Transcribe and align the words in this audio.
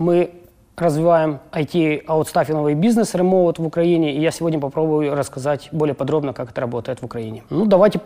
Мы 0.00 0.30
развиваем 0.78 1.40
IT-аутстаффинговый 1.52 2.72
бизнес 2.72 3.14
ремоут 3.14 3.58
в 3.58 3.66
Украине, 3.66 4.14
и 4.14 4.20
я 4.20 4.30
сегодня 4.30 4.58
попробую 4.58 5.14
рассказать 5.14 5.68
более 5.72 5.94
подробно, 5.94 6.32
как 6.32 6.52
это 6.52 6.62
работает 6.62 7.00
в 7.02 7.04
Украине. 7.04 7.42
Ну, 7.50 7.66
давайте 7.66 8.00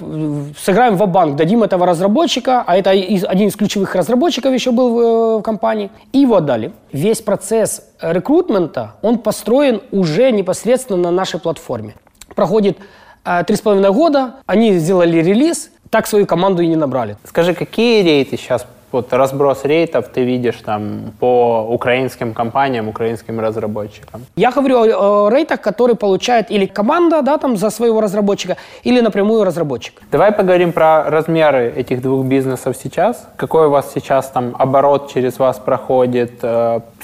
сыграем 0.58 0.96
в 0.96 1.06
банк 1.06 1.36
дадим 1.36 1.62
этого 1.62 1.86
разработчика, 1.86 2.64
а 2.66 2.76
это 2.76 2.90
один 2.90 3.48
из 3.48 3.54
ключевых 3.54 3.94
разработчиков 3.94 4.52
еще 4.52 4.72
был 4.72 4.92
в, 4.92 4.98
э, 4.98 5.38
в 5.38 5.42
компании, 5.42 5.92
и 6.12 6.18
его 6.18 6.34
отдали. 6.34 6.72
Весь 6.92 7.22
процесс 7.22 7.82
рекрутмента, 8.00 8.94
он 9.00 9.18
построен 9.18 9.80
уже 9.92 10.32
непосредственно 10.32 11.00
на 11.00 11.10
нашей 11.12 11.38
платформе. 11.38 11.94
Проходит 12.34 12.78
э, 13.24 13.44
три 13.46 13.54
с 13.54 13.60
половиной 13.60 13.92
года, 13.92 14.34
они 14.46 14.72
сделали 14.78 15.18
релиз, 15.18 15.70
так 15.90 16.08
свою 16.08 16.26
команду 16.26 16.60
и 16.60 16.66
не 16.66 16.74
набрали. 16.74 17.18
Скажи, 17.22 17.54
какие 17.54 18.02
рейты 18.02 18.36
сейчас 18.36 18.66
вот 18.94 19.12
разброс 19.12 19.64
рейтов 19.64 20.08
ты 20.14 20.24
видишь 20.24 20.62
там 20.64 21.12
по 21.20 21.66
украинским 21.68 22.32
компаниям, 22.32 22.88
украинским 22.88 23.40
разработчикам? 23.40 24.20
Я 24.36 24.50
говорю 24.50 24.76
о, 24.78 25.26
о 25.26 25.30
рейтах, 25.30 25.60
которые 25.60 25.96
получает 25.96 26.50
или 26.50 26.66
команда, 26.66 27.22
да, 27.22 27.36
там 27.38 27.56
за 27.56 27.70
своего 27.70 28.00
разработчика, 28.00 28.56
или 28.84 29.00
напрямую 29.00 29.44
разработчик. 29.44 29.94
Давай 30.12 30.32
поговорим 30.32 30.72
про 30.72 31.10
размеры 31.10 31.72
этих 31.76 32.00
двух 32.00 32.24
бизнесов 32.26 32.76
сейчас. 32.82 33.26
Какой 33.36 33.66
у 33.66 33.70
вас 33.70 33.92
сейчас 33.94 34.30
там 34.30 34.54
оборот 34.58 35.12
через 35.12 35.38
вас 35.38 35.58
проходит? 35.58 36.44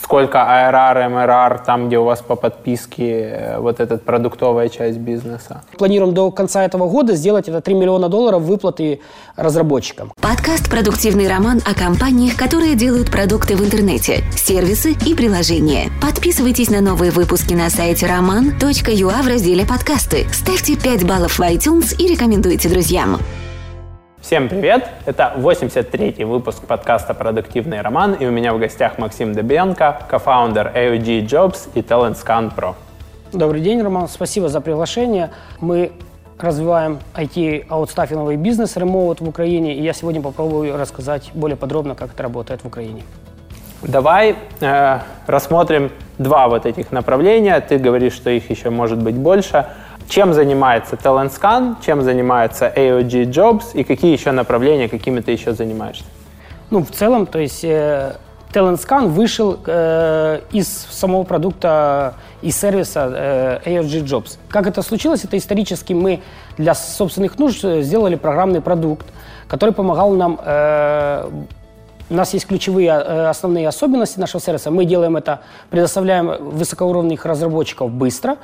Сколько 0.02 0.38
ARR, 0.38 1.10
MRR 1.10 1.64
там, 1.64 1.88
где 1.88 1.98
у 1.98 2.04
вас 2.04 2.20
по 2.20 2.34
подписке 2.36 3.20
э, 3.20 3.58
вот 3.58 3.80
эта 3.80 3.98
продуктовая 3.98 4.68
часть 4.68 4.98
бизнеса? 4.98 5.62
Планируем 5.78 6.14
до 6.14 6.30
конца 6.30 6.64
этого 6.64 6.88
года 6.88 7.14
сделать 7.14 7.48
это 7.48 7.60
3 7.60 7.74
миллиона 7.74 8.08
долларов 8.08 8.42
выплаты 8.42 9.00
разработчикам. 9.36 10.12
Подкаст 10.20 10.70
«Продуктивный 10.70 11.28
роман» 11.28 11.60
о 11.64 11.74
компаниях, 11.74 12.36
которые 12.36 12.74
делают 12.74 13.10
продукты 13.10 13.56
в 13.56 13.64
интернете, 13.64 14.24
сервисы 14.36 14.92
и 15.06 15.14
приложения. 15.14 15.90
Подписывайтесь 16.02 16.70
на 16.70 16.80
новые 16.80 17.10
выпуски 17.10 17.54
на 17.54 17.68
сайте 17.70 18.06
roman.ua 18.06 19.22
в 19.22 19.28
разделе 19.28 19.66
«Подкасты». 19.66 20.26
Ставьте 20.32 20.76
5 20.76 21.06
баллов 21.06 21.38
в 21.38 21.40
iTunes 21.42 21.94
и 21.96 22.08
рекомендуйте 22.08 22.68
друзьям. 22.68 23.18
Всем 24.22 24.50
привет! 24.50 24.86
Это 25.06 25.32
83-й 25.34 26.24
выпуск 26.24 26.66
подкаста 26.66 27.14
«Продуктивный 27.14 27.80
роман», 27.80 28.12
и 28.12 28.26
у 28.26 28.30
меня 28.30 28.52
в 28.52 28.58
гостях 28.58 28.98
Максим 28.98 29.32
Дебенко, 29.32 30.02
кофаундер 30.10 30.72
AOG 30.76 31.24
Jobs 31.24 31.70
и 31.72 31.80
TalentScan 31.80 32.54
Pro. 32.54 32.74
Добрый 33.32 33.62
день, 33.62 33.82
Роман. 33.82 34.08
Спасибо 34.08 34.50
за 34.50 34.60
приглашение. 34.60 35.30
Мы 35.58 35.92
развиваем 36.38 36.98
IT-аутстаффинговый 37.14 38.36
бизнес 38.36 38.76
ремоут 38.76 39.22
в 39.22 39.28
Украине, 39.28 39.74
и 39.74 39.82
я 39.82 39.94
сегодня 39.94 40.20
попробую 40.20 40.76
рассказать 40.76 41.30
более 41.32 41.56
подробно, 41.56 41.94
как 41.94 42.12
это 42.12 42.22
работает 42.22 42.62
в 42.62 42.66
Украине. 42.66 43.02
Давай 43.82 44.36
э, 44.60 44.98
рассмотрим 45.26 45.90
два 46.18 46.48
вот 46.48 46.66
этих 46.66 46.92
направления. 46.92 47.58
Ты 47.60 47.78
говоришь, 47.78 48.12
что 48.12 48.28
их 48.28 48.50
еще 48.50 48.68
может 48.68 49.02
быть 49.02 49.14
больше. 49.14 49.66
Чем 50.10 50.34
занимается 50.34 50.96
TalentScan, 50.96 51.76
чем 51.86 52.02
занимается 52.02 52.66
AOG 52.66 53.26
Jobs 53.26 53.62
и 53.74 53.84
какие 53.84 54.12
еще 54.12 54.32
направления, 54.32 54.88
какими 54.88 55.20
ты 55.20 55.30
еще 55.30 55.52
занимаешься? 55.52 56.02
Ну, 56.70 56.82
в 56.82 56.90
целом, 56.90 57.26
то 57.26 57.38
есть 57.38 57.62
э, 57.62 58.16
TalentScan 58.52 59.06
вышел 59.06 59.60
э, 59.64 60.40
из 60.50 60.66
самого 60.90 61.22
продукта 61.22 62.14
и 62.42 62.50
сервиса 62.50 63.60
э, 63.64 63.70
AFG 63.70 64.02
Jobs. 64.02 64.38
Как 64.48 64.66
это 64.66 64.82
случилось? 64.82 65.22
Это 65.24 65.38
исторически 65.38 65.92
мы 65.92 66.22
для 66.58 66.74
собственных 66.74 67.38
нужд 67.38 67.62
сделали 67.62 68.16
программный 68.16 68.60
продукт, 68.60 69.06
который 69.46 69.72
помогал 69.72 70.10
нам 70.14 70.40
э, 70.44 71.30
у 72.10 72.14
нас 72.14 72.34
есть 72.34 72.48
ключевые 72.48 72.88
э, 72.88 73.28
основные 73.28 73.68
особенности 73.68 74.18
нашего 74.18 74.40
сервиса. 74.40 74.72
Мы 74.72 74.84
делаем 74.84 75.16
это, 75.16 75.42
предоставляем 75.70 76.50
высокоуровневых 76.50 77.24
разработчиков 77.24 77.92
быстро, 77.92 78.38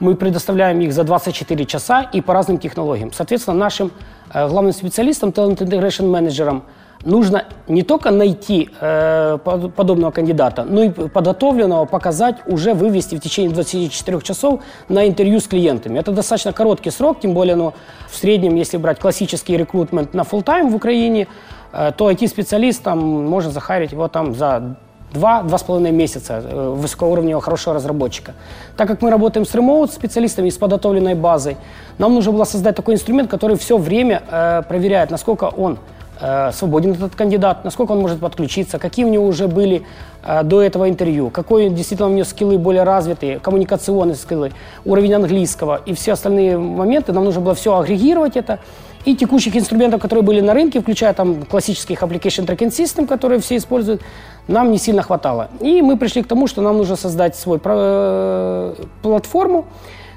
мы 0.00 0.16
предоставляем 0.16 0.80
их 0.80 0.92
за 0.92 1.04
24 1.04 1.64
часа 1.66 2.02
и 2.02 2.20
по 2.20 2.34
разным 2.34 2.58
технологиям. 2.58 3.12
Соответственно, 3.12 3.56
нашим 3.56 3.92
э, 4.32 4.48
главным 4.48 4.72
специалистам, 4.72 5.30
Talent 5.30 5.58
Integration 5.58 6.08
менеджерам 6.08 6.64
нужно 7.04 7.44
не 7.68 7.82
только 7.82 8.10
найти 8.10 8.70
э, 8.80 9.38
подобного 9.76 10.10
кандидата, 10.10 10.64
но 10.64 10.82
и 10.82 10.90
подготовленного 10.90 11.84
показать, 11.84 12.36
уже 12.46 12.74
вывести 12.74 13.16
в 13.16 13.20
течение 13.20 13.52
24 13.52 14.20
часов 14.20 14.60
на 14.88 15.06
интервью 15.06 15.40
с 15.40 15.46
клиентами. 15.46 15.98
Это 15.98 16.12
достаточно 16.12 16.52
короткий 16.52 16.90
срок, 16.90 17.20
тем 17.20 17.34
более 17.34 17.56
ну, 17.56 17.74
в 18.08 18.16
среднем, 18.16 18.54
если 18.56 18.76
брать 18.76 18.98
классический 18.98 19.56
рекрутмент 19.56 20.14
на 20.14 20.22
full 20.22 20.42
тайм 20.42 20.70
в 20.70 20.74
Украине, 20.74 21.26
э, 21.72 21.92
то 21.96 22.10
IT-специалист 22.10 22.82
там, 22.82 22.98
может 22.98 23.52
захарить 23.52 23.92
его 23.92 24.08
там 24.08 24.34
за 24.34 24.76
два-два 25.12 25.58
с 25.58 25.62
половиной 25.62 25.92
месяца 25.92 26.42
э, 26.44 26.74
высокоуровневого 26.76 27.42
хорошего 27.42 27.74
разработчика. 27.74 28.34
Так 28.76 28.88
как 28.88 29.02
мы 29.02 29.10
работаем 29.10 29.46
с 29.46 29.54
ремоут 29.54 29.92
специалистами 29.92 30.48
и 30.48 30.50
с 30.50 30.56
подготовленной 30.56 31.14
базой, 31.14 31.56
нам 31.98 32.14
нужно 32.14 32.32
было 32.32 32.44
создать 32.44 32.76
такой 32.76 32.94
инструмент, 32.94 33.30
который 33.30 33.56
все 33.56 33.78
время 33.78 34.22
э, 34.30 34.62
проверяет, 34.68 35.10
насколько 35.10 35.44
он 35.44 35.78
Э, 36.22 36.52
свободен 36.52 36.92
этот 36.92 37.14
кандидат, 37.14 37.64
насколько 37.64 37.92
он 37.92 38.00
может 38.00 38.20
подключиться, 38.20 38.78
какие 38.78 39.06
у 39.06 39.08
него 39.08 39.26
уже 39.26 39.48
были 39.48 39.86
э, 40.22 40.42
до 40.42 40.60
этого 40.60 40.90
интервью, 40.90 41.30
какой 41.30 41.70
действительно 41.70 42.10
у 42.10 42.12
него 42.12 42.24
скиллы 42.24 42.58
более 42.58 42.82
развитые, 42.82 43.38
коммуникационные 43.38 44.16
скиллы, 44.16 44.52
уровень 44.84 45.14
английского 45.14 45.80
и 45.86 45.94
все 45.94 46.12
остальные 46.12 46.58
моменты. 46.58 47.14
Нам 47.14 47.24
нужно 47.24 47.40
было 47.40 47.54
все 47.54 47.74
агрегировать 47.74 48.36
это. 48.36 48.58
И 49.06 49.16
текущих 49.16 49.56
инструментов, 49.56 50.02
которые 50.02 50.22
были 50.22 50.42
на 50.42 50.52
рынке, 50.52 50.82
включая 50.82 51.14
там 51.14 51.44
классических 51.44 52.02
application 52.02 52.44
tracking 52.44 52.68
system, 52.68 53.06
которые 53.06 53.40
все 53.40 53.56
используют, 53.56 54.02
нам 54.50 54.70
не 54.70 54.78
сильно 54.78 55.02
хватало. 55.02 55.48
И 55.60 55.82
мы 55.82 55.96
пришли 55.96 56.22
к 56.22 56.26
тому, 56.26 56.46
что 56.48 56.62
нам 56.62 56.76
нужно 56.76 56.96
создать 56.96 57.36
свой 57.36 57.60
э, 57.64 58.74
платформу, 59.02 59.64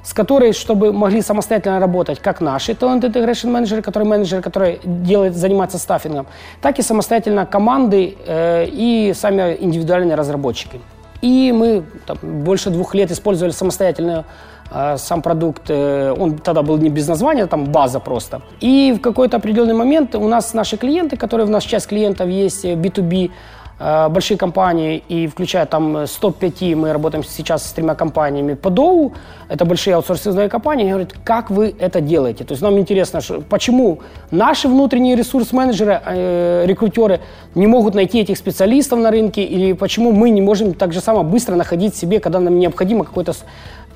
с 0.03 0.13
которой, 0.13 0.53
чтобы 0.53 0.91
могли 0.91 1.21
самостоятельно 1.21 1.79
работать 1.79 2.19
как 2.19 2.41
наши 2.41 2.73
Talent 2.73 3.01
Integration 3.01 3.51
менеджеры, 3.51 3.81
которые 3.81 4.09
менеджеры, 4.09 4.41
которые 4.41 4.79
делают, 4.83 5.35
занимаются 5.35 5.77
стаффингом, 5.77 6.25
так 6.61 6.79
и 6.79 6.81
самостоятельно 6.81 7.45
команды 7.45 8.17
э, 8.27 8.66
и 8.67 9.13
сами 9.16 9.55
индивидуальные 9.59 10.16
разработчики. 10.16 10.81
И 11.21 11.53
мы 11.53 11.83
там, 12.05 12.17
больше 12.21 12.69
двух 12.69 12.95
лет 12.95 13.11
использовали 13.11 13.53
самостоятельно 13.53 14.25
э, 14.71 14.97
сам 14.97 15.21
продукт. 15.21 15.69
Э, 15.69 16.11
он 16.19 16.38
тогда 16.39 16.63
был 16.63 16.77
не 16.77 16.89
без 16.89 17.07
названия, 17.07 17.45
там 17.45 17.65
база 17.65 18.00
просто. 18.00 18.41
И 18.61 18.94
в 18.97 19.00
какой-то 19.00 19.38
определенный 19.38 19.75
момент 19.75 20.15
у 20.15 20.27
нас 20.27 20.53
наши 20.53 20.75
клиенты, 20.75 21.17
которые 21.17 21.47
у 21.47 21.51
нас 21.51 21.63
часть 21.63 21.88
клиентов 21.88 22.27
есть 22.27 22.65
B2B, 22.65 23.25
э, 23.25 23.29
Э, 23.29 23.62
большие 24.09 24.38
компании, 24.38 25.03
и 25.09 25.27
включая 25.27 25.66
там 25.66 26.07
105, 26.07 26.61
мы 26.75 26.94
работаем 26.94 27.23
сейчас 27.23 27.67
с 27.67 27.73
тремя 27.73 27.95
компаниями 27.95 28.53
по 28.53 28.69
Доу, 28.69 29.13
это 29.49 29.66
большие 29.66 29.95
аутсорсинговые 29.95 30.49
компании, 30.49 30.89
говорят, 30.89 31.13
как 31.23 31.51
вы 31.51 31.75
это 31.79 31.99
делаете? 31.99 32.44
То 32.44 32.53
есть 32.53 32.61
нам 32.61 32.77
интересно, 32.79 33.19
почему 33.49 33.99
наши 34.31 34.67
внутренние 34.67 35.16
ресурс-менеджеры, 35.16 36.01
э, 36.05 36.66
рекрутеры 36.66 37.19
не 37.55 37.67
могут 37.67 37.95
найти 37.95 38.19
этих 38.21 38.38
специалистов 38.38 38.99
на 38.99 39.11
рынке, 39.11 39.44
или 39.44 39.73
почему 39.73 40.11
мы 40.11 40.29
не 40.29 40.41
можем 40.41 40.73
так 40.73 40.94
же 40.94 41.01
само 41.01 41.23
быстро 41.23 41.55
находить 41.55 41.95
себе, 41.95 42.19
когда 42.19 42.39
нам 42.39 42.59
необходимо 42.59 43.03
какой-то 43.03 43.33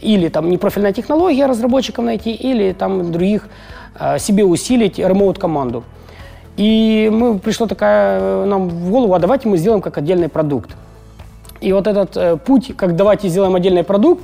или 0.02 0.30
там 0.30 0.50
непрофильная 0.50 0.94
технология 0.94 1.46
разработчиков 1.48 2.06
найти, 2.06 2.32
или 2.32 2.74
там 2.74 3.12
других 3.12 3.48
э, 4.00 4.20
себе 4.20 4.44
усилить 4.44 5.00
ремоут-команду. 5.00 5.84
И 6.58 7.10
мы, 7.14 7.38
пришла 7.38 7.68
такая 7.68 8.20
э, 8.20 8.46
нам 8.46 8.68
в 8.68 8.90
голову, 8.92 9.14
а 9.14 9.20
давайте 9.20 9.48
мы 9.48 9.58
сделаем 9.58 9.82
как 9.82 9.98
отдельный 9.98 10.28
продукт. 10.28 10.72
И 11.62 11.72
вот 11.72 11.86
этот 11.86 12.18
э, 12.18 12.38
путь, 12.38 12.76
как 12.76 12.96
давайте 12.96 13.30
сделаем 13.30 13.56
отдельный 13.56 13.84
продукт, 13.84 14.24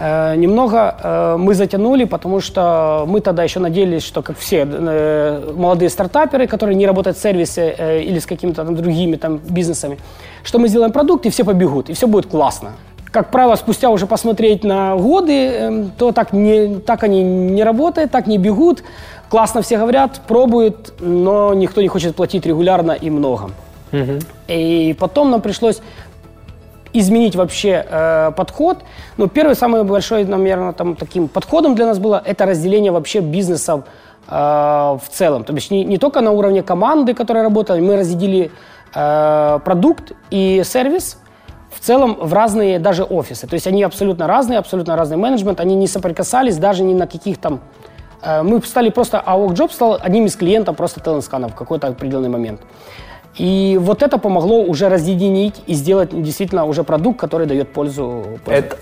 э, 0.00 0.34
немного 0.36 0.96
э, 1.02 1.36
мы 1.38 1.54
затянули, 1.54 2.04
потому 2.04 2.40
что 2.40 3.04
мы 3.06 3.20
тогда 3.20 3.42
еще 3.42 3.60
надеялись, 3.60 4.02
что 4.02 4.22
как 4.22 4.38
все 4.38 4.66
э, 4.66 5.52
молодые 5.54 5.90
стартаперы, 5.90 6.46
которые 6.46 6.74
не 6.74 6.86
работают 6.86 7.18
в 7.18 7.20
сервисе 7.20 7.74
э, 7.76 8.02
или 8.02 8.18
с 8.18 8.24
какими-то 8.24 8.64
там 8.64 8.74
другими 8.74 9.16
там 9.16 9.36
бизнесами, 9.36 9.98
что 10.42 10.58
мы 10.58 10.68
сделаем 10.68 10.92
продукт 10.92 11.26
и 11.26 11.30
все 11.30 11.44
побегут, 11.44 11.90
и 11.90 11.92
все 11.92 12.06
будет 12.06 12.26
классно. 12.26 12.72
Как 13.12 13.30
правило, 13.30 13.56
спустя 13.56 13.88
уже 13.88 14.06
посмотреть 14.06 14.64
на 14.64 14.96
годы, 14.96 15.32
э, 15.32 15.84
то 15.98 16.12
так, 16.12 16.32
не, 16.32 16.80
так 16.80 17.02
они 17.02 17.22
не 17.22 17.64
работают, 17.64 18.10
так 18.10 18.26
не 18.26 18.38
бегут. 18.38 18.82
Классно 19.36 19.60
все 19.60 19.76
говорят, 19.76 20.22
пробуют, 20.26 20.94
но 20.98 21.52
никто 21.52 21.82
не 21.82 21.88
хочет 21.88 22.16
платить 22.16 22.46
регулярно 22.46 22.92
и 22.92 23.10
много. 23.10 23.50
Угу. 23.92 24.18
И 24.48 24.96
потом 24.98 25.30
нам 25.30 25.42
пришлось 25.42 25.82
изменить 26.94 27.36
вообще 27.36 27.84
э, 27.86 28.32
подход. 28.34 28.78
Но 29.18 29.26
первый, 29.26 29.54
самый 29.54 29.84
большой, 29.84 30.24
наверное, 30.24 30.72
там, 30.72 30.96
таким 30.96 31.28
подходом 31.28 31.74
для 31.74 31.84
нас 31.84 31.98
было 31.98 32.22
это 32.24 32.46
разделение 32.46 32.92
вообще 32.92 33.20
бизнеса 33.20 33.84
э, 34.26 34.32
в 34.32 35.02
целом. 35.10 35.44
То 35.44 35.52
есть 35.52 35.70
не, 35.70 35.84
не 35.84 35.98
только 35.98 36.22
на 36.22 36.30
уровне 36.30 36.62
команды, 36.62 37.12
которая 37.12 37.44
работала, 37.44 37.76
мы 37.76 37.96
разделили 37.96 38.50
э, 38.94 39.58
продукт 39.62 40.12
и 40.30 40.62
сервис 40.64 41.18
в 41.70 41.80
целом 41.80 42.16
в 42.18 42.32
разные 42.32 42.78
даже 42.78 43.04
офисы. 43.04 43.46
То 43.46 43.52
есть 43.52 43.66
они 43.66 43.82
абсолютно 43.82 44.26
разные, 44.26 44.58
абсолютно 44.58 44.96
разный 44.96 45.18
менеджмент, 45.18 45.60
они 45.60 45.74
не 45.74 45.88
соприкасались 45.88 46.56
даже 46.56 46.84
ни 46.84 46.94
на 46.94 47.06
каких 47.06 47.36
там 47.36 47.60
мы 48.22 48.62
стали 48.62 48.90
просто, 48.90 49.22
а 49.24 49.36
Job 49.36 49.72
стал 49.72 49.98
одним 50.00 50.26
из 50.26 50.36
клиентов 50.36 50.76
просто 50.76 51.00
Теленскана 51.00 51.48
в 51.48 51.54
какой-то 51.54 51.88
определенный 51.88 52.28
момент. 52.28 52.60
И 53.36 53.78
вот 53.80 54.02
это 54.02 54.18
помогло 54.18 54.62
уже 54.62 54.88
разъединить 54.88 55.62
и 55.66 55.74
сделать 55.74 56.10
действительно 56.22 56.64
уже 56.64 56.84
продукт, 56.84 57.20
который 57.20 57.46
дает 57.46 57.72
пользу. 57.72 58.24
Это... 58.46 58.78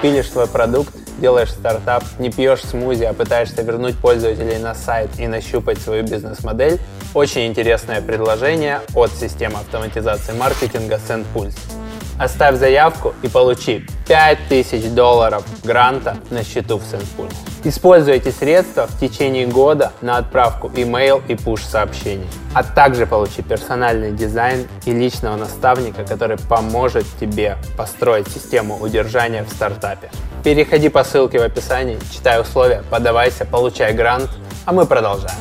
Пилишь 0.00 0.30
свой 0.30 0.46
продукт, 0.46 0.94
делаешь 1.18 1.50
стартап, 1.50 2.02
не 2.18 2.30
пьешь 2.30 2.62
смузи, 2.62 3.04
а 3.04 3.12
пытаешься 3.12 3.60
вернуть 3.60 3.98
пользователей 3.98 4.56
на 4.56 4.74
сайт 4.74 5.10
и 5.18 5.26
нащупать 5.26 5.78
свою 5.78 6.04
бизнес-модель. 6.04 6.80
Очень 7.12 7.46
интересное 7.48 8.00
предложение 8.00 8.80
от 8.94 9.10
системы 9.10 9.58
автоматизации 9.58 10.32
маркетинга 10.32 10.98
SendPulse. 11.06 11.79
Оставь 12.20 12.56
заявку 12.56 13.14
и 13.22 13.28
получи 13.28 13.86
5000 14.06 14.90
долларов 14.90 15.42
гранта 15.64 16.18
на 16.28 16.44
счету 16.44 16.76
в 16.76 16.82
SendPulse. 16.82 17.34
Используй 17.64 18.16
эти 18.16 18.28
средства 18.28 18.86
в 18.86 19.00
течение 19.00 19.46
года 19.46 19.92
на 20.02 20.18
отправку 20.18 20.68
email 20.68 21.22
и 21.28 21.32
push 21.32 21.62
сообщений. 21.62 22.26
А 22.52 22.62
также 22.62 23.06
получи 23.06 23.40
персональный 23.40 24.12
дизайн 24.12 24.68
и 24.84 24.92
личного 24.92 25.36
наставника, 25.36 26.04
который 26.04 26.36
поможет 26.36 27.06
тебе 27.18 27.56
построить 27.78 28.28
систему 28.28 28.76
удержания 28.76 29.42
в 29.42 29.48
стартапе. 29.48 30.10
Переходи 30.44 30.90
по 30.90 31.04
ссылке 31.04 31.38
в 31.38 31.42
описании, 31.42 31.98
читай 32.12 32.38
условия, 32.38 32.82
подавайся, 32.90 33.46
получай 33.46 33.94
грант, 33.94 34.28
а 34.66 34.74
мы 34.74 34.84
продолжаем. 34.84 35.38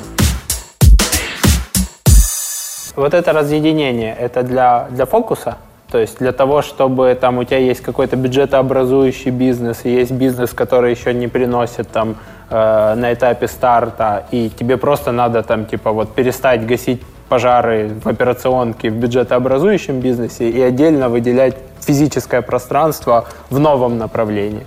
Вот 2.95 3.13
это 3.13 3.33
разъединение, 3.33 4.15
это 4.15 4.43
для, 4.43 4.87
для 4.91 5.05
фокуса– 5.05 5.57
то 5.91 5.97
есть 5.97 6.19
для 6.19 6.31
того, 6.31 6.61
чтобы 6.61 7.17
там 7.19 7.39
у 7.39 7.43
тебя 7.43 7.57
есть 7.57 7.81
какой-то 7.81 8.15
бюджетообразующий 8.15 9.31
бизнес, 9.31 9.85
есть 9.85 10.11
бизнес, 10.11 10.53
который 10.53 10.91
еще 10.91 11.13
не 11.13 11.27
приносит 11.27 11.89
там 11.89 12.15
э, 12.49 12.93
на 12.95 13.13
этапе 13.13 13.47
старта, 13.47 14.25
и 14.29 14.49
тебе 14.49 14.77
просто 14.77 15.11
надо 15.11 15.41
там 15.41 15.65
типа 15.65 15.91
вот 15.91 16.13
перестать 16.13 16.67
гасить 16.67 17.01
пожары 17.27 17.91
в 18.03 18.07
операционке 18.07 18.89
в 18.89 18.95
бюджетообразующем 18.95 19.99
бизнесе 19.99 20.49
и 20.49 20.61
отдельно 20.61 21.09
выделять 21.09 21.55
физическое 21.79 22.41
пространство 22.41 23.25
в 23.49 23.59
новом 23.59 23.97
направлении. 23.97 24.65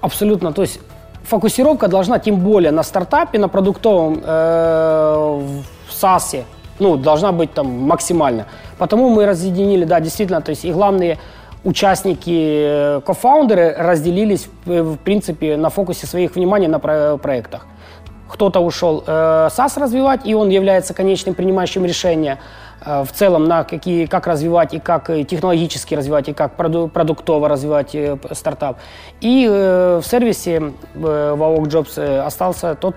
Абсолютно. 0.00 0.52
То 0.52 0.62
есть 0.62 0.80
фокусировка 1.24 1.88
должна 1.88 2.18
тем 2.18 2.36
более 2.36 2.72
на 2.72 2.82
стартапе, 2.82 3.38
на 3.38 3.48
продуктовом 3.48 4.20
э, 4.22 5.40
в 5.88 5.92
САСе, 5.92 6.44
ну, 6.78 6.96
должна 6.96 7.32
быть 7.32 7.52
там 7.54 7.66
максимально. 7.66 8.46
Потому 8.78 9.08
мы 9.08 9.26
разъединили, 9.26 9.84
да, 9.84 10.00
действительно, 10.00 10.40
то 10.40 10.50
есть 10.50 10.64
и 10.64 10.72
главные 10.72 11.18
участники, 11.64 12.96
э, 12.96 13.00
кофаундеры 13.04 13.74
разделились, 13.78 14.48
э, 14.66 14.82
в 14.82 14.96
принципе, 14.96 15.56
на 15.56 15.70
фокусе 15.70 16.06
своих 16.06 16.34
внимания 16.34 16.68
на 16.68 16.78
проектах. 16.78 17.66
Кто-то 18.28 18.60
ушел 18.60 19.04
э, 19.06 19.48
SaaS 19.50 19.78
развивать, 19.78 20.20
и 20.24 20.34
он 20.34 20.48
является 20.48 20.94
конечным 20.94 21.34
принимающим 21.34 21.84
решения 21.84 22.38
э, 22.84 23.04
в 23.04 23.12
целом 23.12 23.44
на 23.44 23.62
какие, 23.64 24.06
как 24.06 24.26
развивать 24.26 24.74
и 24.74 24.80
как 24.80 25.06
технологически 25.28 25.94
развивать, 25.94 26.28
и 26.28 26.32
как 26.32 26.56
проду, 26.56 26.88
продуктово 26.88 27.48
развивать 27.48 27.94
э, 27.94 28.16
стартап. 28.32 28.78
И 29.20 29.46
э, 29.48 30.00
в 30.02 30.06
сервисе 30.06 30.56
э, 30.56 30.62
в 30.94 31.42
AOK 31.42 31.64
Jobs 31.64 31.92
э, 31.96 32.20
остался 32.20 32.74
тот 32.74 32.94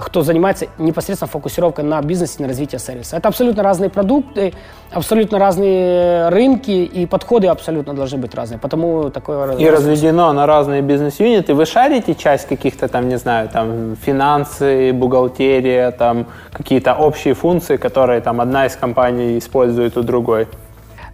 кто 0.00 0.22
занимается 0.22 0.66
непосредственно 0.78 1.30
фокусировкой 1.30 1.84
на 1.84 2.00
бизнесе, 2.02 2.42
на 2.42 2.48
развитие 2.48 2.78
сервиса. 2.78 3.16
Это 3.16 3.28
абсолютно 3.28 3.62
разные 3.62 3.90
продукты, 3.90 4.52
абсолютно 4.90 5.38
разные 5.38 6.28
рынки, 6.28 6.70
и 6.70 7.06
подходы 7.06 7.48
абсолютно 7.48 7.94
должны 7.94 8.18
быть 8.18 8.34
разные. 8.34 8.58
Потому 8.58 9.10
такое... 9.10 9.56
И 9.56 9.68
разведено 9.68 10.32
на 10.32 10.46
разные 10.46 10.82
бизнес-юниты. 10.82 11.54
Вы 11.54 11.66
шарите 11.66 12.14
часть 12.14 12.48
каких-то 12.48 12.88
там, 12.88 13.08
не 13.08 13.18
знаю, 13.18 13.48
там 13.48 13.96
финансы, 13.96 14.92
бухгалтерия, 14.92 15.90
там 15.90 16.26
какие-то 16.52 16.94
общие 16.94 17.34
функции, 17.34 17.76
которые 17.76 18.20
там 18.20 18.40
одна 18.40 18.66
из 18.66 18.76
компаний 18.76 19.38
использует 19.38 19.96
у 19.96 20.02
другой? 20.02 20.46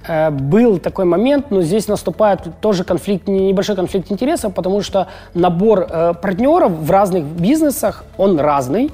Э, 0.07 0.31
был 0.31 0.79
такой 0.79 1.05
момент, 1.05 1.51
но 1.51 1.63
здесь 1.63 1.89
наступает 1.89 2.41
тоже 2.61 2.85
конфликт, 2.85 3.27
небольшой 3.27 3.77
конфликт 3.77 4.11
интересов, 4.13 4.53
потому 4.53 4.83
что 4.83 5.09
набор 5.33 5.87
э, 5.89 6.15
партнеров 6.21 6.73
в 6.73 6.91
разных 6.91 7.25
бизнесах, 7.25 8.05
он 8.19 8.39
разный. 8.39 8.91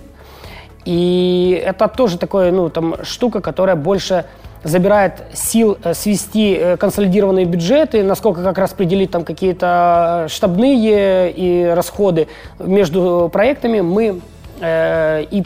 И 0.85 1.63
это 1.65 1.89
тоже 1.89 2.17
такая 2.17 2.53
ну, 2.53 2.71
там, 2.71 2.95
штука, 3.03 3.41
которая 3.41 3.77
больше 3.77 4.25
забирает 4.63 5.15
сил 5.33 5.79
э, 5.83 5.95
свести 5.95 6.77
консолидированные 6.79 7.45
бюджеты, 7.45 8.05
насколько 8.05 8.43
как 8.45 8.59
распределить 8.59 9.11
там 9.11 9.25
какие-то 9.25 10.27
штабные 10.29 11.33
и 11.33 11.65
расходы 11.75 12.29
между 12.61 13.29
проектами. 13.33 13.81
Мы 13.81 14.21
э, 14.61 15.25
и 15.31 15.43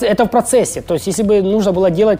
это 0.00 0.24
в 0.24 0.30
процессе. 0.30 0.82
То 0.82 0.94
есть 0.94 1.06
если 1.06 1.22
бы 1.22 1.42
нужно 1.42 1.72
было 1.72 1.90
делать 1.90 2.18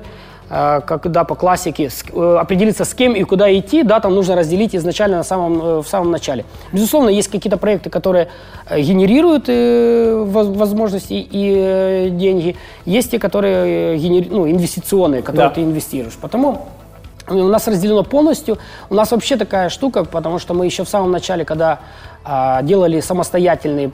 когда 0.51 1.25
по 1.25 1.35
классике 1.37 1.91
э, 2.13 2.37
определиться 2.41 2.85
с 2.85 2.93
кем 2.93 3.15
и 3.15 3.23
куда 3.23 3.57
идти, 3.57 3.83
да, 3.85 4.01
там 4.01 4.15
нужно 4.15 4.35
разделить 4.35 4.75
изначально 4.75 5.19
на 5.19 5.23
самом, 5.23 5.63
э, 5.63 5.83
в 5.83 5.87
самом 5.89 6.11
начале. 6.11 6.45
Безусловно, 6.73 7.09
есть 7.09 7.29
какие-то 7.29 7.57
проекты, 7.57 7.89
которые 7.89 8.29
генерируют 8.71 9.47
возможности 9.49 11.15
и 11.15 12.09
деньги, 12.11 12.57
есть 12.85 13.11
те, 13.11 13.19
которые 13.19 13.97
генери... 13.97 14.29
ну, 14.31 14.49
инвестиционные, 14.49 15.23
которые 15.23 15.49
да. 15.49 15.55
ты 15.55 15.63
инвестируешь. 15.63 16.17
Потому 16.21 16.67
у 17.29 17.49
нас 17.49 17.69
разделено 17.69 18.03
полностью. 18.03 18.59
У 18.89 18.95
нас 18.95 19.11
вообще 19.13 19.37
такая 19.37 19.69
штука, 19.69 20.05
потому 20.05 20.39
что 20.39 20.55
мы 20.55 20.67
еще 20.67 20.85
в 20.85 20.89
самом 20.89 21.13
начале, 21.13 21.45
когда 21.45 21.79
а, 22.25 22.63
делали 22.63 23.01
самостоятельный 23.01 23.93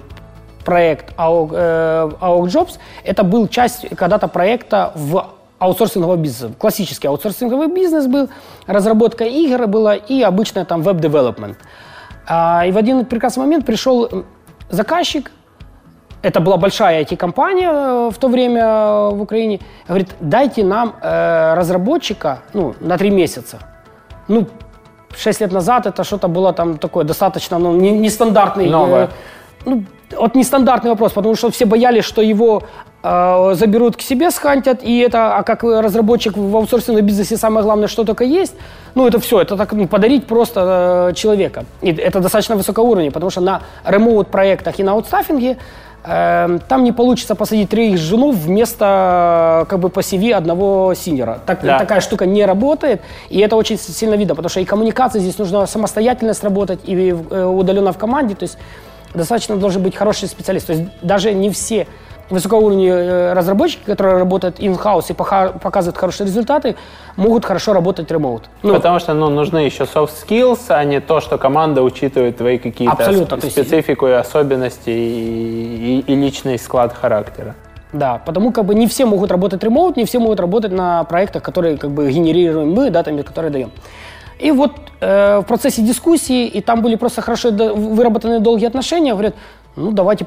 проект 0.64 1.14
AOC, 1.16 1.50
э, 1.52 2.10
Jobs, 2.48 2.78
это 3.04 3.22
был 3.22 3.46
часть 3.46 3.88
когда-то 3.96 4.26
проекта 4.26 4.92
в 4.96 5.28
аутсорсингового 5.58 6.16
бизнеса. 6.16 6.54
Классический 6.58 7.08
аутсорсинговый 7.08 7.68
бизнес 7.68 8.06
был, 8.06 8.28
разработка 8.66 9.24
игр 9.24 9.66
была 9.66 9.94
и 9.94 10.22
обычная 10.22 10.64
там 10.64 10.82
веб-девелопмент. 10.82 11.58
А, 12.26 12.64
и 12.66 12.72
в 12.72 12.76
один 12.76 13.04
прекрасный 13.04 13.40
момент 13.40 13.64
пришел 13.64 14.24
заказчик, 14.68 15.30
это 16.22 16.40
была 16.40 16.56
большая 16.56 17.04
IT-компания 17.04 17.70
э, 17.70 18.10
в 18.10 18.18
то 18.18 18.28
время 18.28 18.62
э, 18.62 19.10
в 19.14 19.22
Украине, 19.22 19.60
говорит, 19.86 20.08
дайте 20.20 20.64
нам 20.64 20.94
э, 21.00 21.54
разработчика 21.54 22.40
ну, 22.52 22.74
на 22.80 22.98
три 22.98 23.10
месяца. 23.10 23.58
Ну, 24.28 24.46
шесть 25.16 25.40
лет 25.40 25.52
назад 25.52 25.86
это 25.86 26.04
что-то 26.04 26.28
было 26.28 26.52
там 26.52 26.78
такое 26.78 27.04
достаточно 27.04 27.58
ну, 27.58 27.76
нестандартный. 27.76 28.68
Новое. 28.68 29.10
Ну, 29.64 29.84
вот 30.16 30.34
нестандартный 30.34 30.90
вопрос, 30.90 31.12
потому 31.12 31.36
что 31.36 31.50
все 31.50 31.64
боялись, 31.64 32.04
что 32.04 32.22
его 32.22 32.62
заберут 33.54 33.96
к 33.96 34.00
себе, 34.00 34.30
схантят, 34.30 34.82
и 34.82 34.98
это, 34.98 35.36
а 35.36 35.42
как 35.42 35.62
разработчик 35.62 36.36
в 36.36 36.56
аутсорсинговом 36.56 37.06
бизнесе 37.06 37.36
самое 37.36 37.64
главное, 37.64 37.88
что 37.88 38.04
только 38.04 38.24
есть, 38.24 38.54
ну 38.94 39.06
это 39.06 39.20
все, 39.20 39.40
это 39.40 39.56
так 39.56 39.72
ну, 39.72 39.86
подарить 39.86 40.26
просто 40.26 41.10
э, 41.10 41.14
человека. 41.14 41.64
И 41.82 41.90
это 41.90 42.20
достаточно 42.20 42.56
высокоуровневый, 42.56 43.12
потому 43.12 43.30
что 43.30 43.40
на 43.40 43.60
ремоут 43.84 44.28
проектах 44.28 44.78
и 44.78 44.82
на 44.82 44.92
аутстаффинге 44.92 45.58
э, 46.04 46.58
там 46.68 46.84
не 46.84 46.92
получится 46.92 47.34
посадить 47.34 47.68
троих 47.68 47.98
жену 47.98 48.32
вместо 48.32 49.66
как 49.68 49.78
бы 49.78 49.88
по 49.90 50.00
CV 50.00 50.32
одного 50.32 50.94
синера. 50.94 51.38
Так, 51.46 51.60
да. 51.62 51.78
Такая 51.78 52.00
штука 52.00 52.26
не 52.26 52.44
работает, 52.46 53.02
и 53.28 53.38
это 53.40 53.56
очень 53.56 53.78
сильно 53.78 54.14
видно, 54.14 54.34
потому 54.34 54.48
что 54.48 54.60
и 54.60 54.64
коммуникация 54.64 55.20
здесь 55.20 55.38
нужно 55.38 55.66
самостоятельность 55.66 56.42
работать, 56.42 56.80
и 56.84 57.10
э, 57.10 57.44
удаленно 57.44 57.92
в 57.92 57.98
команде, 57.98 58.34
то 58.34 58.44
есть 58.44 58.58
достаточно 59.14 59.56
должен 59.56 59.82
быть 59.82 59.94
хороший 59.94 60.28
специалист. 60.28 60.66
То 60.66 60.72
есть 60.72 60.84
даже 61.02 61.34
не 61.34 61.50
все 61.50 61.86
высокоуровневые 62.30 63.04
э, 63.04 63.32
разработчики, 63.32 63.84
которые 63.84 64.18
работают 64.18 64.58
in-house 64.58 65.06
и 65.10 65.14
показывают 65.14 65.96
хорошие 65.96 66.26
результаты, 66.26 66.76
могут 67.16 67.44
хорошо 67.44 67.72
работать 67.72 68.10
remote. 68.10 68.42
Ну, 68.62 68.74
Потому 68.74 68.98
что 68.98 69.14
ну, 69.14 69.28
нужны 69.28 69.58
еще 69.58 69.84
soft 69.84 70.10
skills, 70.26 70.60
а 70.68 70.84
не 70.84 71.00
то, 71.00 71.20
что 71.20 71.38
команда 71.38 71.82
учитывает 71.82 72.36
твои 72.38 72.58
какие-то 72.58 73.40
специфику 73.40 74.06
и 74.08 74.12
особенности 74.12 74.90
и, 74.90 76.02
и, 76.06 76.12
и 76.12 76.14
личный 76.14 76.58
склад 76.58 76.92
характера. 76.92 77.54
Да, 77.92 78.20
потому 78.24 78.52
как 78.52 78.64
бы 78.64 78.74
не 78.74 78.86
все 78.86 79.06
могут 79.06 79.30
работать 79.30 79.62
remote, 79.62 79.94
не 79.96 80.04
все 80.04 80.18
могут 80.18 80.40
работать 80.40 80.72
на 80.72 81.04
проектах, 81.04 81.42
которые 81.42 81.76
как 81.78 81.90
бы 81.90 82.10
генерируем 82.10 82.72
мы, 82.72 82.90
да, 82.90 83.02
там, 83.02 83.22
которые 83.22 83.50
даем. 83.50 83.70
И 84.38 84.50
вот 84.50 84.72
э, 85.00 85.38
в 85.38 85.44
процессе 85.44 85.82
дискуссии, 85.82 86.46
и 86.46 86.60
там 86.60 86.82
были 86.82 86.96
просто 86.96 87.22
хорошо 87.22 87.50
выработаны 87.50 88.40
долгие 88.40 88.66
отношения, 88.66 89.12
говорят, 89.12 89.34
ну 89.76 89.92
давайте 89.92 90.26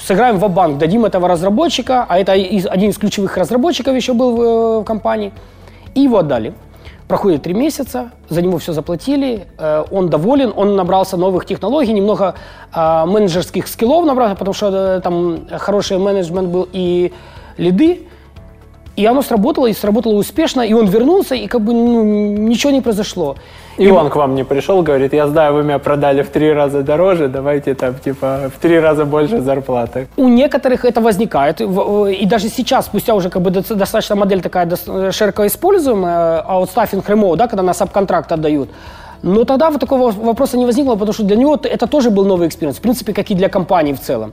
сыграем 0.00 0.38
в 0.38 0.48
банк 0.48 0.78
дадим 0.78 1.04
этого 1.04 1.28
разработчика, 1.28 2.06
а 2.08 2.18
это 2.18 2.32
один 2.32 2.90
из 2.90 2.98
ключевых 2.98 3.36
разработчиков 3.36 3.94
еще 3.94 4.12
был 4.12 4.36
в, 4.36 4.42
э, 4.42 4.80
в 4.80 4.84
компании, 4.84 5.32
и 5.94 6.00
его 6.00 6.18
отдали. 6.18 6.54
Проходит 7.08 7.42
три 7.42 7.54
месяца, 7.54 8.10
за 8.28 8.42
него 8.42 8.58
все 8.58 8.72
заплатили, 8.72 9.46
э, 9.58 9.84
он 9.90 10.08
доволен, 10.08 10.52
он 10.56 10.74
набрался 10.74 11.16
новых 11.16 11.46
технологий, 11.46 11.92
немного 11.92 12.34
э, 12.74 13.04
менеджерских 13.06 13.68
скиллов 13.68 14.04
набрался, 14.06 14.34
потому 14.34 14.54
что 14.54 14.96
э, 14.96 15.00
там 15.00 15.46
хороший 15.58 15.98
менеджмент 15.98 16.48
был 16.48 16.68
и 16.72 17.12
лиды, 17.58 18.08
И 18.96 19.04
оно 19.04 19.22
сработало, 19.22 19.66
и 19.66 19.74
сработало 19.74 20.14
успешно, 20.14 20.62
и 20.62 20.72
он 20.72 20.86
вернулся, 20.86 21.34
и 21.34 21.46
как 21.46 21.60
бы 21.60 21.74
ну, 21.74 22.04
ничего 22.48 22.72
не 22.72 22.80
произошло. 22.80 23.36
И, 23.76 23.84
и 23.84 23.90
он 23.90 24.08
к 24.08 24.16
вам 24.16 24.34
не 24.34 24.44
пришел, 24.44 24.82
говорит, 24.82 25.12
я 25.12 25.28
знаю, 25.28 25.52
вы 25.54 25.62
меня 25.62 25.78
продали 25.78 26.22
в 26.22 26.30
три 26.30 26.50
раза 26.52 26.82
дороже, 26.82 27.28
давайте 27.28 27.74
там 27.74 27.94
типа 27.94 28.50
в 28.54 28.58
три 28.58 28.80
раза 28.80 29.04
больше 29.04 29.40
зарплаты. 29.42 30.08
У 30.16 30.28
некоторых 30.28 30.86
это 30.86 31.02
возникает, 31.02 31.60
и 31.60 32.26
даже 32.26 32.48
сейчас, 32.48 32.86
спустя 32.86 33.14
уже 33.14 33.28
как 33.28 33.42
бы 33.42 33.50
достаточно 33.50 34.16
модель 34.16 34.40
такая 34.40 34.66
широко 35.12 35.46
используемая, 35.46 36.40
аутстаффинг 36.40 37.06
remote, 37.08 37.36
да, 37.36 37.48
когда 37.48 37.62
на 37.62 37.74
сабконтракт 37.74 38.32
отдают, 38.32 38.70
но 39.22 39.44
тогда 39.44 39.70
вот 39.70 39.80
такого 39.80 40.10
вопроса 40.10 40.56
не 40.56 40.64
возникло, 40.64 40.94
потому 40.94 41.12
что 41.12 41.24
для 41.24 41.36
него 41.36 41.58
это 41.62 41.86
тоже 41.86 42.10
был 42.10 42.24
новый 42.24 42.48
experience, 42.48 42.76
в 42.76 42.80
принципе, 42.80 43.12
как 43.12 43.30
и 43.30 43.34
для 43.34 43.48
компании 43.48 43.92
в 43.92 44.00
целом. 44.00 44.32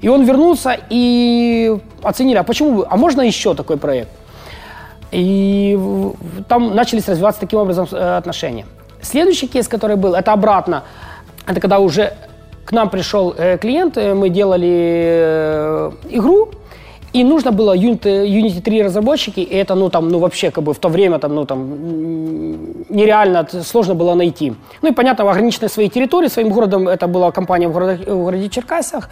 И 0.00 0.08
он 0.08 0.24
вернулся 0.24 0.76
и 0.90 1.78
оценили, 2.02 2.38
а 2.38 2.42
почему, 2.42 2.84
а 2.88 2.96
можно 2.96 3.22
еще 3.22 3.54
такой 3.54 3.76
проект? 3.76 4.10
И 5.12 5.78
там 6.48 6.74
начались 6.74 7.08
развиваться 7.08 7.40
таким 7.40 7.58
образом 7.60 7.86
э, 7.92 8.16
отношения. 8.16 8.64
Следующий 9.02 9.46
кейс, 9.46 9.68
который 9.68 9.96
был, 9.96 10.14
это 10.14 10.32
обратно. 10.32 10.84
Это 11.46 11.60
когда 11.60 11.78
уже 11.78 12.14
к 12.64 12.72
нам 12.72 12.88
пришел 12.88 13.34
э, 13.36 13.58
клиент, 13.58 13.96
э, 13.96 14.14
мы 14.14 14.30
делали 14.30 15.92
игру, 16.08 16.50
и 17.12 17.24
нужно 17.24 17.52
было 17.52 17.76
Unity, 17.76 18.26
Unity 18.26 18.62
3 18.62 18.82
разработчики, 18.82 19.40
и 19.40 19.54
это, 19.54 19.74
ну, 19.74 19.90
там, 19.90 20.08
ну, 20.08 20.18
вообще, 20.18 20.50
как 20.50 20.64
бы, 20.64 20.72
в 20.72 20.78
то 20.78 20.88
время, 20.88 21.18
там, 21.18 21.34
ну, 21.34 21.44
там, 21.44 21.76
нереально 22.88 23.46
сложно 23.62 23.94
было 23.94 24.14
найти. 24.14 24.54
Ну, 24.82 24.88
и, 24.88 24.92
понятно, 24.92 25.30
ограниченной 25.30 25.68
своей 25.68 25.90
территории, 25.90 26.28
своим 26.28 26.48
городом, 26.48 26.88
это 26.88 27.06
была 27.06 27.30
компания 27.30 27.68
в 27.68 27.72
городе, 27.72 28.04
в 28.04 28.24
городе 28.24 28.48
Черкасах, 28.48 29.10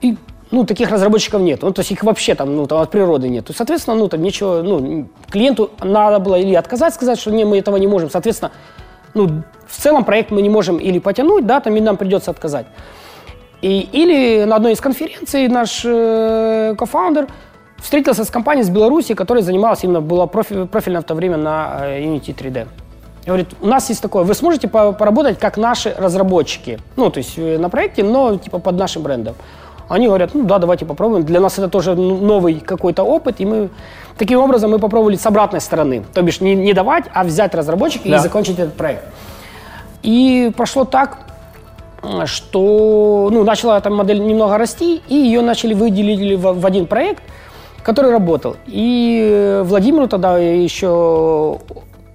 и, 0.00 0.16
ну, 0.50 0.64
таких 0.64 0.90
разработчиков 0.90 1.40
нет. 1.40 1.62
Ну, 1.62 1.72
то 1.72 1.80
есть 1.80 1.92
их 1.92 2.02
вообще 2.02 2.34
там, 2.34 2.56
ну, 2.56 2.66
там 2.66 2.80
от 2.80 2.90
природы 2.90 3.28
нет. 3.28 3.50
Соответственно, 3.54 3.96
ну, 3.96 4.08
там 4.08 4.22
ничего, 4.22 4.62
ну, 4.62 5.06
клиенту 5.30 5.70
надо 5.80 6.18
было 6.18 6.36
или 6.36 6.54
отказать, 6.54 6.94
сказать, 6.94 7.20
что 7.20 7.30
не, 7.30 7.44
мы 7.44 7.58
этого 7.58 7.76
не 7.76 7.86
можем. 7.86 8.10
Соответственно, 8.10 8.50
ну, 9.14 9.42
в 9.66 9.76
целом 9.76 10.04
проект 10.04 10.30
мы 10.30 10.42
не 10.42 10.50
можем 10.50 10.78
или 10.78 10.98
потянуть, 10.98 11.46
да, 11.46 11.60
там 11.60 11.76
и 11.76 11.80
нам 11.80 11.96
придется 11.96 12.30
отказать. 12.30 12.66
И, 13.60 13.80
или 13.80 14.44
на 14.44 14.56
одной 14.56 14.72
из 14.72 14.80
конференций 14.80 15.48
наш 15.48 15.82
э, 15.84 16.74
кофаундер 16.78 17.26
встретился 17.78 18.24
с 18.24 18.30
компанией 18.30 18.64
из 18.64 18.70
Беларуси, 18.70 19.14
которая 19.14 19.42
занималась 19.42 19.82
именно, 19.82 20.00
была 20.00 20.26
профи, 20.26 20.64
профильно 20.64 21.00
в 21.00 21.04
то 21.04 21.14
время 21.14 21.36
на 21.36 21.80
э, 21.82 22.02
Unity 22.02 22.36
3D. 22.36 22.68
И 23.24 23.26
говорит, 23.26 23.48
у 23.60 23.66
нас 23.66 23.88
есть 23.88 24.00
такое, 24.00 24.22
вы 24.22 24.34
сможете 24.34 24.68
по 24.68 24.92
поработать 24.92 25.38
как 25.38 25.56
наши 25.56 25.94
разработчики, 25.98 26.78
ну, 26.96 27.10
то 27.10 27.18
есть 27.18 27.34
э, 27.36 27.58
на 27.58 27.68
проекте, 27.68 28.04
но 28.04 28.36
типа 28.36 28.58
под 28.60 28.76
нашим 28.76 29.02
брендом. 29.02 29.34
Они 29.88 30.06
говорят, 30.06 30.34
ну 30.34 30.44
да, 30.44 30.58
давайте 30.58 30.84
попробуем. 30.84 31.24
Для 31.24 31.40
нас 31.40 31.58
это 31.58 31.68
тоже 31.68 31.94
новый 31.94 32.60
какой-то 32.60 33.02
опыт, 33.02 33.40
и 33.40 33.46
мы 33.46 33.70
таким 34.18 34.38
образом 34.38 34.70
мы 34.70 34.78
попробовали 34.78 35.16
с 35.16 35.26
обратной 35.26 35.60
стороны, 35.60 36.04
то 36.12 36.22
бишь 36.22 36.40
не, 36.40 36.54
не 36.54 36.74
давать, 36.74 37.04
а 37.12 37.24
взять 37.24 37.54
разработчика 37.54 38.08
да. 38.08 38.16
и 38.16 38.18
закончить 38.18 38.58
этот 38.58 38.74
проект. 38.74 39.04
И 40.02 40.52
прошло 40.56 40.84
так, 40.84 41.27
что 42.26 43.28
ну, 43.32 43.44
начала 43.44 43.78
эта 43.78 43.90
модель 43.90 44.20
немного 44.20 44.58
расти, 44.58 45.02
и 45.08 45.14
ее 45.14 45.42
начали 45.42 45.74
выделили 45.74 46.36
в, 46.36 46.60
в 46.60 46.66
один 46.66 46.86
проект, 46.86 47.22
который 47.82 48.10
работал. 48.10 48.56
И 48.66 49.62
Владимиру 49.64 50.08
тогда 50.08 50.38
еще 50.38 51.58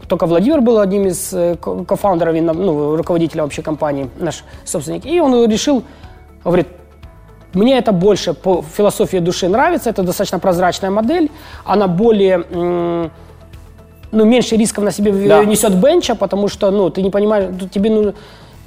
только 0.08 0.25
Владимир 0.25 0.62
был 0.62 0.80
одним 0.80 1.08
из 1.08 1.34
э, 1.34 1.56
кофаундеров, 1.56 2.36
ну, 2.56 2.96
руководителя 2.96 3.44
вообще 3.44 3.62
компании, 3.62 4.10
наш 4.20 4.44
собственник. 4.66 5.06
И 5.06 5.20
он 5.20 5.50
решил, 5.50 5.84
говорит, 6.44 6.68
мне 7.54 7.78
это 7.78 7.92
больше 7.92 8.34
по 8.34 8.63
философии 8.78 9.18
души 9.20 9.48
нравится, 9.48 9.90
это 9.90 10.04
достаточно 10.04 10.40
прозрачная 10.40 10.92
модель, 10.92 11.30
она 11.66 11.88
более 11.88 13.10
ну, 14.13 14.25
меньше 14.25 14.56
рисков 14.56 14.84
на 14.84 14.92
себе 14.92 15.12
да. 15.12 15.44
несет 15.44 15.75
бенча, 15.75 16.16
потому 16.16 16.48
что, 16.48 16.72
ну, 16.72 16.90
ты 16.90 17.02
не 17.02 17.10
понимаешь, 17.10 17.50
тебе 17.72 17.90
нужно, 17.90 18.13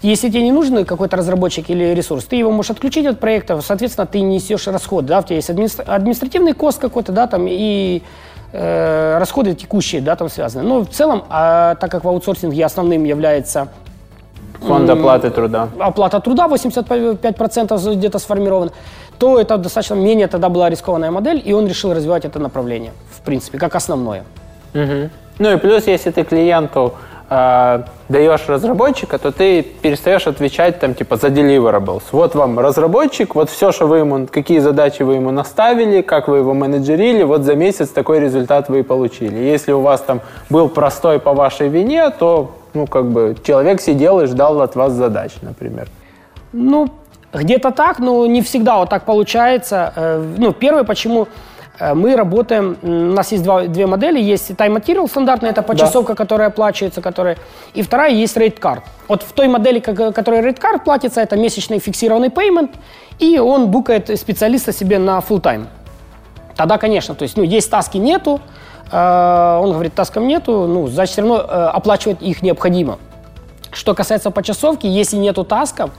если 0.02 0.28
тебе 0.28 0.42
не 0.42 0.52
нужен 0.52 0.84
какой-то 0.84 1.16
разработчик 1.16 1.70
или 1.70 1.94
ресурс, 1.94 2.24
ты 2.24 2.36
его 2.36 2.50
можешь 2.50 2.70
отключить 2.70 3.06
от 3.06 3.18
проекта, 3.18 3.60
соответственно, 3.60 4.06
ты 4.06 4.20
несешь 4.20 4.66
расход, 4.66 5.06
да, 5.06 5.20
у 5.20 5.22
тебя 5.22 5.36
есть 5.36 5.50
административный 5.50 6.52
кост 6.52 6.78
какой-то, 6.78 7.12
да, 7.12 7.26
там, 7.26 7.46
и 7.48 8.02
э, 8.52 9.18
расходы 9.18 9.54
текущие, 9.54 10.00
да, 10.00 10.16
там 10.16 10.28
связаны. 10.28 10.64
Но 10.64 10.84
в 10.84 10.90
целом, 10.90 11.24
а, 11.28 11.74
так 11.76 11.90
как 11.90 12.04
в 12.04 12.08
аутсорсинге 12.08 12.64
основным 12.64 13.04
является 13.04 13.68
Фонд 14.60 14.88
оплаты 14.88 15.30
труда. 15.30 15.68
Оплата 15.78 16.20
труда 16.20 16.46
85% 16.46 17.94
где-то 17.94 18.18
сформирован, 18.18 18.70
то 19.18 19.38
это 19.38 19.58
достаточно 19.58 19.94
менее 19.94 20.28
тогда 20.28 20.48
была 20.48 20.70
рискованная 20.70 21.10
модель, 21.10 21.42
и 21.44 21.52
он 21.52 21.66
решил 21.66 21.92
развивать 21.92 22.24
это 22.24 22.38
направление, 22.38 22.92
в 23.10 23.20
принципе, 23.20 23.58
как 23.58 23.74
основное. 23.74 24.24
Угу. 24.74 25.10
Ну 25.38 25.52
и 25.52 25.56
плюс, 25.56 25.86
если 25.86 26.10
ты 26.10 26.24
клиенту 26.24 26.94
э, 27.30 27.83
даешь 28.09 28.49
разработчика, 28.49 29.18
то 29.18 29.33
ты 29.33 29.62
перестаешь 29.62 30.26
отвечать 30.26 30.80
там 30.80 30.95
типа 30.95 31.16
за 31.16 31.28
deliverables. 31.28 32.02
Вот 32.12 32.35
вам 32.35 32.59
разработчик, 32.59 33.35
вот 33.35 33.50
все, 33.50 33.73
что 33.73 33.87
вы 33.87 33.99
ему, 33.99 34.26
какие 34.26 34.61
задачи 34.61 35.02
вы 35.02 35.14
ему 35.14 35.30
наставили, 35.30 36.02
как 36.02 36.28
вы 36.28 36.38
его 36.38 36.54
менеджерили, 36.54 37.23
вот 37.23 37.42
за 37.42 37.54
месяц 37.54 37.88
такой 37.88 38.21
результат 38.21 38.68
вы 38.68 38.80
и 38.80 38.83
получили. 38.83 39.37
Если 39.37 39.73
у 39.73 39.80
вас 39.80 40.00
там 40.00 40.21
был 40.50 40.68
простой 40.68 41.18
по 41.18 41.33
вашей 41.33 41.68
вине, 41.68 42.11
то 42.11 42.52
ну 42.75 42.87
как 42.87 43.06
бы 43.06 43.37
человек 43.45 43.80
сидел 43.80 44.21
и 44.21 44.26
ждал 44.26 44.61
от 44.61 44.76
вас 44.76 44.92
задач, 44.92 45.33
например. 45.42 45.88
Ну, 46.52 46.88
где-то 47.33 47.71
так, 47.71 47.99
но 47.99 48.26
не 48.26 48.40
всегда 48.42 48.78
вот 48.78 48.90
так 48.90 49.04
получается. 49.04 49.92
Э, 49.97 50.35
ну, 50.38 50.52
первое, 50.52 50.85
почему 50.85 51.28
мы 51.95 52.16
работаем, 52.16 52.76
у 52.83 52.88
нас 52.88 53.33
есть 53.33 53.45
два, 53.45 53.62
две 53.62 53.87
модели, 53.87 54.21
есть 54.21 54.50
time 54.50 54.76
material 54.76 55.09
стандартная, 55.09 55.50
это 55.50 55.62
почасовка, 55.62 56.12
да. 56.12 56.16
которая 56.16 56.49
оплачивается, 56.49 57.02
которая, 57.02 57.37
и 57.75 57.83
вторая 57.83 58.12
есть 58.12 58.37
rate 58.37 58.59
card. 58.59 58.80
Вот 59.09 59.23
в 59.23 59.33
той 59.33 59.49
модели, 59.49 59.80
которая 59.80 60.42
rate 60.42 60.59
card 60.61 60.85
платится, 60.85 61.21
это 61.21 61.37
месячный 61.37 61.78
фиксированный 61.78 62.28
payment, 62.28 62.71
и 63.18 63.38
он 63.38 63.68
букает 63.68 64.11
специалиста 64.18 64.73
себе 64.73 64.99
на 64.99 65.18
full 65.18 65.40
time. 65.40 65.66
Тогда, 66.56 66.78
конечно, 66.78 67.14
то 67.14 67.23
есть, 67.25 67.37
ну, 67.37 67.42
есть 67.42 67.71
таски 67.71 67.99
нету, 67.99 68.40
э, 68.90 69.59
он 69.62 69.73
говорит, 69.73 69.95
тасков 69.95 70.23
нету, 70.23 70.66
ну, 70.66 70.87
значит, 70.87 71.12
все 71.12 71.23
равно 71.23 71.40
э, 71.40 71.42
оплачивать 71.42 72.23
их 72.23 72.42
необходимо. 72.42 72.99
Что 73.73 73.95
касается 73.95 74.30
почасовки, 74.30 74.87
если 74.87 75.16
нету 75.16 75.45
тасков, 75.45 75.90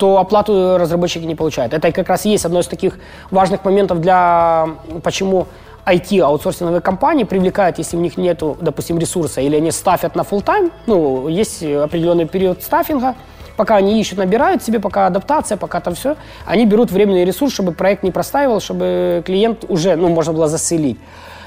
то 0.00 0.16
оплату 0.18 0.78
разработчики 0.78 1.26
не 1.26 1.34
получают. 1.34 1.74
Это 1.74 1.92
как 1.92 2.08
раз 2.08 2.24
есть 2.24 2.46
одно 2.46 2.60
из 2.60 2.66
таких 2.66 2.98
важных 3.30 3.64
моментов 3.66 4.00
для 4.00 4.66
почему 5.02 5.46
IT 5.84 6.20
аутсорсинговые 6.20 6.80
компании 6.80 7.24
привлекают, 7.24 7.76
если 7.78 7.98
у 7.98 8.00
них 8.00 8.16
нет, 8.16 8.42
допустим, 8.60 8.98
ресурса, 8.98 9.42
или 9.42 9.56
они 9.56 9.70
стафят 9.70 10.16
на 10.16 10.22
full 10.22 10.42
time, 10.42 10.72
ну, 10.86 11.28
есть 11.28 11.62
определенный 11.62 12.26
период 12.26 12.62
стаффинга, 12.62 13.14
пока 13.56 13.76
они 13.76 14.00
ищут, 14.00 14.18
набирают 14.18 14.62
себе, 14.62 14.80
пока 14.80 15.06
адаптация, 15.06 15.58
пока 15.58 15.80
там 15.80 15.94
все, 15.94 16.16
они 16.46 16.64
берут 16.64 16.90
временный 16.90 17.26
ресурс, 17.26 17.52
чтобы 17.52 17.72
проект 17.72 18.02
не 18.02 18.10
простаивал, 18.10 18.60
чтобы 18.60 19.22
клиент 19.26 19.64
уже, 19.68 19.96
ну, 19.96 20.08
можно 20.08 20.32
было 20.32 20.48
заселить. 20.48 20.98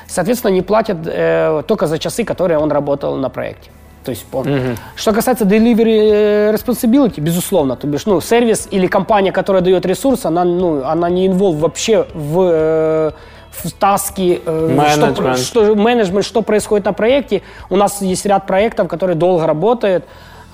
Соответственно, 0.07 0.51
не 0.51 0.61
платят 0.61 0.97
э, 1.05 1.63
только 1.65 1.87
за 1.87 1.97
часы, 1.97 2.23
которые 2.23 2.59
он 2.59 2.71
работал 2.71 3.15
на 3.15 3.29
проекте. 3.29 3.71
То 4.03 4.11
есть, 4.11 4.25
Угу. 4.33 4.47
Что 4.95 5.13
касается 5.13 5.45
delivery 5.45 6.11
э, 6.11 6.53
responsibility, 6.53 7.21
безусловно, 7.21 7.75
то 7.75 7.87
бишь, 7.87 8.05
ну, 8.05 8.21
сервис 8.21 8.67
или 8.71 8.87
компания, 8.87 9.31
которая 9.31 9.61
дает 9.61 9.85
ресурс, 9.85 10.25
она, 10.25 10.43
ну, 10.43 10.83
она 10.83 11.09
не 11.09 11.27
инволв 11.27 11.57
вообще 11.57 12.05
в, 12.13 12.41
э, 12.41 13.11
в 13.51 13.71
таски, 13.79 14.41
менеджмент. 14.45 15.37
Что, 15.37 15.63
что, 15.65 15.75
менеджмент, 15.75 16.25
что 16.25 16.41
происходит 16.41 16.85
на 16.85 16.93
проекте. 16.93 17.41
У 17.69 17.75
нас 17.75 18.01
есть 18.01 18.25
ряд 18.25 18.47
проектов, 18.47 18.87
которые 18.87 19.15
долго 19.15 19.45
работают. 19.45 20.03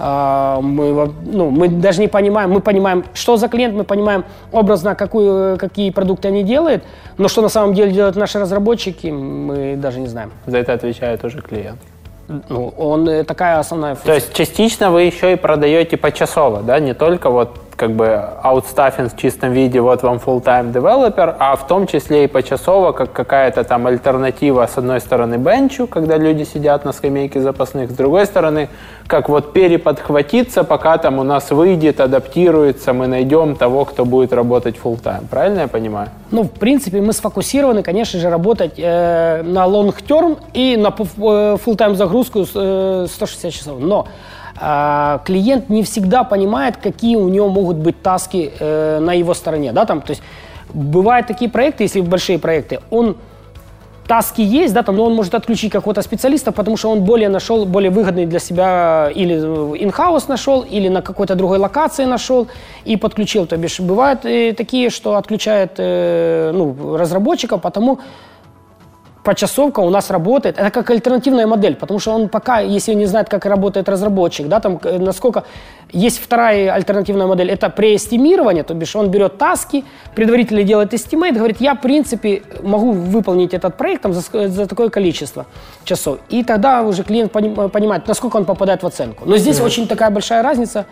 А, 0.02 0.62
мы, 0.62 1.12
ну, 1.26 1.50
мы 1.50 1.68
даже 1.68 2.00
не 2.00 2.08
понимаем, 2.08 2.52
мы 2.52 2.62
понимаем, 2.62 3.04
что 3.14 3.36
за 3.36 3.50
клиент, 3.50 3.76
мы 3.76 3.84
понимаем 3.84 4.24
образно, 4.54 4.96
какую, 4.96 5.58
какие 5.58 5.92
продукты 5.92 6.30
они 6.30 6.44
делают, 6.44 6.84
но 7.18 7.28
что 7.28 7.42
на 7.42 7.50
самом 7.50 7.74
деле 7.74 7.92
делают 7.92 8.16
наши 8.16 8.40
разработчики, 8.40 9.08
мы 9.08 9.76
даже 9.76 10.00
не 10.00 10.08
знаем. 10.08 10.32
За 10.46 10.58
это 10.58 10.74
отвечает 10.74 11.26
уже 11.26 11.42
клиент. 11.42 11.80
Ну, 12.48 12.74
он 12.78 13.10
э, 13.10 13.24
такая 13.24 13.60
основная 13.60 13.96
функция. 13.96 14.08
То 14.08 14.14
есть 14.16 14.34
частично 14.34 14.92
вы 14.92 15.04
еще 15.04 15.34
и 15.34 15.36
продаете 15.36 15.98
почасово, 15.98 16.62
да, 16.62 16.80
не 16.80 16.94
только 16.94 17.30
вот 17.30 17.60
как 17.80 17.92
бы 17.92 18.08
аутстаффинг 18.44 19.14
в 19.14 19.18
чистом 19.18 19.54
виде, 19.54 19.80
вот 19.80 20.04
вам 20.04 20.18
full-time 20.18 20.74
developer, 20.74 21.34
а 21.40 21.56
в 21.56 21.66
том 21.66 21.88
числе 21.88 22.26
и 22.26 22.28
почасово, 22.28 22.92
как 22.92 23.14
какая-то 23.14 23.64
там 23.64 23.88
альтернатива, 23.88 24.68
с 24.68 24.78
одной 24.78 25.00
стороны, 25.00 25.36
бенчу, 25.36 25.88
когда 25.88 26.18
люди 26.18 26.44
сидят 26.44 26.84
на 26.84 26.92
скамейке 26.92 27.40
запасных, 27.40 27.90
с 27.90 27.94
другой 27.94 28.26
стороны, 28.26 28.68
как 29.08 29.30
вот 29.30 29.54
переподхватиться, 29.54 30.66
пока 30.66 30.98
там 30.98 31.20
у 31.20 31.24
нас 31.24 31.52
выйдет, 31.52 32.02
адаптируется, 32.02 32.92
мы 32.92 33.08
найдем 33.08 33.56
того, 33.56 33.86
кто 33.86 34.04
будет 34.04 34.34
работать 34.34 34.76
full-time. 34.84 35.28
Правильно 35.30 35.62
я 35.62 35.68
понимаю? 35.70 36.10
Ну, 36.32 36.44
в 36.44 36.52
принципе, 36.52 37.00
мы 37.00 37.14
сфокусированы, 37.14 37.82
конечно 37.82 38.20
же, 38.20 38.30
работать 38.30 38.74
э, 38.78 39.42
на 39.44 39.66
long-term 39.66 40.38
и 40.54 40.76
на 40.76 40.90
э, 40.90 40.92
full-time 41.66 41.96
загрузку 41.96 42.46
э, 42.54 43.08
160 43.10 43.54
часов. 43.54 43.80
Но 43.80 44.06
а, 44.60 45.22
клиент 45.26 45.70
не 45.70 45.84
всегда 45.84 46.24
понимает, 46.24 46.78
какие 46.78 47.16
у 47.16 47.30
него 47.30 47.50
могут 47.50 47.78
быть 47.78 48.02
таски 48.02 48.52
э, 48.60 49.00
на 49.00 49.14
его 49.14 49.34
стороне. 49.34 49.72
Да, 49.72 49.86
там, 49.86 50.02
то 50.02 50.12
есть 50.12 50.22
бывают 50.74 51.28
такие 51.28 51.50
проекты, 51.50 51.84
если 51.84 52.02
большие 52.02 52.40
проекты, 52.40 52.80
он 52.92 53.16
таски 54.10 54.42
есть, 54.42 54.74
да, 54.74 54.82
там, 54.82 54.96
но 54.96 55.06
он 55.06 55.14
может 55.14 55.36
отключить 55.36 55.72
какого-то 55.72 56.02
специалиста, 56.02 56.52
потому 56.52 56.78
что 56.78 56.90
он 56.90 57.02
более 57.02 57.30
нашел, 57.30 57.66
более 57.66 57.92
выгодный 57.92 58.26
для 58.26 58.40
себя 58.40 59.12
или 59.16 59.36
in-house 59.36 60.26
нашел, 60.28 60.62
или 60.62 60.90
на 60.90 61.02
какой-то 61.02 61.36
другой 61.36 61.60
локации 61.60 62.06
нашел 62.06 62.48
и 62.86 62.98
подключил. 62.98 63.46
То 63.46 63.58
бишь, 63.58 63.80
бывают 63.80 64.26
и 64.26 64.52
такие, 64.52 64.90
что 64.90 65.16
отключают 65.16 65.74
э, 65.78 66.52
ну, 66.54 66.98
разработчиков, 66.98 67.62
потому 67.62 68.00
почасовка 69.24 69.82
у 69.82 69.90
нас 69.90 70.10
работает. 70.12 70.58
Это 70.58 70.72
как 70.72 70.90
альтернативная 70.90 71.48
модель, 71.48 71.76
потому 71.76 72.00
что 72.00 72.12
он 72.12 72.30
пока, 72.30 72.60
если 72.60 72.94
не 72.94 73.06
знает, 73.06 73.30
как 73.30 73.46
работает 73.46 73.90
разработчик, 73.90 74.48
да, 74.48 74.60
там, 74.60 74.80
э, 74.84 74.98
насколько... 74.98 75.44
Есть 75.92 76.22
вторая 76.24 76.72
альтернативная 76.72 77.26
модель, 77.26 77.50
это 77.50 77.72
преэстимирование, 77.72 78.64
то 78.64 78.76
бишь 78.76 78.96
он 78.96 79.10
берет 79.10 79.40
таски, 79.40 79.84
предварительно 80.14 80.62
делает 80.62 80.94
estimate, 80.94 81.36
говорит, 81.36 81.62
я, 81.62 81.74
в 81.74 81.82
принципе, 81.82 82.44
могу 82.62 82.92
выполнить 82.92 83.56
этот 83.56 83.76
проект 83.76 84.04
там, 84.04 84.14
за, 84.14 84.22
за 84.50 84.68
такое 84.68 84.90
количество 84.90 85.48
часов. 85.86 86.20
И 86.30 86.44
тогда 86.44 86.84
уже 86.84 87.04
клиент 87.04 87.32
понимает, 87.32 88.08
насколько 88.08 88.38
он 88.38 88.46
попадает 88.46 88.84
в 88.84 88.86
оценку. 88.86 89.24
Но 89.26 89.38
здесь 89.38 89.60
mm-hmm. 89.60 89.66
очень 89.66 89.88
такая 89.88 90.12
большая 90.12 90.44
разница, 90.44 90.86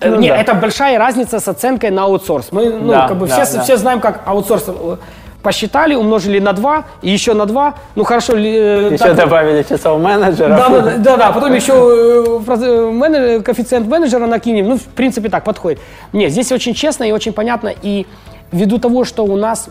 э, 0.00 0.10
ну, 0.10 0.18
Нет, 0.18 0.34
да. 0.34 0.40
это 0.40 0.54
большая 0.54 0.98
разница 0.98 1.38
с 1.38 1.46
оценкой 1.46 1.90
на 1.90 2.02
аутсорс. 2.02 2.50
Мы, 2.50 2.68
ну, 2.68 2.90
да, 2.90 3.06
как 3.06 3.16
бы 3.16 3.28
да, 3.28 3.44
все, 3.44 3.58
да. 3.58 3.62
все 3.62 3.76
знаем, 3.76 4.00
как 4.00 4.22
аутсорс 4.26 4.64
э, 4.66 4.96
посчитали, 5.42 5.94
умножили 5.94 6.38
на 6.38 6.52
2, 6.52 6.84
и 7.02 7.10
еще 7.10 7.34
на 7.34 7.46
2. 7.46 7.74
Ну 7.94 8.04
хорошо. 8.04 8.36
Э, 8.36 8.90
еще 8.92 8.98
так, 8.98 9.16
добавили 9.16 9.62
часов 9.62 10.00
менеджера. 10.00 10.48
Да, 10.48 10.68
да, 10.68 10.96
да, 10.98 11.16
да, 11.16 11.32
потом 11.32 11.54
еще 11.54 11.72
э, 11.72 12.52
э, 12.52 12.90
менеджер, 12.90 13.42
коэффициент 13.42 13.86
менеджера 13.86 14.26
накинем. 14.26 14.68
Ну, 14.68 14.76
в 14.76 14.84
принципе, 14.84 15.28
так 15.28 15.44
подходит. 15.44 15.80
Нет, 16.12 16.32
здесь 16.32 16.52
очень 16.52 16.74
честно 16.74 17.04
и 17.04 17.12
очень 17.12 17.32
понятно. 17.32 17.72
И 17.82 18.06
ввиду 18.52 18.78
того, 18.78 19.04
что 19.04 19.24
у 19.24 19.36
нас 19.36 19.70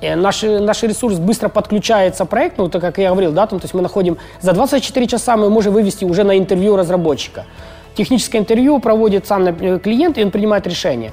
наш, 0.00 0.42
наш 0.42 0.82
ресурс 0.82 1.18
быстро 1.18 1.48
подключается 1.48 2.24
проект, 2.24 2.58
ну, 2.58 2.68
так 2.68 2.80
как 2.80 2.98
я 2.98 3.10
говорил, 3.10 3.32
да, 3.32 3.46
там, 3.46 3.60
то 3.60 3.64
есть 3.64 3.74
мы 3.74 3.82
находим 3.82 4.18
за 4.40 4.52
24 4.52 5.06
часа 5.06 5.36
мы 5.36 5.48
можем 5.48 5.72
вывести 5.72 6.04
уже 6.04 6.24
на 6.24 6.36
интервью 6.38 6.76
разработчика. 6.76 7.44
Техническое 7.94 8.38
интервью 8.38 8.78
проводит 8.78 9.26
сам 9.26 9.54
клиент, 9.80 10.18
и 10.18 10.24
он 10.24 10.30
принимает 10.30 10.66
решение. 10.66 11.12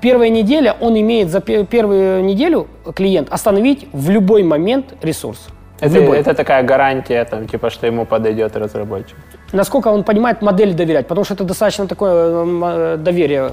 Первая 0.00 0.30
неделя, 0.30 0.76
он 0.80 0.98
имеет 0.98 1.30
за 1.30 1.40
первую 1.40 2.24
неделю 2.24 2.68
клиент 2.94 3.32
остановить 3.32 3.88
в 3.92 4.10
любой 4.10 4.42
момент 4.42 4.94
ресурс. 5.02 5.48
Это, 5.80 5.98
это 5.98 6.34
такая 6.34 6.62
гарантия, 6.62 7.24
там, 7.24 7.46
типа, 7.46 7.70
что 7.70 7.86
ему 7.86 8.04
подойдет 8.04 8.56
разработчик. 8.56 9.16
Насколько 9.52 9.88
он 9.88 10.02
понимает 10.02 10.42
модель 10.42 10.74
доверять, 10.74 11.06
потому 11.06 11.24
что 11.24 11.34
это 11.34 11.44
достаточно 11.44 11.86
такое 11.86 12.44
э, 12.44 12.96
доверие. 12.96 13.52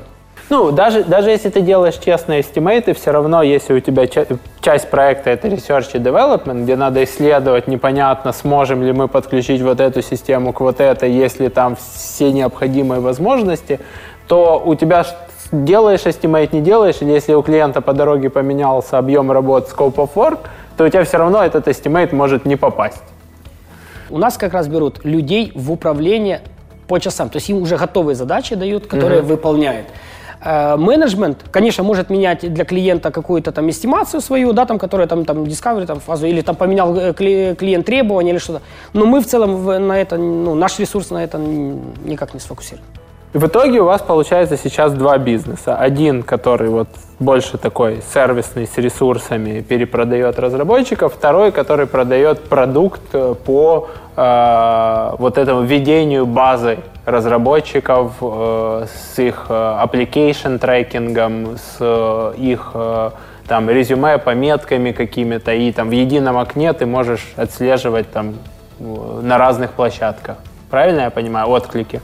Ну, 0.49 0.71
даже, 0.71 1.03
даже 1.03 1.29
если 1.29 1.49
ты 1.49 1.61
делаешь 1.61 1.95
честные 1.95 2.41
эстимейты, 2.41 2.93
все 2.93 3.11
равно, 3.11 3.41
если 3.41 3.73
у 3.73 3.79
тебя 3.79 4.07
часть 4.61 4.89
проекта 4.89 5.31
это 5.31 5.47
research 5.47 5.91
и 5.93 5.97
development, 5.97 6.63
где 6.63 6.75
надо 6.75 7.03
исследовать, 7.03 7.67
непонятно, 7.67 8.31
сможем 8.31 8.83
ли 8.83 8.91
мы 8.91 9.07
подключить 9.07 9.61
вот 9.61 9.79
эту 9.79 10.01
систему 10.01 10.53
к 10.53 10.61
вот 10.61 10.79
этой, 10.79 11.11
если 11.11 11.47
там 11.49 11.75
все 11.75 12.31
необходимые 12.31 13.01
возможности, 13.01 13.79
то 14.27 14.61
у 14.63 14.75
тебя 14.75 15.05
делаешь 15.51 16.01
estimate, 16.05 16.49
не 16.51 16.61
делаешь, 16.61 16.97
или 17.01 17.11
если 17.11 17.33
у 17.33 17.41
клиента 17.41 17.81
по 17.81 17.93
дороге 17.93 18.29
поменялся 18.29 18.97
объем 18.97 19.31
работ, 19.31 19.71
scope 19.75 19.95
of 19.95 20.09
work, 20.15 20.39
то 20.77 20.83
у 20.85 20.89
тебя 20.89 21.03
все 21.03 21.17
равно 21.17 21.43
этот 21.43 21.67
estimate 21.67 22.13
может 22.13 22.45
не 22.45 22.55
попасть. 22.55 23.03
У 24.09 24.17
нас 24.17 24.37
как 24.37 24.53
раз 24.53 24.67
берут 24.67 25.03
людей 25.03 25.51
в 25.55 25.71
управление 25.71 26.41
по 26.87 26.99
часам, 26.99 27.29
то 27.29 27.37
есть 27.37 27.49
им 27.49 27.61
уже 27.61 27.77
готовые 27.77 28.15
задачи 28.15 28.55
дают, 28.55 28.87
которые 28.87 29.21
угу. 29.21 29.29
выполняют. 29.29 29.87
Э, 30.45 30.75
менеджмент, 30.77 31.43
конечно, 31.51 31.83
может 31.83 32.09
менять 32.09 32.53
для 32.53 32.65
клиента 32.65 33.11
какую-то 33.11 33.51
там 33.51 33.67
эстимацию 33.69 34.21
свою, 34.21 34.53
да, 34.53 34.65
там, 34.65 34.77
которая 34.77 35.07
там, 35.07 35.25
там 35.25 35.43
discovery 35.43 35.85
там, 35.87 35.99
фазу, 35.99 36.27
или 36.27 36.41
там 36.41 36.55
поменял 36.55 36.95
э, 36.95 37.13
клиент 37.13 37.85
требования 37.85 38.31
или 38.31 38.37
что-то. 38.37 38.61
Но 38.93 39.05
мы 39.05 39.21
в 39.21 39.25
целом 39.25 39.87
на 39.87 39.99
это, 39.99 40.17
ну, 40.17 40.53
наш 40.53 40.79
ресурс 40.79 41.09
на 41.09 41.23
это 41.23 41.39
никак 41.39 42.33
не 42.35 42.39
сфокусирован. 42.39 42.85
И 43.35 43.37
в 43.37 43.47
итоге 43.47 43.81
у 43.81 43.83
вас 43.83 44.01
получается 44.01 44.55
сейчас 44.55 44.93
два 44.93 45.17
бизнеса. 45.17 45.75
Один, 45.75 46.23
который 46.23 46.69
вот 46.69 46.87
больше 47.19 47.57
такой 47.57 48.01
сервисный, 48.13 48.65
с 48.65 48.77
ресурсами, 48.77 49.59
перепродает 49.59 50.39
разработчиков. 50.39 51.13
Второй, 51.13 51.51
который 51.51 51.85
продает 51.85 52.45
продукт 52.45 53.01
э, 53.11 53.35
по 53.45 53.89
э, 54.15 55.15
вот 55.19 55.37
этому 55.37 55.63
ведению 55.63 56.25
базы 56.25 56.77
разработчиков 57.05 58.13
э, 58.21 58.85
с 58.87 59.19
их 59.19 59.47
э, 59.49 59.53
application 59.83 60.57
трекингом, 60.57 61.57
с 61.57 61.75
э, 61.81 62.33
их 62.37 62.71
э, 62.73 63.09
там 63.49 63.69
резюме, 63.69 64.17
пометками 64.17 64.93
какими-то, 64.93 65.53
и 65.53 65.73
там 65.73 65.89
в 65.89 65.91
едином 65.91 66.37
окне 66.37 66.71
ты 66.71 66.85
можешь 66.85 67.33
отслеживать 67.35 68.09
там 68.09 68.35
на 68.79 69.37
разных 69.37 69.71
площадках. 69.71 70.37
Правильно 70.69 71.01
я 71.01 71.09
понимаю? 71.09 71.49
Отклики. 71.49 71.99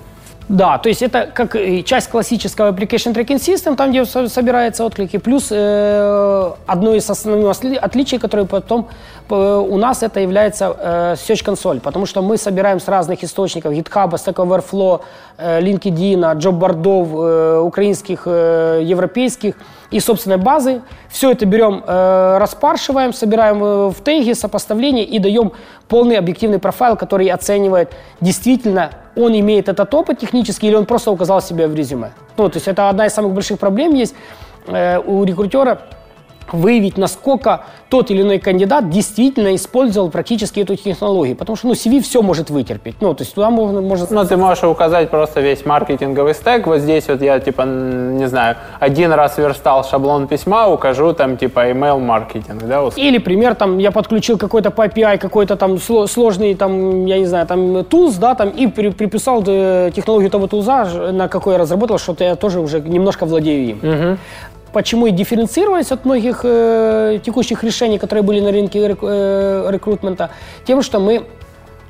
Да, 0.51 0.77
то 0.77 0.89
есть 0.89 1.01
это 1.01 1.29
как 1.33 1.55
часть 1.85 2.09
классического 2.09 2.71
application 2.71 3.13
tracking 3.13 3.39
system, 3.39 3.75
там, 3.77 3.91
где 3.91 4.03
собираются 4.03 4.83
отклики, 4.83 5.17
плюс 5.17 5.47
э, 5.49 6.51
одно 6.67 6.93
из 6.93 7.09
основных 7.09 7.57
отличий, 7.81 8.19
которое 8.19 8.45
потом 8.45 8.89
э, 9.29 9.33
у 9.33 9.77
нас 9.77 10.03
это 10.03 10.19
является 10.19 10.75
э, 10.77 11.13
Search 11.13 11.45
Console, 11.45 11.79
потому 11.79 12.05
что 12.05 12.21
мы 12.21 12.37
собираем 12.37 12.81
с 12.81 12.89
разных 12.89 13.23
источников 13.23 13.71
GitHub, 13.71 14.11
Stack 14.11 14.35
Overflow, 14.35 14.99
э, 15.37 15.61
LinkedIn, 15.61 16.35
джоб-бордов, 16.35 17.07
э, 17.13 17.59
украинских, 17.59 18.23
э, 18.25 18.81
европейских 18.83 19.55
и 19.91 19.99
собственной 19.99 20.37
базы. 20.37 20.81
Все 21.09 21.31
это 21.31 21.45
берем, 21.45 21.83
э, 21.85 22.37
распаршиваем, 22.39 23.13
собираем 23.13 23.59
в 23.59 23.95
теги, 24.03 24.33
сопоставление 24.33 25.05
и 25.05 25.19
даем 25.19 25.51
полный 25.87 26.17
объективный 26.17 26.59
профайл, 26.59 26.95
который 26.95 27.27
оценивает 27.27 27.91
действительно 28.21 28.91
он 29.15 29.37
имеет 29.37 29.67
этот 29.69 29.93
опыт 29.93 30.19
технический 30.19 30.67
или 30.67 30.75
он 30.75 30.85
просто 30.85 31.11
указал 31.11 31.41
себя 31.41 31.67
в 31.67 31.75
резюме. 31.75 32.11
Ну, 32.37 32.49
то 32.49 32.57
есть 32.57 32.67
это 32.67 32.89
одна 32.89 33.05
из 33.05 33.13
самых 33.13 33.33
больших 33.33 33.59
проблем 33.59 33.93
есть 33.93 34.15
э, 34.67 34.99
у 34.99 35.23
рекрутера 35.23 35.81
выявить, 36.51 36.97
насколько 36.97 37.61
тот 37.89 38.11
или 38.11 38.21
иной 38.21 38.39
кандидат 38.39 38.89
действительно 38.89 39.53
использовал 39.55 40.09
практически 40.09 40.61
эту 40.61 40.75
технологию. 40.75 41.35
Потому 41.35 41.55
что 41.55 41.67
ну, 41.67 41.73
CV 41.73 42.01
все 42.01 42.21
может 42.21 42.49
вытерпеть. 42.49 42.95
Ну, 43.01 43.13
то 43.13 43.23
есть 43.23 43.35
туда 43.35 43.49
можно... 43.49 43.81
может... 43.81 44.11
Ну, 44.11 44.25
ты 44.25 44.37
можешь 44.37 44.63
указать 44.63 45.09
просто 45.09 45.41
весь 45.41 45.65
маркетинговый 45.65 46.33
стек. 46.33 46.67
Вот 46.67 46.79
здесь 46.79 47.07
вот 47.07 47.21
я, 47.21 47.39
типа, 47.39 47.63
не 47.63 48.27
знаю, 48.27 48.55
один 48.79 49.11
раз 49.11 49.37
верстал 49.37 49.83
шаблон 49.83 50.27
письма, 50.27 50.67
укажу 50.67 51.13
там, 51.13 51.37
типа, 51.37 51.71
email 51.71 51.99
маркетинг, 51.99 52.63
да? 52.63 52.81
Или 52.95 53.17
пример, 53.17 53.55
там, 53.55 53.77
я 53.77 53.91
подключил 53.91 54.37
какой-то 54.37 54.71
по 54.71 54.85
API, 54.85 55.17
какой-то 55.17 55.55
там 55.55 55.77
сложный, 55.77 56.55
там, 56.55 57.05
я 57.05 57.19
не 57.19 57.25
знаю, 57.25 57.45
там, 57.47 57.83
тулз, 57.85 58.15
да, 58.15 58.35
там, 58.35 58.49
и 58.49 58.67
при, 58.67 58.89
приписал 58.89 59.43
э, 59.45 59.91
технологию 59.93 60.29
того 60.31 60.47
тулза, 60.47 61.11
на 61.11 61.27
какой 61.27 61.53
я 61.53 61.59
разработал, 61.59 61.97
что-то 61.97 62.23
я 62.23 62.35
тоже 62.35 62.59
уже 62.59 62.79
немножко 62.79 63.25
владею 63.25 63.69
им. 63.69 63.77
Угу 63.77 64.17
почему 64.73 65.07
и 65.07 65.11
дифференцировались 65.11 65.91
от 65.91 66.05
многих 66.05 66.41
э, 66.43 67.19
текущих 67.23 67.63
решений, 67.63 67.97
которые 67.97 68.23
были 68.23 68.39
на 68.39 68.51
рынке 68.51 68.87
рек, 68.87 68.99
э, 69.01 69.67
рекрутмента, 69.71 70.29
тем, 70.65 70.81
что 70.81 70.99
мы 70.99 71.25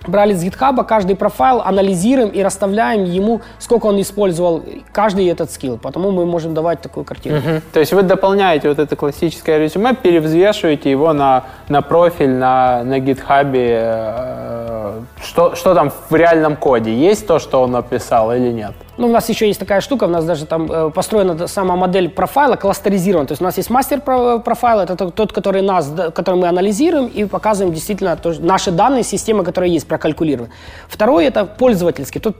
брали 0.08 0.34
с 0.34 0.44
GitHub 0.44 0.84
каждый 0.86 1.16
профайл, 1.16 1.62
анализируем 1.62 2.30
и 2.30 2.42
расставляем 2.44 3.04
ему, 3.04 3.42
сколько 3.60 3.86
он 3.88 4.02
использовал 4.02 4.64
каждый 4.92 5.28
этот 5.28 5.52
скилл. 5.52 5.78
Потому 5.78 6.12
мы 6.12 6.26
можем 6.26 6.54
давать 6.54 6.82
такую 6.82 7.04
картину. 7.04 7.38
Угу. 7.38 7.62
То 7.74 7.80
есть 7.80 7.94
вы 7.94 8.04
дополняете 8.04 8.70
вот 8.70 8.80
это 8.80 8.96
классическое 8.96 9.60
резюме, 9.60 9.94
перевзвешиваете 9.94 10.90
его 10.90 11.14
на, 11.14 11.44
на 11.70 11.82
профиль 11.82 12.32
на, 12.32 12.84
на 12.84 13.00
GitHub. 13.00 13.52
Э, 13.54 15.02
что, 15.24 15.56
что 15.56 15.74
там 15.74 15.92
в 16.10 16.16
реальном 16.16 16.56
коде? 16.56 16.94
Есть 16.94 17.28
то, 17.28 17.40
что 17.40 17.62
он 17.62 17.72
написал 17.72 18.34
или 18.34 18.52
нет? 18.52 18.74
Ну, 18.98 19.08
у 19.08 19.12
нас 19.12 19.30
еще 19.30 19.48
есть 19.48 19.60
такая 19.60 19.82
штука, 19.82 20.04
у 20.04 20.08
нас 20.08 20.26
даже 20.26 20.46
там 20.46 20.72
э, 20.72 20.90
построена 20.92 21.48
сама 21.48 21.76
модель 21.76 22.10
профайла, 22.10 22.56
кластеризирована. 22.56 23.28
То 23.28 23.32
есть 23.32 23.42
у 23.42 23.46
нас 23.46 23.58
есть 23.58 23.70
мастер 23.70 24.02
профайл, 24.02 24.80
это 24.80 24.96
тот, 24.96 25.32
который, 25.32 25.62
нас, 25.62 25.92
который 26.14 26.36
мы 26.36 26.48
анализируем 26.48 27.08
и 27.08 27.26
показываем 27.26 27.74
действительно 27.74 28.18
наши 28.40 28.72
данные, 28.72 29.04
системы, 29.04 29.44
которые 29.44 29.74
есть, 29.74 29.88
прокалькулированы. 29.88 30.52
Второй 30.90 31.26
это 31.26 31.46
пользовательский. 31.46 32.20
Тот 32.20 32.36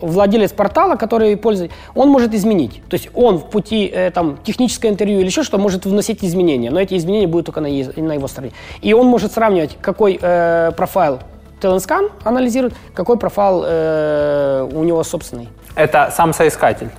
владелец 0.00 0.52
портала, 0.52 0.96
который 0.96 1.36
пользуется, 1.36 1.76
он 1.94 2.08
может 2.08 2.34
изменить. 2.34 2.82
То 2.88 2.94
есть 2.94 3.08
он 3.14 3.38
в 3.38 3.50
пути 3.50 3.86
э, 3.86 4.10
там, 4.10 4.38
техническое 4.44 4.88
интервью 4.88 5.20
или 5.20 5.26
еще 5.26 5.42
что 5.42 5.58
может 5.58 5.86
вносить 5.86 6.24
изменения, 6.24 6.70
но 6.70 6.80
эти 6.80 6.96
изменения 6.96 7.26
будут 7.26 7.46
только 7.46 7.60
на, 7.60 7.68
на 7.68 8.12
его 8.12 8.28
стороне. 8.28 8.52
И 8.82 8.92
он 8.92 9.06
может 9.06 9.32
сравнивать, 9.32 9.78
какой 9.80 10.18
э, 10.20 10.72
профайл 10.76 11.20
Talent 11.64 12.10
анализирует, 12.24 12.74
какой 12.94 13.16
профайл 13.16 13.64
э, 13.66 14.68
у 14.72 14.84
него 14.84 15.02
собственный. 15.02 15.48
Это 15.74 16.12
сам 16.14 16.32
соискатель? 16.32 16.90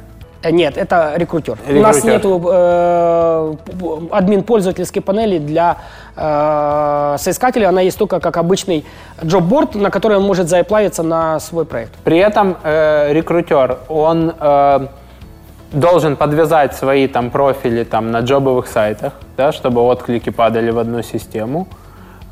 Э, 0.41 0.51
нет, 0.51 0.77
это 0.77 1.13
рекрутер. 1.15 1.57
рекрутер. 1.67 1.77
У 1.77 1.81
нас 1.81 2.03
нет 2.03 2.25
э, 2.25 3.55
админ 4.11 4.43
пользовательской 4.43 5.01
панели 5.01 5.37
для 5.37 5.77
э, 6.15 7.15
соискателя. 7.19 7.69
Она 7.69 7.81
есть 7.81 7.97
только 7.97 8.19
как 8.19 8.37
обычный 8.37 8.85
джобборд, 9.23 9.75
на 9.75 9.89
который 9.89 10.17
он 10.17 10.23
может 10.23 10.49
заплавиться 10.49 11.03
на 11.03 11.39
свой 11.39 11.65
проект. 11.65 11.93
При 12.03 12.17
этом 12.17 12.57
э, 12.63 13.13
рекрутер, 13.13 13.77
он 13.87 14.33
э, 14.39 14.87
должен 15.71 16.15
подвязать 16.15 16.75
свои 16.75 17.07
там 17.07 17.29
профили 17.29 17.83
там 17.83 18.11
на 18.11 18.19
джобовых 18.19 18.67
сайтах, 18.67 19.13
да, 19.37 19.51
чтобы 19.51 19.81
отклики 19.81 20.29
падали 20.29 20.71
в 20.71 20.79
одну 20.79 21.03
систему. 21.03 21.67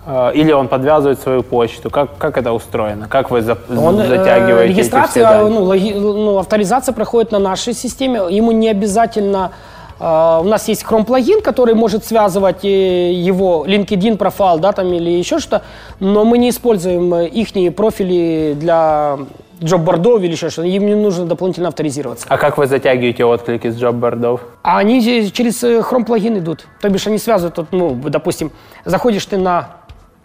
Э, 0.06 0.32
или 0.34 0.52
он 0.52 0.68
подвязывает 0.68 1.20
свою 1.22 1.44
почту? 1.44 1.90
Как, 1.90 2.18
как 2.18 2.38
это 2.38 2.52
устроено? 2.52 3.08
Как 3.08 3.32
вы 3.32 3.42
за, 3.42 3.58
Он, 3.70 4.00
э, 4.00 4.08
затягиваете 4.08 4.72
эти 4.72 4.78
регистрация, 4.80 5.10
все 5.10 5.22
данные? 5.22 5.54
ну, 5.54 5.64
логи- 5.64 5.94
ну, 5.94 6.38
авторизация 6.38 6.94
проходит 6.94 7.32
на 7.32 7.40
нашей 7.40 7.74
системе. 7.74 8.22
Ему 8.30 8.52
не 8.52 8.70
обязательно 8.70 9.52
э, 10.00 10.40
у 10.42 10.44
нас 10.44 10.68
есть 10.68 10.84
Chrome 10.84 11.06
плагин, 11.06 11.42
который 11.42 11.76
может 11.76 12.04
связывать 12.06 12.66
э, 12.66 13.14
его 13.14 13.66
LinkedIn 13.66 14.18
профайл, 14.18 14.60
да, 14.60 14.72
там 14.74 14.92
или 14.94 15.10
еще 15.10 15.40
что, 15.40 15.62
но 16.00 16.26
мы 16.26 16.38
не 16.38 16.50
используем 16.50 17.16
их 17.16 17.76
профили 17.76 18.56
для 18.60 19.20
джоб-бордов 19.64 20.22
или 20.22 20.32
еще 20.32 20.50
что-то. 20.50 20.68
Им 20.68 20.86
не 20.86 20.96
нужно 20.96 21.26
дополнительно 21.26 21.70
авторизироваться. 21.70 22.26
А 22.30 22.38
как 22.38 22.58
вы 22.58 22.68
затягиваете 22.68 23.24
отклики 23.24 23.70
с 23.70 23.78
джоб-бордов? 23.78 24.42
А 24.64 24.80
они 24.80 25.02
через 25.32 25.64
э, 25.64 25.80
Chrome 25.80 26.04
плагин 26.06 26.38
идут. 26.38 26.66
То 26.82 26.90
бишь 26.90 27.08
они 27.08 27.18
связывают, 27.18 27.72
ну, 27.72 27.96
допустим, 27.96 28.52
заходишь 28.84 29.26
ты 29.26 29.38
на 29.38 29.70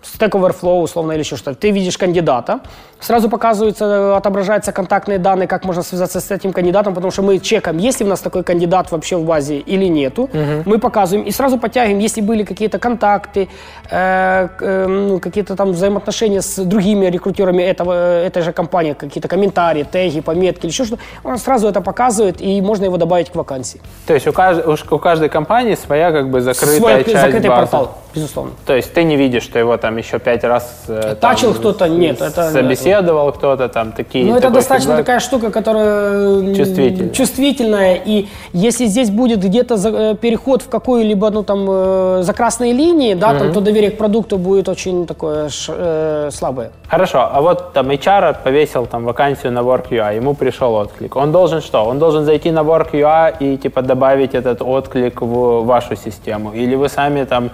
Stack 0.02 0.30
Overflow, 0.30 0.82
условно, 0.82 1.12
или 1.12 1.20
еще 1.20 1.36
что-то. 1.36 1.56
Ты 1.58 1.70
видишь 1.70 1.98
кандидата, 1.98 2.60
сразу 3.00 3.28
показываются, 3.28 4.16
отображаются 4.16 4.72
контактные 4.72 5.18
данные, 5.18 5.46
как 5.48 5.64
можно 5.64 5.82
связаться 5.82 6.20
с 6.20 6.30
этим 6.30 6.52
кандидатом, 6.52 6.94
потому 6.94 7.10
что 7.10 7.22
мы 7.22 7.38
чекаем, 7.38 7.78
есть 7.78 8.00
ли 8.00 8.06
у 8.06 8.08
нас 8.08 8.20
такой 8.20 8.42
кандидат 8.42 8.90
вообще 8.92 9.16
в 9.16 9.24
базе 9.24 9.58
или 9.58 9.84
нету. 9.86 10.28
Мы 10.64 10.78
показываем 10.78 11.26
и 11.26 11.30
сразу 11.32 11.58
подтягиваем, 11.58 11.98
если 11.98 12.20
были 12.20 12.44
какие-то 12.44 12.78
контакты, 12.78 13.48
э, 13.90 14.48
э, 14.60 14.86
ну, 14.86 15.18
какие-то 15.20 15.56
там 15.56 15.72
взаимоотношения 15.72 16.42
с 16.42 16.62
другими 16.64 17.06
рекрутерами 17.06 17.62
этого, 17.62 17.92
этой 18.22 18.42
же 18.42 18.52
компании, 18.52 18.92
какие-то 18.94 19.28
комментарии, 19.28 19.84
теги, 19.84 20.20
пометки 20.20 20.62
или 20.66 20.72
еще 20.72 20.84
что-то, 20.84 21.02
он 21.24 21.38
сразу 21.38 21.68
это 21.68 21.80
показывает, 21.80 22.40
и 22.40 22.60
можно 22.62 22.84
его 22.84 22.96
добавить 22.96 23.30
к 23.30 23.34
вакансии. 23.36 23.80
То 24.06 24.14
есть 24.14 24.26
у, 24.26 24.30
кажд- 24.30 24.84
у 24.90 24.98
каждой 24.98 25.28
компании 25.28 25.74
своя 25.74 26.12
как 26.12 26.30
бы 26.30 26.40
закрытая 26.40 26.78
Свой 26.78 27.04
часть 27.04 27.20
закрытый 27.20 27.50
базы. 27.50 27.60
портал, 27.62 27.98
безусловно. 28.14 28.52
То 28.66 28.74
есть 28.74 28.92
ты 28.92 29.04
не 29.04 29.16
видишь, 29.16 29.42
что 29.44 29.58
его 29.58 29.76
там 29.76 29.87
еще 29.96 30.18
пять 30.18 30.44
раз 30.44 30.84
э, 30.88 31.16
Тачил 31.20 31.50
там 31.52 31.58
кто-то? 31.60 31.88
Нет, 31.88 32.20
это- 32.20 32.50
собеседовал 32.50 33.32
кто-то 33.32 33.68
там 33.68 33.92
такие. 33.92 34.24
Ну, 34.26 34.36
это 34.36 34.50
достаточно 34.50 34.92
фидбэк. 34.92 35.06
такая 35.06 35.20
штука, 35.20 35.50
которая 35.50 36.54
Чувствительная. 36.54 37.10
чувствительная. 37.10 37.94
И 38.04 38.28
если 38.52 38.86
здесь 38.86 39.10
будет 39.10 39.40
где-то 39.40 39.74
э, 39.74 40.14
переход 40.20 40.62
в 40.62 40.68
какую-либо, 40.68 41.30
ну, 41.30 41.42
там, 41.42 41.66
э, 41.68 42.20
за 42.22 42.32
красные 42.32 42.72
линии, 42.72 43.14
да, 43.14 43.34
там, 43.34 43.52
то 43.52 43.60
доверие 43.60 43.90
к 43.90 43.98
продукту 43.98 44.38
будет 44.38 44.68
очень 44.68 45.06
такое 45.06 45.48
э, 45.68 46.30
слабое. 46.32 46.70
Хорошо, 46.88 47.28
а 47.32 47.40
вот 47.40 47.72
там 47.72 47.90
HR 47.90 48.36
повесил 48.44 48.86
там 48.86 49.04
вакансию 49.04 49.52
на 49.52 49.60
Work.ua, 49.60 50.16
ему 50.16 50.34
пришел 50.34 50.74
отклик. 50.74 51.16
Он 51.16 51.32
должен 51.32 51.60
что? 51.60 51.84
Он 51.84 51.98
должен 51.98 52.24
зайти 52.24 52.50
на 52.50 52.60
Work.ua 52.60 53.34
и 53.40 53.56
типа 53.56 53.82
добавить 53.82 54.34
этот 54.34 54.62
отклик 54.62 55.20
в 55.22 55.64
вашу 55.64 55.96
систему? 55.96 56.52
Или 56.52 56.74
вы 56.76 56.88
сами 56.88 57.24
там 57.24 57.50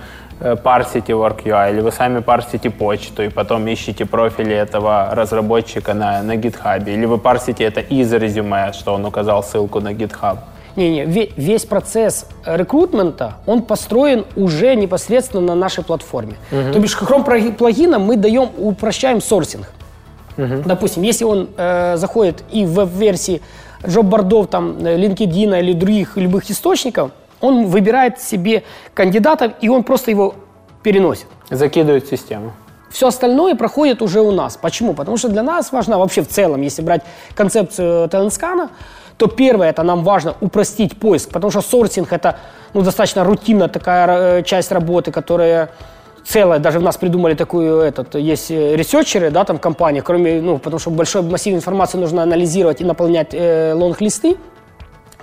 парсите 0.62 1.12
Work.ua, 1.12 1.70
или 1.70 1.80
вы 1.80 1.92
сами 1.92 2.20
парсите 2.20 2.70
почту 2.70 3.22
и 3.22 3.28
потом 3.28 3.66
ищете 3.68 4.04
профили 4.04 4.54
этого 4.54 5.10
разработчика 5.12 5.94
на, 5.94 6.22
на 6.22 6.36
GitHub, 6.36 6.84
или 6.92 7.06
вы 7.06 7.18
парсите 7.18 7.64
это 7.64 7.80
из 7.80 8.12
резюме, 8.12 8.72
что 8.72 8.94
он 8.94 9.04
указал 9.04 9.42
ссылку 9.42 9.80
на 9.80 9.92
GitHub? 9.92 10.38
Не-не, 10.76 11.04
ве- 11.04 11.32
весь 11.36 11.64
процесс 11.64 12.26
рекрутмента, 12.44 13.34
он 13.46 13.62
построен 13.62 14.24
уже 14.34 14.74
непосредственно 14.74 15.40
на 15.42 15.54
нашей 15.54 15.84
платформе. 15.84 16.34
То 16.50 16.78
бишь, 16.80 16.98
плаги- 17.00 17.52
плагином 17.52 18.02
мы 18.02 18.16
даем, 18.16 18.50
упрощаем 18.58 19.20
сорсинг. 19.20 19.70
Допустим, 20.36 21.04
если 21.04 21.24
он 21.24 21.48
э, 21.56 21.96
заходит 21.96 22.42
и 22.50 22.64
в 22.66 22.72
веб-версии 22.74 23.40
джоб-бордов, 23.86 24.48
там, 24.48 24.78
э, 24.84 24.96
LinkedIn 24.96 25.60
или 25.60 25.72
других 25.74 26.16
любых 26.16 26.50
источников, 26.50 27.12
он 27.44 27.66
выбирает 27.66 28.20
себе 28.20 28.64
кандидатов, 28.94 29.52
и 29.60 29.68
он 29.68 29.82
просто 29.82 30.10
его 30.10 30.34
переносит. 30.82 31.26
Закидывают 31.50 32.04
в 32.04 32.10
систему. 32.10 32.52
Все 32.90 33.08
остальное 33.08 33.54
проходит 33.54 34.02
уже 34.02 34.20
у 34.20 34.30
нас. 34.30 34.56
Почему? 34.56 34.94
Потому 34.94 35.16
что 35.16 35.28
для 35.28 35.42
нас 35.42 35.72
важно 35.72 35.98
вообще 35.98 36.22
в 36.22 36.28
целом, 36.28 36.62
если 36.62 36.82
брать 36.82 37.02
концепцию 37.34 38.08
TalentScan, 38.08 38.68
то 39.16 39.26
первое, 39.26 39.70
это 39.70 39.82
нам 39.82 40.04
важно 40.04 40.34
упростить 40.40 40.98
поиск, 40.98 41.30
потому 41.30 41.50
что 41.50 41.60
сорсинг 41.60 42.12
это 42.12 42.38
ну, 42.72 42.82
достаточно 42.82 43.24
рутинная 43.24 43.68
такая 43.68 44.38
э, 44.38 44.42
часть 44.42 44.72
работы, 44.72 45.12
которая 45.12 45.70
целая, 46.24 46.58
даже 46.58 46.78
в 46.78 46.82
нас 46.82 46.96
придумали 46.96 47.34
такую, 47.34 47.80
этот, 47.80 48.14
есть 48.14 48.50
э, 48.50 48.76
ресерчеры, 48.76 49.30
да, 49.30 49.44
там 49.44 49.58
компании, 49.58 50.00
кроме, 50.00 50.40
ну, 50.40 50.58
потому 50.58 50.78
что 50.78 50.90
большой 50.90 51.22
массив 51.22 51.54
информации 51.54 51.98
нужно 51.98 52.22
анализировать 52.22 52.80
и 52.80 52.84
наполнять 52.84 53.28
э, 53.32 53.72
лонг-листы, 53.74 54.36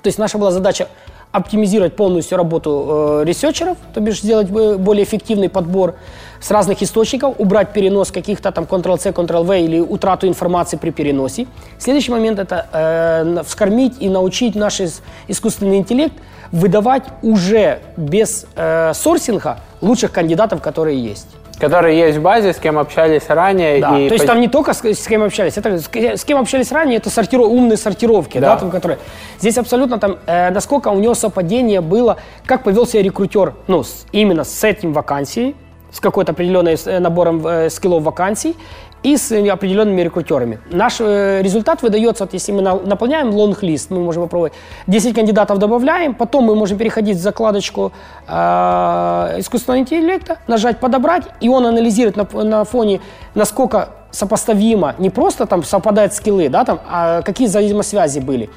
то 0.01 0.07
есть 0.07 0.17
наша 0.17 0.37
была 0.37 0.51
задача 0.51 0.87
оптимизировать 1.31 1.95
полностью 1.95 2.37
работу 2.37 3.21
э, 3.21 3.23
ресерчеров, 3.25 3.77
то 3.93 4.01
бишь 4.01 4.21
сделать 4.21 4.49
э, 4.49 4.77
более 4.77 5.03
эффективный 5.03 5.49
подбор 5.49 5.95
с 6.41 6.51
разных 6.51 6.81
источников, 6.83 7.35
убрать 7.37 7.71
перенос 7.73 8.11
каких-то 8.11 8.51
там 8.51 8.65
Ctrl-C, 8.65 9.11
Ctrl-V 9.11 9.61
или 9.61 9.79
утрату 9.79 10.27
информации 10.27 10.77
при 10.77 10.89
переносе. 10.89 11.47
Следующий 11.77 12.11
момент 12.11 12.39
это 12.39 12.67
э, 12.73 13.43
вскормить 13.45 13.93
и 13.99 14.09
научить 14.09 14.55
наш 14.55 14.81
ис- 14.81 15.01
искусственный 15.27 15.77
интеллект 15.77 16.13
выдавать 16.51 17.03
уже 17.21 17.79
без 17.95 18.45
э, 18.55 18.93
сорсинга 18.93 19.59
лучших 19.79 20.11
кандидатов, 20.11 20.61
которые 20.61 21.01
есть. 21.01 21.27
Которые 21.61 21.97
есть 21.97 22.17
в 22.17 22.21
базе, 22.21 22.53
с 22.53 22.57
кем 22.57 22.77
общались 22.79 23.23
ранее. 23.29 23.79
Да, 23.79 23.97
и 23.99 24.07
то 24.09 24.15
есть 24.15 24.25
там 24.25 24.41
не 24.41 24.47
только 24.47 24.73
с, 24.73 24.83
с 24.83 25.07
кем 25.07 25.23
общались, 25.23 25.57
это 25.57 25.77
с, 25.77 25.87
ке- 25.87 26.17
с 26.17 26.25
кем 26.25 26.39
общались 26.39 26.71
ранее, 26.71 26.97
это 26.97 27.09
сортиро, 27.09 27.43
умные 27.43 27.77
сортировки, 27.77 28.39
да. 28.39 28.55
Да. 28.55 28.57
там, 28.57 28.71
которые... 28.71 28.97
Здесь 29.39 29.57
абсолютно 29.57 29.99
там, 29.99 30.17
э, 30.25 30.49
насколько 30.49 30.89
у 30.89 30.99
него 30.99 31.13
совпадение 31.13 31.81
было, 31.81 32.17
как 32.45 32.63
повел 32.63 32.85
себя 32.87 33.03
рекрутер, 33.03 33.53
ну, 33.67 33.83
с- 33.83 34.05
именно 34.11 34.43
с 34.43 34.63
этим 34.63 34.91
вакансией, 34.91 35.55
с 35.91 35.99
какой-то 35.99 36.31
определенной 36.31 36.77
э, 36.85 36.99
набором 36.99 37.45
э, 37.45 37.69
скиллов 37.69 38.03
вакансий 38.03 38.55
и 39.03 39.17
с 39.17 39.31
определенными 39.31 40.01
рекрутерами. 40.01 40.59
Наш 40.71 40.97
э, 40.99 41.41
результат 41.41 41.81
выдается, 41.81 42.23
вот 42.25 42.33
если 42.33 42.51
мы 42.51 42.61
на- 42.61 42.79
наполняем 42.79 43.31
лонг-лист, 43.33 43.89
мы 43.89 43.99
можем 43.99 44.23
попробовать, 44.23 44.53
10 44.87 45.15
кандидатов 45.15 45.57
добавляем, 45.57 46.13
потом 46.13 46.43
мы 46.43 46.55
можем 46.55 46.77
переходить 46.77 47.17
в 47.17 47.21
закладочку 47.21 47.91
э, 48.27 49.35
искусственного 49.39 49.79
интеллекта, 49.79 50.37
нажать 50.47 50.79
«Подобрать», 50.79 51.23
и 51.39 51.49
он 51.49 51.65
анализирует 51.65 52.15
на, 52.15 52.43
на 52.43 52.63
фоне, 52.63 53.01
насколько 53.33 53.89
сопоставимо, 54.11 54.95
не 54.99 55.09
просто 55.09 55.45
там 55.45 55.63
совпадают 55.63 56.13
скиллы, 56.13 56.49
да, 56.49 56.63
там, 56.65 56.79
а 56.87 57.21
какие 57.21 57.47
взаимосвязи 57.47 58.19
были. 58.19 58.49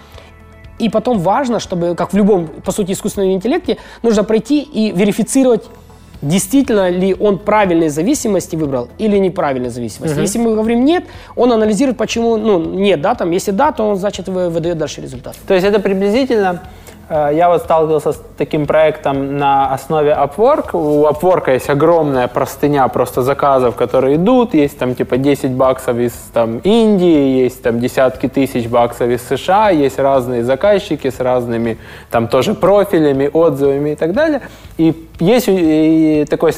И 0.78 0.88
потом 0.88 1.18
важно, 1.20 1.60
чтобы, 1.60 1.94
как 1.94 2.12
в 2.12 2.16
любом, 2.16 2.48
по 2.48 2.72
сути, 2.72 2.92
искусственном 2.92 3.30
интеллекте, 3.30 3.78
нужно 4.02 4.24
пройти 4.24 4.60
и 4.60 4.90
верифицировать, 4.90 5.64
действительно 6.24 6.88
ли 6.90 7.14
он 7.14 7.38
правильные 7.38 7.90
зависимости 7.90 8.56
выбрал 8.56 8.88
или 8.98 9.18
неправильные 9.18 9.70
зависимости. 9.70 10.18
Если 10.18 10.38
мы 10.38 10.54
говорим 10.54 10.84
нет, 10.84 11.04
он 11.36 11.52
анализирует, 11.52 11.96
почему 11.96 12.36
ну, 12.36 12.58
нет, 12.58 13.00
да, 13.00 13.14
там, 13.14 13.30
если 13.30 13.50
да, 13.52 13.72
то 13.72 13.84
он, 13.84 13.96
значит, 13.96 14.28
вы- 14.28 14.48
выдает 14.48 14.78
дальше 14.78 15.00
результат. 15.00 15.36
То 15.46 15.54
есть 15.54 15.66
это 15.66 15.78
приблизительно, 15.80 16.62
я 17.10 17.48
вот 17.48 17.62
сталкивался 17.62 18.12
с 18.12 18.22
таким 18.36 18.66
проектом 18.66 19.36
на 19.36 19.72
основе 19.72 20.10
Upwork. 20.10 20.70
У 20.72 21.06
Upwork 21.06 21.52
есть 21.52 21.68
огромная 21.68 22.28
простыня 22.28 22.88
просто 22.88 23.22
заказов, 23.22 23.76
которые 23.76 24.16
идут. 24.16 24.54
Есть 24.54 24.78
там 24.78 24.94
типа 24.94 25.16
10 25.16 25.50
баксов 25.52 25.96
из 25.98 26.12
там, 26.32 26.58
Индии, 26.58 27.42
есть 27.42 27.62
там 27.62 27.80
десятки 27.80 28.28
тысяч 28.28 28.68
баксов 28.68 29.08
из 29.08 29.22
США, 29.26 29.70
есть 29.70 29.98
разные 29.98 30.44
заказчики 30.44 31.10
с 31.10 31.20
разными 31.20 31.78
там 32.10 32.28
тоже 32.28 32.54
профилями, 32.54 33.30
отзывами 33.32 33.90
и 33.90 33.96
так 33.96 34.12
далее. 34.12 34.40
И 34.78 35.08
есть 35.20 35.46
и 35.48 36.26
такой 36.28 36.52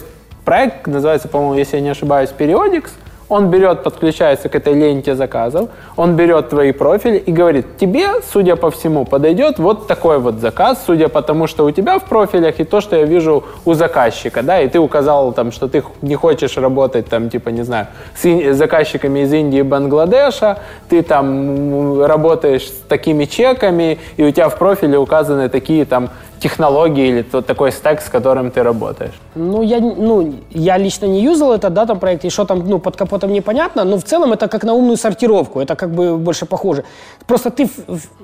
проект, 0.44 0.87
называется, 0.87 1.28
по-моему, 1.28 1.54
если 1.54 1.76
я 1.76 1.82
не 1.82 1.90
ошибаюсь, 1.90 2.30
Periodics. 2.37 2.90
Он 3.28 3.50
берет, 3.50 3.82
подключается 3.82 4.48
к 4.48 4.54
этой 4.54 4.74
ленте 4.74 5.16
заказов, 5.16 5.68
он 5.96 6.14
берет 6.14 6.48
твои 6.50 6.70
профили 6.72 7.16
и 7.16 7.32
говорит, 7.32 7.76
тебе, 7.76 8.20
судя 8.32 8.54
по 8.54 8.70
всему, 8.70 9.04
подойдет 9.04 9.58
вот 9.58 9.88
такой 9.88 10.18
вот 10.18 10.36
заказ, 10.36 10.84
судя 10.86 11.08
по 11.08 11.22
тому, 11.22 11.48
что 11.48 11.64
у 11.64 11.70
тебя 11.72 11.98
в 11.98 12.04
профилях 12.04 12.60
и 12.60 12.64
то, 12.64 12.80
что 12.80 12.94
я 12.96 13.04
вижу 13.04 13.42
у 13.64 13.74
заказчика, 13.74 14.42
да, 14.42 14.60
и 14.60 14.68
ты 14.68 14.78
указал 14.78 15.32
там, 15.32 15.50
что 15.50 15.66
ты 15.66 15.82
не 16.02 16.14
хочешь 16.14 16.56
работать 16.56 17.08
там, 17.08 17.28
типа, 17.28 17.48
не 17.48 17.62
знаю, 17.62 17.88
с 18.14 18.24
ин- 18.26 18.54
заказчиками 18.54 19.20
из 19.20 19.32
Индии 19.32 19.58
и 19.58 19.62
Бангладеша, 19.62 20.58
ты 20.88 21.02
там 21.02 22.04
работаешь 22.04 22.68
с 22.68 22.72
такими 22.88 23.24
чеками, 23.24 23.98
и 24.16 24.24
у 24.24 24.30
тебя 24.30 24.48
в 24.48 24.56
профиле 24.56 24.98
указаны 24.98 25.48
такие 25.48 25.84
там 25.84 26.10
технологии 26.40 27.09
или 27.09 27.22
тот 27.22 27.46
такой 27.46 27.72
стек, 27.72 28.01
с 28.01 28.09
которым 28.09 28.51
ты 28.51 28.62
работаешь. 28.62 29.14
Ну 29.35 29.62
я, 29.62 29.81
ну, 29.81 30.35
я 30.51 30.79
лично 30.79 31.07
не 31.07 31.20
юзал 31.22 31.53
это, 31.53 31.70
да, 31.70 31.87
там 31.87 31.99
проект, 31.99 32.25
и 32.25 32.31
что 32.31 32.44
там, 32.44 32.68
ну, 32.68 32.79
под 32.79 32.96
капотом 32.96 33.33
непонятно, 33.33 33.85
но 33.85 33.96
в 33.96 34.03
целом 34.03 34.33
это 34.33 34.49
как 34.49 34.64
на 34.64 34.72
умную 34.75 34.96
сортировку, 34.96 35.61
это 35.61 35.75
как 35.77 35.90
бы 35.90 36.16
больше 36.16 36.46
похоже. 36.46 36.85
Просто 37.27 37.51
ты, 37.51 37.68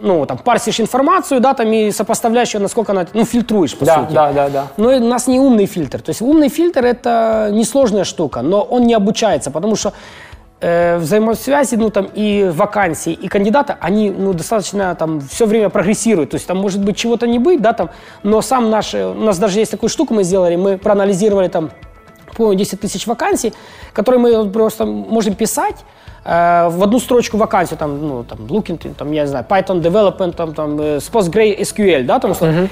ну, 0.02 0.26
там, 0.26 0.38
парсишь 0.38 0.80
информацию, 0.80 1.40
да, 1.40 1.54
там, 1.54 1.72
и 1.72 1.90
сопоставляешь 1.92 2.54
ее, 2.54 2.60
насколько 2.60 2.92
она, 2.92 3.06
ну, 3.14 3.24
фильтруешь, 3.24 3.76
по 3.76 3.84
Да, 3.84 3.94
сути. 4.00 4.14
да, 4.14 4.32
да, 4.32 4.48
да. 4.48 4.66
Но 4.76 4.88
у 4.88 5.00
нас 5.00 5.26
не 5.28 5.40
умный 5.40 5.66
фильтр. 5.66 6.00
То 6.00 6.10
есть 6.10 6.22
умный 6.22 6.48
фильтр 6.48 6.84
это 6.84 7.48
несложная 7.52 8.04
штука, 8.04 8.42
но 8.42 8.62
он 8.62 8.82
не 8.86 8.94
обучается, 8.94 9.50
потому 9.50 9.76
что 9.76 9.92
э, 10.62 10.96
взаимосвязи, 10.96 11.74
ну 11.74 11.90
там 11.90 12.08
и 12.14 12.50
вакансии, 12.54 13.12
и 13.12 13.28
кандидата, 13.28 13.76
они 13.80 14.10
ну, 14.10 14.32
достаточно 14.32 14.94
там 14.94 15.20
все 15.20 15.44
время 15.46 15.68
прогрессируют. 15.68 16.30
То 16.30 16.36
есть 16.36 16.46
там 16.46 16.56
может 16.56 16.82
быть 16.82 16.96
чего-то 16.96 17.26
не 17.26 17.38
быть, 17.38 17.60
да, 17.60 17.72
там, 17.72 17.90
но 18.22 18.40
сам 18.40 18.70
наш, 18.70 18.94
э, 18.94 19.06
у 19.06 19.14
нас 19.14 19.38
даже 19.38 19.58
есть 19.58 19.70
такую 19.70 19.90
штуку 19.90 20.14
мы 20.14 20.24
сделали, 20.24 20.56
мы 20.56 20.78
проанализировали 20.78 21.48
там 21.48 21.70
по 22.36 22.54
10 22.54 22.80
тысяч 22.80 23.06
вакансий, 23.06 23.52
которые 23.92 24.20
мы 24.20 24.50
просто 24.50 24.86
можем 24.86 25.34
писать, 25.34 25.76
э, 26.24 26.68
в 26.68 26.82
одну 26.82 26.98
строчку 27.00 27.36
вакансию, 27.36 27.78
там, 27.78 28.06
ну, 28.06 28.24
там, 28.24 28.38
looking, 28.46 28.94
там, 28.94 29.12
я 29.12 29.22
не 29.22 29.28
знаю, 29.28 29.44
Python 29.48 29.82
development, 29.82 30.32
там, 30.32 30.54
там, 30.54 30.80
с 30.80 31.10
PostgreSQL, 31.10 32.04
да, 32.04 32.20
там, 32.20 32.30
условно, 32.30 32.68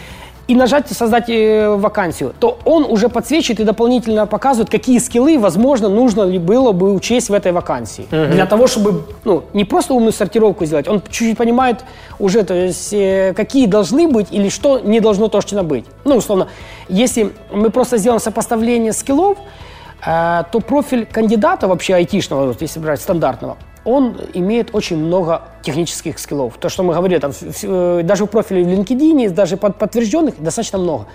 и 0.51 0.55
нажать 0.57 0.89
«Создать 0.91 1.31
э, 1.31 1.77
вакансию», 1.77 2.35
то 2.41 2.59
он 2.65 2.85
уже 2.85 3.09
подсвечивает 3.09 3.61
и 3.61 3.65
дополнительно 3.65 4.27
показывает, 4.27 4.69
какие 4.69 4.99
скиллы, 4.99 5.39
возможно, 5.39 5.89
нужно 5.89 6.25
ли 6.25 6.39
было 6.39 6.73
бы 6.73 6.93
учесть 6.93 7.31
в 7.31 7.33
этой 7.33 7.53
вакансии. 7.53 8.07
Для 8.11 8.47
того, 8.47 8.67
чтобы 8.67 9.05
ну, 9.25 9.45
не 9.53 9.65
просто 9.65 9.95
умную 9.95 10.13
сортировку 10.13 10.65
сделать, 10.65 10.89
он 10.89 11.03
чуть-чуть 11.03 11.39
понимает 11.39 11.85
уже, 12.19 12.43
то 12.43 12.55
есть, 12.55 12.93
э, 12.93 13.33
какие 13.37 13.67
должны 13.67 14.09
быть 14.09 14.27
или 14.33 14.49
что 14.49 14.81
не 14.81 14.99
должно 14.99 15.29
точно 15.29 15.63
быть. 15.63 15.85
Ну, 16.05 16.17
условно, 16.17 16.49
если 16.89 17.33
мы 17.53 17.71
просто 17.71 17.99
сделаем 17.99 18.21
сопоставление 18.21 18.93
скиллов, 18.93 19.39
э, 20.05 20.43
то 20.51 20.61
профиль 20.61 21.07
кандидата 21.07 21.69
вообще 21.69 21.95
айтишного, 21.95 22.57
если 22.61 22.81
брать 22.81 23.01
стандартного, 23.01 23.57
он 23.85 24.17
имеет 24.35 24.75
очень 24.75 24.97
много 24.99 25.43
технических 25.63 26.19
скиллов. 26.19 26.57
То, 26.59 26.69
что 26.69 26.83
мы 26.83 26.95
говорили, 26.95 27.19
там, 27.19 27.33
э, 27.63 28.01
даже 28.05 28.25
в 28.25 28.29
профиле 28.29 28.65
в 28.65 28.69
LinkedIn, 28.69 29.31
даже 29.31 29.57
под 29.57 29.77
подтвержденных, 29.77 30.43
достаточно 30.43 30.79
много. 30.79 31.07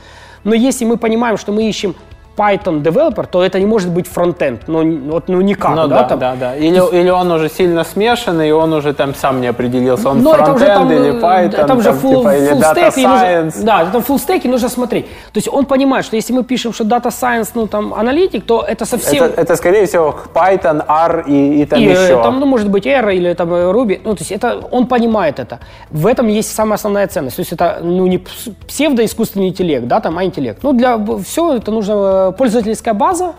Но 0.44 0.54
если 0.54 0.86
мы 0.86 0.98
понимаем, 0.98 1.38
что 1.38 1.52
мы 1.52 1.68
ищем 1.68 1.96
Python 2.38 2.82
developer, 2.84 3.26
то 3.32 3.44
это 3.44 3.60
не 3.60 3.66
может 3.66 3.90
быть 3.92 4.08
фронтенд, 4.08 4.68
ну, 4.68 5.12
вот, 5.12 5.28
ну 5.30 5.42
никак, 5.42 5.76
Ну 5.76 5.88
да, 5.88 6.04
да, 6.04 6.04
там. 6.04 6.20
да, 6.20 6.36
да. 6.40 6.56
Или, 6.56 6.82
или 7.02 7.10
он 7.10 7.32
уже 7.32 7.50
сильно 7.50 7.84
смешанный, 7.84 8.50
и 8.50 8.52
он 8.52 8.74
уже 8.74 8.94
там 8.94 9.16
сам 9.16 9.40
не 9.42 9.48
определился, 9.48 10.10
он 10.10 10.20
это 10.20 10.30
уже 10.30 10.38
фронтенд 10.66 10.74
там, 10.74 10.92
или 10.92 11.10
э, 11.18 11.22
Python, 11.22 11.66
там 11.68 11.78
уже 11.78 11.90
там, 11.90 11.98
full, 11.98 12.18
типа, 12.18 12.36
или 12.38 12.52
full 12.52 12.60
Data 12.62 12.76
stack, 12.76 12.94
и 13.00 13.08
нужно- 13.08 13.26
Science. 13.26 13.64
да, 13.64 13.86
там 13.86 14.02
full 14.02 14.18
stack, 14.28 14.42
и 14.44 14.48
нужно 14.50 14.70
смотреть. 14.70 15.06
То 15.06 15.38
есть 15.38 15.48
он 15.48 15.66
понимает, 15.66 16.06
что 16.06 16.16
если 16.18 16.34
мы 16.34 16.44
пишем, 16.44 16.74
что 16.74 16.84
Data 16.84 17.08
Science, 17.10 17.50
ну 17.56 17.68
там 17.68 17.94
аналитик, 17.94 18.46
то 18.46 18.62
это 18.68 18.86
совсем... 18.86 19.24
Это, 19.24 19.42
это, 19.42 19.56
скорее 19.56 19.86
всего, 19.86 20.16
Pythон, 20.34 20.84
R 20.88 21.24
и, 21.28 21.62
и 21.62 21.66
там 21.66 21.80
И, 21.80 21.86
э, 21.86 21.92
еще. 21.92 22.22
там, 22.24 22.40
ну, 22.40 22.46
может 22.46 22.70
быть, 22.70 22.86
R 22.86 23.10
или 23.12 23.34
там 23.34 23.54
э, 23.54 23.72
Ruby. 23.72 24.02
Ну, 24.04 24.14
то 24.16 24.22
есть 24.22 24.32
это, 24.32 24.60
он 24.72 24.88
понимает 24.88 25.40
это. 25.40 25.60
В 25.90 26.06
этом 26.08 26.28
есть 26.28 26.54
самая 26.54 26.76
основная 26.76 27.08
ценность. 27.08 27.38
То 27.38 27.42
есть 27.42 27.54
это, 27.54 27.80
ну, 27.82 28.08
не 28.08 28.18
пс- 28.18 28.54
псевдоискусственный 28.68 29.48
интеллект, 29.50 29.88
да, 29.88 30.00
там, 30.00 30.18
а 30.18 30.24
интеллект. 30.26 30.60
Ну, 30.64 30.74
для 30.74 30.98
всего 31.24 31.54
это 31.54 31.72
нужно 31.72 32.25
пользовательская 32.32 32.94
база 32.94 33.34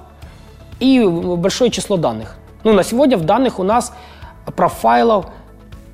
и 0.81 1.03
большое 1.05 1.71
число 1.71 1.97
данных. 1.97 2.37
Ну, 2.65 2.73
на 2.73 2.83
сегодня 2.83 3.17
в 3.17 3.25
данных 3.25 3.59
у 3.59 3.63
нас 3.63 3.93
профайлов, 4.55 5.27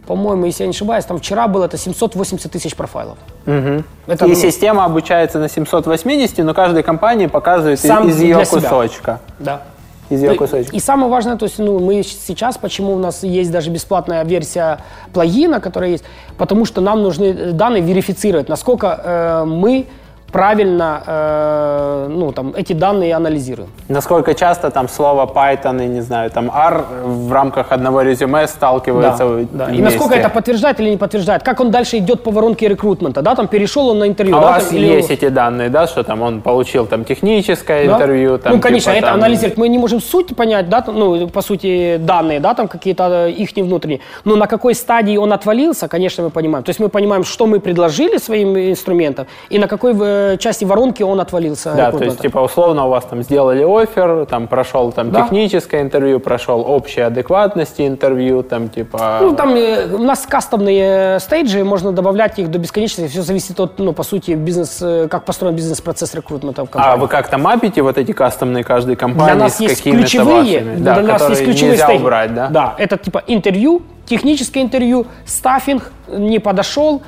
по-моему, 0.07 0.47
если 0.47 0.65
я 0.65 0.67
не 0.69 0.73
ошибаюсь, 0.75 1.05
там 1.05 1.19
вчера 1.19 1.47
было 1.49 1.67
это 1.67 1.79
780 1.79 2.51
тысяч 2.51 2.75
профайлов. 2.75 3.19
Это, 3.47 4.27
и 4.27 4.29
ну, 4.29 4.35
система 4.35 4.85
обучается 4.85 5.39
на 5.39 5.49
780, 5.49 6.39
но 6.39 6.55
каждой 6.55 6.83
компании 6.83 7.27
показывает 7.27 7.79
из- 7.79 7.87
Сам 7.87 8.09
из 8.09 8.21
ее 8.21 8.35
для 8.37 8.45
себя. 8.45 8.61
кусочка. 8.69 9.21
Да. 9.39 9.63
Из 10.11 10.21
ее 10.23 10.31
Ну, 10.33 10.37
кусочка. 10.37 10.75
И 10.77 10.81
самое 10.81 11.11
важное, 11.11 11.37
то 11.37 11.47
есть, 11.47 11.59
ну, 11.59 11.79
мы 11.79 12.03
сейчас, 12.03 12.59
почему 12.59 12.93
у 12.95 12.99
нас 12.99 13.23
есть 13.23 13.51
даже 13.51 13.71
бесплатная 13.71 14.25
версия 14.25 14.79
плагина, 15.15 15.61
которая 15.61 15.91
есть, 15.91 16.05
потому 16.37 16.65
что 16.67 16.81
нам 16.81 17.03
нужны 17.03 17.53
данные 17.53 17.83
верифицировать, 17.83 18.49
насколько 18.49 18.87
э, 19.05 19.45
мы 19.47 19.87
правильно 20.33 21.03
э, 21.07 22.07
ну, 22.11 22.33
там, 22.33 22.55
эти 22.57 22.73
данные 22.73 23.15
анализируем. 23.15 23.69
Насколько 23.89 24.35
часто 24.35 24.71
там 24.71 24.89
слово 24.89 25.27
Python 25.27 25.85
и, 25.85 25.89
не 25.89 26.01
знаю, 26.01 26.31
там 26.31 26.51
R 26.51 26.85
в 27.05 27.33
рамках 27.33 27.73
одного 27.73 28.03
резюме 28.03 28.47
сталкиваются 28.49 29.25
Да, 29.25 29.47
да. 29.53 29.65
И 29.67 29.77
вместе. 29.77 29.83
насколько 29.85 30.15
это 30.15 30.29
подтверждает 30.31 30.81
или 30.81 30.91
не 30.91 30.97
подтверждает, 30.97 31.43
как 31.43 31.61
он 31.61 31.71
дальше 31.71 31.99
идет 31.99 32.23
по 32.23 32.31
воронке 32.31 32.69
рекрутмента, 32.69 33.23
да, 33.23 33.35
там 33.35 33.47
перешел 33.47 33.89
он 33.89 33.99
на 33.99 34.09
интервью. 34.09 34.37
А 34.37 34.39
у 34.39 34.43
да, 34.43 34.47
вас 34.53 34.65
там, 34.67 34.77
или- 34.79 34.87
есть 34.87 35.11
эти 35.11 35.29
данные, 35.29 35.69
да, 35.69 35.87
что 35.87 36.03
там 36.03 36.23
он 36.23 36.41
получил 36.41 36.87
там 36.87 37.05
техническое 37.05 37.87
Да. 37.87 37.93
интервью, 37.95 38.39
там, 38.39 38.55
ну, 38.55 38.61
конечно, 38.61 38.93
типа, 38.93 38.99
это 39.05 39.13
там, 39.13 39.21
анализировать. 39.21 39.59
Мы 39.59 39.69
не 39.69 39.79
можем 39.79 40.01
суть 40.01 40.35
понять, 40.37 40.69
да, 40.69 40.81
там, 40.81 40.99
ну, 40.99 41.29
по 41.29 41.43
сути, 41.43 41.99
данные, 41.99 42.41
да, 42.41 42.55
там 42.55 42.69
какие-то 42.69 43.27
э, 43.27 43.31
их 43.31 43.51
внутренние. 43.57 44.01
Но 44.25 44.37
на 44.37 44.47
какой 44.47 44.75
стадии 44.75 45.19
он 45.19 45.33
отвалился, 45.33 45.89
конечно, 45.89 46.25
мы 46.25 46.31
понимаем. 46.31 46.65
То 46.65 46.71
есть 46.71 46.81
мы 46.81 46.89
понимаем, 46.89 47.25
что 47.25 47.47
мы 47.47 47.61
предложили 47.61 48.19
своим 48.19 48.57
инструментам 48.57 49.27
и 49.51 49.59
на 49.59 49.67
какой 49.67 49.93
э, 50.33 50.37
части 50.39 50.65
воронки 50.65 51.03
он 51.03 51.21
отвалился. 51.21 51.75
Да, 51.75 51.93
то 51.93 52.05
есть, 52.05 52.21
типа, 52.21 52.39
условно 52.39 52.87
у 52.87 52.91
вас 52.91 53.05
там 53.05 53.23
сделали 53.23 53.65
офер, 53.65 54.27
там 54.27 54.47
прошел 54.49 54.93
там 54.93 55.11
Да. 55.11 55.23
техническое 55.23 55.83
интервью, 55.83 56.21
прошел 56.21 56.65
общей 56.67 57.01
адекватности 57.01 57.87
интервью, 57.87 58.43
там, 58.43 58.69
типа... 58.69 59.19
Ну, 59.23 59.35
там 59.35 59.55
э, 59.55 59.87
у 59.93 60.03
нас 60.03 60.27
кастомные 60.27 61.21
стейджи, 61.21 61.65
можно 61.65 61.93
добавлять 61.93 62.39
их 62.39 62.51
до 62.51 62.59
бесконечности. 62.59 63.11
Все 63.11 63.23
зависит 63.23 63.61
от, 63.61 63.79
ну, 63.79 63.93
по 63.93 64.03
сути, 64.03 64.33
бизнес, 64.33 64.79
э, 64.83 65.09
как 65.09 65.25
построен 65.25 65.55
бизнес-процесс 65.55 66.15
рекрутмента 66.15 66.63
в 66.63 66.65
а 66.65 66.69
компании. 66.69 67.01
вы 67.01 67.09
как-то 67.09 67.39
мапите 67.39 67.83
вот 67.83 67.99
эти 67.99 68.13
кастомные 68.13 68.65
каждой 68.65 68.97
компании 68.97 69.33
Для 69.35 69.45
нас 69.45 69.57
с 69.57 69.61
есть 69.61 69.83
ключевые, 69.83 70.61
вашими, 70.61 70.77
да, 70.77 71.01
для 71.01 71.13
нас 71.13 71.29
есть 71.29 71.45
ключевые 71.45 71.73
нельзя 71.73 71.85
стейджи. 71.85 72.03
убрать, 72.03 72.35
да? 72.35 72.49
Да, 72.49 72.75
это 72.79 72.97
типа 72.97 73.23
интервью, 73.27 73.83
техническое 74.07 74.61
интервью, 74.63 75.07
стаффинг 75.25 75.93
не 76.09 76.39
подошел 76.39 77.03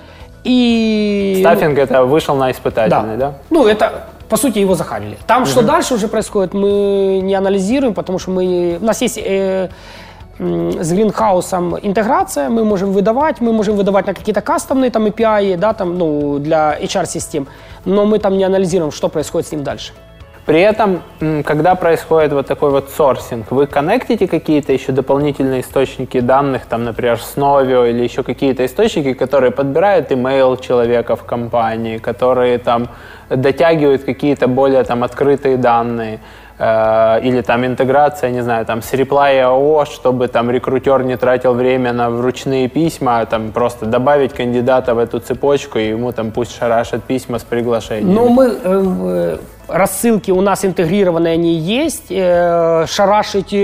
и... 0.45 1.39
Стаффинг 1.41 1.79
это 1.79 2.05
вышел 2.05 2.37
на 2.37 2.51
испытательный, 2.51 3.17
да? 3.17 3.35
Ну, 3.51 3.67
это, 3.67 4.05
по 4.29 4.37
сути, 4.37 4.59
его 4.59 4.75
захарили. 4.75 5.17
Там, 5.27 5.47
что 5.47 5.63
дальше 5.63 5.95
уже 5.95 6.07
происходит, 6.09 6.55
мы 6.55 7.21
не 7.23 7.35
анализируем, 7.35 7.95
потому 7.95 8.19
что 8.19 8.31
мы... 8.31 8.79
У 8.81 8.85
нас 8.85 9.03
есть 9.03 9.19
э, 9.19 9.69
с 10.39 10.93
гринхаусом 10.93 11.79
интеграция, 11.83 12.49
мы 12.49 12.65
можем 12.65 12.93
выдавать, 12.93 13.41
мы 13.41 13.53
можем 13.53 13.77
выдавать 13.77 14.07
на 14.07 14.15
какие-то 14.15 14.41
кастомные 14.41 14.91
там 14.91 15.07
API, 15.07 15.57
да, 15.57 15.73
там, 15.73 15.99
ну, 15.99 16.39
для 16.39 16.79
HR-систем, 16.79 17.47
но 17.85 18.05
мы 18.05 18.19
там 18.19 18.37
не 18.37 18.45
анализируем, 18.45 18.93
что 18.93 19.09
происходит 19.09 19.49
с 19.49 19.53
ним 19.53 19.63
дальше. 19.63 19.93
При 20.47 20.61
этом, 20.61 21.03
когда 21.45 21.75
происходит 21.75 22.33
вот 22.33 22.47
такой 22.47 22.71
вот 22.71 22.91
сорсинг, 22.91 23.51
вы 23.51 23.67
коннектите 23.67 24.29
какие-то 24.29 24.75
еще 24.75 24.93
дополнительные 24.93 25.63
источники 25.63 26.21
данных, 26.21 26.67
там, 26.67 26.85
например, 26.85 27.19
Snovio 27.19 27.89
или 27.89 28.03
еще 28.03 28.23
какие-то 28.23 28.67
источники, 28.67 29.15
которые 29.15 29.53
подбирают 29.53 30.13
имейл 30.13 30.59
человека 30.59 31.17
в 31.17 31.25
компании, 31.25 31.97
которые 31.97 32.59
там 32.59 32.89
дотягивают 33.31 34.05
какие-то 34.05 34.47
более 34.47 34.85
там 34.85 35.03
открытые 35.03 35.57
данные, 35.57 36.21
э, 36.59 37.21
или 37.23 37.41
там 37.41 37.65
интеграция, 37.65 38.31
не 38.31 38.43
знаю, 38.43 38.67
там 38.67 38.83
с 38.83 38.93
Reply.io, 38.93 39.87
чтобы 39.87 40.29
там 40.29 40.51
рекрутер 40.51 41.05
не 41.05 41.17
тратил 41.17 41.55
время 41.55 41.95
на 41.95 42.11
вручные 42.11 42.69
письма, 42.69 43.21
а 43.21 43.27
там 43.27 43.51
просто 43.51 43.87
добавить 43.87 44.35
кандидата 44.35 44.95
в 44.95 44.99
эту 44.99 45.21
цепочку, 45.21 45.79
и 45.79 45.89
ему 45.89 46.13
там 46.13 46.33
пусть 46.33 46.55
шарашат 46.59 47.05
письма 47.05 47.39
с 47.39 47.45
приглашением. 47.45 48.15
Но 48.15 48.29
мы 48.29 48.45
э, 48.47 48.59
э, 48.63 49.39
рассылки 49.69 50.31
у 50.31 50.41
нас 50.41 50.65
интегрированные, 50.65 51.35
они 51.35 51.55
есть. 51.55 52.07
Э, 52.11 52.87
шарашить 52.89 53.55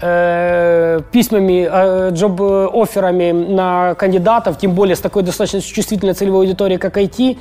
э, 0.00 1.00
письмами, 1.12 1.68
э, 1.70 2.10
джоб-офферами 2.12 3.32
на 3.32 3.94
кандидатов, 3.94 4.58
тем 4.58 4.72
более 4.72 4.94
с 4.96 5.00
такой 5.00 5.22
достаточно 5.22 5.60
чувствительной 5.60 6.14
целевой 6.14 6.40
аудиторией, 6.46 6.78
как 6.78 6.96
IT, 6.96 7.36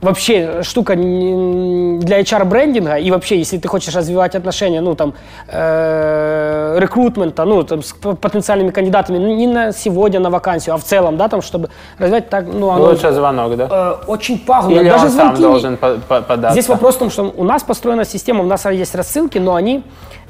вообще 0.00 0.62
штука 0.62 0.94
для 0.96 2.20
HR-брендинга, 2.20 2.96
и 2.96 3.10
вообще, 3.10 3.38
если 3.38 3.58
ты 3.58 3.68
хочешь 3.68 3.94
развивать 3.94 4.34
отношения, 4.34 4.80
ну, 4.80 4.94
там, 4.94 5.14
э, 5.48 6.76
рекрутмента, 6.78 7.44
ну, 7.44 7.62
там, 7.62 7.82
с 7.82 7.92
потенциальными 7.92 8.70
кандидатами, 8.70 9.18
ну, 9.18 9.34
не 9.34 9.46
на 9.46 9.72
сегодня, 9.72 10.20
на 10.20 10.30
вакансию, 10.30 10.74
а 10.74 10.78
в 10.78 10.84
целом, 10.84 11.16
да, 11.16 11.28
там, 11.28 11.42
чтобы 11.42 11.68
развивать 11.98 12.28
так, 12.28 12.44
ну, 12.52 12.70
оно, 12.70 12.84
Лучше 12.84 13.12
звонок, 13.12 13.56
да? 13.56 13.68
э, 13.70 14.10
очень 14.10 14.38
пагубно. 14.38 14.80
Или 14.80 14.88
Даже 14.90 15.04
он 15.06 15.10
сам 15.10 15.18
звонки 15.36 15.38
не- 15.42 15.48
должен 15.48 15.76
по- 15.76 15.98
по- 16.08 16.22
податься? 16.22 16.52
Здесь 16.52 16.68
вопрос 16.68 16.96
в 16.96 16.98
том, 16.98 17.10
что 17.10 17.32
у 17.36 17.44
нас 17.44 17.62
построена 17.62 18.04
система, 18.04 18.42
у 18.42 18.46
нас 18.46 18.64
есть 18.66 18.94
рассылки, 18.94 19.38
но 19.38 19.54
они 19.54 19.82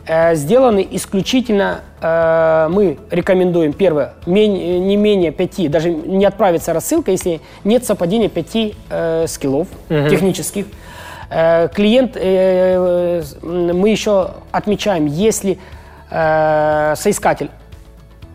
э, 0.07 0.35
сделаны 0.35 0.87
исключительно, 0.91 1.81
э, 2.01 2.69
мы 2.71 2.99
рекомендуем, 3.11 3.73
первое, 3.73 4.15
мен- 4.27 4.87
не 4.87 4.97
менее 4.97 5.31
пяти, 5.33 5.69
даже 5.69 5.91
не 5.91 6.25
отправится 6.25 6.73
рассылка, 6.73 7.11
если 7.11 7.41
нет 7.65 7.85
совпадения 7.85 8.29
пяти 8.29 8.75
э, 8.91 9.27
скиллов 9.29 9.69
технических. 10.11 10.67
Э, 11.31 11.69
клиент, 11.69 12.17
э, 12.17 13.23
э, 13.43 13.73
мы 13.73 13.88
еще 13.91 14.31
отмечаем, 14.51 15.07
если 15.07 15.59
э, 16.11 16.95
соискатель 16.97 17.51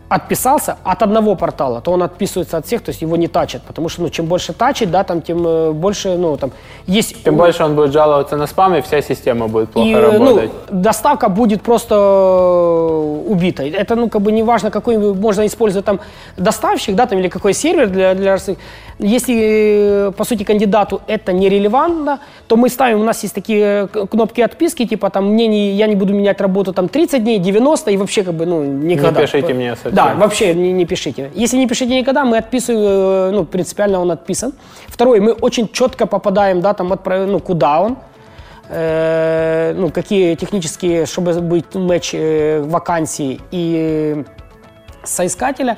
отписался 0.08 0.78
от 0.84 1.02
одного 1.02 1.34
портала, 1.34 1.80
то 1.80 1.92
он 1.92 2.02
отписывается 2.02 2.56
от 2.56 2.66
всех, 2.66 2.82
то 2.82 2.90
есть 2.90 3.02
его 3.02 3.16
не 3.16 3.28
тачат, 3.28 3.62
потому 3.62 3.88
что 3.88 4.02
ну, 4.02 4.08
чем 4.08 4.26
больше 4.26 4.52
тачит, 4.52 4.90
да, 4.90 5.04
там, 5.04 5.20
тем 5.20 5.46
э, 5.46 5.72
больше, 5.72 6.16
ну, 6.16 6.36
там, 6.36 6.50
есть... 6.86 7.24
Тем 7.24 7.36
больше 7.36 7.64
он 7.64 7.74
будет 7.74 7.92
жаловаться 7.92 8.36
на 8.36 8.46
спам, 8.46 8.74
и 8.74 8.80
вся 8.80 9.02
система 9.02 9.48
будет 9.48 9.70
плохо 9.70 9.88
И, 9.88 9.94
ну, 9.94 10.00
работать. 10.00 10.50
доставка 10.70 11.28
будет 11.28 11.62
просто 11.62 11.94
э, 11.94 13.30
убитой. 13.30 13.68
Это, 13.70 13.96
ну, 13.96 14.08
как 14.08 14.22
бы 14.22 14.32
не 14.32 14.42
важно, 14.42 14.70
какой 14.70 14.96
можно 14.96 15.44
использовать 15.44 15.84
там 15.84 16.00
доставщик, 16.38 16.94
да, 16.94 17.06
там, 17.06 17.18
или 17.18 17.28
какой 17.28 17.52
сервер 17.52 17.88
для, 17.88 18.14
для. 18.14 18.38
Если, 18.98 20.08
э, 20.08 20.12
по 20.16 20.24
сути, 20.24 20.44
кандидату 20.44 21.02
это 21.06 21.32
нерелевантно, 21.32 22.20
то 22.46 22.56
мы 22.56 22.70
ставим, 22.70 23.00
у 23.00 23.04
нас 23.04 23.22
есть 23.22 23.34
такие 23.34 23.88
кнопки 23.88 24.40
отписки, 24.40 24.86
типа, 24.86 25.10
там, 25.10 25.32
мне 25.32 25.46
не, 25.46 25.72
я 25.72 25.86
не 25.86 25.96
буду 25.96 26.14
менять 26.14 26.40
работу 26.40 26.72
там 26.72 26.88
30 26.88 27.22
дней, 27.22 27.38
90 27.38 27.90
и 27.90 27.96
вообще, 27.98 28.22
как 28.22 28.34
бы, 28.34 28.46
ну, 28.46 28.64
никогда. 28.64 29.20
пишите 29.20 29.52
мне. 29.52 29.76
Да, 29.98 30.14
вообще 30.14 30.54
не, 30.54 30.72
не 30.72 30.86
пишите. 30.86 31.30
Если 31.34 31.58
не 31.58 31.66
пишите 31.66 32.00
никогда, 32.00 32.24
мы 32.24 32.38
отписываем, 32.38 32.82
э, 32.84 33.30
ну, 33.32 33.44
принципиально 33.44 34.00
он 34.00 34.10
отписан. 34.10 34.52
Второй, 34.86 35.20
мы 35.20 35.32
очень 35.32 35.68
четко 35.72 36.06
попадаем, 36.06 36.60
да, 36.60 36.72
там, 36.72 36.92
отправ- 36.92 37.26
ну, 37.26 37.40
куда 37.40 37.80
он. 37.80 37.96
э, 38.70 39.74
ну, 39.76 39.90
какие 39.90 40.34
технические, 40.34 41.06
чтобы 41.06 41.32
быть 41.40 41.74
матч 41.74 42.14
э, 42.14 42.62
вакансий 42.62 43.40
и 43.50 44.24
соискателя. 45.04 45.76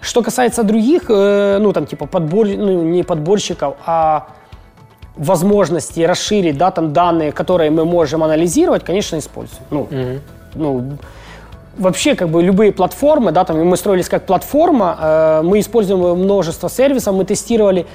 Что 0.00 0.22
касается 0.22 0.62
других, 0.62 1.02
э, 1.08 1.58
ну, 1.60 1.72
там, 1.72 1.86
типа, 1.86 2.06
подбор, 2.06 2.46
ну, 2.46 2.82
не 2.82 3.02
подборщиков, 3.02 3.74
а 3.86 4.26
возможности 5.16 6.00
расширить, 6.00 6.56
да, 6.56 6.70
там, 6.70 6.92
данные, 6.92 7.32
которые 7.32 7.70
мы 7.70 7.84
можем 7.84 8.22
анализировать, 8.22 8.84
конечно, 8.84 9.18
используем. 9.18 9.62
Ну, 9.70 9.88
mm-hmm. 9.90 10.20
ну, 10.54 10.98
вообще, 11.78 12.14
как 12.14 12.28
бы, 12.28 12.42
любые 12.42 12.72
платформы, 12.72 13.32
да, 13.32 13.44
там, 13.44 13.64
мы 13.64 13.76
строились 13.76 14.08
как 14.08 14.26
платформа, 14.26 14.96
э, 15.00 15.42
мы 15.44 15.60
используем 15.60 16.18
множество 16.18 16.68
сервисов, 16.68 17.14
мы 17.14 17.24
тестировали 17.24 17.86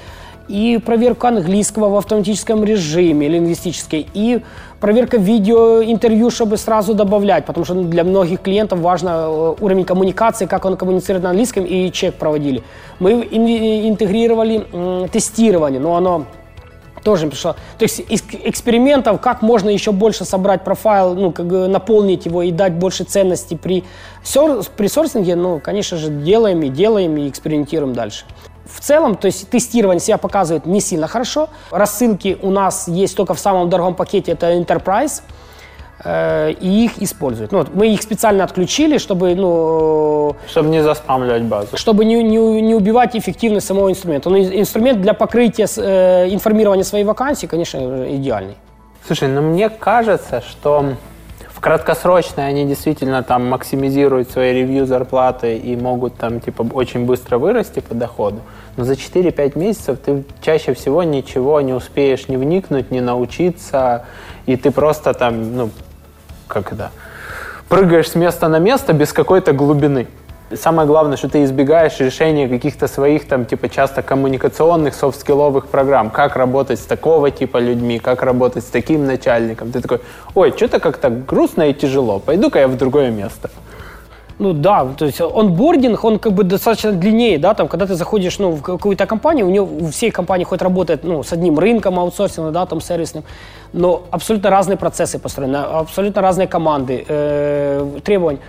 и 0.47 0.79
проверку 0.83 1.27
английского 1.27 1.89
в 1.89 1.95
автоматическом 1.97 2.63
режиме, 2.63 3.27
лингвистической, 3.27 4.07
и 4.13 4.41
проверка 4.79 5.17
видео, 5.17 5.83
интервью, 5.83 6.29
чтобы 6.29 6.57
сразу 6.57 6.93
добавлять, 6.93 7.45
потому 7.45 7.65
что 7.65 7.75
для 7.75 8.03
многих 8.03 8.41
клиентов 8.41 8.79
важно 8.79 9.09
э, 9.09 9.55
уровень 9.59 9.85
коммуникации, 9.85 10.45
как 10.45 10.65
он 10.65 10.77
коммуницирует 10.77 11.23
на 11.23 11.31
английском, 11.31 11.65
и 11.65 11.91
чек 11.91 12.15
проводили. 12.15 12.63
Мы 12.99 13.27
интегрировали 13.29 15.07
тестирование, 15.09 15.79
но 15.79 15.95
оно 15.95 16.25
тоже 17.07 17.27
пришло. 17.27 17.53
То 17.77 17.83
есть 17.83 18.01
из 18.01 18.21
экспериментов, 18.43 19.21
как 19.21 19.41
можно 19.41 19.69
еще 19.69 19.93
больше 19.93 20.25
собрать 20.25 20.65
профайл, 20.65 21.15
ну, 21.15 21.31
как 21.31 21.45
бы 21.45 21.69
наполнить 21.69 22.25
его 22.25 22.41
и 22.41 22.51
дать 22.51 22.73
больше 22.73 23.05
ценности 23.05 23.55
при, 23.55 23.85
при 24.75 24.87
сорсинге, 24.87 25.37
ну, 25.37 25.61
конечно 25.61 25.97
же, 25.97 26.09
делаем 26.09 26.63
и 26.63 26.67
делаем 26.67 27.15
и 27.15 27.29
экспериментируем 27.29 27.93
дальше. 27.93 28.25
В 28.65 28.81
целом, 28.81 29.15
то 29.15 29.27
есть 29.27 29.49
тестирование 29.49 30.01
себя 30.01 30.17
показывает 30.17 30.65
не 30.65 30.81
сильно 30.81 31.07
хорошо. 31.07 31.47
Рассылки 31.71 32.37
у 32.41 32.51
нас 32.51 32.89
есть 32.89 33.15
только 33.15 33.33
в 33.33 33.39
самом 33.39 33.69
дорогом 33.69 33.95
пакете, 33.95 34.33
это 34.33 34.51
Enterprise, 34.51 35.21
и 36.05 36.85
их 36.85 37.01
используют. 37.01 37.51
Ну, 37.51 37.59
вот 37.59 37.73
мы 37.73 37.87
их 37.87 38.01
специально 38.01 38.43
отключили, 38.43 38.97
чтобы, 38.97 39.33
ну... 39.35 40.35
Чтобы 40.47 40.69
не 40.69 40.83
заспамливать 40.83 41.43
базу. 41.43 41.75
Чтобы 41.75 42.05
не, 42.05 42.21
не, 42.23 42.61
не 42.61 42.75
убивать 42.75 43.15
эффективность 43.15 43.65
самого 43.65 43.89
инструмента. 43.89 44.29
Но 44.29 44.37
инструмент 44.37 45.01
для 45.01 45.13
покрытия 45.13 45.67
э, 45.77 46.29
информирования 46.29 46.83
своей 46.83 47.03
вакансии, 47.03 47.47
конечно, 47.47 48.05
идеальный. 48.15 48.55
Слушай, 49.07 49.29
ну 49.29 49.41
мне 49.41 49.69
кажется, 49.69 50.41
что 50.41 50.93
в 51.57 51.59
краткосрочной 51.59 52.47
они 52.47 52.65
действительно 52.65 53.23
там 53.23 53.47
максимизируют 53.49 54.29
свои 54.29 54.53
ревью 54.53 54.85
зарплаты 54.85 55.57
и 55.57 55.75
могут 55.75 56.15
там 56.15 56.39
типа 56.39 56.61
очень 56.73 57.05
быстро 57.05 57.39
вырасти 57.39 57.79
по 57.79 57.95
доходу. 57.95 58.41
Но 58.75 58.83
за 58.83 58.93
4-5 58.93 59.57
месяцев 59.57 59.97
ты 59.97 60.23
чаще 60.41 60.75
всего 60.75 61.01
ничего 61.01 61.59
не 61.61 61.73
успеешь 61.73 62.27
не 62.27 62.37
вникнуть, 62.37 62.91
не 62.91 63.01
научиться, 63.01 64.05
и 64.45 64.55
ты 64.55 64.69
просто 64.69 65.15
там, 65.15 65.55
ну, 65.55 65.69
как 66.47 66.73
это, 66.73 66.91
прыгаешь 67.69 68.09
с 68.09 68.15
места 68.15 68.47
на 68.47 68.59
место 68.59 68.93
без 68.93 69.13
какой-то 69.13 69.53
глубины. 69.53 70.07
Самое 70.55 70.87
главное, 70.87 71.17
что 71.17 71.27
ты 71.27 71.43
избегаешь 71.43 71.99
решения 71.99 72.47
каких-то 72.47 72.87
своих, 72.87 73.27
там, 73.27 73.45
типа, 73.45 73.67
часто 73.67 74.01
коммуникационных, 74.01 74.95
софт-скилловых 74.95 75.67
программ. 75.67 76.09
Как 76.09 76.37
работать 76.37 76.79
с 76.79 76.85
такого 76.85 77.31
типа 77.31 77.57
людьми, 77.57 77.99
как 77.99 78.23
работать 78.23 78.63
с 78.63 78.67
таким 78.67 79.05
начальником. 79.05 79.73
Ты 79.73 79.81
такой, 79.81 79.99
ой, 80.35 80.53
что-то 80.55 80.79
как-то 80.79 81.09
грустно 81.09 81.63
и 81.63 81.73
тяжело, 81.73 82.19
пойду-ка 82.19 82.59
я 82.59 82.69
в 82.69 82.77
другое 82.77 83.09
место. 83.09 83.49
Ну 84.39 84.53
да, 84.53 84.85
то 84.95 85.05
есть 85.05 85.19
онбординг, 85.19 86.03
он 86.03 86.19
как 86.19 86.33
бы 86.33 86.43
достаточно 86.43 86.91
длиннее, 86.91 87.39
да, 87.39 87.55
там, 87.55 87.67
когда 87.67 87.87
ты 87.87 87.95
заходишь, 87.95 88.37
ну, 88.37 88.51
в 88.51 88.61
какую-то 88.61 89.07
компанию, 89.07 89.47
у 89.47 89.49
нее 89.49 89.63
у 89.63 89.87
всей 89.87 90.11
компании 90.11 90.43
хоть 90.43 90.61
работает, 90.61 91.03
ну, 91.03 91.23
с 91.23 91.33
одним 91.33 91.57
рынком 91.57 91.99
аутсорсинга, 91.99 92.51
да, 92.51 92.65
там, 92.67 92.79
сервисным, 92.79 93.23
но 93.73 94.03
абсолютно 94.11 94.51
разные 94.51 94.77
процессы 94.77 95.17
построены, 95.17 95.55
абсолютно 95.55 96.21
разные 96.21 96.47
команды, 96.47 97.03
э, 97.07 97.99
требования. 98.03 98.39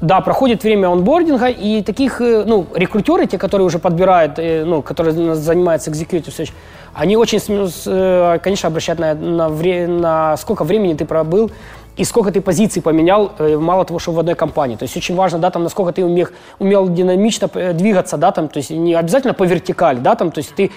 Да, 0.00 0.20
проходит 0.20 0.64
время 0.64 0.88
онбординга, 0.88 1.46
и 1.46 1.82
таких, 1.82 2.20
э, 2.20 2.44
ну, 2.44 2.66
рекрутеры, 2.74 3.26
те, 3.26 3.38
которые 3.38 3.66
уже 3.66 3.78
подбирают, 3.78 4.38
э, 4.38 4.64
ну, 4.64 4.82
которые 4.82 5.34
занимаются 5.36 5.90
executive 5.90 6.36
search, 6.36 6.52
они 6.94 7.16
очень, 7.16 7.40
э, 7.86 8.38
конечно, 8.42 8.68
обращают 8.68 8.98
на, 8.98 9.14
на, 9.14 9.48
на 9.48 10.36
сколько 10.36 10.64
времени 10.64 10.94
ты 10.94 11.04
пробыл 11.04 11.50
и 11.96 12.04
сколько 12.04 12.30
ты 12.30 12.40
позиций 12.40 12.82
поменял, 12.82 13.32
э, 13.38 13.56
мало 13.56 13.84
того, 13.84 13.98
что 13.98 14.12
в 14.12 14.18
одной 14.18 14.34
компании. 14.34 14.76
То 14.76 14.84
есть 14.84 14.96
очень 14.96 15.14
важно, 15.14 15.38
да, 15.38 15.50
там, 15.50 15.62
насколько 15.62 15.92
ты 15.92 16.04
умел, 16.04 16.28
умел 16.58 16.88
динамично 16.88 17.48
э, 17.54 17.72
двигаться, 17.72 18.16
да, 18.18 18.32
там, 18.32 18.48
то 18.48 18.58
есть 18.58 18.70
не 18.70 18.94
обязательно 18.94 19.34
по 19.34 19.44
вертикали, 19.44 19.98
да, 19.98 20.14
там, 20.14 20.30
то 20.30 20.40
есть 20.40 20.54
ты 20.54 20.70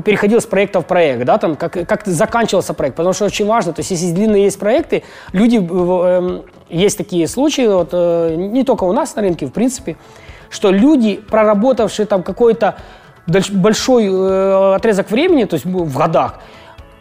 переходил 0.00 0.40
с 0.40 0.46
проекта 0.46 0.80
в 0.80 0.86
проект, 0.86 1.24
да, 1.24 1.38
там, 1.38 1.56
как, 1.56 1.72
как 1.72 2.06
заканчивался 2.06 2.74
проект, 2.74 2.96
потому 2.96 3.14
что 3.14 3.24
очень 3.24 3.46
важно, 3.46 3.72
то 3.72 3.80
есть 3.80 3.90
если 3.90 4.12
длинные 4.12 4.44
есть 4.44 4.58
проекты, 4.58 5.02
люди, 5.32 5.58
э, 5.58 6.42
есть 6.68 6.98
такие 6.98 7.26
случаи, 7.26 7.66
вот, 7.66 7.92
не 7.92 8.64
только 8.64 8.84
у 8.84 8.92
нас 8.92 9.14
на 9.14 9.22
рынке, 9.22 9.46
в 9.46 9.52
принципе, 9.52 9.96
что 10.50 10.70
люди, 10.70 11.16
проработавшие 11.16 12.06
там 12.06 12.22
какой-то 12.22 12.76
большой 13.26 14.74
отрезок 14.74 15.10
времени, 15.10 15.44
то 15.44 15.54
есть 15.54 15.64
в 15.64 15.96
годах, 15.96 16.40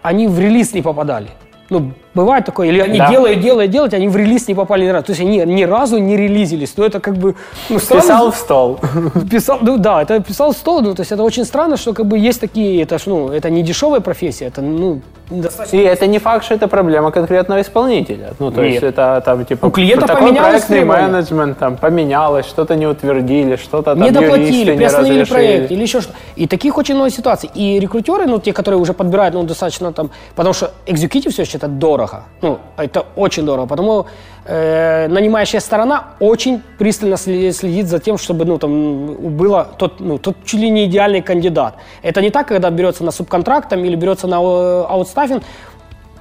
они 0.01 0.27
в 0.27 0.39
релиз 0.39 0.73
не 0.73 0.81
попадали. 0.81 1.29
Ну, 1.69 1.93
бывает 2.13 2.45
такое, 2.45 2.67
или 2.67 2.79
они 2.79 2.99
да. 2.99 3.09
делают, 3.09 3.41
делают, 3.41 3.71
делают, 3.71 3.93
они 3.93 4.07
в 4.07 4.15
релиз 4.15 4.47
не 4.47 4.53
попали 4.53 4.85
ни 4.85 4.89
разу. 4.89 5.05
То 5.05 5.11
есть 5.13 5.21
они 5.21 5.43
ни 5.45 5.63
разу 5.63 5.97
не 5.97 6.15
релизились. 6.15 6.77
Но 6.77 6.85
это 6.85 6.99
как 6.99 7.17
бы... 7.17 7.35
Ну, 7.69 7.79
странно. 7.79 8.03
Писал 8.03 8.31
в 8.31 8.35
стол. 8.35 8.79
Писал, 9.31 9.57
ну 9.61 9.77
да, 9.77 10.03
это 10.03 10.19
писал 10.19 10.51
в 10.51 10.57
стол. 10.57 10.81
Ну, 10.81 10.93
то 10.93 11.01
есть 11.01 11.11
это 11.11 11.23
очень 11.23 11.43
странно, 11.43 11.77
что 11.77 11.93
как 11.93 12.05
бы 12.05 12.19
есть 12.19 12.39
такие, 12.39 12.83
это, 12.83 12.97
ну, 13.07 13.29
это 13.29 13.49
не 13.49 13.63
дешевая 13.63 13.99
профессия, 13.99 14.45
это, 14.45 14.61
ну, 14.61 15.01
достаточно... 15.29 15.77
И 15.77 15.79
это 15.81 16.07
не 16.07 16.19
факт, 16.19 16.45
что 16.45 16.55
это 16.55 16.67
проблема 16.67 17.11
конкретного 17.11 17.61
исполнителя. 17.61 18.33
Ну, 18.39 18.51
то 18.51 18.61
Нет. 18.61 18.71
есть 18.71 18.83
это 18.83 19.21
там, 19.25 19.45
типа, 19.45 19.67
У 19.67 19.71
клиента 19.71 20.07
такой 20.07 20.33
проектный 20.33 20.85
менеджмент, 20.85 21.57
там, 21.57 21.77
поменялось, 21.77 22.45
что-то 22.45 22.75
не 22.75 22.87
утвердили, 22.87 23.55
что-то 23.55 23.95
там 23.95 24.01
Не 24.01 24.11
доплатили, 24.11 24.75
приостановили 24.75 25.23
проект 25.23 25.71
или 25.71 25.81
еще 25.81 26.01
что 26.01 26.13
И 26.35 26.47
таких 26.47 26.77
очень 26.77 26.95
много 26.95 27.09
ситуаций. 27.09 27.49
И 27.55 27.79
рекрутеры, 27.79 28.25
ну, 28.25 28.39
те, 28.39 28.53
которые 28.53 28.79
уже 28.79 28.93
подбирают, 28.93 29.35
ну, 29.35 29.43
достаточно 29.43 29.93
там, 29.93 30.09
потому 30.35 30.53
что 30.53 30.71
экзекутив 30.85 31.33
все 31.33 31.43
это 31.43 31.67
дорого. 31.67 32.23
Ну, 32.41 32.59
это 32.77 33.05
очень 33.15 33.45
дорого. 33.45 33.67
Потому 33.67 34.05
э, 34.45 35.07
нанимающая 35.07 35.59
сторона 35.59 36.15
очень 36.19 36.61
пристально 36.77 37.17
следит 37.17 37.87
за 37.87 37.99
тем, 37.99 38.17
чтобы 38.17 38.45
ну, 38.45 38.57
там, 38.57 39.37
было 39.37 39.67
тот, 39.77 39.99
ну, 39.99 40.17
тот 40.17 40.37
чуть 40.45 40.59
ли 40.59 40.69
не 40.69 40.85
идеальный 40.85 41.21
кандидат. 41.21 41.75
Это 42.01 42.21
не 42.21 42.29
так, 42.29 42.47
когда 42.47 42.69
берется 42.69 43.03
на 43.03 43.11
субконтрактом 43.11 43.83
или 43.83 43.95
берется 43.95 44.27
на 44.27 44.35
э, 44.35 44.85
аутстаффинг, 44.89 45.43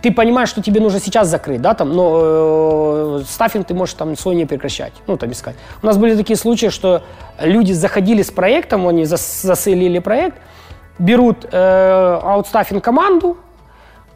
ты 0.04 0.12
понимаешь, 0.12 0.50
что 0.50 0.60
тебе 0.60 0.80
нужно 0.80 1.00
сейчас 1.00 1.28
закрыть, 1.28 1.62
да, 1.62 1.72
там, 1.72 1.92
но 1.94 3.20
э, 3.20 3.22
стаффинг 3.26 3.66
ты 3.66 3.74
можешь 3.74 3.94
там 3.94 4.16
свой 4.16 4.34
не 4.34 4.44
прекращать, 4.44 4.92
ну, 5.06 5.16
там 5.16 5.30
искать. 5.30 5.54
У 5.82 5.86
нас 5.86 5.96
были 5.96 6.14
такие 6.14 6.36
случаи, 6.36 6.68
что 6.68 7.02
люди 7.40 7.72
заходили 7.72 8.20
с 8.20 8.30
проектом, 8.30 8.86
они 8.86 9.06
зас, 9.06 9.40
заселили 9.42 10.00
проект, 10.00 10.36
берут 10.98 11.46
э, 11.50 12.20
аутстаффинг 12.22 12.84
команду, 12.84 13.38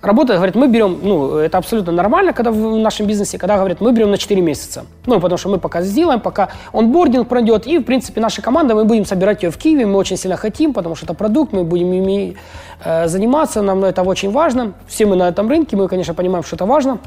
Работа, 0.00 0.36
говорит, 0.36 0.54
мы 0.54 0.68
берем, 0.68 1.00
ну, 1.02 1.38
это 1.38 1.58
абсолютно 1.58 1.90
нормально, 1.90 2.32
когда 2.32 2.52
в 2.52 2.78
нашем 2.78 3.06
бизнесе, 3.06 3.36
когда 3.36 3.56
говорят, 3.56 3.80
мы 3.80 3.92
берем 3.92 4.10
на 4.12 4.16
4 4.16 4.40
месяца. 4.40 4.86
Ну, 5.06 5.18
потому 5.20 5.38
что 5.38 5.48
мы 5.48 5.58
пока 5.58 5.82
сделаем, 5.82 6.20
пока 6.20 6.50
онбординг 6.72 7.26
пройдет, 7.26 7.66
и, 7.66 7.78
в 7.78 7.82
принципе, 7.82 8.20
наша 8.20 8.40
команда, 8.40 8.76
мы 8.76 8.84
будем 8.84 9.04
собирать 9.04 9.42
ее 9.42 9.50
в 9.50 9.56
Киеве, 9.56 9.86
мы 9.86 9.96
очень 9.96 10.16
сильно 10.16 10.36
хотим, 10.36 10.72
потому 10.72 10.94
что 10.94 11.06
это 11.06 11.14
продукт, 11.14 11.52
мы 11.52 11.64
будем 11.64 11.92
ими 11.92 12.36
э, 12.84 13.08
заниматься, 13.08 13.60
нам 13.60 13.82
это 13.82 14.02
очень 14.02 14.30
важно. 14.30 14.74
Все 14.86 15.04
мы 15.04 15.16
на 15.16 15.28
этом 15.28 15.48
рынке, 15.48 15.76
мы, 15.76 15.88
конечно, 15.88 16.14
понимаем, 16.14 16.44
что 16.44 16.54
это 16.54 16.64
важно. 16.64 16.98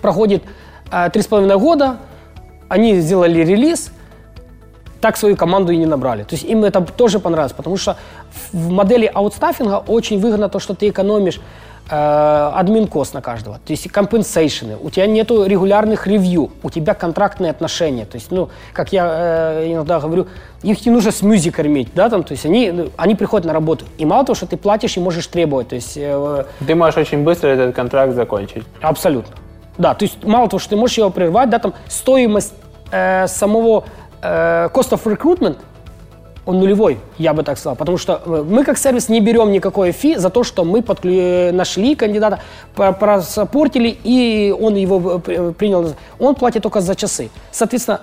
Проходит 0.00 0.44
э, 0.92 1.10
три 1.12 1.22
с 1.22 1.26
половиной 1.26 1.58
года, 1.58 1.96
они 2.68 3.00
сделали 3.00 3.40
релиз, 3.40 3.90
так 5.00 5.16
свою 5.16 5.36
команду 5.36 5.72
и 5.72 5.76
не 5.76 5.86
набрали. 5.86 6.22
То 6.22 6.36
есть 6.36 6.44
им 6.44 6.62
это 6.62 6.80
тоже 6.80 7.18
понравилось, 7.18 7.54
потому 7.54 7.76
что 7.76 7.96
в 8.52 8.70
модели 8.70 9.10
аутстаффинга 9.12 9.82
очень 9.86 10.20
выгодно 10.20 10.48
то, 10.48 10.60
что 10.60 10.74
ты 10.74 10.90
экономишь 10.90 11.40
админ-кост 11.90 13.14
на 13.14 13.20
каждого, 13.20 13.56
то 13.56 13.72
есть 13.72 13.90
компенсейшены, 13.90 14.76
у 14.80 14.90
тебя 14.90 15.06
нету 15.06 15.44
регулярных 15.44 16.06
ревью, 16.06 16.50
у 16.62 16.70
тебя 16.70 16.94
контрактные 16.94 17.50
отношения, 17.50 18.04
то 18.04 18.16
есть, 18.16 18.30
ну, 18.30 18.48
как 18.72 18.92
я 18.92 19.08
э, 19.60 19.72
иногда 19.72 19.98
говорю, 19.98 20.28
их 20.62 20.86
не 20.86 20.92
нужно 20.92 21.10
с 21.10 21.22
мюзи 21.22 21.50
кормить, 21.50 21.88
да, 21.94 22.08
там, 22.08 22.22
то 22.22 22.32
есть 22.32 22.46
они, 22.46 22.70
ну, 22.70 22.90
они 22.96 23.14
приходят 23.16 23.46
на 23.46 23.52
работу, 23.52 23.86
и 23.98 24.04
мало 24.04 24.24
того, 24.24 24.36
что 24.36 24.46
ты 24.46 24.56
платишь 24.56 24.96
и 24.96 25.00
можешь 25.00 25.26
требовать, 25.26 25.68
то 25.68 25.74
есть... 25.74 25.96
Э, 25.96 26.44
ты 26.64 26.74
можешь 26.74 26.96
очень 26.96 27.24
быстро 27.24 27.48
этот 27.48 27.74
контракт 27.74 28.14
закончить. 28.14 28.62
Абсолютно, 28.80 29.34
да, 29.76 29.94
то 29.94 30.04
есть 30.04 30.22
мало 30.22 30.48
того, 30.48 30.60
что 30.60 30.70
ты 30.70 30.76
можешь 30.76 30.98
его 30.98 31.10
прервать, 31.10 31.50
да, 31.50 31.58
там, 31.58 31.74
стоимость 31.88 32.54
э, 32.92 33.26
самого 33.26 33.84
э, 34.22 34.68
cost 34.72 34.90
of 34.90 35.02
recruitment– 35.04 35.56
он 36.46 36.58
нулевой, 36.58 36.98
я 37.18 37.32
бы 37.32 37.42
так 37.42 37.58
сказал. 37.58 37.76
Потому 37.76 37.98
что 37.98 38.20
э, 38.24 38.44
мы 38.48 38.64
как 38.64 38.78
сервис 38.78 39.08
не 39.08 39.20
берем 39.20 39.52
никакой 39.52 39.92
фи 39.92 40.16
за 40.16 40.30
то, 40.30 40.44
что 40.44 40.64
мы 40.64 40.82
подклю... 40.82 41.52
нашли 41.52 41.94
кандидата, 41.94 42.40
просаппортили, 42.74 43.96
и 44.04 44.54
он 44.58 44.74
его 44.74 45.20
э, 45.26 45.52
принял. 45.56 45.94
Он 46.18 46.34
платит 46.34 46.62
только 46.62 46.80
за 46.80 46.94
часы. 46.94 47.30
Соответственно, 47.50 48.00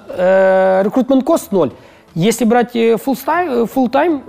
рекрутмент 0.84 1.24
кост 1.24 1.52
ноль. 1.52 1.72
Если 2.20 2.46
брать 2.46 2.76
full-time, 2.76 3.70
full-time 3.72 4.24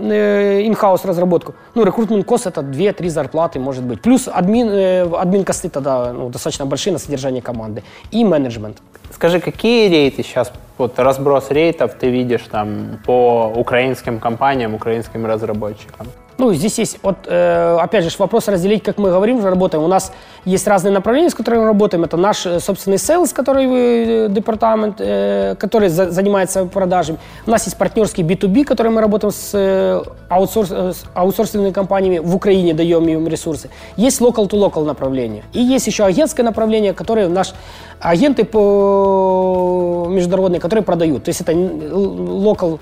in-house 0.67 1.07
разработку, 1.07 1.55
ну, 1.75 1.85
рекрутмент 1.85 2.27
кост 2.27 2.47
это 2.47 2.61
2-3 2.61 3.09
зарплаты, 3.09 3.59
может 3.59 3.83
быть. 3.83 4.03
Плюс 4.03 4.29
админ, 4.29 4.69
админ 5.15 5.43
косты 5.43 5.71
тогда 5.71 6.13
ну, 6.13 6.29
достаточно 6.29 6.67
большие 6.67 6.93
на 6.93 6.99
содержание 6.99 7.41
команды. 7.41 7.83
И 8.11 8.27
менеджмент. 8.27 8.77
Скажи, 9.15 9.41
какие 9.41 9.89
рейты 9.89 10.23
сейчас, 10.23 10.53
вот 10.77 10.99
разброс 10.99 11.51
рейтов 11.51 11.95
ты 11.95 12.11
видишь 12.11 12.45
там 12.51 12.99
по 13.07 13.51
украинским 13.57 14.21
компаниям, 14.21 14.75
украинским 14.75 15.25
разработчикам? 15.25 16.09
Ну, 16.39 16.55
здесь 16.55 16.79
есть, 16.79 16.99
вот, 17.03 17.17
э, 17.27 17.79
опять 17.81 18.05
же, 18.05 18.11
вопрос 18.17 18.47
разделить, 18.47 18.85
как 18.85 18.99
мы 18.99 19.11
говорим, 19.11 19.39
уже 19.39 19.51
работаем. 19.51 19.83
У 19.83 19.89
нас 19.89 20.13
есть 20.45 20.69
разные 20.69 20.93
направления, 20.93 21.31
с 21.31 21.35
которыми 21.35 21.63
мы 21.63 21.67
работаем. 21.67 22.05
Это 22.05 22.17
наш 22.17 22.47
э, 22.47 22.61
собственный 22.61 22.99
sales, 22.99 23.35
который 23.35 23.67
э, 23.67 24.29
департамент, 24.31 25.01
э, 25.01 25.57
который 25.59 25.89
за, 25.89 26.13
занимается 26.13 26.65
продажами. 26.67 27.19
У 27.45 27.51
нас 27.51 27.65
есть 27.65 27.77
партнерский 27.77 28.23
B2B, 28.23 28.65
который 28.65 28.93
мы 28.93 29.01
работаем 29.01 29.33
с, 29.33 29.51
э, 29.53 30.01
аутсорс, 30.29 30.71
э, 30.71 30.93
с 30.93 31.05
аутсорсинговыми 31.13 31.73
компаниями 31.73 32.19
в 32.19 32.37
Украине, 32.37 32.73
даем 32.73 33.09
им 33.09 33.27
ресурсы. 33.27 33.69
Есть 33.97 34.21
local-to-local 34.21 34.85
направление. 34.85 35.43
И 35.53 35.61
есть 35.61 35.89
еще 35.89 36.05
агентское 36.05 36.47
направление, 36.47 36.93
которое 36.93 37.29
наш 37.29 37.53
агенты 37.99 38.45
по 38.45 40.07
международные, 40.09 40.61
которые 40.61 40.85
продают. 40.85 41.25
То 41.25 41.31
есть 41.31 41.41
это 41.41 41.51
local 41.53 42.79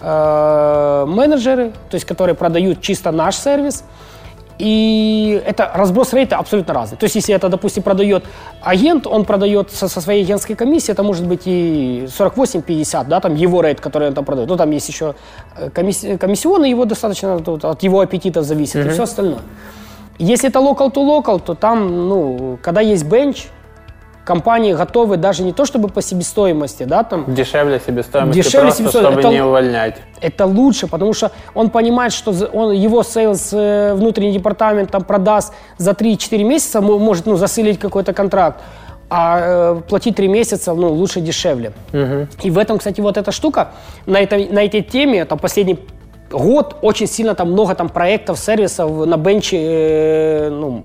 Э, 0.00 1.04
менеджеры, 1.08 1.72
то 1.90 1.94
есть 1.96 2.06
которые 2.06 2.34
продают 2.34 2.80
чисто 2.80 3.10
наш 3.10 3.36
сервис. 3.36 3.84
И 4.58 5.40
это 5.46 5.70
разброс 5.74 6.12
рейта 6.12 6.36
абсолютно 6.36 6.74
разный. 6.74 6.98
То 6.98 7.04
есть, 7.04 7.14
если 7.14 7.34
это, 7.34 7.48
допустим, 7.48 7.82
продает 7.82 8.24
агент, 8.60 9.06
он 9.06 9.24
продает 9.24 9.70
со, 9.70 9.88
со 9.88 10.00
своей 10.00 10.24
агентской 10.24 10.56
комиссией, 10.56 10.94
это 10.94 11.04
может 11.04 11.26
быть 11.26 11.42
и 11.46 12.08
48-50, 12.08 13.06
да, 13.06 13.20
там 13.20 13.36
его 13.36 13.60
рейт, 13.60 13.80
который 13.80 14.08
он 14.08 14.14
там 14.14 14.24
продает. 14.24 14.48
Ну, 14.48 14.56
там 14.56 14.70
есть 14.72 14.88
еще 14.88 15.14
э, 15.56 15.70
комисси, 15.70 16.16
комиссионный, 16.16 16.70
его 16.70 16.84
достаточно 16.84 17.38
тут, 17.38 17.64
от 17.64 17.82
его 17.84 18.00
аппетита 18.00 18.42
зависит 18.42 18.76
mm-hmm. 18.76 18.88
и 18.88 18.92
все 18.92 19.02
остальное. 19.02 19.42
Если 20.18 20.48
это 20.48 20.58
local 20.58 20.92
to 20.92 21.04
local, 21.06 21.40
то 21.40 21.54
там, 21.54 22.08
ну, 22.08 22.58
когда 22.60 22.80
есть 22.80 23.04
bench, 23.04 23.46
компании 24.28 24.74
готовы 24.74 25.16
даже 25.16 25.42
не 25.42 25.52
то 25.52 25.64
чтобы 25.64 25.88
по 25.88 26.02
себестоимости, 26.02 26.84
да, 26.84 27.02
там... 27.02 27.24
Дешевле 27.34 27.80
себестоимости, 27.86 28.42
дешевле 28.42 28.66
просто 28.66 28.82
себестоимости. 28.82 29.20
чтобы 29.20 29.28
это, 29.28 29.30
не 29.30 29.44
увольнять. 29.44 29.96
Это 30.20 30.44
лучше, 30.44 30.86
потому 30.86 31.14
что 31.14 31.30
он 31.54 31.70
понимает, 31.70 32.12
что 32.12 32.34
он, 32.52 32.72
его 32.72 33.02
sales, 33.02 33.50
э, 33.52 33.94
внутренний 33.94 34.32
департамент 34.32 34.90
там 34.90 35.04
продаст 35.04 35.54
за 35.78 35.92
3-4 35.92 36.44
месяца, 36.44 36.80
может 36.80 37.26
ну, 37.26 37.36
засейлить 37.36 37.78
какой-то 37.78 38.12
контракт, 38.12 38.60
а 39.08 39.40
э, 39.40 39.80
платить 39.88 40.16
3 40.16 40.28
месяца, 40.28 40.74
ну, 40.74 40.92
лучше 40.92 41.20
дешевле. 41.20 41.72
Угу. 41.92 42.26
И 42.42 42.50
в 42.50 42.58
этом, 42.58 42.76
кстати, 42.78 43.00
вот 43.00 43.16
эта 43.16 43.32
штука, 43.32 43.68
на, 44.06 44.20
этой, 44.20 44.48
на 44.50 44.62
этой 44.62 44.82
теме, 44.82 45.24
там, 45.24 45.38
последний 45.38 45.78
год 46.30 46.76
очень 46.82 47.06
сильно 47.06 47.34
там 47.34 47.52
много 47.52 47.74
там 47.74 47.88
проектов, 47.88 48.38
сервисов 48.38 49.06
на 49.06 49.16
бенче, 49.16 49.56
э, 49.56 50.50
ну, 50.50 50.84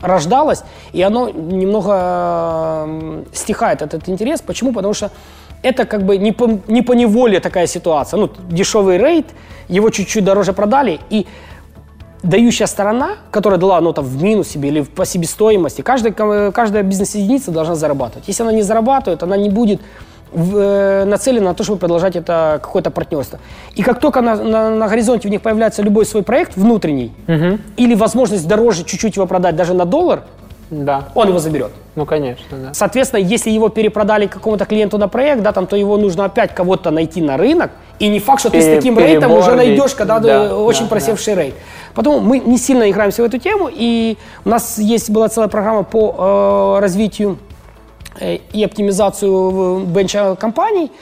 рождалось, 0.00 0.62
и 0.92 1.02
оно 1.02 1.28
немного 1.30 3.24
стихает, 3.32 3.82
этот 3.82 4.08
интерес. 4.08 4.40
Почему? 4.40 4.72
Потому 4.72 4.94
что 4.94 5.10
это 5.62 5.84
как 5.84 6.02
бы 6.04 6.16
не 6.16 6.32
по, 6.32 6.60
не 6.68 6.82
по 6.82 6.92
неволе 6.92 7.40
такая 7.40 7.66
ситуация. 7.66 8.18
Ну, 8.18 8.30
дешевый 8.48 8.98
рейд, 8.98 9.26
его 9.68 9.90
чуть-чуть 9.90 10.24
дороже 10.24 10.52
продали, 10.52 11.00
и 11.10 11.26
дающая 12.22 12.66
сторона, 12.66 13.16
которая 13.30 13.58
дала 13.58 13.80
ну, 13.80 13.92
там, 13.92 14.04
в 14.04 14.22
минус 14.22 14.48
себе 14.48 14.68
или 14.68 14.82
по 14.82 15.04
себестоимости, 15.04 15.82
каждая, 15.82 16.50
каждая 16.52 16.82
бизнес-единица 16.82 17.50
должна 17.50 17.74
зарабатывать. 17.74 18.28
Если 18.28 18.42
она 18.42 18.52
не 18.52 18.62
зарабатывает, 18.62 19.22
она 19.22 19.36
не 19.36 19.50
будет 19.50 19.80
в, 20.32 20.56
э, 20.56 21.04
нацелена 21.04 21.50
на 21.50 21.54
то, 21.54 21.64
чтобы 21.64 21.78
продолжать 21.78 22.16
это 22.16 22.58
какое-то 22.62 22.90
партнерство. 22.90 23.38
И 23.74 23.82
как 23.82 24.00
только 24.00 24.20
на, 24.20 24.36
на, 24.36 24.70
на 24.70 24.88
горизонте 24.88 25.28
у 25.28 25.30
них 25.30 25.42
появляется 25.42 25.82
любой 25.82 26.06
свой 26.06 26.22
проект 26.22 26.56
внутренний, 26.56 27.12
угу. 27.26 27.58
или 27.76 27.94
возможность 27.94 28.46
дороже 28.46 28.84
чуть-чуть 28.84 29.16
его 29.16 29.26
продать 29.26 29.56
даже 29.56 29.74
на 29.74 29.84
доллар, 29.84 30.22
да. 30.70 31.08
он 31.14 31.28
его 31.28 31.38
заберет. 31.38 31.72
Ну, 31.96 32.06
конечно, 32.06 32.56
да. 32.56 32.74
Соответственно, 32.74 33.20
если 33.20 33.50
его 33.50 33.68
перепродали 33.68 34.26
какому-то 34.26 34.64
клиенту 34.64 34.98
на 34.98 35.08
проект, 35.08 35.42
да, 35.42 35.52
там, 35.52 35.66
то 35.66 35.76
его 35.76 35.96
нужно 35.96 36.24
опять 36.24 36.54
кого-то 36.54 36.90
найти 36.90 37.20
на 37.20 37.36
рынок, 37.36 37.72
и 37.98 38.08
не 38.08 38.20
факт, 38.20 38.40
что 38.40 38.50
Пере, 38.50 38.62
ты 38.62 38.72
с 38.72 38.76
таким 38.76 38.98
рейтом 38.98 39.32
уже 39.32 39.54
найдешь, 39.54 39.94
когда 39.94 40.18
да, 40.20 40.56
очень 40.56 40.84
да, 40.84 40.88
просевший 40.88 41.34
да. 41.34 41.42
рейт. 41.42 41.54
Поэтому 41.94 42.20
мы 42.20 42.38
не 42.38 42.56
сильно 42.56 42.88
играемся 42.88 43.22
в 43.22 43.26
эту 43.26 43.38
тему, 43.38 43.68
и 43.70 44.16
у 44.44 44.48
нас 44.48 44.78
есть 44.78 45.10
была 45.10 45.28
целая 45.28 45.48
программа 45.48 45.82
по 45.82 46.76
э, 46.78 46.80
развитию 46.80 47.38
и 48.20 48.64
оптимизацию 48.64 49.86
бенча 49.86 50.36
компаний, 50.36 50.92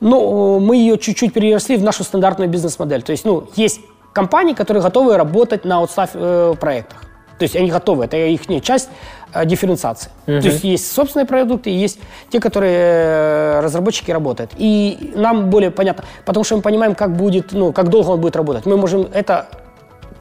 но 0.00 0.58
мы 0.58 0.76
ее 0.76 0.98
чуть-чуть 0.98 1.32
переросли 1.32 1.76
в 1.76 1.82
нашу 1.82 2.04
стандартную 2.04 2.50
бизнес-модель. 2.50 3.02
То 3.02 3.12
есть, 3.12 3.24
ну, 3.24 3.48
есть 3.54 3.80
компании, 4.12 4.54
которые 4.54 4.82
готовы 4.82 5.16
работать 5.16 5.64
на 5.64 5.82
отстав 5.82 6.10
э, 6.14 6.54
проектах. 6.58 7.02
То 7.38 7.44
есть 7.44 7.56
они 7.56 7.70
готовы, 7.70 8.04
это 8.04 8.16
их 8.16 8.42
часть 8.62 8.88
э, 9.32 9.44
дифференциации. 9.46 10.10
Uh-huh. 10.26 10.40
То 10.40 10.48
есть 10.48 10.64
есть 10.64 10.92
собственные 10.92 11.26
продукты, 11.26 11.70
есть 11.70 11.98
те, 12.30 12.40
которые 12.40 12.76
э, 12.78 13.60
разработчики 13.60 14.10
работают. 14.10 14.52
И 14.56 15.12
нам 15.16 15.50
более 15.50 15.70
понятно, 15.70 16.04
потому 16.24 16.44
что 16.44 16.56
мы 16.56 16.62
понимаем, 16.62 16.94
как 16.94 17.16
будет, 17.16 17.52
ну, 17.52 17.72
как 17.72 17.88
долго 17.88 18.10
он 18.10 18.20
будет 18.20 18.36
работать. 18.36 18.66
Мы 18.66 18.76
можем 18.76 19.08
это 19.12 19.48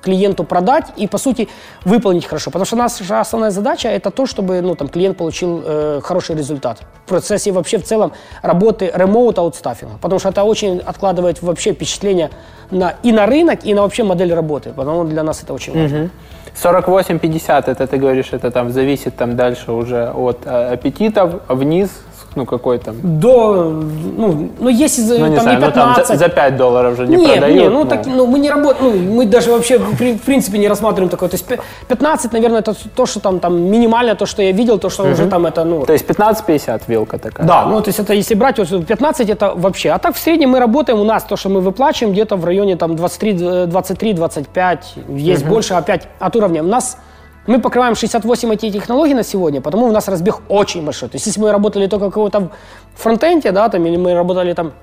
клиенту 0.01 0.43
продать 0.43 0.85
и, 0.97 1.07
по 1.07 1.17
сути, 1.17 1.47
выполнить 1.85 2.25
хорошо. 2.25 2.51
Потому 2.51 2.65
что 2.65 2.75
наша 2.75 3.21
основная 3.21 3.51
задача– 3.51 3.87
это 3.89 4.11
то, 4.11 4.25
чтобы 4.25 4.61
ну, 4.61 4.75
там, 4.75 4.87
клиент 4.87 5.17
получил 5.17 5.61
э, 5.65 6.01
хороший 6.03 6.35
результат 6.35 6.79
в 7.05 7.09
процессе 7.09 7.51
вообще 7.51 7.77
в 7.77 7.83
целом 7.83 8.11
работы 8.41 8.91
ремоут 8.93 9.37
аутстаффинга. 9.37 9.97
Потому 10.01 10.19
что 10.19 10.29
это 10.29 10.43
очень 10.43 10.79
откладывает 10.79 11.41
вообще 11.41 11.73
впечатление 11.73 12.29
на, 12.71 12.95
и 13.03 13.11
на 13.11 13.25
рынок, 13.25 13.65
и 13.65 13.73
на 13.73 13.81
вообще 13.81 14.03
модель 14.03 14.33
работы. 14.33 14.71
Потому 14.75 15.03
для 15.03 15.23
нас 15.23 15.43
это 15.43 15.53
очень 15.53 15.73
важно. 15.73 16.09
48-50, 16.55 17.63
это 17.67 17.87
ты 17.87 17.97
говоришь, 17.97 18.33
это 18.33 18.51
там 18.51 18.71
зависит 18.71 19.15
там 19.15 19.35
дальше 19.35 19.71
уже 19.71 20.11
от 20.11 20.39
э, 20.45 20.73
аппетитов, 20.73 21.41
вниз 21.47 21.89
ну, 22.35 22.45
какой 22.45 22.77
там? 22.79 22.95
До, 23.19 23.63
ну, 24.17 24.49
ну 24.59 24.69
если 24.69 25.01
ну, 25.19 25.27
не 25.27 25.35
там 25.35 25.43
знаю, 25.43 25.59
не 25.59 25.65
15... 25.65 25.75
Ну, 25.75 25.95
там 25.95 26.05
за, 26.05 26.15
за 26.15 26.29
5 26.29 26.57
долларов 26.57 26.97
же 26.97 27.07
не 27.07 27.17
нет, 27.17 27.31
продают. 27.31 27.59
Нет, 27.59 27.71
ну, 27.71 27.83
ну. 27.83 27.89
Так, 27.89 28.05
ну, 28.05 28.25
мы 28.25 28.39
не 28.39 28.49
работаем, 28.49 29.05
ну, 29.05 29.15
мы 29.15 29.25
даже 29.25 29.51
вообще, 29.51 29.77
в 29.77 30.19
принципе, 30.25 30.57
не 30.57 30.69
рассматриваем 30.69 31.09
такое. 31.09 31.29
То 31.29 31.35
есть 31.35 31.45
15, 31.87 32.33
наверное, 32.33 32.59
это 32.59 32.73
то, 32.95 33.05
что 33.05 33.19
там, 33.19 33.39
там 33.39 33.61
минимально, 33.71 34.15
то, 34.15 34.25
что 34.25 34.41
я 34.41 34.51
видел, 34.53 34.79
то, 34.79 34.89
что 34.89 35.03
угу. 35.03 35.11
уже 35.11 35.27
там 35.27 35.45
это, 35.45 35.65
ну... 35.65 35.85
То 35.85 35.93
есть 35.93 36.05
15-50 36.05 36.81
вилка 36.87 37.17
такая? 37.17 37.47
Да, 37.47 37.65
ну, 37.65 37.81
то 37.81 37.89
есть 37.89 37.99
это, 37.99 38.13
если 38.13 38.35
брать, 38.35 38.59
вот 38.59 38.85
15 38.85 39.29
это 39.29 39.53
вообще. 39.55 39.89
А 39.89 39.99
так 39.99 40.15
в 40.15 40.19
среднем 40.19 40.51
мы 40.51 40.59
работаем, 40.59 40.99
у 40.99 41.03
нас 41.03 41.23
то, 41.23 41.35
что 41.35 41.49
мы 41.49 41.59
выплачиваем, 41.59 42.13
где-то 42.13 42.37
в 42.37 42.45
районе 42.45 42.77
там 42.77 42.91
23-25, 42.93 44.79
есть 45.09 45.43
угу. 45.43 45.49
больше 45.49 45.73
опять 45.73 46.07
от 46.19 46.35
уровня. 46.35 46.63
У 46.63 46.67
нас 46.67 46.97
мы 47.47 47.59
покрываем 47.59 47.95
68 47.95 48.53
IT-технологий 48.53 49.13
на 49.13 49.23
сегодня, 49.23 49.61
потому 49.61 49.87
у 49.87 49.91
нас 49.91 50.07
разбег 50.07 50.41
очень 50.49 50.85
большой. 50.85 51.09
То 51.09 51.15
есть, 51.15 51.25
если 51.25 51.41
мы 51.41 51.51
работали 51.51 51.87
только 51.87 52.07
в 52.07 52.09
каком-то 52.09 52.49
фронтенде, 52.95 53.51
да, 53.51 53.69
там, 53.69 53.85
или 53.85 53.97
мы 53.97 54.13
работали 54.13 54.53
там 54.53 54.73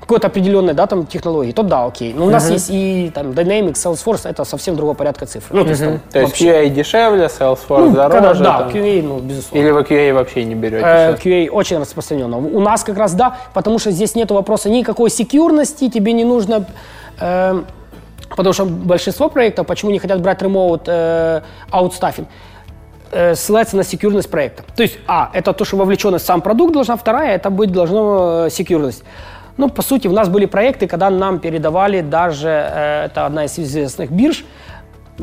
какой-то 0.00 0.26
определенной, 0.26 0.74
да, 0.74 0.86
там, 0.86 1.06
технологии, 1.06 1.52
то 1.52 1.62
да, 1.62 1.86
окей. 1.86 2.12
Но 2.12 2.26
у 2.26 2.30
нас 2.30 2.48
uh-huh. 2.48 2.52
есть 2.52 2.68
и 2.70 3.10
там 3.14 3.30
Dynamics, 3.30 3.74
Salesforce, 3.74 4.28
это 4.28 4.44
совсем 4.44 4.76
другого 4.76 4.94
порядка 4.94 5.24
цифр. 5.24 5.54
Ну, 5.54 5.64
то, 5.64 5.66
uh-huh. 5.66 5.70
есть, 5.70 5.82
там, 5.82 6.00
то 6.12 6.20
есть 6.20 6.40
QA 6.40 6.68
дешевле, 6.68 7.24
Salesforce 7.26 7.88
ну, 7.88 7.90
дороже? 7.90 8.18
Когда, 8.18 8.34
да, 8.34 8.58
там. 8.58 8.68
QA, 8.68 9.02
ну, 9.02 9.18
безусловно. 9.18 9.64
Или 9.64 9.72
вы 9.72 9.80
QA 9.80 10.12
вообще 10.12 10.44
не 10.44 10.54
берете? 10.54 10.84
Э, 10.84 11.14
QA 11.14 11.48
очень 11.48 11.78
распространенно. 11.78 12.36
У 12.36 12.60
нас 12.60 12.84
как 12.84 12.98
раз 12.98 13.14
да, 13.14 13.38
потому 13.54 13.78
что 13.78 13.90
здесь 13.92 14.14
нет 14.14 14.30
вопроса 14.30 14.68
никакой 14.68 15.10
секьюрности, 15.10 15.88
тебе 15.88 16.12
не 16.12 16.24
нужно... 16.24 16.66
Э, 17.18 17.62
Потому 18.28 18.52
что 18.52 18.64
большинство 18.64 19.28
проектов, 19.28 19.66
почему 19.66 19.90
не 19.90 19.98
хотят 19.98 20.20
брать 20.20 20.42
ремоут 20.42 20.82
э, 20.86 21.42
аутстаффинг, 21.70 22.28
э, 23.12 23.34
ссылается 23.34 23.76
на 23.76 23.84
секьюрность 23.84 24.30
проекта. 24.30 24.64
То 24.74 24.82
есть, 24.82 24.98
а, 25.06 25.30
это 25.32 25.52
то, 25.52 25.64
что 25.64 25.76
вовлеченность 25.76 26.24
в 26.24 26.26
сам 26.26 26.40
продукт 26.40 26.72
должна, 26.72 26.96
вторая, 26.96 27.36
это 27.36 27.50
быть 27.50 27.72
должно 27.72 28.46
э, 28.46 28.50
секьюрность. 28.50 29.04
Ну, 29.56 29.68
по 29.68 29.82
сути, 29.82 30.08
у 30.08 30.12
нас 30.12 30.28
были 30.28 30.46
проекты, 30.46 30.88
когда 30.88 31.10
нам 31.10 31.38
передавали 31.38 32.00
даже, 32.00 32.48
э, 32.48 33.04
это 33.06 33.26
одна 33.26 33.44
из 33.44 33.58
известных 33.58 34.10
бирж, 34.10 34.44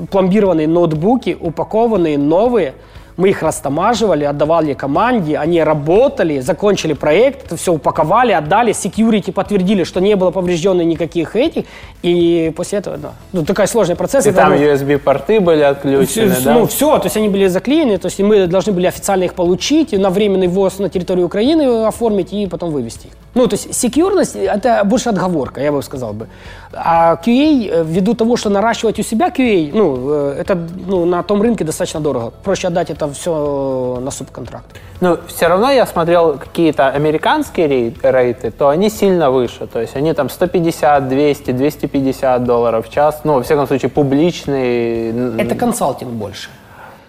пломбированные 0.09 0.67
ноутбуки, 0.67 1.37
упакованные, 1.39 2.17
новые– 2.17 2.73
мы 3.17 3.29
их 3.29 3.41
растамаживали, 3.43 4.23
отдавали 4.23 4.73
команде, 4.73 5.37
они 5.37 5.63
работали, 5.63 6.39
закончили 6.39 6.93
проект, 6.93 7.45
это 7.45 7.55
все 7.55 7.73
упаковали, 7.73 8.31
отдали, 8.31 8.73
security 8.73 9.31
подтвердили, 9.31 9.83
что 9.83 9.99
не 10.01 10.15
было 10.15 10.31
повреждено 10.31 10.81
никаких 10.81 11.35
этих, 11.35 11.65
и 12.03 12.51
после 12.55 12.79
этого, 12.79 12.97
да. 12.97 13.13
Ну, 13.33 13.45
такой 13.45 13.67
сложный 13.67 13.95
процесс. 13.95 14.25
И 14.25 14.31
там 14.31 14.53
USB-порты 14.53 15.39
были 15.39 15.61
отключены, 15.61 16.33
все, 16.33 16.43
да? 16.45 16.53
Ну, 16.53 16.65
все, 16.67 16.97
то 16.97 17.05
есть 17.05 17.17
они 17.17 17.29
были 17.29 17.47
заклеены, 17.47 17.97
то 17.97 18.07
есть 18.07 18.19
мы 18.19 18.47
должны 18.47 18.73
были 18.73 18.87
официально 18.87 19.25
их 19.25 19.33
получить, 19.33 19.93
на 19.93 20.09
временный 20.09 20.47
ввоз 20.47 20.79
на 20.79 20.89
территорию 20.89 21.25
Украины 21.25 21.85
оформить 21.85 22.33
и 22.33 22.47
потом 22.47 22.71
вывести 22.71 23.07
их. 23.07 23.13
Ну, 23.33 23.47
то 23.47 23.55
есть 23.55 23.73
секьюрность– 23.73 24.35
это 24.35 24.83
больше 24.83 25.09
отговорка, 25.09 25.61
я 25.61 25.71
бы 25.71 25.81
сказал 25.81 26.13
бы. 26.13 26.27
А 26.73 27.15
QA, 27.15 27.69
э, 27.69 27.83
ввиду 27.85 28.13
того, 28.13 28.35
что 28.37 28.49
наращивать 28.49 28.99
у 28.99 29.03
себя 29.03 29.29
QA, 29.29 29.71
ну, 29.73 30.09
э, 30.09 30.35
это 30.39 30.55
ну, 30.87 31.05
на 31.05 31.23
том 31.23 31.41
рынке 31.41 31.63
достаточно 31.63 32.01
дорого. 32.01 32.33
Проще 32.43 32.67
отдать 32.67 32.89
это 32.89 33.00
это 33.01 33.13
все 33.13 33.99
на 34.01 34.11
субконтракт. 34.11 34.65
Но 34.99 35.17
все 35.27 35.47
равно 35.47 35.71
я 35.71 35.85
смотрел 35.85 36.37
какие-то 36.37 36.89
американские 36.89 37.67
рей- 37.67 37.97
рейты, 38.03 38.51
то 38.51 38.69
они 38.69 38.89
сильно 38.89 39.31
выше. 39.31 39.67
То 39.67 39.79
есть 39.79 39.95
они 39.95 40.13
там 40.13 40.29
150, 40.29 41.07
200, 41.07 41.51
250 41.51 42.43
долларов 42.43 42.87
в 42.87 42.91
час. 42.91 43.21
Ну, 43.23 43.33
во 43.33 43.41
всяком 43.43 43.67
случае, 43.67 43.89
публичные. 43.89 45.37
Это 45.39 45.55
консалтинг 45.55 46.11
больше. 46.11 46.49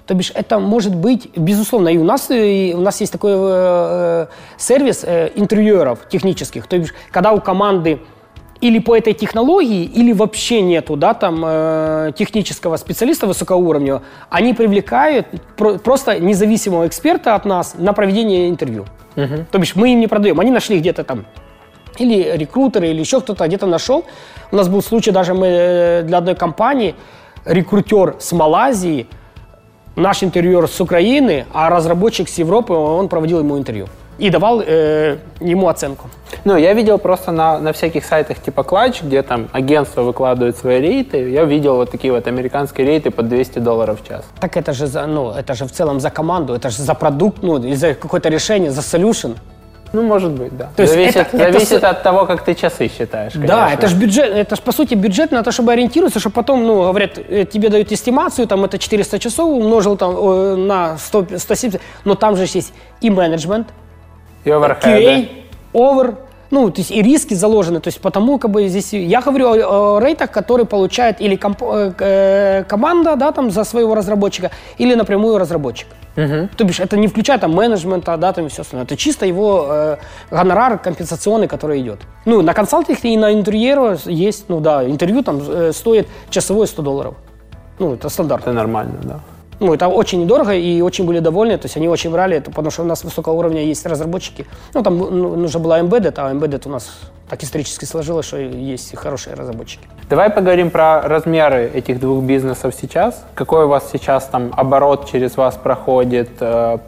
То 0.07 0.15
бишь 0.15 0.33
это 0.35 0.59
может 0.59 0.95
быть, 0.95 1.31
безусловно, 1.37 1.89
и 1.89 1.97
у 1.97 2.05
нас, 2.05 2.31
и 2.31 2.75
у 2.77 2.81
нас 2.81 3.01
есть 3.01 3.13
такой 3.13 3.33
э, 3.35 4.27
сервис 4.59 5.05
э, 5.05 5.31
интервьюеров 5.37 6.09
технических. 6.09 6.67
То 6.67 6.79
бишь, 6.79 6.95
когда 7.13 7.33
у 7.33 7.41
команды 7.41 8.01
или 8.63 8.79
по 8.79 8.97
этой 8.97 9.13
технологии, 9.13 9.85
или 9.85 10.13
вообще 10.13 10.63
нету, 10.63 10.97
да, 10.97 11.15
там, 11.15 11.43
э, 11.45 12.13
технического 12.17 12.77
специалиста 12.77 13.27
высокого 13.27 13.57
уровня, 13.57 14.01
они 14.31 14.55
привлекают 14.55 15.27
про- 15.57 15.79
просто 15.79 16.21
независимого 16.21 16.87
эксперта 16.87 17.35
от 17.35 17.45
нас 17.45 17.75
на 17.79 17.93
проведение 17.93 18.49
интервью. 18.49 18.85
То 19.51 19.59
бишь 19.59 19.75
мы 19.77 19.93
им 19.93 20.01
не 20.01 20.07
продаем, 20.07 20.39
они 20.41 20.51
нашли 20.51 20.79
где-то 20.79 21.03
там 21.05 21.25
или 21.99 22.37
рекрутеры, 22.37 22.89
или 22.89 23.01
еще 23.01 23.21
кто-то 23.21 23.47
где-то 23.47 23.67
нашел. 23.67 24.05
У 24.53 24.57
нас 24.57 24.69
был 24.69 24.81
случай, 24.83 25.11
даже 25.11 25.35
мы 25.35 25.47
э, 25.47 26.03
для 26.05 26.19
одной 26.19 26.37
компании, 26.37 26.95
рекрутер 27.45 28.15
с 28.21 28.33
Малайзии, 28.33 29.07
наш 29.97 30.23
интервьюер 30.23 30.69
с 30.69 30.81
Украины, 30.81 31.47
а 31.53 31.69
разработчик 31.69 32.29
с 32.29 32.39
Европы, 32.39 32.73
он 32.73 33.09
проводил 33.09 33.41
ему 33.41 33.59
интервью 33.59 33.89
и 34.23 34.31
давал 34.31 34.63
э, 34.65 35.17
ему 35.41 35.67
оценку. 35.69 36.09
Ну, 36.45 36.57
я 36.57 36.75
видел 36.75 36.99
просто 36.99 37.33
на, 37.33 37.59
на 37.59 37.73
всяких 37.73 38.05
сайтах 38.05 38.39
типа 38.39 38.61
Clutch, 38.61 39.03
где 39.03 39.23
там 39.23 39.49
агентства 39.53 40.03
выкладывают 40.03 40.57
свои 40.57 40.81
рейты. 40.81 41.31
Я 41.31 41.45
видел 41.45 41.75
вот 41.77 41.91
такие 41.91 42.13
вот 42.13 42.27
американские 42.29 42.87
рейты 42.87 43.11
по 43.11 43.23
200 43.23 43.59
долларов 43.59 44.01
в 44.01 44.09
час. 44.09 44.25
Так 44.41 44.57
это 44.57 44.73
же, 44.73 44.87
за, 44.87 45.07
ну, 45.07 45.31
это 45.33 45.55
же 45.55 45.65
в 45.65 45.73
целом 45.73 45.99
за 46.01 46.11
команду, 46.11 46.55
это 46.55 46.71
же 46.71 46.83
за 46.83 46.95
продукт, 46.95 47.43
ну, 47.43 47.59
или 47.59 47.75
за 47.75 47.95
какое-то 47.95 48.29
решение, 48.29 48.71
за 48.71 48.81
solution. 48.81 49.35
Ну, 49.95 50.03
может 50.03 50.31
быть, 50.31 50.57
да. 50.57 50.69
То 50.77 50.83
есть 50.83 50.95
зависит 50.95 51.17
это- 51.17 51.37
это 51.37 51.53
зависит 51.53 51.81
с- 51.81 51.85
от 51.85 52.03
того, 52.03 52.25
как 52.27 52.45
ты 52.45 52.55
часы 52.55 52.89
считаешь. 52.99 53.33
Да, 53.35 53.65
конечно. 53.65 53.75
это 53.79 53.87
же 53.89 53.97
бюджет, 53.97 54.25
это 54.35 54.57
же 54.57 54.63
по 54.63 54.73
сути 54.73 54.95
бюджет 54.95 55.33
на 55.33 55.43
то, 55.43 55.51
чтобы 55.53 55.73
ориентироваться, 55.73 56.21
чтобы 56.21 56.33
потом, 56.35 56.65
ну, 56.67 56.83
говорят, 56.83 57.19
э, 57.19 57.45
тебе 57.45 57.69
дают 57.69 57.93
эстимацию, 57.93 58.47
там 58.47 58.65
это 58.65 58.79
400 58.79 59.19
часов, 59.19 59.49
умножил 59.49 59.97
там 59.97 60.15
э, 60.17 60.57
на 60.57 60.97
100, 60.97 61.27
170, 61.39 61.81
но 62.05 62.15
там 62.15 62.37
же 62.37 62.45
есть 62.45 62.73
и 63.03 63.11
менеджмент, 63.11 63.67
И 64.45 64.51
оверхеды. 64.51 65.05
QA, 65.05 65.29
over, 65.73 66.15
ну, 66.51 66.71
то 66.71 66.81
есть 66.81 66.91
и 66.91 67.03
риски 67.03 67.35
заложены, 67.35 67.81
то 67.81 67.89
есть 67.89 68.01
потому 68.01 68.39
как 68.39 68.51
бы 68.51 68.69
здесь, 68.69 68.93
я 68.93 69.23
говорю 69.23 69.49
о, 69.49 69.97
о 69.97 70.01
рейтах, 70.01 70.31
которые 70.31 70.67
получает 70.67 71.21
или 71.21 71.35
комп- 71.37 71.63
э, 71.63 71.93
э, 71.99 72.65
команда, 72.65 73.17
да, 73.17 73.33
там 73.33 73.51
за 73.51 73.65
своего 73.65 73.95
разработчика, 73.95 74.51
или 74.77 74.95
напрямую 74.95 75.39
разработчик. 75.39 75.89
То 76.59 76.65
бишь 76.65 76.79
это 76.79 76.99
не 76.99 77.09
включая 77.09 77.39
там 77.39 77.55
менеджмента, 77.55 78.17
да, 78.19 78.33
там 78.35 78.47
и 78.47 78.49
все 78.49 78.63
остальное, 78.63 78.85
это 78.85 78.97
чисто 78.99 79.25
его 79.25 79.67
э, 79.71 79.97
гонорар 80.31 80.79
компенсационный, 80.79 81.49
который 81.49 81.81
идет. 81.81 82.01
Ну, 82.27 82.43
на 82.43 82.53
консалтинге 82.53 83.15
и 83.15 83.17
на 83.17 83.33
интервьюера 83.33 83.97
есть, 84.05 84.45
ну 84.49 84.61
да, 84.61 84.85
интервью 84.85 85.23
там 85.23 85.41
э, 85.49 85.73
стоит 85.73 86.07
часовое 86.29 86.67
100 86.67 86.83
долларов. 86.83 87.15
Ну, 87.79 87.95
это 87.95 88.11
стандарт. 88.11 88.43
Это 88.43 88.53
нормально, 88.53 88.99
да. 89.03 89.21
Ну, 89.63 89.73
это 89.73 89.87
очень 89.87 90.21
недорого, 90.21 90.53
и 90.53 90.81
очень 90.81 91.07
были 91.07 91.21
довольны, 91.21 91.57
то 91.57 91.67
есть 91.67 91.77
они 91.77 91.89
очень 91.89 92.11
брали 92.11 92.37
это, 92.37 92.51
потому 92.51 92.71
что 92.73 92.83
у 92.83 92.85
нас 92.85 93.05
высокого 93.05 93.35
уровня 93.35 93.63
есть 93.63 93.87
разработчики. 93.87 94.45
Ну, 94.75 94.83
там 94.83 94.99
ну, 94.99 95.37
нужно 95.37 95.61
было 95.61 95.81
embedded, 95.81 96.15
а 96.17 96.33
embedded 96.33 96.67
у 96.67 96.71
нас 96.71 96.91
так 97.31 97.45
исторически 97.45 97.85
сложилось, 97.85 98.27
что 98.27 98.39
есть 98.39 98.97
хорошие 98.97 99.37
разработчики. 99.37 99.87
Давай 100.11 100.31
поговорим 100.31 100.71
про 100.71 101.03
размеры 101.03 101.71
этих 101.73 102.01
двух 102.01 102.25
бизнесов 102.25 102.75
сейчас. 102.75 103.25
Какой 103.35 103.65
у 103.65 103.69
вас 103.69 103.89
сейчас 103.93 104.27
там 104.27 104.53
оборот 104.57 105.09
через 105.09 105.37
вас 105.37 105.55
проходит? 105.55 106.31
э, 106.41 106.79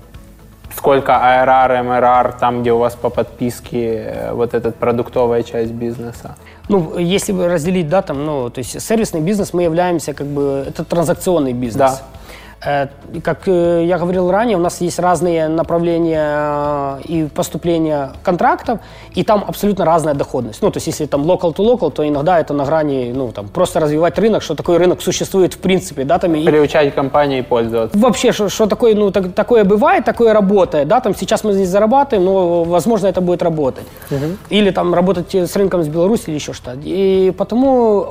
Сколько 0.77 1.12
ARR, 1.12 1.85
MRR, 1.87 2.35
там, 2.41 2.62
где 2.62 2.72
у 2.72 2.79
вас 2.79 2.95
по 2.97 3.09
подписке 3.09 3.79
э, 3.79 4.33
вот 4.33 4.55
эта 4.55 4.72
продуктовая 4.72 5.45
часть 5.45 5.70
бизнеса? 5.70 6.35
Ну, 6.68 6.99
если 6.99 7.33
бы 7.33 7.47
разделить, 7.47 7.89
да, 7.89 8.03
там, 8.03 8.25
ну, 8.27 8.51
то 8.51 8.59
есть 8.59 8.81
сервисный 8.81 9.20
бизнес, 9.20 9.53
мы 9.53 9.62
являемся, 9.62 10.14
как 10.14 10.27
бы, 10.27 10.64
это 10.66 10.85
транзакционный 10.85 11.53
бизнес. 11.53 11.93
Да. 11.93 12.01
Э, 12.66 12.86
Как 13.22 13.46
э, 13.46 13.84
я 13.84 13.98
говорил 13.98 14.30
ранее, 14.30 14.56
у 14.56 14.60
нас 14.60 14.80
есть 14.80 14.98
разные 14.98 15.48
направления 15.48 16.98
э, 16.98 17.00
и 17.04 17.24
поступления 17.34 18.10
контрактов, 18.22 18.78
и 19.14 19.22
там 19.22 19.44
абсолютно 19.46 19.84
разная 19.84 20.14
доходность. 20.14 20.62
Ну, 20.62 20.70
то 20.70 20.78
есть 20.78 20.86
если 20.86 21.06
там 21.06 21.22
local 21.22 21.54
to 21.54 21.58
local, 21.64 21.90
то 21.90 22.06
иногда 22.08 22.40
это 22.40 22.54
на 22.54 22.64
грани, 22.64 23.12
ну, 23.14 23.32
там, 23.32 23.48
просто 23.48 23.80
развивать 23.80 24.18
рынок, 24.18 24.42
что 24.42 24.54
такой 24.54 24.78
рынок 24.78 25.02
существует 25.02 25.54
в 25.54 25.58
принципе, 25.58 26.04
да, 26.04 26.18
там, 26.18 26.34
и 26.34 26.44
Приучать 26.44 26.94
компании 26.94 27.42
пользоваться. 27.42 27.98
вообще, 27.98 28.32
что, 28.32 28.48
что 28.48 28.66
такое, 28.66 28.94
ну, 28.94 29.10
так- 29.10 29.34
такое 29.34 29.64
бывает, 29.64 30.04
такое 30.04 30.32
работает, 30.32 30.88
да, 30.88 31.00
там 31.00 31.14
сейчас 31.14 31.44
мы 31.44 31.52
здесь 31.52 31.68
зарабатываем, 31.68 32.24
но, 32.24 32.64
возможно, 32.64 33.06
это 33.08 33.20
будет 33.20 33.42
работать. 33.42 33.84
Или 34.50 34.70
там 34.70 34.94
работать 34.94 35.34
с 35.34 35.56
рынком 35.56 35.82
с 35.82 35.88
Беларуси 35.88 36.24
или 36.28 36.34
еще 36.36 36.52
что-то. 36.52 36.78
И 36.84 37.30
потому 37.36 38.06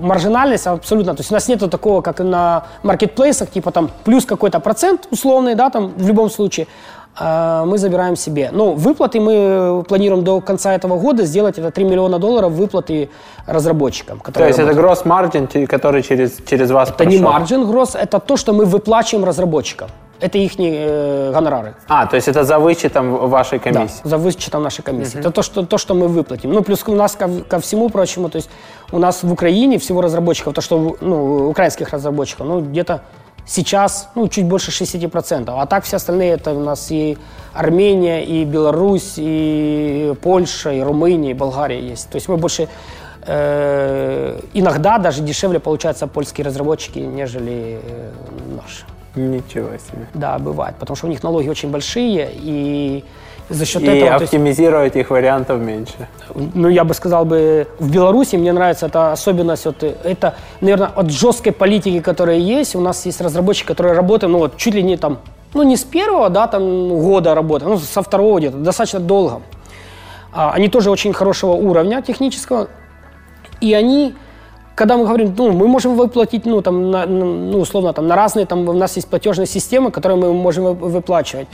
маржинальность 0.00 0.66
абсолютно, 0.66 1.14
то 1.14 1.20
есть 1.20 1.30
у 1.30 1.34
нас 1.34 1.48
нету 1.48 1.68
такого, 1.68 2.00
как 2.02 2.20
на 2.20 2.62
маркетплейсах, 2.82 3.50
типа 3.50 3.70
там 3.70 3.90
плюс 4.04 4.24
какой-то 4.24 4.60
процент 4.60 5.06
условный, 5.10 5.54
да, 5.54 5.70
там 5.70 5.92
в 5.96 6.06
любом 6.08 6.30
случае, 6.30 6.66
э, 7.20 7.64
мы 7.66 7.78
забираем 7.78 8.16
себе. 8.16 8.50
Но 8.52 8.72
выплаты 8.74 9.20
мы 9.20 9.84
планируем 9.88 10.24
до 10.24 10.40
конца 10.40 10.72
этого 10.74 10.98
года 10.98 11.24
сделать, 11.24 11.58
это 11.58 11.70
3 11.70 11.84
миллиона 11.84 12.18
долларов 12.18 12.52
выплаты 12.52 13.08
разработчикам. 13.46 14.20
То 14.32 14.44
есть 14.46 14.58
это 14.58 14.72
работают. 14.72 15.04
gross 15.04 15.06
margin, 15.06 15.46
те- 15.52 15.66
который 15.66 16.02
через, 16.02 16.38
через 16.46 16.70
вас 16.70 16.90
Это 16.90 17.04
не 17.04 17.18
прошел. 17.18 17.32
маржин 17.32 17.66
гросс, 17.70 17.94
это 17.94 18.18
то, 18.20 18.36
что 18.36 18.52
мы 18.52 18.64
выплачиваем 18.64 19.24
разработчикам. 19.26 19.88
Это 20.20 20.38
их 20.38 20.52
э, 20.58 21.32
гонорары. 21.32 21.74
А, 21.88 22.06
то 22.06 22.16
есть 22.16 22.28
это 22.28 22.44
за 22.44 22.58
вычетом 22.58 23.28
вашей 23.28 23.58
Да, 23.58 23.64
комиссии. 23.64 24.00
за 24.04 24.18
вычетом 24.18 24.62
нашей 24.62 24.82
комиссии. 24.82 25.20
Это 25.20 25.30
то 25.30 25.42
что, 25.42 25.64
то, 25.64 25.78
что 25.78 25.94
мы 25.94 26.08
выплатим. 26.08 26.52
Ну, 26.52 26.62
плюс 26.62 26.82
у 26.86 26.94
нас 26.94 27.14
ко, 27.14 27.28
ко 27.48 27.58
всему 27.60 27.88
прочему, 27.88 28.28
то 28.28 28.36
есть 28.36 28.50
у 28.92 28.98
нас 28.98 29.22
в 29.22 29.32
Украине 29.32 29.78
всего 29.78 30.00
разработчиков, 30.00 30.54
то, 30.54 30.60
что, 30.60 30.96
ну, 31.00 31.48
украинских 31.48 31.90
разработчиков, 31.92 32.46
ну, 32.46 32.60
где-то 32.60 33.02
сейчас, 33.46 34.08
ну, 34.14 34.28
чуть 34.28 34.44
больше 34.44 34.70
60%. 34.70 35.50
А 35.56 35.66
так 35.66 35.84
все 35.84 35.96
остальные, 35.96 36.32
это 36.32 36.52
у 36.52 36.60
нас 36.60 36.90
и 36.90 37.16
Армения, 37.54 38.24
и 38.24 38.44
Беларусь, 38.44 39.14
и 39.16 40.14
Польша, 40.22 40.72
и 40.72 40.80
Румыния, 40.80 41.30
и 41.30 41.34
Болгария 41.34 41.80
есть. 41.80 42.10
То 42.10 42.16
есть 42.16 42.28
мы 42.28 42.36
больше, 42.36 42.68
э, 43.26 44.40
иногда 44.52 44.98
даже 44.98 45.22
дешевле 45.22 45.60
получаются 45.60 46.06
польские 46.06 46.44
разработчики, 46.46 46.98
нежели 46.98 47.80
э, 47.82 48.10
наши. 48.56 48.84
Ничего 49.18 49.70
себе. 49.78 50.06
Да, 50.14 50.38
бывает, 50.38 50.76
потому 50.78 50.96
что 50.96 51.06
у 51.06 51.10
них 51.10 51.22
налоги 51.22 51.48
очень 51.48 51.70
большие, 51.70 52.30
и 52.32 53.04
за 53.50 53.64
счет 53.64 53.82
И 53.82 53.86
этого... 53.86 54.18
то 54.18 54.22
есть, 54.22 54.34
оптимизировать 54.34 54.96
их 54.96 55.10
вариантов 55.10 55.60
меньше. 55.60 56.08
ну, 56.54 56.68
я 56.68 56.84
бы 56.84 56.94
сказал 56.94 57.24
бы, 57.24 57.66
в 57.78 57.90
Беларуси 57.90 58.36
мне 58.36 58.52
нравится 58.52 58.86
эта 58.86 59.12
особенность, 59.12 59.64
вот, 59.64 59.82
э, 59.82 59.94
это, 60.04 60.34
наверное, 60.60 60.88
от 60.88 61.10
жесткой 61.10 61.52
политики, 61.52 62.00
которая 62.00 62.36
есть, 62.36 62.76
у 62.76 62.80
нас 62.80 63.06
есть 63.06 63.20
разработчики, 63.20 63.66
которые 63.66 63.94
работают, 63.94 64.32
ну, 64.32 64.38
вот, 64.38 64.56
чуть 64.56 64.74
ли 64.74 64.82
не 64.82 64.96
там, 64.96 65.18
ну, 65.54 65.62
не 65.62 65.76
с 65.76 65.84
первого, 65.84 66.28
да, 66.28 66.46
там, 66.46 66.88
года 66.88 67.34
работы, 67.34 67.64
ну, 67.64 67.78
со 67.78 68.02
второго 68.02 68.38
где-то, 68.38 68.58
достаточно 68.58 69.00
долго. 69.00 69.40
А, 70.32 70.52
они 70.52 70.68
тоже 70.68 70.90
очень 70.90 71.14
хорошего 71.14 71.52
уровня 71.52 72.02
технического, 72.02 72.68
и 73.60 73.72
они, 73.72 74.14
когда 74.78 74.96
мы 74.96 75.04
говорим, 75.04 75.34
ну, 75.36 75.50
мы 75.50 75.66
можем 75.66 75.96
выплатить, 75.96 76.46
ну, 76.46 76.62
там, 76.62 76.90
на- 76.92 77.06
ну, 77.06 77.58
условно, 77.58 77.92
там, 77.92 78.06
на 78.06 78.14
разные, 78.14 78.46
там, 78.46 78.68
у 78.68 78.72
нас 78.72 78.96
есть 78.96 79.08
платежные 79.08 79.46
системы, 79.46 79.90
которые 79.90 80.16
мы 80.16 80.32
можем 80.32 80.64
вы- 80.64 80.88
выплачивать. 80.90 81.48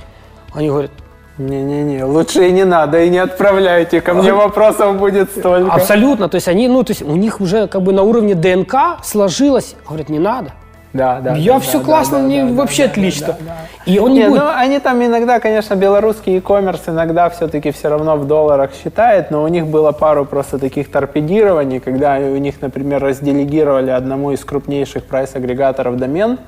Они 0.54 0.68
говорят, 0.68 0.90
Не-не-не, 1.38 2.04
лучше 2.04 2.48
и 2.48 2.52
не 2.52 2.64
надо, 2.64 3.02
и 3.02 3.08
не 3.10 3.18
отправляйте, 3.18 4.00
ко 4.00 4.14
мне 4.14 4.32
вопросов 4.32 4.96
будет 4.98 5.30
столько. 5.30 5.72
Абсолютно. 5.72 6.28
То 6.28 6.36
есть 6.36 6.48
они, 6.48 6.68
ну, 6.68 6.84
то 6.84 6.92
есть 6.92 7.02
у 7.02 7.16
них 7.16 7.40
уже 7.40 7.66
как 7.66 7.82
бы 7.82 7.92
на 7.92 8.02
уровне 8.02 8.34
ДНК 8.34 8.74
сложилось. 9.02 9.74
Говорят, 9.88 10.10
не 10.10 10.20
надо. 10.20 10.52
Да, 10.94 11.20
да. 11.20 11.34
Я 11.34 11.54
да, 11.54 11.58
все 11.58 11.80
да, 11.80 11.84
классно, 11.84 12.18
да, 12.18 12.24
мне 12.24 12.44
да, 12.44 12.52
вообще 12.52 12.84
да, 12.84 12.90
отлично. 12.92 13.26
да, 13.26 13.36
да. 13.40 13.92
И 13.92 13.98
он 13.98 14.12
не, 14.12 14.20
Не, 14.20 14.28
будет. 14.28 14.42
ну 14.42 14.48
они 14.54 14.78
там 14.78 15.04
иногда, 15.04 15.40
конечно, 15.40 15.74
белорусский 15.74 16.36
e-commerce 16.36 16.82
иногда 16.86 17.28
все-таки 17.30 17.72
все 17.72 17.88
равно 17.88 18.16
в 18.16 18.28
долларах 18.28 18.70
считает, 18.72 19.32
но 19.32 19.42
у 19.42 19.48
них 19.48 19.66
было 19.66 19.90
пару 19.90 20.24
просто 20.24 20.60
таких 20.60 20.92
торпедирований, 20.92 21.80
когда 21.80 22.18
у 22.18 22.36
них, 22.36 22.62
например, 22.62 23.02
разделегировали 23.02 23.90
одному 23.90 24.30
из 24.30 24.44
крупнейших 24.44 25.02
прайс-агрегаторов 25.04 25.96
домен, 25.96 26.38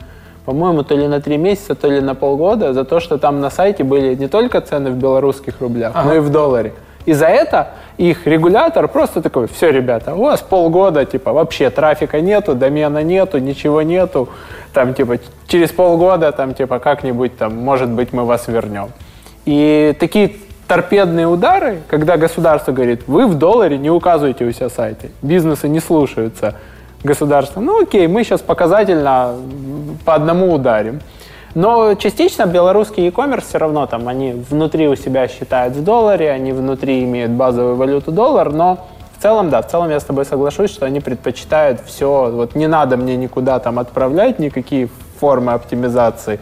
по-моему, 0.45 0.85
то 0.85 0.95
ли 0.95 1.09
на 1.09 1.21
три 1.21 1.39
месяца, 1.39 1.75
то 1.75 1.89
ли 1.89 2.01
на 2.01 2.15
полгода, 2.15 2.73
за 2.73 2.85
то, 2.85 3.01
что 3.01 3.19
там 3.19 3.41
на 3.41 3.51
сайте 3.51 3.83
были 3.83 4.15
не 4.15 4.29
только 4.29 4.61
цены 4.61 4.93
в 4.93 4.95
белорусских 4.95 5.61
рублях, 5.61 5.93
но 6.05 6.15
и 6.15 6.21
в 6.21 6.31
долларе. 6.31 6.73
И 7.05 7.13
за 7.13 7.27
это 7.27 7.69
их 7.99 8.27
регулятор 8.27 8.89
просто 8.89 9.23
такой, 9.23 9.49
все, 9.49 9.71
ребята, 9.71 10.15
у 10.15 10.23
вас 10.23 10.43
полгода, 10.43 11.05
типа, 11.05 11.33
вообще 11.33 11.71
трафика 11.71 12.21
нету, 12.21 12.55
домена 12.55 13.03
нету, 13.03 13.39
ничего 13.39 13.83
нету, 13.83 14.29
там, 14.73 14.93
типа, 14.95 15.19
через 15.49 15.71
полгода, 15.71 16.33
там, 16.33 16.55
типа, 16.55 16.79
как-нибудь, 16.79 17.39
там, 17.39 17.57
может 17.57 17.89
быть, 17.89 18.13
мы 18.13 18.25
вас 18.25 18.49
вернем. 18.49 18.91
И 19.47 19.97
такие 19.99 20.37
торпедные 20.67 21.27
удары, 21.27 21.79
когда 21.89 22.17
государство 22.17 22.73
говорит, 22.73 23.03
вы 23.07 23.27
в 23.27 23.35
долларе 23.35 23.79
не 23.79 23.91
указываете 23.91 24.45
у 24.45 24.53
себя 24.53 24.69
сайты, 24.69 25.11
бизнесы 25.23 25.69
не 25.69 25.81
слушаются 25.81 26.57
государства, 27.03 27.61
ну 27.61 27.83
окей, 27.83 28.07
мы 28.09 28.25
сейчас 28.25 28.41
показательно 28.41 29.37
по 30.05 30.15
одному 30.15 30.53
ударим. 30.53 31.01
Но 31.57 31.95
частично 31.95 32.45
белорусский 32.45 33.07
e-commerce 33.07 33.47
все 33.49 33.57
равно 33.57 33.87
там, 33.87 34.09
они 34.09 34.33
внутри 34.33 34.89
у 34.89 34.95
себя 34.95 35.27
считают 35.27 35.75
в 35.75 35.83
долларе, 35.83 36.31
они 36.31 36.53
внутри 36.53 37.03
имеют 37.05 37.33
базовую 37.33 37.77
валюту 37.77 38.13
доллар, 38.13 38.53
но 38.53 38.87
в 39.19 39.23
целом, 39.23 39.49
да, 39.49 39.63
в 39.63 39.67
целом 39.71 39.89
я 39.89 39.99
с 39.99 40.05
тобой 40.05 40.27
соглашусь, 40.27 40.71
что 40.71 40.85
они 40.85 41.01
предпочитают 41.01 41.81
все, 41.87 42.31
вот 42.31 42.55
не 42.57 42.67
надо 42.67 42.99
мне 42.99 43.17
никуда 43.17 43.59
там 43.59 43.79
отправлять 43.79 44.39
никакие 44.39 44.91
формы 45.19 45.55
оптимизации 45.55 46.41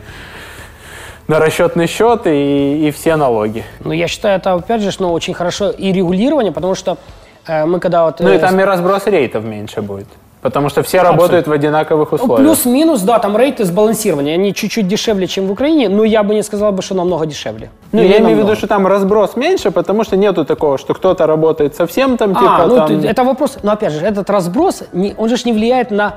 на 1.29 1.39
расчетный 1.39 1.87
счет 1.87 2.23
и, 2.27 2.89
и 2.89 2.91
все 2.91 3.15
налоги. 3.15 3.63
Ну, 3.85 3.93
я 3.93 4.09
считаю, 4.09 4.39
это, 4.41 4.55
опять 4.55 4.83
же, 4.83 4.91
ну, 4.99 5.13
очень 5.13 5.33
хорошо 5.33 5.71
и 5.71 5.93
регулирование, 5.93 6.51
потому 6.51 6.75
что 6.75 6.99
э, 7.47 7.65
мы 7.67 7.79
когда 7.79 8.07
вот... 8.07 8.19
Ну, 8.19 8.33
и 8.33 8.35
э, 8.35 8.39
там 8.41 8.59
и 8.59 8.65
разброс 8.65 9.07
рейтов 9.07 9.45
меньше 9.45 9.81
будет. 9.81 10.09
Потому 10.45 10.69
что 10.69 10.83
все 10.83 11.01
работают 11.01 11.47
в 11.47 11.53
одинаковых 11.53 12.11
Ну, 12.11 12.17
условиях. 12.17 12.47
плюс-минус, 12.47 13.01
да, 13.01 13.19
там 13.19 13.35
рейты 13.35 13.65
сбалансированы. 13.65 14.29
Они 14.35 14.53
чуть-чуть 14.53 14.87
дешевле, 14.87 15.27
чем 15.27 15.47
в 15.47 15.51
Украине, 15.53 15.89
но 15.89 16.05
я 16.05 16.23
бы 16.23 16.35
не 16.35 16.43
сказал 16.43 16.71
бы, 16.71 16.83
что 16.83 16.95
намного 16.95 17.25
дешевле. 17.25 17.71
Ну, 17.93 18.03
я 18.03 18.19
имею 18.19 18.37
в 18.37 18.41
виду, 18.41 18.55
что 18.55 18.67
там 18.67 18.87
разброс 18.87 19.37
меньше, 19.37 19.71
потому 19.71 20.05
что 20.05 20.17
нету 20.17 20.45
такого, 20.45 20.77
что 20.77 20.93
кто-то 20.93 21.27
работает 21.27 21.75
совсем 21.77 22.19
там, 22.19 22.35
типа, 22.35 22.57
А, 22.59 22.67
ну, 22.67 22.77
там... 22.77 23.01
это 23.05 23.25
вопрос, 23.25 23.57
но 23.63 23.73
опять 23.73 23.95
же, 23.95 24.05
этот 24.05 24.29
разброс, 24.29 24.83
не- 24.93 25.15
он 25.17 25.31
же 25.31 25.37
не 25.47 25.55
влияет 25.55 25.91
на 25.91 26.17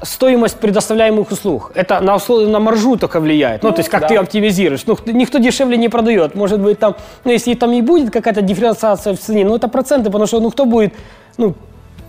стоимость 0.00 0.60
предоставляемых 0.60 1.32
услуг. 1.32 1.72
Это 1.74 2.00
на, 2.00 2.14
условия, 2.14 2.46
на 2.46 2.60
маржу 2.60 2.96
только 2.96 3.18
влияет. 3.18 3.64
Ну, 3.64 3.72
то 3.72 3.78
есть, 3.78 3.88
как 3.88 4.02
да. 4.02 4.08
ты 4.08 4.16
оптимизируешь. 4.16 4.86
Ну, 4.86 4.96
никто 5.06 5.38
дешевле 5.38 5.76
не 5.76 5.88
продает. 5.88 6.36
Может 6.36 6.60
быть, 6.60 6.78
там, 6.78 6.94
ну, 7.24 7.32
если 7.32 7.54
там 7.54 7.72
и 7.72 7.82
будет 7.82 8.12
какая-то 8.12 8.42
дифференциация 8.42 9.12
в 9.12 9.18
цене, 9.18 9.44
ну, 9.44 9.56
это 9.56 9.66
проценты, 9.66 10.04
потому 10.04 10.26
что, 10.26 10.38
ну, 10.38 10.52
кто 10.52 10.66
будет, 10.66 10.94
ну, 11.36 11.54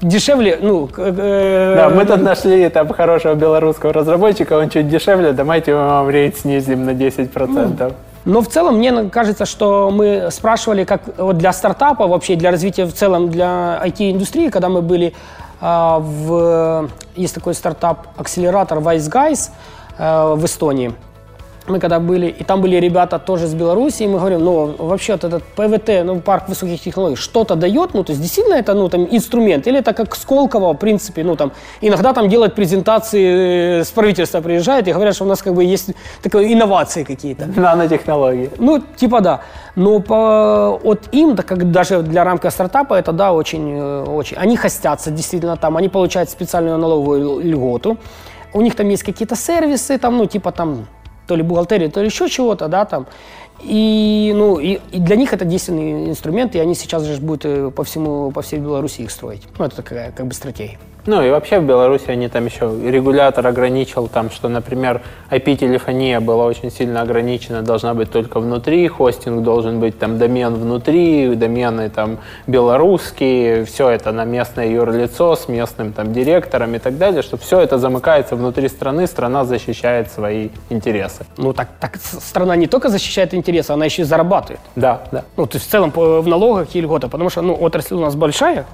дешевле, 0.02 0.60
ну... 0.62 0.90
э, 0.98 1.76
Да, 1.76 1.90
мы 1.90 2.06
тут 2.06 2.22
нашли 2.22 2.70
там 2.70 2.90
хорошего 2.94 3.34
белорусского 3.36 3.94
разработчика, 3.94 4.58
он 4.58 4.70
чуть 4.70 4.90
дешевле, 4.90 5.32
давайте 5.32 5.74
мы 5.74 5.86
вам 5.86 6.10
рейд 6.10 6.38
снизим 6.38 6.86
на 6.86 6.92
10%. 6.92 7.94
Но 8.26 8.42
в 8.42 8.48
целом 8.48 8.78
мне 8.78 9.10
кажется, 9.10 9.46
что 9.46 9.92
мы 9.92 10.30
спрашивали, 10.32 10.84
как 10.84 11.02
вот 11.18 11.38
для 11.38 11.54
стартапа, 11.54 12.08
вообще 12.08 12.36
для 12.36 12.50
развития 12.50 12.86
в 12.86 12.94
целом 12.94 13.30
для 13.30 13.80
IT-индустрии, 13.86 14.50
когда 14.50 14.68
мы 14.68 14.82
были 14.82 15.14
а, 15.62 16.00
в... 16.00 16.90
Есть 17.16 17.36
такой 17.36 17.54
стартап-акселератор 17.54 18.80
Wise 18.80 19.12
Guys 19.12 19.52
а, 19.98 20.36
в 20.36 20.44
Эстонии. 20.44 20.94
Мы 21.68 21.80
когда 21.80 22.00
были, 22.00 22.28
и 22.28 22.44
там 22.44 22.62
были 22.62 22.76
ребята 22.76 23.20
тоже 23.20 23.48
с 23.48 23.54
Беларуси, 23.54 24.04
и 24.04 24.08
мы 24.08 24.20
говорим, 24.20 24.44
ну, 24.44 24.76
вообще 24.78 25.14
вот 25.14 25.24
этот 25.24 25.44
ПВТ, 25.44 26.06
ну, 26.06 26.20
парк 26.20 26.48
высоких 26.50 26.82
технологий, 26.82 27.16
что-то 27.16 27.56
дает, 27.56 27.94
ну, 27.94 28.04
то 28.04 28.12
есть 28.12 28.22
действительно 28.22 28.56
это, 28.56 28.74
ну, 28.74 28.90
там, 28.90 29.08
инструмент, 29.12 29.68
или 29.68 29.80
это 29.80 29.94
как 29.94 30.16
Сколково, 30.16 30.74
в 30.74 30.78
принципе, 30.78 31.24
ну, 31.24 31.36
там, 31.36 31.52
иногда 31.82 32.14
там 32.14 32.30
делают 32.30 32.56
презентации, 32.56 33.80
э, 33.80 33.84
с 33.84 33.92
правительства 33.92 34.42
приезжают 34.42 34.88
и 34.88 34.94
говорят, 34.94 35.16
что 35.16 35.26
у 35.26 35.28
нас 35.28 35.42
как 35.42 35.54
бы 35.54 35.64
есть 35.64 35.90
такие 36.22 36.54
инновации 36.54 37.04
какие-то. 37.04 37.46
Нанотехнологии. 37.56 38.50
Ну, 38.60 38.82
типа 38.96 39.22
да. 39.22 39.42
Но 39.76 40.00
по, 40.00 40.80
от 40.84 41.10
им, 41.12 41.36
так 41.36 41.46
как 41.46 41.72
даже 41.72 42.02
для 42.02 42.24
рамка 42.24 42.52
стартапа, 42.52 42.94
это 42.94 43.12
да, 43.12 43.34
очень, 43.34 43.74
э, 43.74 44.04
очень. 44.04 44.38
Они 44.38 44.56
хостятся 44.58 45.12
действительно 45.12 45.58
там, 45.58 45.78
они 45.78 45.90
получают 45.90 46.30
специальную 46.30 46.78
налоговую 46.78 47.40
льготу. 47.40 47.98
У 48.54 48.62
них 48.62 48.76
там 48.76 48.90
есть 48.90 49.04
какие-то 49.04 49.36
сервисы, 49.36 49.98
там, 49.98 50.18
ну, 50.18 50.26
типа 50.28 50.52
там, 50.52 50.86
то 51.28 51.36
ли 51.36 51.44
бухгалтерия, 51.44 51.90
то 51.90 52.02
ли 52.02 52.08
еще 52.08 52.30
чего-то, 52.30 52.68
да, 52.68 52.86
там. 52.86 53.08
И, 53.62 54.34
ну, 54.36 54.60
и, 54.60 54.80
и 54.92 55.00
для 55.00 55.16
них 55.16 55.34
это 55.34 55.46
действенный 55.46 56.10
инструмент, 56.10 56.56
и 56.56 56.60
они 56.60 56.76
сейчас 56.76 57.04
же 57.04 57.20
будут 57.22 57.46
э, 57.46 57.72
по 57.72 57.84
всему, 57.84 58.32
по 58.32 58.42
всей 58.42 58.60
Беларуси 58.60 59.02
их 59.02 59.12
строить. 59.12 59.44
Ну, 59.58 59.66
это 59.66 59.78
такая, 59.78 60.12
как 60.12 60.28
бы, 60.28 60.34
стратегия. 60.34 60.78
Ну 61.08 61.22
и 61.22 61.30
вообще 61.30 61.60
в 61.60 61.66
Беларуси 61.66 62.06
они 62.08 62.28
там 62.30 62.46
еще, 62.46 62.66
регулятор 62.84 63.46
ограничил 63.46 64.08
там, 64.08 64.32
что, 64.32 64.50
например, 64.50 65.02
IP-телефония 65.30 66.20
была 66.20 66.46
очень 66.46 66.72
сильно 66.72 67.02
ограничена, 67.02 67.62
должна 67.62 67.94
быть 67.94 68.12
только 68.12 68.40
внутри, 68.40 68.88
хостинг 68.88 69.44
должен 69.44 69.80
быть 69.80 70.00
там 70.00 70.18
домен 70.18 70.56
внутри, 70.56 71.36
домены 71.36 71.90
там 71.90 72.18
белорусские, 72.48 73.66
все 73.66 73.90
это 73.90 74.12
на 74.12 74.26
местное 74.26 74.68
юрлицо 74.68 75.36
с 75.36 75.48
местным 75.48 75.94
там 75.94 76.12
директором 76.12 76.74
и 76.74 76.80
так 76.80 76.98
далее, 76.98 77.22
что 77.22 77.38
все 77.38 77.60
это 77.60 77.78
замыкается 77.78 78.36
внутри 78.36 78.68
страны, 78.68 79.06
страна 79.06 79.46
защищает 79.46 80.12
свои 80.12 80.50
интересы. 80.70 81.26
Ну, 81.38 81.54
так, 81.54 81.70
так 81.80 81.98
страна 81.98 82.56
не 82.56 82.66
только 82.66 82.90
защищает 82.90 83.36
интересы, 83.36 83.72
она 83.72 83.86
еще 83.86 84.02
и 84.02 84.06
зарабатывает. 84.06 84.62
Да, 84.76 85.04
да. 85.12 85.24
Ну, 85.38 85.46
то 85.46 85.58
есть 85.58 85.68
в 85.68 85.72
целом 85.72 85.92
в 85.96 86.28
налогах 86.28 86.76
и 86.76 86.82
льготы, 86.82 87.10
потому 87.10 87.30
что, 87.30 87.44
ну, 87.44 87.54
отрасль 87.54 87.94
у 87.94 88.00
нас 88.00 88.16
большая. 88.16 88.66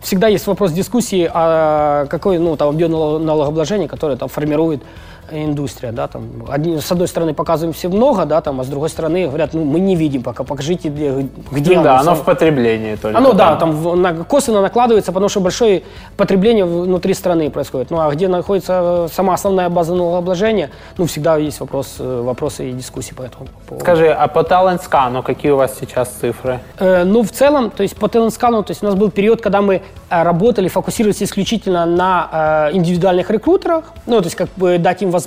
Всегда 0.00 0.28
есть 0.28 0.46
вопрос 0.46 0.72
дискуссии, 0.72 1.28
а 1.32 2.06
какой, 2.06 2.38
ну, 2.38 2.56
там, 2.56 2.68
объем 2.70 2.90
налог- 2.92 3.20
налогообложения, 3.20 3.88
которое 3.88 4.16
там 4.16 4.28
формирует 4.28 4.82
индустрия, 5.30 5.92
да, 5.92 6.08
там, 6.08 6.44
одни- 6.48 6.78
с 6.80 6.90
одной 6.92 7.08
стороны 7.08 7.34
показываем 7.34 7.72
все 7.72 7.88
много, 7.88 8.24
да, 8.24 8.40
там, 8.40 8.60
а 8.60 8.64
с 8.64 8.68
другой 8.68 8.88
стороны 8.88 9.26
говорят, 9.26 9.54
ну, 9.54 9.64
мы 9.64 9.80
не 9.80 9.96
видим 9.96 10.22
пока, 10.22 10.44
покажите, 10.44 10.88
где, 10.88 11.28
где 11.50 11.76
Ну 11.76 11.82
да, 11.82 11.98
оно 12.00 12.14
в 12.14 12.24
потреблении 12.24 12.94
только. 12.96 13.18
оно, 13.18 13.32
да, 13.32 13.56
там 13.56 13.72
в- 13.72 13.96
на, 13.96 14.14
косвенно 14.24 14.60
накладывается, 14.60 15.12
потому 15.12 15.28
что 15.28 15.40
большое 15.40 15.82
потребление 16.16 16.64
внутри 16.64 17.14
страны 17.14 17.50
происходит. 17.50 17.90
Ну, 17.90 17.98
а 18.00 18.10
где 18.10 18.28
находится 18.28 19.08
сама 19.12 19.34
основная 19.34 19.68
база 19.68 19.94
налогообложения, 19.94 20.70
ну, 20.96 21.06
всегда 21.06 21.36
есть 21.36 21.60
вопрос, 21.60 21.96
э, 21.98 22.22
вопросы 22.24 22.70
и 22.70 22.72
дискуссии 22.72 23.14
по 23.14 23.22
этому 23.22 23.46
поводу. 23.68 23.84
Скажи, 23.84 24.08
а 24.08 24.28
по 24.28 24.42
талент-скану 24.42 25.22
какие 25.22 25.52
у 25.52 25.56
вас 25.56 25.76
сейчас 25.78 26.08
цифры? 26.08 26.60
Э, 26.78 27.04
Ну, 27.04 27.22
в 27.22 27.30
целом, 27.30 27.70
то 27.70 27.82
есть 27.82 27.96
по 27.96 28.08
Теленскану, 28.08 28.62
то 28.62 28.70
есть 28.72 28.82
у 28.82 28.86
нас 28.86 28.94
был 28.94 29.10
период, 29.10 29.40
когда 29.40 29.60
мы 29.62 29.82
э, 30.10 30.22
работали, 30.22 30.68
фокусировались 30.68 31.22
исключительно 31.22 31.86
на 31.86 32.68
э, 32.70 32.76
индивидуальных 32.76 33.30
рекрутерах, 33.30 33.84
ну, 34.06 34.18
то 34.18 34.24
есть 34.24 34.36
как 34.36 34.48
бы 34.56 34.78
дать 34.78 35.02
им 35.02 35.10
возможность. 35.10 35.17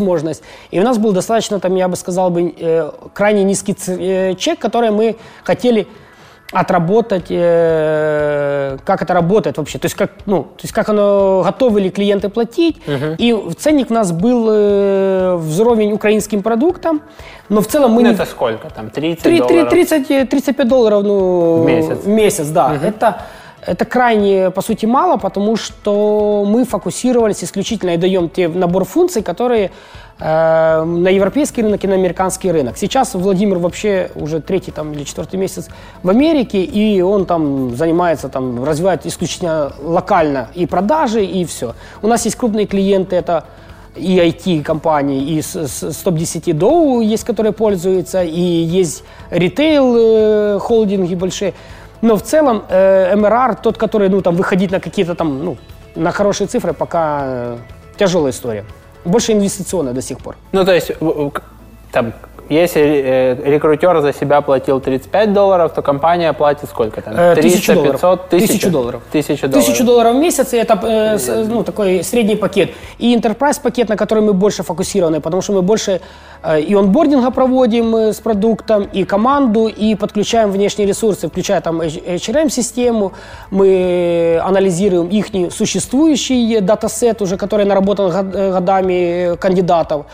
И 0.71 0.79
у 0.79 0.83
нас 0.83 0.97
был 0.97 1.11
достаточно, 1.11 1.59
там, 1.59 1.75
я 1.75 1.87
бы 1.87 1.95
сказал, 1.95 2.29
бы, 2.29 2.53
э, 2.57 2.91
крайне 3.13 3.43
низкий 3.43 3.75
э, 3.87 4.35
чек, 4.35 4.59
который 4.59 4.91
мы 4.91 5.15
хотели 5.43 5.87
отработать, 6.53 7.27
э, 7.29 8.77
как 8.85 9.01
это 9.01 9.13
работает 9.13 9.57
вообще, 9.57 9.77
то 9.79 9.85
есть 9.85 9.95
как, 9.95 10.11
ну, 10.25 10.43
то 10.43 10.63
есть 10.63 10.73
как 10.73 10.89
оно, 10.89 11.43
готовы 11.45 11.79
ли 11.81 11.89
клиенты 11.89 12.29
платить. 12.29 12.81
И 13.17 13.35
ценник 13.57 13.89
у 13.91 13.93
нас 13.93 14.11
был 14.11 14.47
э, 14.51 15.35
взровень 15.37 15.93
украинским 15.93 16.41
продуктам, 16.41 17.01
но 17.49 17.61
в 17.61 17.67
целом 17.67 17.91
мы 17.91 18.01
Ну, 18.03 18.09
не... 18.09 18.15
это 18.15 18.25
сколько 18.25 18.69
там? 18.69 18.89
30 18.89 19.23
Три- 19.23 19.37
три- 19.41 19.47
долларов? 19.47 19.69
30, 19.69 20.11
э, 20.11 20.25
35 20.25 20.67
долларов 20.67 21.03
ну, 21.03 21.63
В 21.63 21.65
месяц. 21.65 21.97
В 22.03 22.07
месяц, 22.07 22.47
да. 22.49 22.77
Это, 22.83 23.21
это 23.65 23.85
крайне, 23.85 24.49
по 24.49 24.61
сути, 24.61 24.85
мало, 24.85 25.17
потому 25.17 25.55
что 25.55 26.45
мы 26.47 26.65
фокусировались 26.65 27.43
исключительно 27.43 27.91
и 27.91 27.97
даем 27.97 28.29
те 28.29 28.47
набор 28.47 28.85
функций, 28.85 29.21
которые 29.21 29.71
э, 30.19 30.83
на 30.83 31.09
европейский 31.09 31.61
рынок 31.61 31.83
и 31.83 31.87
на 31.87 31.95
американский 31.95 32.51
рынок. 32.51 32.77
Сейчас 32.77 33.13
Владимир 33.13 33.59
вообще 33.59 34.09
уже 34.15 34.41
третий 34.41 34.71
там, 34.71 34.93
или 34.93 35.03
четвертый 35.03 35.37
месяц 35.37 35.67
в 36.01 36.09
Америке, 36.09 36.63
и 36.63 37.01
он 37.01 37.25
там 37.25 37.75
занимается, 37.75 38.29
там, 38.29 38.63
развивает 38.63 39.05
исключительно 39.05 39.73
локально 39.79 40.47
и 40.55 40.65
продажи, 40.65 41.23
и 41.23 41.45
все. 41.45 41.75
У 42.01 42.07
нас 42.07 42.25
есть 42.25 42.37
крупные 42.37 42.65
клиенты, 42.65 43.15
это 43.15 43.45
и 43.95 44.17
IT-компании, 44.17 45.35
и 45.35 45.41
с, 45.41 45.55
с, 45.55 45.91
с 45.91 45.97
топ-10 45.97 46.53
Доу 46.53 47.01
есть, 47.01 47.25
которые 47.25 47.51
пользуются, 47.51 48.23
и 48.23 48.39
есть 48.39 49.03
ритейл-холдинги 49.29 51.15
большие. 51.15 51.53
Но 52.01 52.15
в 52.15 52.21
целом 52.21 52.63
э, 52.69 53.15
МРР, 53.15 53.55
тот, 53.55 53.77
который 53.77 54.09
ну, 54.09 54.21
там, 54.21 54.35
выходить 54.35 54.71
на 54.71 54.79
какие-то 54.79 55.15
там, 55.15 55.45
ну, 55.45 55.57
на 55.95 56.11
хорошие 56.11 56.47
цифры, 56.47 56.73
пока 56.73 57.21
э, 57.23 57.57
тяжелая 57.97 58.31
история. 58.31 58.65
Больше 59.05 59.33
инвестиционная 59.33 59.93
до 59.93 60.01
сих 60.01 60.17
пор. 60.17 60.35
Ну, 60.51 60.65
то 60.65 60.73
есть, 60.73 60.91
там, 61.91 62.13
если 62.49 62.81
э, 62.81 63.35
рекрутер 63.51 64.01
за 64.01 64.13
себя 64.13 64.41
платил 64.41 64.79
35 64.79 65.33
долларов, 65.33 65.73
то 65.73 65.81
компания 65.81 66.33
платит 66.33 66.69
сколько 66.69 67.01
там? 67.01 67.13
Э, 67.15 67.35
300, 67.35 67.41
тысячу 67.41 67.73
долларов. 67.73 68.01
500, 68.01 68.29
Тысячу 68.29 68.69
долларов. 68.71 69.01
Тысячу 69.11 69.47
долларов. 69.47 69.65
Тысячу 69.65 69.83
долларов 69.85 70.15
в 70.15 70.19
месяц, 70.19 70.53
и 70.53 70.57
это 70.57 70.79
э, 70.83 71.45
ну, 71.47 71.63
такой 71.63 72.03
средний 72.03 72.35
пакет. 72.35 72.71
И 72.99 73.15
enterprise 73.15 73.61
пакет, 73.61 73.89
на 73.89 73.95
который 73.97 74.23
мы 74.23 74.33
больше 74.33 74.63
фокусированы, 74.63 75.19
потому 75.21 75.41
что 75.41 75.53
мы 75.53 75.61
больше 75.61 76.01
э, 76.43 76.61
и 76.61 76.73
онбординга 76.75 77.31
проводим 77.31 77.95
э, 77.95 78.13
с 78.13 78.19
продуктом, 78.19 78.83
и 78.93 79.03
команду, 79.05 79.67
и 79.67 79.95
подключаем 79.95 80.51
внешние 80.51 80.87
ресурсы, 80.87 81.27
включая 81.27 81.61
там 81.61 81.81
HRM-систему, 81.81 83.11
мы 83.51 84.39
анализируем 84.43 85.07
их 85.07 85.27
существующий 85.53 86.59
датасет, 86.59 87.21
уже 87.21 87.37
который 87.37 87.65
наработан 87.65 88.11
год- 88.11 88.35
э, 88.35 88.51
годами 88.51 89.33
э, 89.33 89.35
кандидатов. 89.37 90.05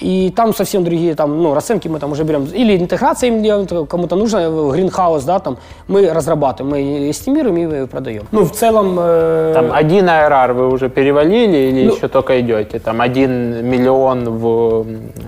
И 0.00 0.30
там 0.36 0.54
совсем 0.54 0.84
другие 0.84 1.14
там, 1.14 1.42
ну, 1.42 1.54
расценки 1.54 1.88
мы 1.88 1.98
там 1.98 2.12
уже 2.12 2.24
берем. 2.24 2.44
Или 2.44 2.76
интеграция 2.76 3.28
им 3.28 3.42
делаем, 3.42 3.66
то 3.66 3.84
кому-то 3.84 4.16
нужно, 4.16 4.38
э, 4.38 4.70
гринхаус, 4.72 5.24
да, 5.24 5.38
там, 5.38 5.56
мы 5.88 6.12
разрабатываем, 6.12 6.70
мы 6.70 7.10
эстимируем 7.10 7.56
и 7.56 7.86
продаем. 7.86 8.22
Ну, 8.32 8.44
в 8.44 8.52
целом... 8.52 8.96
э, 9.00 9.52
Там 9.54 9.72
один 9.72 10.08
ARR 10.08 10.52
вы 10.52 10.68
уже 10.70 10.88
перевалили 10.88 11.56
или 11.70 11.86
Ну- 11.86 11.94
еще 11.96 12.08
только 12.08 12.40
идете? 12.40 12.78
Там 12.78 13.00
один 13.00 13.66
миллион 13.66 14.24
в, 14.30 14.86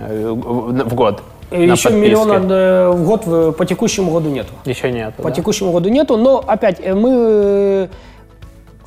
э, 0.09 0.31
в, 0.31 0.85
в 0.91 0.95
год 0.95 1.23
еще 1.51 1.89
подписке? 1.89 1.91
миллиона 1.97 2.35
э, 2.53 2.91
в 2.91 3.05
год 3.05 3.57
по 3.57 3.67
текущему 3.67 4.13
году 4.13 4.29
нету. 4.31 4.53
Еще 4.67 4.93
нет. 4.93 5.15
По 5.17 5.31
текущему 5.31 5.73
году 5.73 5.89
нету, 5.89 6.17
но 6.17 6.43
опять 6.47 6.77
э, 6.81 6.95
мы 6.95 7.11
э, 7.13 7.89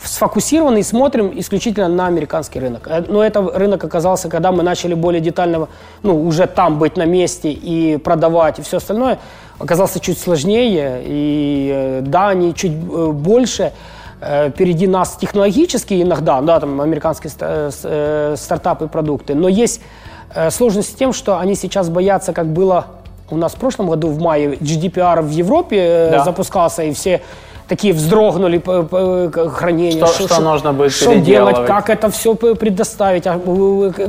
сфокусированы 0.03 0.79
и 0.79 0.83
смотрим 0.83 1.31
исключительно 1.35 1.87
на 1.87 2.07
американский 2.07 2.59
рынок. 2.59 2.87
Э, 2.87 3.03
но 3.07 3.23
это 3.23 3.41
рынок 3.41 3.83
оказался, 3.83 4.29
когда 4.29 4.51
мы 4.51 4.63
начали 4.63 4.93
более 4.93 5.21
детально, 5.21 5.67
ну, 6.03 6.25
уже 6.25 6.47
там 6.47 6.79
быть 6.79 6.97
на 6.97 7.05
месте 7.05 7.51
и 7.51 7.97
продавать, 7.97 8.59
и 8.59 8.61
все 8.61 8.77
остальное, 8.77 9.19
оказался 9.59 9.99
чуть 9.99 10.19
сложнее. 10.19 11.01
И 11.05 11.71
э, 11.73 12.01
да, 12.01 12.29
они 12.29 12.53
чуть 12.53 12.73
э, 12.73 13.07
больше 13.11 13.71
впереди 14.49 14.87
нас 14.87 15.17
технологически 15.19 16.01
иногда, 16.01 16.39
да, 16.39 16.57
там 16.61 16.79
американские 16.79 17.29
стартапы, 18.37 18.87
продукты, 18.87 19.35
но 19.35 19.49
есть 19.49 19.81
сложность 20.49 20.91
с 20.91 20.93
тем, 20.93 21.11
что 21.11 21.39
они 21.39 21.55
сейчас 21.55 21.89
боятся, 21.89 22.31
как 22.31 22.47
было 22.47 22.85
у 23.29 23.35
нас 23.35 23.51
в 23.51 23.57
прошлом 23.57 23.89
году 23.89 24.07
в 24.07 24.21
мае 24.21 24.53
GDPR 24.53 25.21
в 25.21 25.29
Европе 25.29 26.07
да. 26.09 26.23
запускался, 26.23 26.83
и 26.83 26.93
все 26.93 27.21
такие 27.67 27.93
вздрогнули 27.93 28.61
хранению. 29.49 30.05
Что, 30.05 30.13
что, 30.13 30.33
что 30.33 30.41
нужно 30.41 30.73
будет 30.73 30.91
Что 30.91 31.15
делать, 31.15 31.65
как 31.65 31.89
это 31.89 32.09
все 32.09 32.35
предоставить, 32.35 33.27
а, 33.27 33.39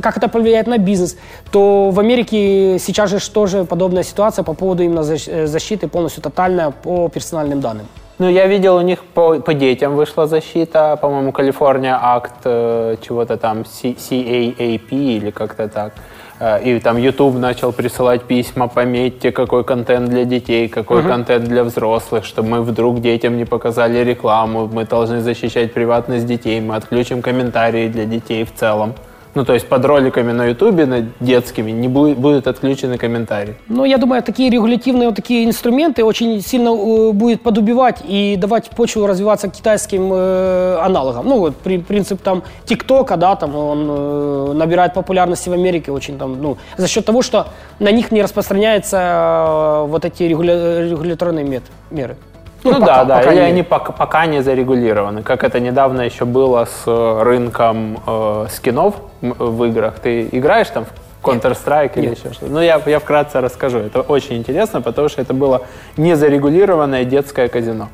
как 0.02 0.16
это 0.16 0.28
повлияет 0.28 0.66
на 0.66 0.78
бизнес. 0.78 1.16
То 1.50 1.90
в 1.90 2.00
Америке 2.00 2.78
сейчас 2.78 3.10
же 3.10 3.18
тоже 3.30 3.64
подобная 3.64 4.02
ситуация 4.02 4.42
по 4.42 4.54
поводу 4.54 4.82
именно 4.82 5.04
э, 5.26 5.46
защиты 5.46 5.88
полностью 5.88 6.22
тотальная 6.22 6.70
по 6.70 7.08
персональным 7.08 7.60
данным. 7.60 7.86
Ну, 8.18 8.28
я 8.28 8.46
видел 8.46 8.76
у 8.76 8.80
них 8.80 9.04
по, 9.04 9.40
по 9.40 9.54
детям 9.54 9.96
вышла 9.96 10.26
защита, 10.26 10.96
по-моему, 11.00 11.32
Калифорния 11.32 11.98
акт 12.00 12.32
э, 12.44 12.96
чего-то 13.02 13.36
там, 13.36 13.64
C, 13.64 13.88
CAAP 13.88 14.88
или 14.90 15.30
как-то 15.30 15.68
так. 15.68 15.92
Э, 16.40 16.62
и 16.62 16.80
там 16.80 16.96
YouTube 16.96 17.36
начал 17.36 17.72
присылать 17.72 18.22
письма, 18.22 18.68
пометьте, 18.68 19.32
какой 19.32 19.64
контент 19.64 20.08
для 20.08 20.24
детей, 20.24 20.68
какой 20.68 21.02
uh-huh. 21.02 21.08
контент 21.08 21.44
для 21.44 21.62
взрослых, 21.64 22.24
чтобы 22.24 22.48
мы 22.48 22.62
вдруг 22.62 23.00
детям 23.00 23.36
не 23.36 23.44
показали 23.44 23.98
рекламу, 23.98 24.66
мы 24.66 24.84
должны 24.84 25.20
защищать 25.20 25.72
приватность 25.72 26.26
детей, 26.26 26.60
мы 26.60 26.76
отключим 26.76 27.22
комментарии 27.22 27.88
для 27.88 28.04
детей 28.04 28.44
в 28.44 28.52
целом. 28.54 28.94
Ну, 29.34 29.44
то 29.44 29.52
есть 29.54 29.68
под 29.68 29.84
роликами 29.84 30.32
на 30.32 30.46
Ютубе, 30.46 30.86
на 30.86 31.06
детскими, 31.20 31.72
не 31.72 31.88
будет, 31.88 32.18
будут 32.18 32.46
отключены 32.46 32.98
комментарии. 32.98 33.56
Ну, 33.68 33.84
я 33.84 33.98
думаю, 33.98 34.22
такие 34.22 34.48
регулятивные 34.50 35.08
вот 35.08 35.16
такие 35.16 35.44
инструменты 35.44 36.04
очень 36.04 36.40
сильно 36.40 36.68
э, 36.68 37.12
будет 37.12 37.42
подубивать 37.42 38.02
и 38.04 38.36
давать 38.36 38.70
почву 38.70 39.06
развиваться 39.06 39.48
китайским 39.48 40.10
э, 40.12 40.78
аналогам. 40.80 41.28
Ну, 41.28 41.38
вот 41.38 41.56
при, 41.56 41.78
принцип 41.78 42.22
там 42.22 42.44
ТикТока, 42.64 43.16
да, 43.16 43.34
там 43.34 43.56
он 43.56 43.86
э, 43.90 44.52
набирает 44.54 44.94
популярности 44.94 45.48
в 45.48 45.52
Америке 45.52 45.90
очень 45.90 46.16
там, 46.16 46.40
ну, 46.40 46.56
за 46.76 46.86
счет 46.86 47.04
того, 47.04 47.22
что 47.22 47.48
на 47.80 47.90
них 47.90 48.12
не 48.12 48.22
распространяются 48.22 48.96
э, 48.96 49.86
вот 49.88 50.04
эти 50.04 50.22
регуля, 50.22 50.88
регуляторные 50.88 51.44
мет, 51.44 51.64
меры. 51.90 52.16
Ну, 52.64 52.72
ну 52.72 52.80
пока, 52.80 53.04
да, 53.04 53.22
да, 53.22 53.32
или 53.32 53.40
не... 53.40 53.46
они 53.46 53.62
пока, 53.62 53.92
пока 53.92 54.26
не 54.26 54.42
зарегулированы, 54.42 55.22
как 55.22 55.44
это 55.44 55.60
недавно 55.60 56.00
еще 56.00 56.24
было 56.24 56.64
с 56.64 56.84
э, 56.86 57.22
рынком 57.22 57.98
э, 58.06 58.46
скинов 58.50 58.94
в 59.20 59.64
играх. 59.64 59.98
Ты 59.98 60.28
играешь 60.32 60.68
там 60.70 60.86
в 60.86 61.26
Counter-Strike 61.26 61.92
или 61.96 62.10
еще 62.10 62.32
что-то? 62.32 62.50
Ну, 62.50 62.60
я, 62.60 62.80
я 62.86 62.98
вкратце 62.98 63.42
расскажу. 63.42 63.78
Это 63.78 64.00
очень 64.00 64.36
интересно, 64.36 64.80
потому 64.80 65.10
что 65.10 65.20
это 65.20 65.34
было 65.34 65.62
незарегулированное 65.98 67.04
детское 67.04 67.48
казино. 67.48 67.88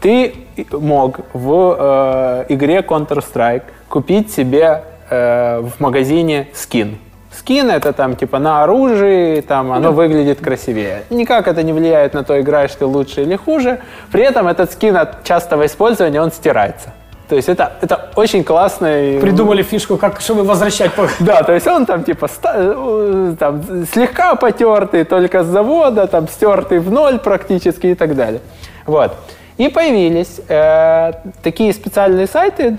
Ты 0.00 0.34
мог 0.70 1.20
в 1.32 1.76
э, 1.78 2.44
игре 2.50 2.80
Counter-Strike 2.80 3.64
купить 3.88 4.30
себе 4.30 4.84
э, 5.08 5.60
в 5.60 5.80
магазине 5.80 6.48
скин 6.52 6.98
скин, 7.38 7.70
это 7.70 7.92
там 7.92 8.16
типа 8.16 8.38
на 8.38 8.62
оружии, 8.62 9.40
там 9.40 9.72
оно 9.72 9.92
выглядит 9.92 10.40
красивее. 10.40 11.04
Никак 11.10 11.48
это 11.48 11.62
не 11.62 11.72
влияет 11.72 12.14
на 12.14 12.24
то, 12.24 12.40
играешь 12.40 12.72
ты 12.72 12.86
лучше 12.86 13.22
или 13.22 13.36
хуже. 13.36 13.80
При 14.12 14.22
этом 14.22 14.48
этот 14.48 14.72
скин 14.72 14.96
от 14.96 15.24
частого 15.24 15.66
использования, 15.66 16.20
он 16.20 16.30
стирается. 16.32 16.92
То 17.28 17.36
есть 17.36 17.48
это, 17.48 17.72
это 17.80 18.10
очень 18.16 18.44
классно. 18.44 18.86
Придумали 19.20 19.62
фишку, 19.62 19.96
как, 19.96 20.20
чтобы 20.20 20.44
возвращать. 20.44 20.92
Да, 21.20 21.42
то 21.42 21.52
есть 21.52 21.66
он 21.66 21.86
там 21.86 22.04
типа 22.04 22.28
э, 22.44 23.34
там, 23.38 23.62
слегка 23.92 24.34
потертый 24.34 25.04
только 25.04 25.42
с 25.42 25.46
завода, 25.46 26.06
там 26.06 26.28
стертый 26.28 26.80
в 26.80 26.90
ноль 26.90 27.18
практически 27.18 27.88
и 27.88 27.94
так 27.94 28.14
далее. 28.14 28.40
Вот. 28.86 29.14
И 29.56 29.68
появились 29.68 30.40
э, 30.48 31.12
такие 31.42 31.72
специальные 31.72 32.26
сайты. 32.26 32.76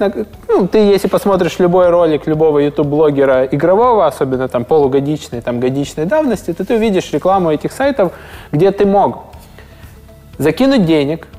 Ну, 0.49 0.67
ты, 0.67 0.79
если 0.79 1.07
посмотришь 1.07 1.57
любой 1.59 1.89
ролик 1.89 2.27
любого 2.27 2.59
YouTube-блогера 2.59 3.45
игрового, 3.45 4.05
особенно 4.05 4.49
там 4.49 4.65
полугодичной, 4.65 5.39
там 5.39 5.61
годичной 5.61 6.05
давности, 6.05 6.51
то 6.51 6.65
ты 6.65 6.75
увидишь 6.75 7.13
рекламу 7.13 7.51
этих 7.51 7.71
сайтов, 7.71 8.11
где 8.51 8.71
ты 8.71 8.85
мог 8.85 9.23
закинуть 10.37 10.85
денег, 10.85 11.29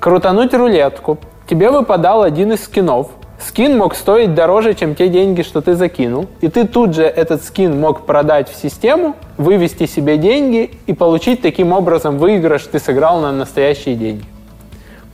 крутануть 0.00 0.54
рулетку, 0.54 1.18
тебе 1.46 1.70
выпадал 1.70 2.22
один 2.22 2.52
из 2.52 2.64
скинов. 2.64 3.10
Скин 3.38 3.76
мог 3.76 3.94
стоить 3.94 4.34
дороже, 4.34 4.72
чем 4.72 4.94
те 4.94 5.08
деньги, 5.08 5.42
что 5.42 5.60
ты 5.60 5.74
закинул. 5.74 6.28
И 6.40 6.48
ты 6.48 6.66
тут 6.66 6.94
же 6.94 7.02
этот 7.02 7.44
скин 7.44 7.78
мог 7.78 8.06
продать 8.06 8.48
в 8.48 8.56
систему, 8.56 9.14
вывести 9.36 9.84
себе 9.86 10.16
деньги 10.16 10.70
и 10.86 10.94
получить 10.94 11.42
таким 11.42 11.72
образом 11.72 12.16
выигрыш, 12.16 12.62
ты 12.62 12.78
сыграл 12.78 13.20
на 13.20 13.32
настоящие 13.32 13.96
деньги. 13.96 14.24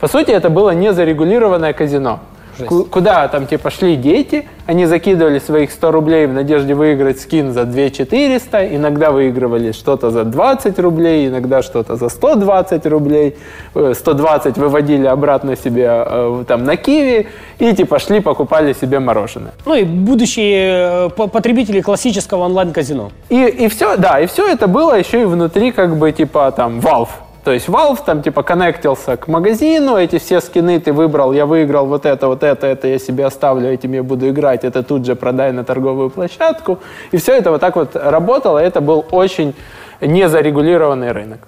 По 0.01 0.07
сути, 0.07 0.31
это 0.31 0.49
было 0.49 0.71
незарегулированное 0.71 1.73
казино. 1.73 2.19
Жесть. 2.57 2.89
Куда 2.89 3.27
там 3.27 3.45
типа 3.45 3.69
шли 3.69 3.95
дети, 3.95 4.47
они 4.65 4.85
закидывали 4.87 5.37
своих 5.39 5.71
100 5.71 5.91
рублей 5.91 6.25
в 6.25 6.33
надежде 6.33 6.73
выиграть 6.73 7.21
скин 7.21 7.53
за 7.53 7.65
2 7.65 7.91
400, 7.91 8.75
иногда 8.75 9.11
выигрывали 9.11 9.71
что-то 9.71 10.09
за 10.09 10.23
20 10.23 10.79
рублей, 10.79 11.27
иногда 11.27 11.61
что-то 11.61 11.95
за 11.95 12.09
120 12.09 12.85
рублей, 12.87 13.37
120 13.73 14.57
э, 14.57 14.59
выводили 14.59 15.05
обратно 15.05 15.55
себе 15.55 15.87
э, 15.87 16.43
там 16.47 16.65
на 16.65 16.77
Киви 16.77 17.27
и 17.59 17.73
типа 17.73 17.99
шли 17.99 18.19
покупали 18.21 18.73
себе 18.73 18.99
мороженое. 18.99 19.51
Ну 19.65 19.75
и 19.75 19.83
будущие 19.83 21.09
э, 21.15 21.27
потребители 21.27 21.79
классического 21.81 22.45
онлайн-казино. 22.45 23.11
И, 23.29 23.45
и 23.45 23.67
все, 23.69 23.97
да, 23.97 24.19
и 24.19 24.25
все 24.25 24.47
это 24.47 24.67
было 24.67 24.97
еще 24.97 25.21
и 25.21 25.25
внутри 25.25 25.71
как 25.71 25.95
бы 25.95 26.11
типа 26.11 26.51
там 26.51 26.79
Valve 26.79 27.09
то 27.43 27.51
есть 27.51 27.67
Valve 27.67 27.99
там 28.05 28.21
типа 28.21 28.43
коннектился 28.43 29.17
к 29.17 29.27
магазину, 29.27 29.97
эти 29.97 30.19
все 30.19 30.41
скины 30.41 30.79
ты 30.79 30.93
выбрал, 30.93 31.33
я 31.33 31.45
выиграл 31.45 31.87
вот 31.87 32.05
это, 32.05 32.27
вот 32.27 32.43
это, 32.43 32.67
это 32.67 32.87
я 32.87 32.99
себе 32.99 33.25
оставлю, 33.25 33.67
этим 33.67 33.93
я 33.93 34.03
буду 34.03 34.29
играть, 34.29 34.63
это 34.63 34.83
тут 34.83 35.05
же 35.05 35.15
продай 35.15 35.51
на 35.51 35.63
торговую 35.63 36.11
площадку. 36.11 36.79
И 37.11 37.17
все 37.17 37.33
это 37.33 37.51
вот 37.51 37.61
так 37.61 37.75
вот 37.75 37.95
работало, 37.95 38.59
это 38.59 38.79
был 38.79 39.05
очень 39.11 39.55
незарегулированный 40.01 41.11
рынок. 41.11 41.39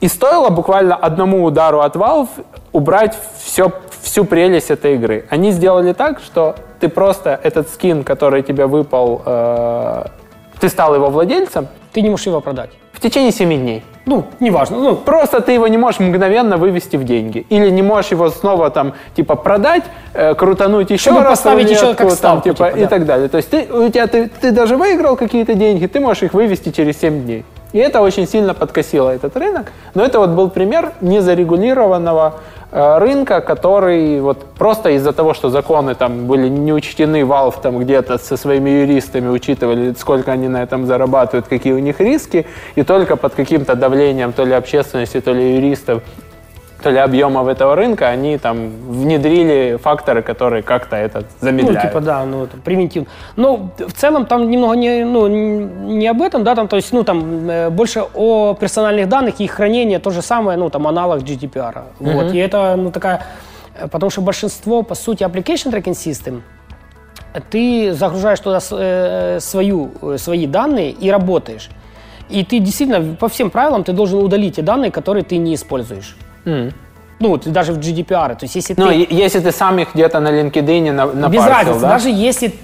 И 0.00 0.08
стоило 0.08 0.48
буквально 0.48 0.94
одному 0.94 1.44
удару 1.44 1.80
от 1.80 1.96
Valve 1.96 2.28
убрать 2.72 3.18
все, 3.42 3.72
всю 4.02 4.24
прелесть 4.24 4.70
этой 4.70 4.94
игры. 4.94 5.26
Они 5.28 5.50
сделали 5.50 5.92
так, 5.92 6.20
что 6.20 6.54
ты 6.80 6.88
просто 6.88 7.38
этот 7.42 7.68
скин, 7.68 8.04
который 8.04 8.42
тебе 8.42 8.66
выпал, 8.66 9.22
э, 9.26 10.04
ты 10.60 10.68
стал 10.68 10.94
его 10.94 11.10
владельцем. 11.10 11.68
Ты 11.92 12.02
не 12.02 12.10
можешь 12.10 12.26
его 12.26 12.40
продать. 12.40 12.70
В 12.92 13.00
течение 13.00 13.32
7 13.32 13.48
дней. 13.48 13.84
Ну, 14.06 14.24
неважно. 14.40 14.78
Ну, 14.78 14.96
просто 14.96 15.40
ты 15.40 15.52
его 15.52 15.68
не 15.68 15.78
можешь 15.78 16.00
мгновенно 16.00 16.56
вывести 16.56 16.96
в 16.96 17.04
деньги. 17.04 17.46
Или 17.50 17.70
не 17.70 17.82
можешь 17.82 18.10
его 18.10 18.30
снова 18.30 18.70
там, 18.70 18.94
типа, 19.14 19.36
продать, 19.36 19.84
э, 20.14 20.34
крутануть 20.34 20.90
еще 20.90 21.10
Чтобы 21.10 21.22
раз. 21.22 21.38
поставить 21.38 21.70
еще 21.70 21.94
как 21.94 22.10
ставку, 22.10 22.42
там, 22.42 22.54
типа, 22.54 22.70
типа, 22.70 22.78
и 22.78 22.86
так 22.86 23.06
далее. 23.06 23.28
То 23.28 23.36
есть 23.36 23.50
ты, 23.50 23.68
у 23.72 23.88
тебя, 23.88 24.06
ты, 24.06 24.28
ты 24.28 24.50
даже 24.50 24.76
выиграл 24.76 25.16
какие-то 25.16 25.54
деньги, 25.54 25.86
ты 25.86 26.00
можешь 26.00 26.22
их 26.22 26.34
вывести 26.34 26.70
через 26.70 26.98
7 26.98 27.24
дней. 27.24 27.44
И 27.72 27.78
это 27.78 28.00
очень 28.00 28.26
сильно 28.26 28.54
подкосило 28.54 29.10
этот 29.10 29.36
рынок. 29.36 29.72
Но 29.94 30.04
это 30.04 30.18
вот 30.18 30.30
был 30.30 30.50
пример 30.50 30.92
незарегулированного 31.00 32.34
Э, 32.70 32.98
рынка, 32.98 33.40
который 33.40 34.20
вот 34.20 34.44
просто 34.58 34.90
из-за 34.90 35.14
того, 35.14 35.32
что 35.32 35.48
законы 35.48 35.94
там 35.94 36.26
были 36.26 36.48
не 36.48 36.74
учтены, 36.74 37.22
Valve 37.22 37.62
там 37.62 37.78
где-то 37.78 38.18
со 38.18 38.36
своими 38.36 38.68
юристами 38.68 39.28
учитывали, 39.28 39.94
сколько 39.98 40.32
они 40.32 40.48
на 40.48 40.62
этом 40.62 40.84
зарабатывают, 40.84 41.48
какие 41.48 41.72
у 41.72 41.78
них 41.78 41.98
риски, 41.98 42.46
и 42.74 42.82
только 42.82 43.16
под 43.16 43.34
каким-то 43.34 43.74
давлением 43.74 44.34
то 44.34 44.44
ли 44.44 44.52
общественности, 44.52 45.20
то 45.22 45.32
ли 45.32 45.54
юристов 45.56 46.02
то 46.82 46.90
ли 46.90 46.98
объемов 46.98 47.48
этого 47.48 47.74
рынка, 47.74 48.08
они 48.08 48.38
там 48.38 48.70
внедрили 48.88 49.78
факторы, 49.82 50.22
которые 50.22 50.62
как-то 50.62 50.96
это 50.96 51.24
замедляют. 51.40 51.82
Ну, 51.82 51.88
типа, 51.88 52.00
да, 52.00 52.24
ну, 52.24 52.44
это 52.44 52.56
превентивно. 52.56 53.08
Но 53.36 53.70
в 53.78 53.92
целом 53.92 54.26
там 54.26 54.48
немного 54.48 54.76
не, 54.76 55.04
ну, 55.04 55.26
не 55.26 56.06
об 56.06 56.22
этом, 56.22 56.44
да, 56.44 56.54
там, 56.54 56.68
то 56.68 56.76
есть, 56.76 56.92
ну, 56.92 57.02
там, 57.02 57.50
э, 57.50 57.70
больше 57.70 58.04
о 58.14 58.54
персональных 58.54 59.08
данных 59.08 59.40
и 59.40 59.44
их 59.44 59.50
хранении, 59.50 59.98
то 59.98 60.10
же 60.10 60.22
самое, 60.22 60.56
ну, 60.56 60.70
там, 60.70 60.86
аналог 60.86 61.22
GDPR. 61.22 61.74
Mm-hmm. 61.98 62.12
Вот, 62.12 62.34
и 62.34 62.38
это, 62.38 62.76
ну, 62.76 62.92
такая, 62.92 63.22
э, 63.74 63.88
потому 63.88 64.10
что 64.10 64.20
большинство, 64.20 64.82
по 64.82 64.94
сути, 64.94 65.24
application 65.24 65.72
tracking 65.72 65.94
system, 65.94 66.42
ты 67.50 67.92
загружаешь 67.92 68.40
туда 68.40 68.60
э, 68.70 69.40
свою, 69.40 69.90
свои 70.16 70.46
данные 70.46 70.90
и 70.90 71.10
работаешь. 71.10 71.70
И 72.28 72.44
ты 72.44 72.60
действительно 72.60 73.16
по 73.16 73.28
всем 73.28 73.50
правилам 73.50 73.82
ты 73.82 73.92
должен 73.92 74.18
удалить 74.22 74.56
те 74.56 74.62
данные, 74.62 74.90
которые 74.90 75.24
ты 75.24 75.38
не 75.38 75.54
используешь. 75.54 76.16
Mm. 76.44 76.72
Ну, 77.20 77.28
вот 77.28 77.48
даже 77.48 77.72
в 77.72 77.78
GDPR. 77.78 78.36
То 78.36 78.44
есть, 78.44 78.54
если 78.54 78.74
ну, 78.76 78.88
ты... 78.88 79.06
если 79.10 79.40
ты 79.40 79.52
сам 79.52 79.78
их 79.78 79.94
где-то 79.94 80.20
на 80.20 80.28
LinkedIn 80.28 80.92
напарсил, 80.92 81.28
Без 81.30 81.46
разницы, 81.46 81.80
да? 81.80 81.88
даже 81.88 82.10
если... 82.10 82.54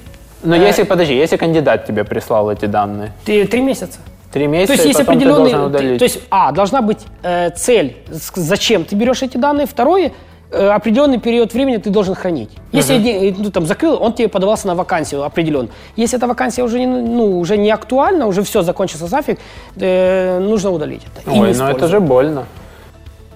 Но 0.43 0.55
э... 0.55 0.61
если, 0.61 0.85
подожди, 0.85 1.14
если 1.14 1.37
кандидат 1.37 1.87
тебе 1.87 2.05
прислал 2.05 2.51
эти 2.51 2.66
данные? 2.66 3.12
Ты, 3.25 3.47
три 3.47 3.62
месяца. 3.62 3.99
Три 4.33 4.47
месяца, 4.49 4.66
то 4.66 4.72
есть, 4.72 4.85
есть 4.85 5.01
определенный, 5.01 5.70
ты, 5.79 5.97
то 5.97 6.05
есть, 6.05 6.20
а, 6.29 6.51
должна 6.51 6.83
быть 6.83 6.99
э, 7.22 7.51
цель, 7.51 7.99
зачем 8.11 8.85
ты 8.85 8.97
берешь 8.97 9.22
эти 9.22 9.37
данные. 9.37 9.64
Второе, 9.64 10.11
э, 10.51 10.68
определенный 10.70 11.20
период 11.20 11.55
времени 11.55 11.77
ты 11.77 11.89
должен 11.91 12.16
хранить. 12.16 12.51
Если 12.72 12.97
uh 12.97 13.37
ну, 13.39 13.51
там 13.53 13.64
закрыл, 13.64 13.97
он 14.03 14.12
тебе 14.12 14.27
подавался 14.27 14.66
на 14.66 14.75
вакансию 14.75 15.22
определенно. 15.22 15.68
Если 15.95 16.18
эта 16.18 16.27
вакансия 16.27 16.64
уже 16.64 16.81
не, 16.81 16.87
ну, 16.87 17.39
уже 17.39 17.57
не 17.57 17.70
актуальна, 17.70 18.27
уже 18.27 18.43
все, 18.43 18.62
закончился 18.62 19.07
зафиг, 19.07 19.39
э, 19.77 20.41
нужно 20.41 20.72
удалить 20.72 21.03
это. 21.07 21.31
Ой, 21.31 21.55
ну 21.55 21.68
это 21.68 21.87
же 21.87 22.01
больно. 22.01 22.45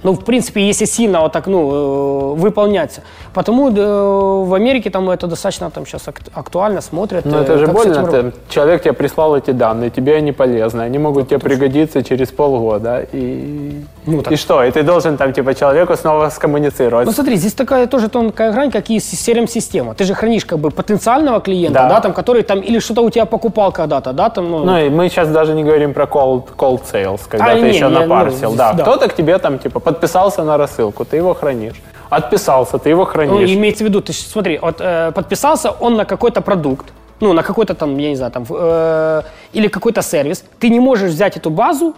Ну, 0.02 0.12
в 0.12 0.24
принципе, 0.24 0.60
если 0.60 0.86
сильно 0.86 1.20
вот 1.20 1.32
так, 1.32 1.46
ну, 1.46 1.70
э, 1.70 2.34
выполняться. 2.40 3.02
Потому 3.34 3.70
э, 3.70 4.44
в 4.44 4.54
Америке 4.54 4.90
там 4.90 5.10
это 5.10 5.26
достаточно 5.26 5.70
там 5.70 5.86
сейчас 5.86 6.08
актуально 6.34 6.80
смотрят. 6.80 7.24
Но 7.24 7.40
это 7.40 7.54
э, 7.54 7.58
же 7.58 7.66
больно. 7.66 8.06
Ты, 8.06 8.32
человек 8.48 8.82
тебе 8.82 8.92
прислал 8.92 9.36
эти 9.36 9.50
данные, 9.52 9.90
тебе 9.90 10.16
они 10.16 10.32
полезны, 10.32 10.82
они 10.82 10.98
могут 10.98 11.24
ну, 11.24 11.28
тебе 11.28 11.38
пригодиться 11.38 12.02
через 12.02 12.28
полгода. 12.28 13.06
И, 13.12 13.84
ну, 14.08 14.22
так. 14.22 14.32
и 14.32 14.36
что? 14.36 14.64
И 14.64 14.70
ты 14.70 14.82
должен 14.82 15.16
там 15.16 15.32
типа 15.32 15.54
человеку 15.54 15.96
снова 15.96 16.30
скоммуницировать. 16.30 17.06
Ну 17.06 17.12
смотри, 17.12 17.36
здесь 17.36 17.52
такая 17.52 17.86
тоже 17.86 18.08
тонкая 18.08 18.52
грань, 18.52 18.70
как 18.70 18.90
и 18.90 18.96
CRM-система. 18.98 19.94
Ты 19.94 20.04
же 20.04 20.14
хранишь 20.14 20.44
как 20.44 20.58
бы 20.58 20.70
потенциального 20.70 21.40
клиента, 21.40 21.80
да, 21.80 21.88
да 21.88 22.00
там, 22.00 22.12
который 22.12 22.42
там 22.42 22.60
или 22.60 22.78
что-то 22.78 23.02
у 23.02 23.10
тебя 23.10 23.24
покупал 23.26 23.72
когда-то, 23.72 24.12
да, 24.12 24.30
там. 24.30 24.50
Ну, 24.50 24.64
ну 24.64 24.78
и 24.78 24.88
мы 24.88 25.08
сейчас 25.08 25.28
даже 25.28 25.54
не 25.54 25.64
говорим 25.64 25.94
про 25.94 26.04
cold, 26.04 26.44
cold 26.56 26.82
sales, 26.92 27.20
когда 27.28 27.46
а, 27.46 27.54
ты 27.54 27.60
не, 27.62 27.68
еще 27.68 27.88
не, 27.88 27.98
напарсил. 27.98 28.50
Ну, 28.50 28.56
да, 28.56 28.72
да. 28.72 28.82
кто-то 28.82 29.08
к 29.08 29.14
тебе 29.14 29.38
там 29.38 29.58
типа 29.58 29.80
подписался 29.80 30.44
на 30.44 30.56
рассылку, 30.56 31.04
ты 31.04 31.16
его 31.16 31.34
хранишь. 31.34 31.76
Отписался, 32.10 32.78
ты 32.78 32.88
его 32.90 33.04
хранишь. 33.04 33.50
Ну, 33.50 33.56
имеется 33.56 33.84
в 33.84 33.88
виду, 33.88 34.00
ты 34.00 34.12
смотри, 34.12 34.58
вот, 34.58 34.76
э, 34.80 35.12
подписался 35.14 35.70
он 35.70 35.96
на 35.96 36.04
какой-то 36.04 36.40
продукт, 36.40 36.86
ну, 37.20 37.32
на 37.32 37.42
какой-то 37.42 37.74
там, 37.74 37.98
я 37.98 38.08
не 38.08 38.16
знаю, 38.16 38.32
там, 38.32 38.46
э, 38.48 39.22
или 39.52 39.68
какой-то 39.68 40.02
сервис, 40.02 40.44
ты 40.58 40.70
не 40.70 40.80
можешь 40.80 41.10
взять 41.10 41.36
эту 41.36 41.50
базу 41.50 41.94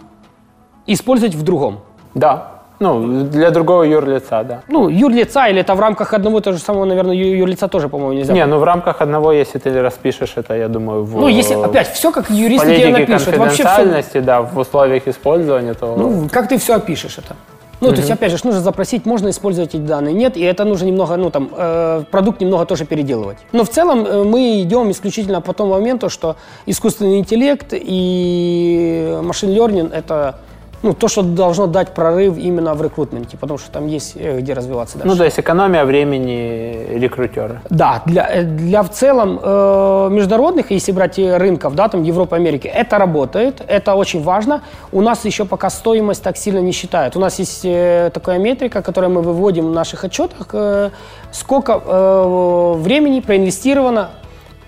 и 0.85 0.93
использовать 0.93 1.35
в 1.35 1.43
другом. 1.43 1.79
Да. 2.13 2.47
Ну, 2.79 3.25
для 3.25 3.51
другого 3.51 3.83
юрлица, 3.83 4.43
да. 4.43 4.61
Ну, 4.67 4.89
юрлица, 4.89 5.45
или 5.45 5.61
это 5.61 5.75
в 5.75 5.79
рамках 5.79 6.15
одного 6.15 6.39
того 6.39 6.57
же 6.57 6.63
самого, 6.63 6.85
наверное, 6.85 7.15
юрлица 7.15 7.67
тоже, 7.67 7.89
по-моему, 7.89 8.13
нельзя. 8.13 8.33
Не, 8.33 8.47
ну 8.47 8.57
в 8.57 8.63
рамках 8.63 9.01
одного, 9.01 9.31
если 9.31 9.59
ты 9.59 9.81
распишешь 9.81 10.33
это, 10.35 10.55
я 10.55 10.67
думаю, 10.67 11.03
в... 11.03 11.15
Ну, 11.15 11.27
если, 11.27 11.53
опять, 11.53 11.91
все 11.93 12.11
как 12.11 12.31
юристы 12.31 12.75
тебе 12.75 12.89
напишут. 12.89 13.37
Вообще 13.37 13.63
все... 14.01 14.21
да, 14.21 14.41
в 14.41 14.57
условиях 14.57 15.07
использования, 15.07 15.75
то... 15.75 15.95
Ну, 15.95 16.27
как 16.31 16.49
ты 16.49 16.57
все 16.57 16.73
опишешь 16.73 17.19
это? 17.19 17.35
Ну, 17.81 17.87
mm-hmm. 17.87 17.91
то 17.91 17.97
есть, 17.97 18.11
опять 18.11 18.31
же, 18.31 18.37
нужно 18.43 18.61
запросить, 18.61 19.05
можно 19.05 19.29
использовать 19.29 19.75
эти 19.75 19.81
данные, 19.81 20.13
нет, 20.13 20.37
и 20.37 20.41
это 20.41 20.65
нужно 20.65 20.85
немного, 20.85 21.17
ну, 21.17 21.29
там, 21.29 21.49
э, 21.55 22.03
продукт 22.09 22.41
немного 22.41 22.65
тоже 22.65 22.85
переделывать. 22.85 23.37
Но 23.51 23.63
в 23.63 23.69
целом 23.69 24.05
э, 24.05 24.23
мы 24.23 24.61
идем 24.61 24.89
исключительно 24.89 25.41
по 25.41 25.53
тому 25.53 25.73
моменту, 25.73 26.09
что 26.09 26.35
искусственный 26.67 27.19
интеллект 27.19 27.73
и 27.73 29.19
машин 29.23 29.49
learning– 29.49 29.91
это 29.93 30.35
ну, 30.83 30.93
то, 30.93 31.07
что 31.07 31.21
должно 31.21 31.67
дать 31.67 31.93
прорыв 31.93 32.37
именно 32.37 32.73
в 32.73 32.81
рекрутменте, 32.81 33.37
потому 33.37 33.59
что 33.59 33.71
там 33.71 33.87
есть 33.87 34.13
э, 34.15 34.39
где 34.39 34.53
развиваться 34.53 34.97
дальше. 34.97 35.07
Ну, 35.07 35.15
то 35.15 35.23
есть 35.23 35.39
экономия 35.39 35.85
времени 35.85 36.87
рекрутера. 36.99 37.61
Да, 37.69 38.01
для, 38.05 38.27
э, 38.29 38.43
для 38.43 38.81
в 38.81 38.89
целом 38.89 39.39
э, 39.41 40.09
международных, 40.11 40.71
если 40.71 40.91
брать 40.91 41.17
рынков, 41.19 41.75
да, 41.75 41.87
там 41.87 42.03
Европа, 42.03 42.35
Америки, 42.35 42.67
это 42.67 42.97
работает, 42.97 43.61
это 43.67 43.95
очень 43.95 44.23
важно. 44.23 44.61
У 44.91 45.01
нас 45.01 45.25
еще 45.25 45.45
пока 45.45 45.69
стоимость 45.69 46.23
так 46.23 46.37
сильно 46.37 46.59
не 46.59 46.71
считает. 46.71 47.15
У 47.15 47.19
нас 47.19 47.39
есть 47.39 47.61
э, 47.63 48.09
такая 48.13 48.39
метрика, 48.39 48.81
которую 48.81 49.11
мы 49.11 49.21
выводим 49.21 49.67
в 49.67 49.71
наших 49.71 50.03
отчетах, 50.03 50.47
э, 50.53 50.89
сколько 51.31 51.73
э, 51.73 52.73
времени 52.77 53.19
проинвестировано 53.19 54.09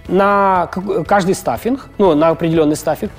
на 0.08 0.70
каждый 1.08 1.34
стаффинг, 1.36 1.88
ну, 1.98 2.14
на 2.14 2.30
определенный 2.30 2.76
стаффинг. 2.76 3.12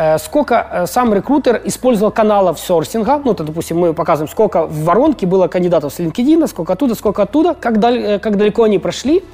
Э, 0.00 0.16
сколько 0.18 0.54
э, 0.70 0.86
сам 0.86 1.12
рекрутер 1.12 1.60
использовал 1.64 2.12
каналов 2.12 2.60
сорсинга, 2.60 3.20
ну, 3.24 3.34
то, 3.34 3.42
допустим, 3.42 3.78
мы 3.78 3.92
показываем, 3.92 4.30
сколько 4.30 4.64
в 4.64 4.84
воронке 4.84 5.26
было 5.26 5.48
кандидатов 5.48 5.92
с 5.92 5.98
LinkedIn, 5.98 6.46
сколько 6.46 6.74
оттуда, 6.74 6.94
сколько 6.94 7.22
оттуда, 7.22 7.54
как, 7.54 7.80
дал, 7.80 7.92
э, 7.92 8.20
как 8.20 8.36
далеко 8.36 8.62
они 8.62 8.78
прошли, 8.78 9.24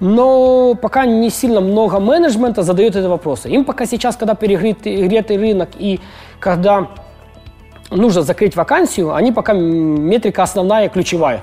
но 0.00 0.74
пока 0.74 1.06
не 1.06 1.30
сильно 1.30 1.62
много 1.62 2.00
менеджмента 2.00 2.62
задает 2.62 2.96
эти 2.96 3.06
вопросы. 3.06 3.48
Им 3.48 3.64
пока 3.64 3.86
сейчас, 3.86 4.14
когда 4.16 4.34
перегретый 4.34 5.38
рынок 5.38 5.70
и 5.78 6.00
когда 6.38 6.88
нужно 7.90 8.20
закрыть 8.20 8.56
вакансию, 8.56 9.14
они 9.14 9.32
пока 9.32 9.54
метрика 9.54 10.42
основная, 10.42 10.90
ключевая. 10.90 11.40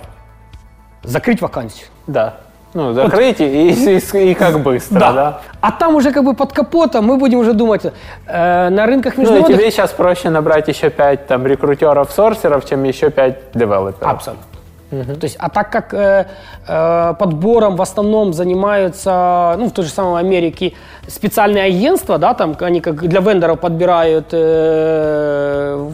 Закрыть 1.01 1.41
вакансию. 1.41 1.87
Да. 2.05 2.44
Ну, 2.75 2.91
закрыть 2.91 3.39
и, 3.39 3.69
и, 3.71 4.31
и 4.31 4.33
как 4.33 4.59
быстро, 4.59 4.99
да. 4.99 5.13
да. 5.13 5.41
А 5.61 5.71
там 5.71 5.95
уже 5.95 6.11
как 6.11 6.25
бы 6.25 6.33
под 6.33 6.51
капотом 6.51 7.05
мы 7.05 7.15
будем 7.15 7.39
уже 7.39 7.53
думать, 7.53 7.85
э, 7.85 8.69
на 8.69 8.85
рынках 8.85 9.17
международных... 9.17 9.55
Ну, 9.55 9.57
тебе 9.57 9.71
сейчас 9.71 9.91
проще 9.91 10.29
набрать 10.29 10.67
еще 10.67 10.89
пять 10.89 11.25
там 11.25 11.47
рекрутеров-сорсеров, 11.47 12.65
чем 12.65 12.83
еще 12.83 13.11
пять 13.11 13.37
девелоперов. 13.53 14.11
Абсолютно. 14.11 14.54
Угу. 15.01 15.15
То 15.15 15.25
есть, 15.25 15.35
а 15.39 15.49
так 15.49 15.71
как 15.71 15.93
э, 15.93 16.27
э, 16.67 17.13
подбором 17.19 17.75
в 17.75 17.81
основном 17.81 18.33
занимаются, 18.33 19.55
ну, 19.57 19.67
в 19.67 19.71
той 19.71 19.85
же 19.85 19.91
самой 19.91 20.19
Америке 20.21 20.73
специальные 21.07 21.63
агентства, 21.63 22.17
да, 22.17 22.33
там 22.33 22.55
они 22.59 22.81
как 22.81 23.07
для 23.07 23.21
вендоров 23.21 23.59
подбирают 23.59 24.27
э, 24.31 25.89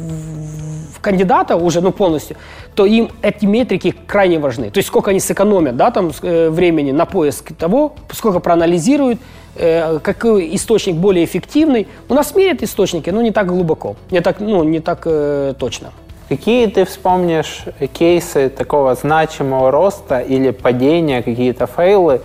кандидата 1.01 1.55
уже, 1.55 1.81
ну, 1.81 1.91
полностью, 1.91 2.37
то 2.75 2.85
им 2.85 3.09
эти 3.21 3.45
метрики 3.45 3.93
крайне 4.07 4.39
важны. 4.39 4.69
То 4.69 4.77
есть 4.77 4.87
сколько 4.87 5.11
они 5.11 5.19
сэкономят, 5.19 5.75
да, 5.75 5.91
там, 5.91 6.11
э, 6.21 6.49
времени 6.49 6.91
на 6.91 7.05
поиск 7.05 7.53
того, 7.55 7.93
сколько 8.11 8.39
проанализируют, 8.39 9.19
э, 9.55 9.99
какой 9.99 10.55
источник 10.55 10.95
более 10.95 11.25
эффективный. 11.25 11.87
У 12.09 12.13
нас 12.13 12.35
меряют 12.35 12.63
источники, 12.63 13.09
но 13.09 13.21
не 13.21 13.31
так 13.31 13.47
глубоко, 13.47 13.95
не 14.11 14.21
так, 14.21 14.39
ну, 14.39 14.63
не 14.63 14.79
так 14.79 15.01
э, 15.05 15.53
точно. 15.57 15.91
Какие 16.31 16.67
ты 16.67 16.85
вспомнишь 16.85 17.65
кейсы 17.91 18.47
такого 18.47 18.95
значимого 18.95 19.69
роста 19.69 20.19
или 20.19 20.51
падения, 20.51 21.21
какие-то 21.21 21.67
фейлы 21.67 22.21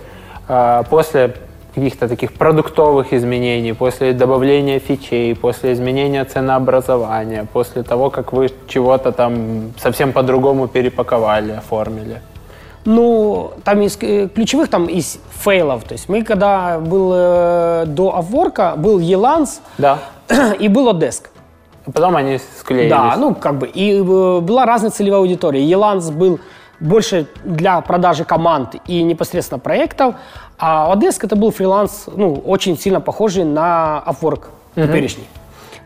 э, 0.47 0.83
после 0.89 1.33
каких-то 1.75 2.07
таких 2.07 2.31
продуктовых 2.31 3.11
изменений, 3.11 3.73
после 3.73 4.13
добавления 4.13 4.79
фичей, 4.79 5.35
после 5.35 5.73
изменения 5.73 6.23
ценообразования, 6.23 7.45
после 7.51 7.83
того, 7.83 8.09
как 8.09 8.31
вы 8.31 8.49
чего-то 8.69 9.11
там 9.11 9.73
совсем 9.77 10.13
по-другому 10.13 10.69
перепаковали, 10.69 11.51
оформили? 11.51 12.21
Ну, 12.85 13.51
там 13.65 13.81
из 13.81 13.97
э, 13.99 14.29
ключевых 14.33 14.69
там 14.69 14.85
из 14.85 15.19
фейлов. 15.43 15.83
То 15.83 15.95
есть 15.95 16.07
мы 16.07 16.23
когда 16.23 16.79
был 16.79 17.11
э, 17.13 17.83
до 17.87 18.17
Upwork, 18.17 18.77
был 18.77 18.99
Еланс 18.99 19.59
да. 19.77 19.99
и 20.59 20.69
был 20.69 20.89
Odesk. 20.89 21.23
Потом 21.93 22.15
они 22.15 22.39
склеились. 22.59 22.89
Да, 22.89 23.15
ну 23.17 23.33
как 23.33 23.57
бы. 23.57 23.67
И 23.67 23.93
э, 23.93 24.39
была 24.39 24.65
разная 24.65 24.91
целевая 24.91 25.21
аудитория. 25.21 25.63
Еланс 25.63 26.09
был 26.09 26.39
больше 26.79 27.27
для 27.43 27.81
продажи 27.81 28.23
команд 28.23 28.75
и 28.85 29.03
непосредственно 29.03 29.59
проектов, 29.59 30.15
а 30.59 30.93
Odesk 30.93 31.19
это 31.23 31.35
был 31.35 31.51
фриланс, 31.51 32.05
ну, 32.07 32.33
очень 32.33 32.77
сильно 32.77 33.01
похожий 33.01 33.43
на 33.45 34.03
Upwork 34.05 34.45
угу. 34.75 34.87
теперешний. 34.87 35.27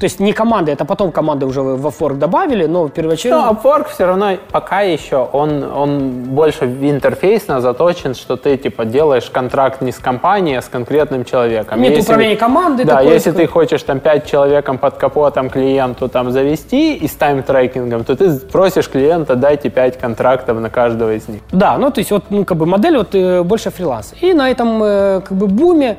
То 0.01 0.05
есть 0.05 0.19
не 0.19 0.33
команды, 0.33 0.71
это 0.71 0.83
потом 0.83 1.11
команды 1.11 1.45
уже 1.45 1.61
в 1.61 1.85
Upwork 1.85 2.15
добавили, 2.15 2.65
но 2.65 2.89
первоначально... 2.89 3.45
Но 3.45 3.51
Upwork 3.51 3.87
все 3.89 4.07
равно 4.07 4.31
пока 4.51 4.81
еще, 4.81 5.29
он, 5.31 5.63
он 5.63 6.09
больше 6.23 6.65
интерфейсно 6.65 7.61
заточен, 7.61 8.15
что 8.15 8.35
ты 8.35 8.57
типа 8.57 8.85
делаешь 8.85 9.29
контракт 9.29 9.79
не 9.81 9.91
с 9.91 9.99
компанией, 9.99 10.55
а 10.55 10.63
с 10.63 10.69
конкретным 10.69 11.23
человеком. 11.23 11.79
Нет 11.79 11.91
если, 11.91 12.01
управления 12.01 12.35
командой. 12.35 12.85
Да, 12.85 12.95
такой, 12.95 13.13
если 13.13 13.29
такой... 13.29 13.45
ты 13.45 13.51
хочешь 13.51 13.83
там 13.83 13.99
пять 13.99 14.25
человеком 14.25 14.79
под 14.79 14.95
капотом 14.95 15.51
клиенту 15.51 16.09
там 16.09 16.31
завести 16.31 16.95
и 16.95 17.07
с 17.07 17.13
тайм-трекингом, 17.13 18.03
то 18.03 18.15
ты 18.15 18.39
просишь 18.39 18.89
клиента 18.89 19.35
дайте 19.35 19.69
пять 19.69 19.99
контрактов 19.99 20.59
на 20.59 20.71
каждого 20.71 21.13
из 21.13 21.27
них. 21.27 21.41
Да, 21.51 21.77
ну 21.77 21.91
то 21.91 21.99
есть 21.99 22.09
вот 22.09 22.23
ну, 22.31 22.43
как 22.43 22.57
бы 22.57 22.65
модель 22.65 22.97
вот 22.97 23.13
э, 23.13 23.43
больше 23.43 23.69
фриланс. 23.69 24.15
И 24.19 24.33
на 24.33 24.49
этом 24.49 24.81
э, 24.81 25.21
как 25.21 25.37
бы 25.37 25.45
буме 25.45 25.97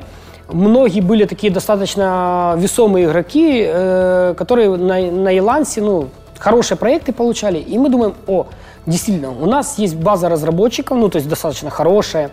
многие 0.49 1.01
были 1.01 1.25
такие 1.25 1.51
достаточно 1.51 2.55
весомые 2.57 3.05
игроки, 3.05 3.63
э, 3.65 4.33
которые 4.37 4.75
на, 4.77 4.99
на 5.11 5.37
Илансе, 5.37 5.81
ну, 5.81 6.09
хорошие 6.39 6.77
проекты 6.77 7.13
получали. 7.13 7.59
И 7.59 7.77
мы 7.77 7.89
думаем, 7.89 8.15
о, 8.27 8.47
действительно, 8.85 9.31
у 9.31 9.45
нас 9.45 9.77
есть 9.77 9.95
база 9.95 10.29
разработчиков, 10.29 10.97
ну, 10.97 11.09
то 11.09 11.17
есть 11.17 11.29
достаточно 11.29 11.69
хорошая, 11.69 12.31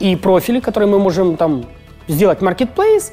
и 0.00 0.16
профили, 0.16 0.60
которые 0.60 0.88
мы 0.88 0.98
можем 0.98 1.36
там 1.36 1.64
сделать 2.08 2.40
marketplace. 2.40 3.12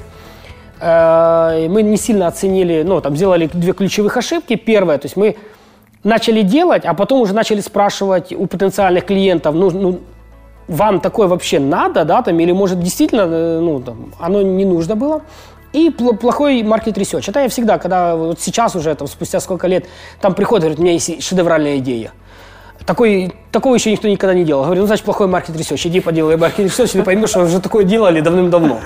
Э, 0.79 1.67
мы 1.69 1.83
не 1.83 1.97
сильно 1.97 2.27
оценили, 2.27 2.83
ну, 2.83 3.01
там, 3.01 3.15
сделали 3.15 3.49
две 3.53 3.73
ключевых 3.73 4.17
ошибки. 4.17 4.55
Первое, 4.55 4.97
то 4.97 5.05
есть 5.05 5.15
мы 5.15 5.37
начали 6.03 6.41
делать, 6.41 6.85
а 6.85 6.93
потом 6.93 7.21
уже 7.21 7.33
начали 7.33 7.61
спрашивать 7.61 8.33
у 8.33 8.47
потенциальных 8.47 9.05
клиентов, 9.05 9.53
ну, 9.55 9.69
ну 9.69 9.99
вам 10.67 10.99
такое 10.99 11.27
вообще 11.27 11.59
надо, 11.59 12.05
да, 12.05 12.21
там, 12.21 12.39
или 12.39 12.51
может 12.51 12.79
действительно, 12.79 13.21
э, 13.21 13.59
ну, 13.59 13.81
там, 13.81 14.13
оно 14.19 14.41
не 14.41 14.65
нужно 14.65 14.95
было. 14.95 15.21
И 15.73 15.89
плохой 15.89 16.63
market 16.63 16.97
research. 16.97 17.29
Это 17.29 17.41
я 17.41 17.49
всегда, 17.49 17.77
когда 17.77 18.15
вот 18.15 18.41
сейчас 18.41 18.75
уже, 18.75 18.93
там, 18.95 19.07
спустя 19.07 19.39
сколько 19.39 19.67
лет, 19.67 19.85
там 20.19 20.33
приходят, 20.33 20.63
говорят, 20.63 20.79
у 20.79 20.81
меня 20.83 20.93
есть 20.93 21.23
шедевральная 21.23 21.77
идея. 21.77 22.11
Такой, 22.85 23.33
такого 23.51 23.75
еще 23.75 23.91
никто 23.91 24.07
никогда 24.07 24.33
не 24.33 24.43
делал. 24.43 24.65
Говорю, 24.65 24.81
ну, 24.81 24.87
значит, 24.87 25.05
плохой 25.05 25.27
market 25.27 25.55
research. 25.55 25.85
Иди 25.85 25.99
поделай 26.01 26.35
market 26.35 26.65
research, 26.65 26.91
ты 26.91 27.03
поймешь, 27.03 27.29
что 27.29 27.41
уже 27.41 27.61
такое 27.61 27.85
делали 27.85 28.19
давным-давно. 28.19 28.79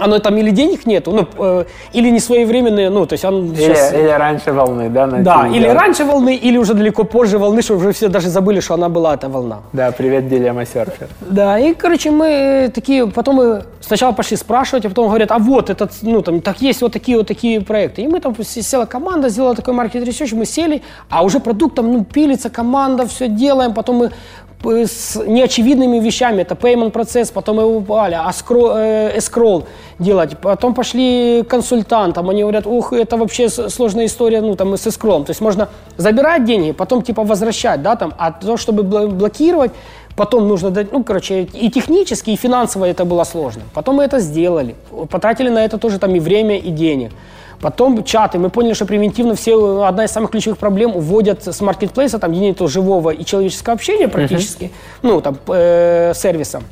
Оно 0.00 0.18
там 0.18 0.36
или 0.36 0.50
денег 0.50 0.86
нету, 0.86 1.12
ну, 1.12 1.26
э, 1.38 1.64
или 1.92 2.10
не 2.10 2.20
своевременные, 2.20 2.90
ну, 2.90 3.06
то 3.06 3.14
есть 3.14 3.24
он 3.24 3.52
Или, 3.52 3.74
сейчас... 3.74 3.92
или 3.92 4.08
раньше 4.08 4.52
волны, 4.52 4.88
да? 4.88 5.06
Да, 5.06 5.46
или 5.48 5.62
делать? 5.62 5.78
раньше 5.78 6.04
волны, 6.04 6.34
или 6.34 6.58
уже 6.58 6.74
далеко 6.74 7.04
позже 7.04 7.38
волны, 7.38 7.62
что 7.62 7.76
уже 7.76 7.92
все 7.92 8.08
даже 8.08 8.28
забыли, 8.28 8.60
что 8.60 8.74
она 8.74 8.88
была, 8.88 9.14
эта 9.14 9.28
волна. 9.28 9.58
Да, 9.72 9.92
привет, 9.92 10.28
дилемма 10.28 10.66
серфер. 10.66 11.08
Да, 11.20 11.58
и, 11.58 11.74
короче, 11.74 12.10
мы 12.10 12.70
такие, 12.74 13.06
потом 13.06 13.36
мы 13.36 13.62
сначала 13.80 14.12
пошли 14.12 14.36
спрашивать, 14.36 14.84
а 14.86 14.88
потом 14.88 15.08
говорят, 15.08 15.30
а 15.32 15.38
вот 15.38 15.70
этот, 15.70 15.92
ну, 16.02 16.22
там, 16.22 16.40
так 16.40 16.62
есть 16.62 16.82
вот 16.82 16.92
такие 16.92 17.18
вот 17.18 17.26
такие 17.26 17.60
проекты. 17.60 18.02
И 18.02 18.08
мы 18.08 18.20
там, 18.20 18.34
села 18.44 18.86
команда, 18.86 19.28
сделала 19.28 19.54
такой 19.54 19.74
маркет 19.74 20.04
ресерч, 20.04 20.32
мы 20.32 20.46
сели, 20.46 20.82
а 21.08 21.24
уже 21.24 21.40
продукт 21.40 21.74
там, 21.74 21.92
ну, 21.92 22.04
пилится, 22.04 22.50
команда, 22.50 23.06
все 23.06 23.28
делаем, 23.28 23.74
потом 23.74 23.96
мы 23.96 24.10
с 24.62 25.16
неочевидными 25.26 25.98
вещами, 26.00 26.42
это 26.42 26.54
payment 26.54 26.90
процесс, 26.90 27.30
потом 27.30 27.58
его 27.58 27.76
упали, 27.76 28.14
а 28.14 28.30
скро- 28.30 28.74
э, 28.76 29.18
делать, 29.98 30.36
потом 30.38 30.74
пошли 30.74 31.42
консультантам, 31.48 32.28
они 32.30 32.42
говорят, 32.42 32.66
ух, 32.66 32.92
это 32.92 33.16
вообще 33.16 33.48
сложная 33.48 34.04
история, 34.06 34.40
ну, 34.40 34.54
там, 34.56 34.76
с 34.76 34.86
escrow, 34.86 35.24
то 35.24 35.30
есть 35.30 35.40
можно 35.40 35.68
забирать 35.96 36.44
деньги, 36.44 36.72
потом, 36.72 37.02
типа, 37.02 37.22
возвращать, 37.24 37.82
да, 37.82 37.96
там, 37.96 38.12
а 38.18 38.32
то, 38.32 38.56
чтобы 38.56 38.82
бл- 38.82 39.08
блокировать, 39.08 39.72
Потом 40.16 40.48
нужно 40.48 40.70
дать, 40.70 40.92
ну, 40.92 41.04
короче, 41.04 41.46
и 41.62 41.70
технически, 41.70 42.30
и 42.30 42.36
финансово 42.36 42.84
это 42.84 43.04
было 43.04 43.24
сложно. 43.24 43.62
Потом 43.72 43.94
мы 43.94 44.04
это 44.04 44.20
сделали. 44.20 44.74
Потратили 45.08 45.48
на 45.50 45.64
это 45.64 45.78
тоже 45.78 45.98
там 45.98 46.14
и 46.14 46.20
время, 46.20 46.58
и 46.58 46.70
денег. 46.70 47.12
Потом 47.60 48.02
чаты. 48.04 48.38
Мы 48.38 48.48
поняли, 48.48 48.72
что 48.72 48.86
превентивно 48.86 49.34
все, 49.34 49.82
одна 49.82 50.04
из 50.04 50.10
самых 50.10 50.30
ключевых 50.30 50.58
проблем, 50.58 50.96
уводят 50.96 51.46
с 51.46 51.60
маркетплейса, 51.60 52.18
там, 52.18 52.32
нет 52.32 52.58
живого 52.60 53.10
и 53.10 53.24
человеческого 53.24 53.74
общения 53.74 54.08
практически, 54.08 54.70
ну, 55.02 55.20
там, 55.20 55.36
э, 55.48 56.12
сервиса 56.14 56.62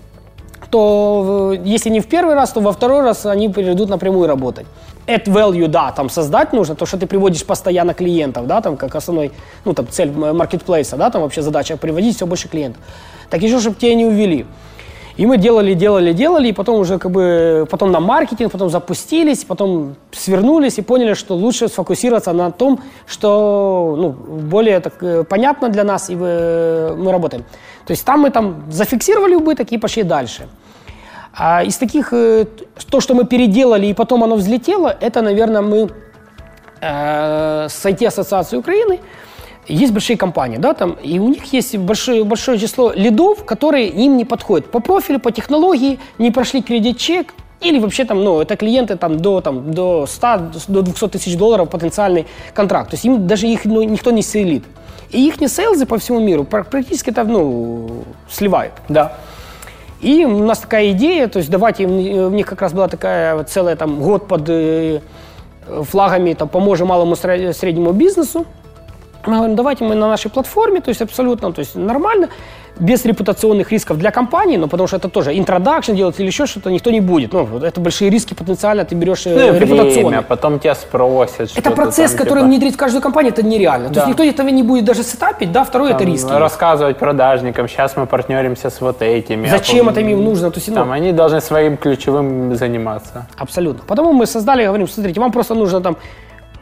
то 0.71 1.55
э, 1.55 1.63
если 1.65 1.91
не 1.91 2.01
в 2.01 2.07
первый 2.07 2.35
раз, 2.35 2.53
то 2.53 2.61
во 2.61 2.73
второй 2.73 3.03
раз 3.03 3.27
они 3.27 3.53
перейдут 3.53 3.89
напрямую 3.89 4.27
работать. 4.27 4.67
Add 5.07 5.25
value, 5.25 5.69
да, 5.69 5.91
там 5.93 6.11
создать 6.11 6.53
нужно, 6.53 6.75
то, 6.75 6.85
что 6.85 6.99
ты 6.99 7.07
приводишь 7.07 7.45
постоянно 7.45 7.95
клиентов, 7.95 8.47
да, 8.47 8.61
там 8.61 8.77
как 8.77 8.95
основной, 8.95 9.33
ну, 9.65 9.73
там 9.73 9.89
цель 9.89 10.11
маркетплейса, 10.11 10.97
да, 10.97 11.11
там 11.11 11.23
вообще 11.23 11.43
задача 11.43 11.77
приводить 11.77 12.17
все 12.17 12.27
больше 12.27 12.49
клиентов. 12.49 12.83
Так 13.31 13.43
еще, 13.43 13.61
чтобы 13.61 13.77
тебя 13.77 13.95
не 13.95 14.05
увели. 14.05 14.47
И 15.19 15.27
мы 15.27 15.37
делали, 15.37 15.75
делали, 15.75 16.13
делали, 16.13 16.49
и 16.49 16.53
потом 16.53 16.79
уже 16.79 16.99
как 16.99 17.11
бы, 17.11 17.67
потом 17.69 17.91
на 17.91 18.01
маркетинг, 18.01 18.53
потом 18.53 18.71
запустились, 18.71 19.45
потом 19.45 19.97
свернулись 20.13 20.79
и 20.79 20.83
поняли, 20.83 21.15
что 21.15 21.35
лучше 21.35 21.69
сфокусироваться 21.69 22.33
на 22.33 22.53
том, 22.53 22.79
что 23.07 23.97
ну, 23.99 24.11
более 24.11 24.79
так, 24.79 25.03
э, 25.03 25.25
понятно 25.25 25.69
для 25.69 25.83
нас, 25.83 26.09
и 26.11 26.15
мы 26.15 27.11
работаем. 27.11 27.45
То 27.85 27.93
есть 27.93 28.05
там 28.05 28.21
мы 28.21 28.31
там 28.31 28.63
зафиксировали 28.71 29.35
убыток 29.35 29.73
и 29.73 29.79
пошли 29.79 30.05
дальше. 30.05 30.47
А 31.35 31.65
из 31.65 31.77
таких, 31.79 32.13
э, 32.13 32.47
то, 32.91 33.01
что 33.01 33.15
мы 33.15 33.25
переделали, 33.25 33.87
и 33.87 33.95
потом 33.95 34.23
оно 34.23 34.37
взлетело, 34.37 34.97
это, 35.01 35.23
наверное, 35.23 35.63
мы 35.63 35.89
э, 36.81 37.67
с 37.69 37.85
IT-ассоциацией 37.85 38.61
Украины, 38.61 39.01
есть 39.69 39.93
большие 39.93 40.17
компании, 40.17 40.57
да, 40.59 40.73
там, 40.75 40.97
и 41.03 41.19
у 41.19 41.29
них 41.29 41.53
есть 41.53 41.77
большое, 41.77 42.25
большое 42.25 42.59
число 42.59 42.93
лидов, 42.93 43.45
которые 43.45 43.89
им 43.89 44.17
не 44.17 44.25
подходят 44.25 44.71
по 44.71 44.81
профилю, 44.81 45.21
по 45.21 45.31
технологии, 45.31 45.99
не 46.19 46.31
прошли 46.31 46.63
кредит-чек, 46.63 47.35
или 47.61 47.79
вообще 47.79 48.05
там, 48.05 48.23
ну, 48.25 48.41
это 48.41 48.57
клиенты 48.57 48.97
там 48.97 49.19
до, 49.19 49.41
там, 49.41 49.73
до 49.73 50.07
100, 50.07 50.39
до 50.69 50.83
200 50.83 51.09
тысяч 51.09 51.37
долларов 51.37 51.69
потенциальный 51.69 52.27
контракт. 52.55 52.91
То 52.91 52.95
есть 52.95 53.05
им 53.05 53.27
даже 53.27 53.47
их 53.49 53.65
ну, 53.65 53.83
никто 53.83 54.11
не 54.13 54.23
сейлит. 54.23 54.65
И 55.11 55.27
их 55.27 55.41
не 55.41 55.49
сейлзы 55.49 55.85
по 55.85 55.99
всему 55.99 56.21
миру 56.21 56.45
пр- 56.45 56.65
практически 56.65 57.11
это, 57.11 57.25
ну, 57.25 58.05
сливают. 58.31 58.75
Да. 58.89 59.13
И 60.01 60.25
у 60.25 60.45
нас 60.45 60.61
такая 60.61 60.93
идея, 60.93 61.27
то 61.27 61.41
есть 61.41 61.51
давайте, 61.51 61.83
им- 61.83 61.99
э, 61.99 62.27
у 62.27 62.31
них 62.31 62.47
как 62.47 62.63
раз 62.63 62.73
была 62.73 62.87
такая 62.87 63.43
целая 63.45 63.75
там 63.75 64.01
год 64.01 64.29
под 64.29 64.43
э, 64.49 65.01
флагами, 65.83 66.35
там, 66.35 66.49
поможем 66.49 66.87
малому 66.89 67.15
сре- 67.17 67.53
среднему 67.53 67.93
бизнесу. 67.93 68.47
Мы 69.27 69.37
говорим, 69.37 69.57
давайте 69.57 69.85
мы 69.85 69.95
на 69.95 70.09
нашей 70.09 70.31
платформе, 70.31 70.81
то 70.81 70.89
есть 70.91 71.03
абсолютно, 71.03 71.53
то 71.53 71.61
есть 71.61 71.75
нормально, 71.77 72.29
без 72.81 73.05
репутационных 73.05 73.73
рисков 73.73 73.99
для 73.99 74.11
компании, 74.13 74.57
но 74.57 74.69
потому 74.69 74.87
что 74.87 74.97
это 74.97 75.09
тоже 75.09 75.37
интродакшн 75.37 75.95
делать 75.95 76.21
или 76.21 76.29
еще 76.29 76.47
что-то 76.47 76.71
никто 76.71 76.91
не 76.93 77.01
будет. 77.01 77.33
Ну, 77.33 77.59
это 77.59 77.81
большие 77.81 78.09
риски 78.09 78.35
потенциально 78.35 78.85
ты 78.85 78.95
берешь 78.95 79.27
э, 79.27 79.53
Ну 79.53 79.59
время, 79.59 80.23
потом 80.23 80.61
тебя 80.61 80.77
спросят. 80.77 81.51
Это 81.57 81.71
процесс, 81.73 82.13
там, 82.13 82.19
который 82.21 82.39
типа, 82.39 82.47
внедрить 82.47 82.75
в 82.75 82.77
каждую 82.77 83.03
компанию, 83.03 83.33
это 83.33 83.43
нереально. 83.45 83.89
То 83.89 83.95
Да. 83.95 84.01
есть 84.03 84.09
никто 84.11 84.23
этого 84.23 84.49
не 84.49 84.63
будет 84.63 84.85
даже 84.85 85.03
сетапить, 85.03 85.51
да, 85.51 85.65
второе 85.65 85.91
это 85.91 85.99
там, 85.99 86.09
риски. 86.09 86.31
Рассказывать 86.31 86.97
продажникам, 86.99 87.69
сейчас 87.69 87.97
мы 87.97 88.07
партнеримся 88.07 88.71
с 88.71 88.81
вот 88.81 89.03
этими. 89.03 89.49
а 89.49 89.51
Зачем 89.51 89.87
потом- 89.87 89.89
это 90.05 90.11
им 90.13 90.25
нужно? 90.25 90.51
То 90.53 90.59
есть, 90.59 90.69
ну, 90.69 90.75
Там 90.77 90.93
они 90.93 91.13
должны 91.13 91.41
своим 91.41 91.77
ключевым 91.77 92.55
заниматься. 92.55 93.27
Абсолютно. 93.37 93.83
Потому 93.89 94.13
мы 94.13 94.27
создали, 94.27 94.65
говорим, 94.65 94.87
смотрите, 94.87 95.21
вам 95.21 95.33
просто 95.33 95.55
нужно 95.55 95.81
там 95.81 95.97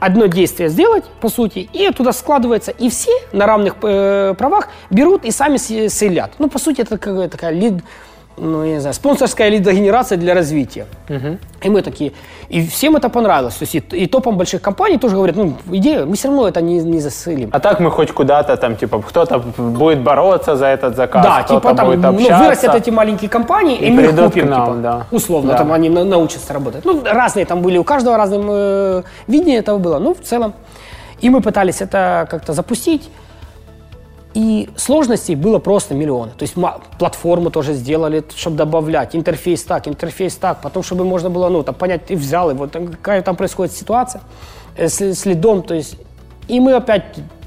одно 0.01 0.27
действие 0.27 0.69
сделать, 0.69 1.05
по 1.21 1.29
сути, 1.29 1.69
и 1.73 1.91
туда 1.91 2.13
складывается, 2.13 2.71
и 2.71 2.89
все 2.91 3.11
на 3.33 3.47
равных 3.47 3.77
э, 3.83 4.35
правах 4.37 4.69
берут 4.91 5.25
и 5.25 5.31
сами 5.31 5.57
с- 5.57 5.89
сейлят. 5.93 6.33
Ну, 6.39 6.49
по 6.49 6.59
сути, 6.59 6.83
это 6.83 6.99
какая 6.99 7.29
такая 7.29 7.53
лид, 7.53 7.83
ну, 8.37 8.65
я 8.65 8.75
не 8.75 8.81
знаю, 8.81 8.95
спонсорская 8.95 9.49
лидогенерация 9.51 10.19
для 10.19 10.35
развития. 10.35 10.87
И 11.63 11.71
мы 11.71 11.83
такие, 11.83 12.13
и 12.49 12.67
всем 12.67 12.97
это 12.97 13.09
понравилось. 13.09 13.55
То 13.55 13.63
есть 13.65 13.75
и, 13.75 13.79
и 13.79 14.07
топам 14.07 14.37
больших 14.37 14.61
компаний 14.63 14.99
тоже 14.99 15.15
говорят, 15.17 15.37
ну, 15.37 15.55
идея, 15.73 16.05
мы 16.05 16.15
все 16.15 16.29
равно 16.29 16.47
это 16.47 16.61
не, 16.61 16.79
не 16.79 17.01
засылим. 17.01 17.49
А 17.53 17.61
так 17.61 17.81
мы 17.81 17.91
хоть 17.91 18.13
куда-то 18.13 18.57
там, 18.57 18.77
типа, 18.77 19.03
кто-то 19.03 19.39
будет 19.59 20.01
бороться 20.03 20.57
за 20.57 20.67
этот 20.67 20.97
заказ, 20.97 21.25
Да, 21.25 21.43
кто-то 21.43 21.61
типа 21.61 21.75
там 21.75 21.87
будет 21.87 22.01
ну, 22.03 22.09
общаться. 22.11 22.45
вырастят 22.45 22.75
эти 22.75 22.91
маленькие 22.91 23.31
компании, 23.31 23.77
и, 23.79 23.87
и 23.87 23.91
мы 23.91 24.03
их 24.03 24.17
купим, 24.17 24.47
к 24.47 24.51
нам, 24.51 24.67
типа, 24.67 24.77
да. 24.83 25.07
условно, 25.11 25.53
Да. 25.53 25.59
там 25.59 25.73
они 25.73 25.89
на- 25.89 26.05
научатся 26.05 26.53
работать. 26.53 26.85
Ну, 26.85 27.03
разные 27.05 27.47
там 27.47 27.63
были, 27.63 27.79
у 27.79 27.85
каждого 27.85 28.17
разное 28.17 28.41
э, 28.49 29.03
видение 29.27 29.59
этого 29.59 29.79
было, 29.79 29.99
ну, 29.99 30.15
в 30.15 30.21
целом. 30.21 30.53
И 31.21 31.31
мы 31.31 31.41
пытались 31.41 31.81
это 31.81 32.27
как-то 32.31 32.53
запустить, 32.53 33.09
и 34.37 34.69
сложностей 34.77 35.35
было 35.35 35.59
просто 35.59 35.95
миллионы. 35.95 36.33
То 36.37 36.43
есть 36.43 36.55
платформу 36.99 37.51
тоже 37.51 37.73
сделали, 37.73 38.23
чтобы 38.37 38.59
добавлять, 38.59 39.17
интерфейс 39.17 39.65
так, 39.65 39.89
интерфейс 39.89 40.35
так, 40.37 40.61
потом, 40.61 40.83
чтобы 40.83 41.07
можно 41.07 41.31
было, 41.31 41.49
ну, 41.49 41.63
там, 41.63 41.75
понять, 41.75 42.05
ты 42.05 42.17
взял 42.17 42.51
его, 42.51 42.67
там, 42.67 42.89
какая 42.89 43.23
там 43.23 43.35
происходит 43.35 43.73
ситуация 43.73 44.21
э, 44.77 44.89
с, 44.89 45.01
с 45.01 45.25
лидом, 45.25 45.63
то 45.63 45.73
есть, 45.73 45.97
и 46.49 46.61
мы 46.61 46.75
опять 46.75 47.05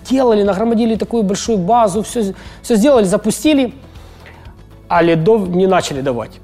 делали, 0.09 0.41
нагромадили 0.41 0.95
такую 0.95 1.21
большую 1.21 1.59
базу, 1.59 2.01
все, 2.01 2.33
все 2.63 2.75
сделали, 2.75 3.03
запустили, 3.03 3.75
а 4.87 5.03
лидов 5.03 5.47
не 5.47 5.67
начали 5.67 6.01
давать. 6.01 6.39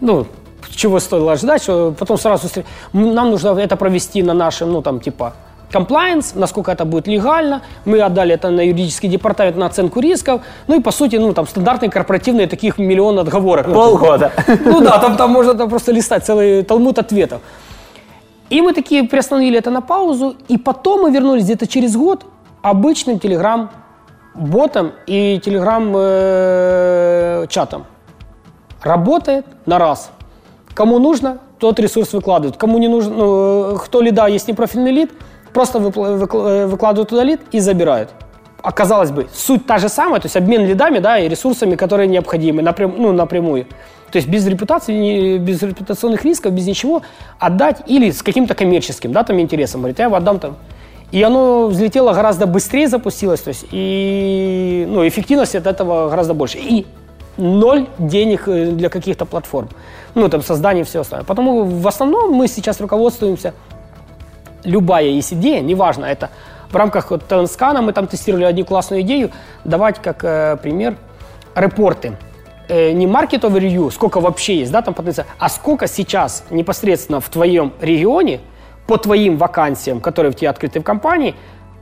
Ну, 0.00 0.26
чего 0.74 0.98
стоило 0.98 1.34
ожидать, 1.34 1.62
что 1.62 1.94
потом 1.96 2.18
сразу 2.18 2.48
нам 2.92 3.30
нужно 3.30 3.50
это 3.60 3.76
провести 3.76 4.24
на 4.24 4.34
нашем, 4.34 4.72
ну, 4.72 4.82
там, 4.82 4.98
типа, 4.98 5.34
комплайенс, 5.74 6.34
насколько 6.36 6.70
это 6.70 6.84
будет 6.84 7.08
легально. 7.08 7.60
Мы 7.84 8.00
отдали 8.00 8.34
это 8.34 8.50
на 8.50 8.60
юридический 8.60 9.08
департамент 9.08 9.56
на 9.56 9.66
оценку 9.66 10.00
рисков. 10.00 10.40
Ну 10.68 10.76
и, 10.76 10.80
по 10.80 10.92
сути, 10.92 11.16
ну, 11.16 11.34
там, 11.34 11.46
стандартные 11.46 11.90
корпоративные 11.90 12.46
таких 12.46 12.78
миллион 12.78 13.18
отговорок. 13.18 13.66
Ну, 13.66 13.74
Полгода. 13.74 14.30
ну 14.64 14.80
да, 14.80 14.98
там, 14.98 15.16
там 15.16 15.32
можно 15.32 15.54
там 15.54 15.68
просто 15.68 15.92
листать 15.92 16.24
целый 16.24 16.62
талмуд 16.62 16.98
ответов. 16.98 17.40
И 18.50 18.62
мы 18.62 18.72
такие 18.72 19.02
приостановили 19.02 19.58
это 19.58 19.70
на 19.70 19.80
паузу, 19.80 20.36
и 20.48 20.58
потом 20.58 21.02
мы 21.02 21.10
вернулись 21.10 21.44
где-то 21.44 21.66
через 21.66 21.96
год 21.96 22.24
обычным 22.62 23.18
телеграм-ботом 23.18 24.92
и 25.08 25.40
телеграм-чатом. 25.44 27.84
Работает 28.82 29.44
на 29.66 29.78
раз. 29.78 30.10
Кому 30.74 30.98
нужно, 30.98 31.38
тот 31.58 31.80
ресурс 31.80 32.12
выкладывает. 32.12 32.56
Кому 32.56 32.78
не 32.78 32.88
нужно, 32.88 33.14
ну, 33.14 33.74
э, 33.74 33.78
кто 33.84 34.02
лида, 34.02 34.28
есть 34.28 34.48
непрофильный 34.48 34.92
лид, 34.92 35.10
просто 35.54 35.78
э, 35.78 36.66
выкладывают 36.66 37.08
туда 37.08 37.24
лид 37.24 37.40
и 37.52 37.60
забирают. 37.60 38.10
А 38.62 38.72
казалось 38.72 39.10
бы, 39.10 39.26
суть 39.34 39.66
та 39.66 39.78
же 39.78 39.88
самая, 39.88 40.20
то 40.20 40.26
есть 40.26 40.36
обмен 40.36 40.66
лидами 40.66 40.98
да, 40.98 41.18
и 41.18 41.28
ресурсами, 41.28 41.76
которые 41.76 42.08
необходимы 42.08 42.62
напрям, 42.62 42.94
ну, 42.96 43.12
напрямую. 43.12 43.66
То 44.10 44.16
есть 44.16 44.28
без 44.28 44.46
репутации, 44.46 45.38
без 45.38 45.62
репутационных 45.62 46.24
рисков, 46.24 46.52
без 46.52 46.66
ничего 46.66 47.02
отдать 47.38 47.82
или 47.86 48.10
с 48.10 48.22
каким-то 48.22 48.54
коммерческим 48.54 49.12
да, 49.12 49.22
там, 49.22 49.40
интересом. 49.40 49.80
Говорит, 49.80 49.98
я 49.98 50.06
его 50.06 50.16
отдам 50.16 50.38
там. 50.38 50.56
И 51.12 51.22
оно 51.22 51.66
взлетело 51.66 52.12
гораздо 52.12 52.46
быстрее, 52.46 52.88
запустилось, 52.88 53.40
то 53.40 53.48
есть 53.48 53.66
и 53.70 54.86
ну, 54.88 55.06
эффективность 55.06 55.54
от 55.54 55.66
этого 55.66 56.08
гораздо 56.08 56.34
больше. 56.34 56.58
И 56.58 56.86
ноль 57.36 57.86
денег 57.98 58.48
э, 58.48 58.70
для 58.70 58.88
каких-то 58.88 59.26
платформ. 59.26 59.68
Ну, 60.14 60.28
там, 60.28 60.42
создание 60.42 60.82
и 60.82 60.86
все 60.86 61.00
остальное. 61.00 61.26
Потому 61.26 61.64
в 61.64 61.86
основном 61.86 62.32
мы 62.32 62.48
сейчас 62.48 62.80
руководствуемся 62.80 63.52
любая 64.64 65.06
есть 65.06 65.32
идея, 65.32 65.60
неважно, 65.60 66.06
это 66.06 66.30
в 66.70 66.76
рамках 66.76 67.10
вот, 67.10 67.24
Таленскана 67.24 67.82
мы 67.82 67.92
там 67.92 68.06
тестировали 68.06 68.44
одну 68.44 68.64
классную 68.64 69.02
идею, 69.02 69.30
давать 69.64 70.02
как 70.02 70.24
э, 70.24 70.56
пример 70.60 70.96
репорты. 71.54 72.16
Э, 72.68 72.92
не 72.92 73.06
market 73.06 73.42
overview, 73.42 73.90
сколько 73.90 74.20
вообще 74.20 74.58
есть, 74.58 74.72
да, 74.72 74.82
там 74.82 74.94
потенциал, 74.94 75.26
а 75.38 75.48
сколько 75.48 75.86
сейчас 75.86 76.44
непосредственно 76.50 77.20
в 77.20 77.28
твоем 77.28 77.72
регионе 77.80 78.40
по 78.86 78.96
твоим 78.96 79.36
вакансиям, 79.36 80.00
которые 80.00 80.32
в 80.32 80.36
тебе 80.36 80.50
открыты 80.50 80.80
в 80.80 80.82
компании, 80.82 81.34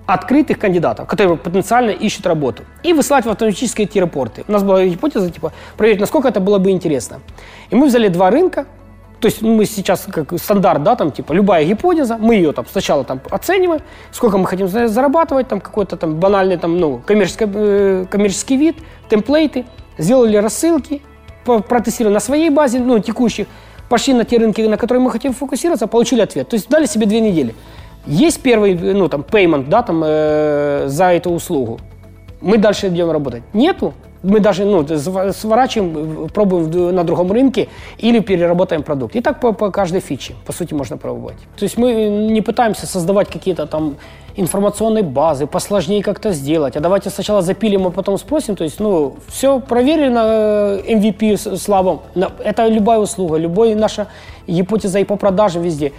открытых 0.06 0.58
кандидатов, 0.58 1.06
которые 1.06 1.36
потенциально 1.36 1.90
ищут 1.90 2.26
работу, 2.26 2.64
и 2.82 2.92
высылать 2.92 3.24
в 3.24 3.30
автоматические 3.30 3.86
эти 3.86 3.98
репорты. 3.98 4.44
У 4.48 4.52
нас 4.52 4.62
была 4.62 4.84
гипотеза, 4.84 5.30
типа, 5.30 5.52
проверить, 5.76 6.00
насколько 6.00 6.28
это 6.28 6.40
было 6.40 6.58
бы 6.58 6.70
интересно. 6.70 7.20
И 7.70 7.76
мы 7.76 7.86
взяли 7.86 8.08
два 8.08 8.30
рынка, 8.30 8.66
то 9.22 9.26
есть 9.26 9.40
мы 9.40 9.64
сейчас 9.66 10.08
как 10.10 10.36
стандарт, 10.36 10.82
да, 10.82 10.96
там 10.96 11.12
типа 11.12 11.32
любая 11.32 11.64
гипотеза, 11.64 12.16
мы 12.18 12.34
ее 12.34 12.52
там 12.52 12.66
сначала 12.70 13.04
там 13.04 13.20
оцениваем, 13.30 13.80
сколько 14.10 14.36
мы 14.36 14.46
хотим 14.46 14.66
зарабатывать, 14.66 15.46
там 15.46 15.60
какой-то 15.60 15.96
там 15.96 16.16
банальный 16.16 16.56
там, 16.56 16.76
ну, 16.76 17.00
коммерческий, 17.06 17.46
э, 17.54 18.06
коммерческий 18.10 18.56
вид, 18.56 18.78
темплейты, 19.08 19.64
сделали 19.96 20.36
рассылки, 20.38 21.02
протестировали 21.44 22.14
на 22.14 22.20
своей 22.20 22.50
базе, 22.50 22.80
ну, 22.80 22.98
текущих, 22.98 23.46
пошли 23.88 24.12
на 24.12 24.24
те 24.24 24.38
рынки, 24.38 24.60
на 24.62 24.76
которые 24.76 25.04
мы 25.04 25.12
хотим 25.12 25.32
фокусироваться, 25.32 25.86
получили 25.86 26.20
ответ. 26.20 26.48
То 26.48 26.56
есть 26.56 26.68
дали 26.68 26.86
себе 26.86 27.06
две 27.06 27.20
недели. 27.20 27.54
Есть 28.04 28.42
первый, 28.42 28.74
ну, 28.74 29.08
там, 29.08 29.20
payment, 29.20 29.68
да, 29.68 29.82
там, 29.82 30.02
э, 30.04 30.86
за 30.88 31.12
эту 31.12 31.30
услугу. 31.30 31.78
Мы 32.40 32.58
дальше 32.58 32.88
идем 32.88 33.12
работать. 33.12 33.44
Нету, 33.52 33.94
мы 34.22 34.40
даже 34.40 34.64
ну, 34.64 34.86
сворачиваем, 35.32 36.28
пробуем 36.28 36.94
на 36.94 37.04
другом 37.04 37.32
рынке 37.32 37.68
или 37.98 38.20
переработаем 38.20 38.82
продукт. 38.82 39.16
И 39.16 39.20
так 39.20 39.40
по, 39.40 39.52
по 39.52 39.70
каждой 39.70 40.00
фиче, 40.00 40.34
по 40.46 40.52
сути, 40.52 40.74
можно 40.74 40.96
пробовать. 40.96 41.36
То 41.56 41.64
есть 41.64 41.76
мы 41.76 41.92
не 42.30 42.40
пытаемся 42.40 42.86
создавать 42.86 43.28
какие-то 43.28 43.66
там 43.66 43.96
информационные 44.36 45.02
базы, 45.02 45.46
посложнее 45.46 46.02
как-то 46.02 46.32
сделать. 46.32 46.76
А 46.76 46.80
давайте 46.80 47.10
сначала 47.10 47.42
запилим, 47.42 47.86
а 47.86 47.90
потом 47.90 48.16
спросим. 48.18 48.56
То 48.56 48.64
есть, 48.64 48.80
ну, 48.80 49.16
все 49.28 49.60
проверено 49.60 50.22
э, 50.24 50.94
MVP 50.94 51.58
слабым. 51.58 52.00
Это 52.44 52.68
любая 52.68 52.98
услуга, 52.98 53.36
любая 53.36 53.74
наша 53.74 54.06
гипотеза 54.46 55.00
и 55.00 55.04
по 55.04 55.16
продажам 55.16 55.62
везде. 55.62 55.92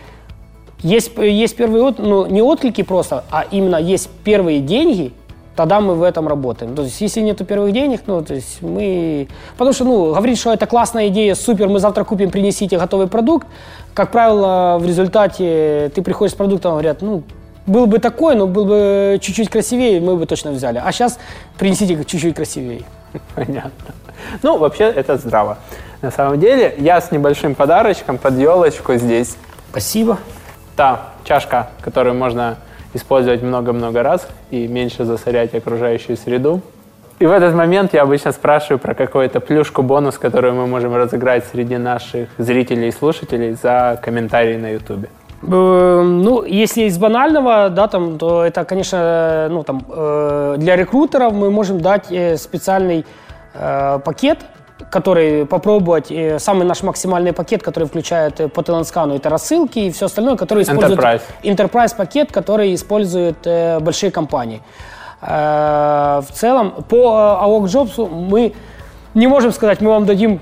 Есть, 0.82 1.12
есть 1.18 1.56
первые, 1.56 1.94
ну, 1.98 2.26
не 2.26 2.42
отклики 2.42 2.84
просто, 2.84 3.24
а 3.32 3.46
именно 3.52 3.78
есть 3.78 4.10
первые 4.24 4.60
деньги– 4.60 5.12
тогда 5.56 5.80
мы 5.80 5.96
в 5.96 6.04
этом 6.04 6.28
работаем. 6.28 6.76
То 6.76 6.84
есть, 6.84 7.00
если 7.02 7.22
нет 7.22 7.46
первых 7.48 7.72
денег, 7.74 8.02
ну, 8.08 8.24
то 8.24 8.34
есть 8.34 8.62
мы... 8.62 9.28
Потому 9.58 9.74
что, 9.74 9.86
ну, 9.86 10.14
говорить, 10.14 10.40
что 10.40 10.54
это 10.54 10.66
классная 10.66 11.08
идея, 11.08 11.36
супер, 11.36 11.68
мы 11.68 11.80
завтра 11.80 12.04
купим, 12.04 12.32
принесите 12.32 12.78
готовый 12.78 13.08
продукт, 13.08 13.48
как 13.94 14.12
правило, 14.12 14.78
в 14.80 14.86
результате 14.86 15.92
ты 15.94 16.02
приходишь 16.02 16.34
с 16.34 16.36
продуктом, 16.36 16.72
говорят, 16.72 17.02
ну, 17.02 17.24
был 17.66 17.86
бы 17.86 18.00
такой, 18.00 18.36
но 18.36 18.48
был 18.48 18.66
бы 18.66 19.20
чуть-чуть 19.22 19.50
красивее, 19.50 20.02
мы 20.02 20.16
бы 20.16 20.26
точно 20.26 20.52
взяли. 20.52 20.82
А 20.84 20.92
сейчас 20.92 21.20
принесите 21.58 22.04
чуть-чуть 22.04 22.36
красивее. 22.36 22.82
Понятно. 23.36 23.94
Ну, 24.42 24.58
вообще, 24.58 24.86
это 24.86 25.18
здраво. 25.18 25.58
На 26.02 26.12
самом 26.12 26.40
деле, 26.40 26.76
я 26.80 27.00
с 27.00 27.12
небольшим 27.12 27.56
подарочком 27.56 28.18
под 28.18 28.38
елочку 28.38 28.96
здесь. 28.96 29.38
Спасибо. 29.72 30.18
Та 30.76 31.14
чашка, 31.24 31.70
которую 31.82 32.16
можно 32.16 32.58
использовать 32.94 33.42
много-много 33.42 34.04
раз 34.04 34.28
и 34.52 34.68
меньше 34.68 35.06
засорять 35.06 35.54
окружающую 35.56 36.18
среду. 36.18 36.62
И 37.20 37.26
в 37.26 37.32
этот 37.32 37.54
момент 37.56 37.94
я 37.94 38.02
обычно 38.02 38.32
спрашиваю 38.32 38.80
про 38.80 38.94
какую-то 38.96 39.40
плюшку-бонус, 39.40 40.18
которую 40.18 40.56
мы 40.56 40.68
можем 40.68 40.96
разыграть 40.96 41.46
среди 41.46 41.78
наших 41.78 42.30
зрителей 42.38 42.90
и 42.90 42.92
слушателей 42.92 43.54
за 43.54 44.00
комментарии 44.04 44.58
на 44.58 44.72
YouTube. 44.72 45.08
Э, 45.44 46.02
ну, 46.02 46.44
если 46.44 46.84
из 46.84 46.98
банального, 46.98 47.70
да, 47.70 47.88
там, 47.88 48.18
то 48.18 48.44
это, 48.44 48.66
конечно, 48.66 49.48
ну, 49.50 49.64
там, 49.64 49.86
э, 49.90 50.56
для 50.58 50.76
рекрутеров 50.76 51.34
мы 51.34 51.52
можем 51.52 51.82
дать 51.82 52.12
э, 52.12 52.38
специальный 52.38 53.06
пакет, 54.04 54.40
который 54.94 55.46
попробовать 55.46 56.12
э, 56.12 56.38
самый 56.40 56.66
наш 56.66 56.84
максимальный 56.84 57.34
пакет, 57.34 57.64
который 57.64 57.88
включает 57.88 58.40
э, 58.40 58.48
по 58.48 58.62
Теланскану, 58.64 59.16
это 59.16 59.30
рассылки 59.30 59.80
и 59.80 59.90
все 59.90 60.06
остальное, 60.06 60.36
который 60.36 60.64
использует 60.64 61.00
Enterprise, 61.00 61.22
Enterprise 61.44 61.96
пакет, 61.98 62.32
который 62.32 62.76
используют 62.76 63.38
э, 63.46 63.80
большие 63.80 64.12
компании. 64.12 64.62
Э, 65.22 66.22
в 66.22 66.32
целом 66.32 66.84
по 66.90 67.40
э, 67.42 67.46
AOC 67.46 67.64
Jobs 67.66 68.10
мы 68.10 68.54
не 69.16 69.28
можем 69.28 69.52
сказать, 69.52 69.82
мы 69.82 69.90
вам 69.90 70.06
дадим 70.06 70.40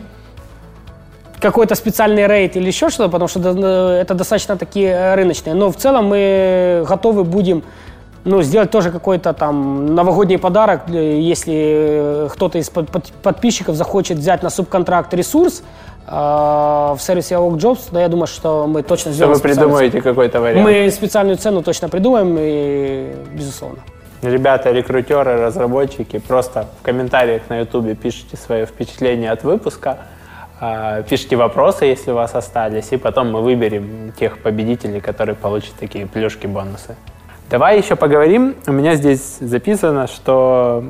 какой-то 1.39 1.75
специальный 1.75 2.27
рейд 2.27 2.57
или 2.57 2.67
еще 2.67 2.89
что-то, 2.89 3.09
потому 3.09 3.29
что 3.29 3.39
э, 3.39 4.01
это 4.01 4.13
достаточно 4.13 4.57
такие 4.57 5.15
рыночные. 5.15 5.55
Но 5.55 5.69
в 5.71 5.77
целом 5.77 6.07
мы 6.07 6.85
готовы 6.89 7.23
будем 7.23 7.63
ну, 8.23 8.41
сделать 8.41 8.71
тоже 8.71 8.91
какой-то 8.91 9.33
там 9.33 9.95
новогодний 9.95 10.37
подарок, 10.37 10.81
если 10.89 11.53
э, 11.55 12.29
кто-то 12.31 12.57
из 12.57 12.69
подписчиков 12.69 13.75
захочет 13.75 14.17
взять 14.17 14.43
на 14.43 14.49
субконтракт 14.49 15.13
ресурс, 15.13 15.63
э, 16.07 16.11
в 16.11 16.97
сервисе 16.99 17.35
AOK 17.35 17.55
Jobs, 17.57 17.79
да, 17.91 18.01
я 18.01 18.07
думаю, 18.07 18.27
что 18.27 18.67
мы 18.67 18.83
точно 18.83 19.11
сделаем. 19.11 19.35
Что 19.37 19.47
вы 19.47 19.53
придумаете 19.53 20.01
какой-то 20.01 20.39
вариант? 20.39 20.63
Мы 20.63 20.91
специальную 20.91 21.37
цену 21.37 21.63
точно 21.63 21.89
придумаем, 21.89 22.35
и 22.39 23.13
безусловно. 23.33 23.79
Ребята, 24.21 24.71
рекрутеры, 24.71 25.41
разработчики, 25.41 26.19
просто 26.19 26.67
в 26.79 26.83
комментариях 26.83 27.41
на 27.49 27.61
YouTube 27.61 27.97
пишите 27.99 28.37
свое 28.37 28.67
впечатление 28.67 29.31
от 29.31 29.43
выпуска, 29.43 29.97
э, 30.59 31.03
пишите 31.09 31.37
вопросы, 31.37 31.85
если 31.85 32.11
у 32.11 32.15
вас 32.15 32.35
остались, 32.35 32.91
и 32.91 32.97
потом 32.97 33.31
мы 33.31 33.41
выберем 33.41 34.13
тех 34.19 34.37
победителей, 34.43 35.01
которые 35.01 35.33
получат 35.35 35.73
такие 35.79 36.05
плюшки, 36.05 36.45
бонусы. 36.45 36.95
Давай 37.51 37.77
еще 37.77 37.97
поговорим. 37.97 38.55
У 38.65 38.71
меня 38.71 38.95
здесь 38.95 39.37
записано, 39.41 40.07
что 40.07 40.85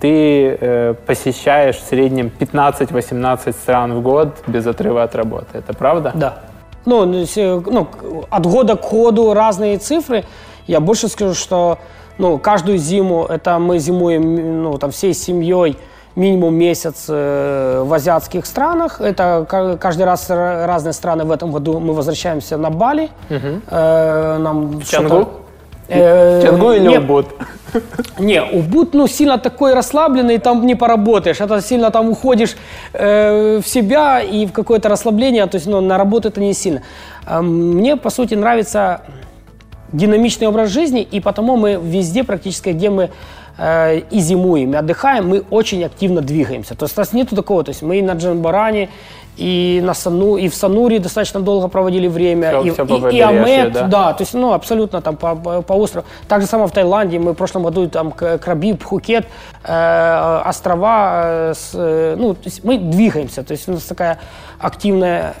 ты 0.00 0.56
э, 0.58 0.94
посещаешь 1.06 1.76
в 1.76 1.86
среднем 1.86 2.32
15-18 2.40 3.52
стран 3.52 3.92
в 3.92 4.00
год 4.00 4.28
без 4.46 4.66
отрыва 4.66 5.02
от 5.02 5.14
работы. 5.14 5.46
Это 5.52 5.74
правда? 5.74 6.12
Да. 6.14 6.38
Ну, 6.86 7.04
э, 7.04 7.60
ну, 7.66 7.88
от 8.30 8.46
года 8.46 8.76
к 8.76 8.90
году 8.90 9.34
разные 9.34 9.76
цифры. 9.76 10.24
Я 10.66 10.80
больше 10.80 11.08
скажу, 11.08 11.34
что 11.34 11.78
ну, 12.16 12.38
каждую 12.38 12.78
зиму, 12.78 13.26
это 13.26 13.58
мы 13.58 13.78
зимуем 13.78 14.62
ну, 14.62 14.78
там, 14.78 14.92
всей 14.92 15.12
семьей 15.12 15.76
минимум 16.14 16.54
месяц 16.54 17.04
э, 17.10 17.82
в 17.84 17.92
азиатских 17.92 18.46
странах. 18.46 19.02
Это 19.02 19.44
каждый 19.78 20.04
раз 20.04 20.30
разные 20.30 20.94
страны. 20.94 21.24
В 21.24 21.30
этом 21.30 21.52
году 21.52 21.78
мы 21.78 21.92
возвращаемся 21.92 22.56
на 22.56 22.70
Бали. 22.70 23.10
Угу. 23.28 23.60
Э, 23.68 24.38
нам 24.38 24.80
Чангу? 24.80 25.28
Э, 25.88 26.40
Тянгу 26.42 26.72
или 26.72 26.88
не, 26.88 26.98
Убуд? 26.98 27.26
Не, 28.18 28.42
Убуд, 28.42 28.94
ну, 28.94 29.06
сильно 29.06 29.38
такой 29.38 29.74
расслабленный, 29.74 30.38
там 30.38 30.66
не 30.66 30.74
поработаешь. 30.74 31.40
Это 31.40 31.60
сильно 31.60 31.90
там 31.90 32.10
уходишь 32.10 32.56
э, 32.92 33.60
в 33.62 33.68
себя 33.68 34.20
и 34.20 34.46
в 34.46 34.52
какое-то 34.52 34.88
расслабление, 34.88 35.46
то 35.46 35.56
есть 35.56 35.66
ну, 35.66 35.80
на 35.80 35.98
работу 35.98 36.28
это 36.28 36.40
не 36.40 36.54
сильно. 36.54 36.82
Э, 37.26 37.40
мне, 37.40 37.96
по 37.96 38.10
сути, 38.10 38.34
нравится 38.34 39.02
динамичный 39.92 40.48
образ 40.48 40.70
жизни, 40.70 41.02
и 41.02 41.20
потому 41.20 41.56
мы 41.56 41.80
везде 41.82 42.24
практически, 42.24 42.70
где 42.70 42.90
мы 42.90 43.10
э, 43.58 44.00
и 44.10 44.20
зимуем, 44.20 44.72
и 44.72 44.76
отдыхаем, 44.76 45.28
мы 45.28 45.44
очень 45.50 45.84
активно 45.84 46.20
двигаемся. 46.20 46.74
То 46.74 46.86
есть 46.86 46.96
у 46.96 47.00
нас 47.00 47.12
нету 47.12 47.36
такого, 47.36 47.62
то 47.64 47.70
есть 47.70 47.82
мы 47.82 48.02
на 48.02 48.12
Джанбаране, 48.12 48.88
и, 49.36 49.80
на 49.84 49.94
Сану, 49.94 50.36
и 50.36 50.48
в 50.48 50.54
Сануре 50.54 50.98
достаточно 50.98 51.40
долго 51.40 51.68
проводили 51.68 52.08
время, 52.08 52.60
все, 52.60 52.62
и, 52.62 52.70
все 52.70 53.08
и, 53.08 53.16
и 53.16 53.20
Амет, 53.20 53.72
да? 53.72 53.86
да, 53.86 54.12
то 54.12 54.22
есть, 54.22 54.34
ну, 54.34 54.52
абсолютно 54.52 55.02
там 55.02 55.16
по, 55.16 55.34
по, 55.34 55.74
острову. 55.74 56.06
Так 56.28 56.40
же 56.40 56.46
самое 56.46 56.68
в 56.68 56.72
Таиланде, 56.72 57.18
мы 57.18 57.32
в 57.32 57.34
прошлом 57.36 57.62
году 57.62 57.88
там 57.88 58.12
Краби, 58.12 58.72
Пхукет, 58.74 59.26
э, 59.64 60.42
острова, 60.44 61.50
э, 61.50 61.54
с, 61.54 61.70
э, 61.74 62.16
ну, 62.18 62.34
то 62.34 62.40
есть 62.44 62.64
мы 62.64 62.78
двигаемся, 62.78 63.42
то 63.42 63.52
есть 63.52 63.68
у 63.68 63.72
нас 63.72 63.82
такая 63.82 64.18
активная 64.58 65.34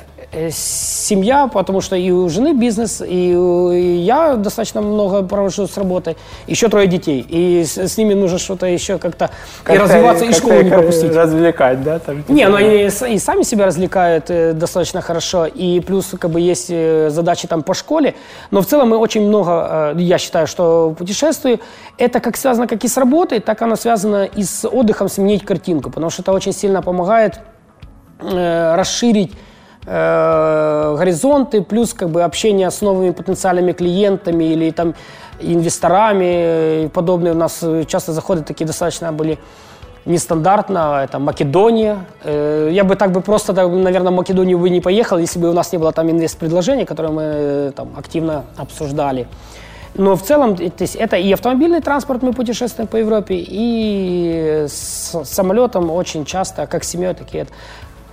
семья, 0.50 1.48
потому 1.48 1.80
что 1.80 1.96
и 1.96 2.10
у 2.10 2.28
жены 2.28 2.52
бизнес, 2.52 3.00
и, 3.00 3.32
и 3.32 3.96
я 3.96 4.36
достаточно 4.36 4.80
много 4.80 5.22
провожу 5.22 5.66
с 5.66 5.76
работой, 5.76 6.16
еще 6.46 6.68
трое 6.68 6.86
детей, 6.86 7.24
и 7.28 7.64
с, 7.64 7.78
с 7.78 7.96
ними 7.96 8.14
нужно 8.14 8.38
что-то 8.38 8.66
еще 8.66 8.98
как-то 8.98 9.30
как 9.64 9.76
и 9.76 9.78
развиваться, 9.78 10.24
и 10.24 10.32
школу 10.32 10.60
не 10.62 10.70
пропустить. 10.70 11.14
Развлекать, 11.14 11.82
да? 11.82 11.98
Там, 11.98 12.22
типа, 12.22 12.32
не, 12.32 12.48
ну 12.48 12.56
они 12.56 12.86
и 12.86 13.18
сами 13.18 13.42
себя 13.42 13.66
развлекают 13.66 14.30
э, 14.30 14.52
достаточно 14.52 15.00
хорошо, 15.00 15.46
и 15.46 15.80
плюс 15.80 16.14
как 16.18 16.30
бы 16.30 16.40
есть 16.40 16.66
э, 16.70 17.08
задачи 17.10 17.48
там 17.48 17.62
по 17.62 17.74
школе, 17.74 18.14
но 18.50 18.60
в 18.60 18.66
целом 18.66 18.90
мы 18.90 18.98
очень 18.98 19.26
много, 19.26 19.94
э, 19.96 20.00
я 20.00 20.18
считаю, 20.18 20.46
что 20.46 20.94
путешествую, 20.98 21.60
это 21.98 22.20
как 22.20 22.36
связано 22.36 22.66
как 22.66 22.84
и 22.84 22.88
с 22.88 22.96
работой, 22.96 23.40
так 23.40 23.62
оно 23.62 23.76
связано 23.76 24.24
и 24.24 24.42
с 24.42 24.68
отдыхом, 24.68 25.08
сменить 25.08 25.44
картинку, 25.44 25.90
потому 25.90 26.10
что 26.10 26.22
это 26.22 26.32
очень 26.32 26.52
сильно 26.52 26.82
помогает 26.82 27.40
э, 28.20 28.74
расширить 28.76 29.32
э, 29.86 30.96
горизонты, 30.98 31.62
плюс 31.62 31.94
как 31.94 32.10
бы 32.10 32.22
общение 32.22 32.70
с 32.70 32.80
новыми 32.82 33.10
потенциальными 33.10 33.72
клиентами 33.72 34.44
или 34.44 34.70
там 34.70 34.94
инвесторами 35.40 36.84
и 36.84 36.88
подобные. 36.88 37.32
У 37.32 37.36
нас 37.36 37.64
часто 37.86 38.12
заходы 38.12 38.42
такие 38.42 38.66
достаточно 38.66 39.12
были 39.12 39.38
нестандартно, 40.06 41.02
это 41.04 41.18
Македония. 41.18 42.06
Э, 42.24 42.70
я 42.72 42.84
бы 42.84 42.96
так 42.96 43.12
бы 43.12 43.20
просто, 43.20 43.52
наверное, 43.52 44.12
в 44.12 44.14
Македонию 44.14 44.58
бы 44.58 44.70
не 44.70 44.80
поехал, 44.80 45.18
если 45.18 45.38
бы 45.38 45.50
у 45.50 45.52
нас 45.52 45.72
не 45.72 45.78
было 45.78 45.92
там 45.92 46.10
инвест-предложений, 46.10 46.84
которые 46.84 47.12
мы 47.12 47.22
э, 47.22 47.72
там 47.74 47.88
активно 47.96 48.44
обсуждали. 48.56 49.26
Но 49.98 50.14
в 50.14 50.22
целом 50.22 50.56
то 50.56 50.82
есть, 50.82 50.94
это 50.94 51.16
и 51.16 51.32
автомобильный 51.32 51.80
транспорт, 51.80 52.22
мы 52.22 52.32
путешествуем 52.32 52.86
по 52.86 52.96
Европе, 52.96 53.34
и 53.38 54.66
с 54.68 55.24
самолетом 55.24 55.90
очень 55.90 56.24
часто, 56.24 56.66
как 56.66 56.84
семьей, 56.84 57.14
такие 57.14 57.46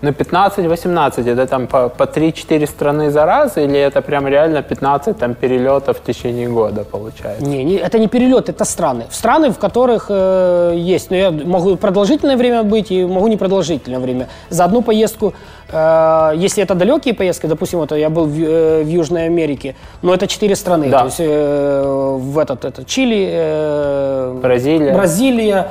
Но 0.03 0.09
15-18 0.09 1.31
это 1.31 1.47
там 1.47 1.67
по, 1.67 1.87
по 1.87 2.03
3-4 2.03 2.67
страны 2.67 3.09
за 3.09 3.25
раз 3.25 3.57
или 3.57 3.79
это 3.79 4.01
прям 4.01 4.27
реально 4.27 4.61
15 4.61 5.17
там 5.17 5.33
перелетов 5.33 5.97
в 5.97 6.03
течение 6.03 6.49
года 6.49 6.83
получается? 6.83 7.45
Не, 7.45 7.63
не, 7.63 7.75
это 7.75 7.97
не 7.99 8.07
перелет, 8.07 8.49
это 8.49 8.65
страны. 8.65 9.05
В 9.09 9.15
страны, 9.15 9.49
в 9.49 9.57
которых 9.57 10.07
э, 10.09 10.73
есть. 10.75 11.09
Но 11.09 11.15
я 11.15 11.31
могу 11.31 11.77
продолжительное 11.77 12.35
время 12.35 12.63
быть 12.63 12.91
и 12.91 13.05
могу 13.05 13.29
непродолжительное 13.29 13.99
время. 13.99 14.27
За 14.49 14.65
одну 14.65 14.81
поездку, 14.81 15.33
э, 15.71 16.33
если 16.35 16.61
это 16.63 16.75
далекие 16.75 17.13
поездки, 17.13 17.45
допустим, 17.47 17.79
вот 17.79 17.93
я 17.93 18.09
был 18.09 18.25
в, 18.25 18.37
э, 18.37 18.83
в 18.83 18.87
Южной 18.89 19.27
Америке, 19.27 19.73
но 20.01 20.13
это 20.13 20.27
четыре 20.27 20.57
страны. 20.57 20.89
Да. 20.89 20.99
То 20.99 21.05
есть 21.05 21.19
э, 21.21 22.17
в 22.19 22.39
этот, 22.39 22.65
это 22.65 22.83
Чили, 22.83 23.29
э, 23.31 24.39
Бразилия. 24.41 24.93
Бразилия 24.93 25.67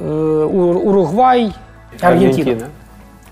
э, 0.00 0.48
Ур- 0.52 0.88
Уругвай, 0.88 1.52
Аргентина. 2.00 2.50
Аргентина. 2.50 2.66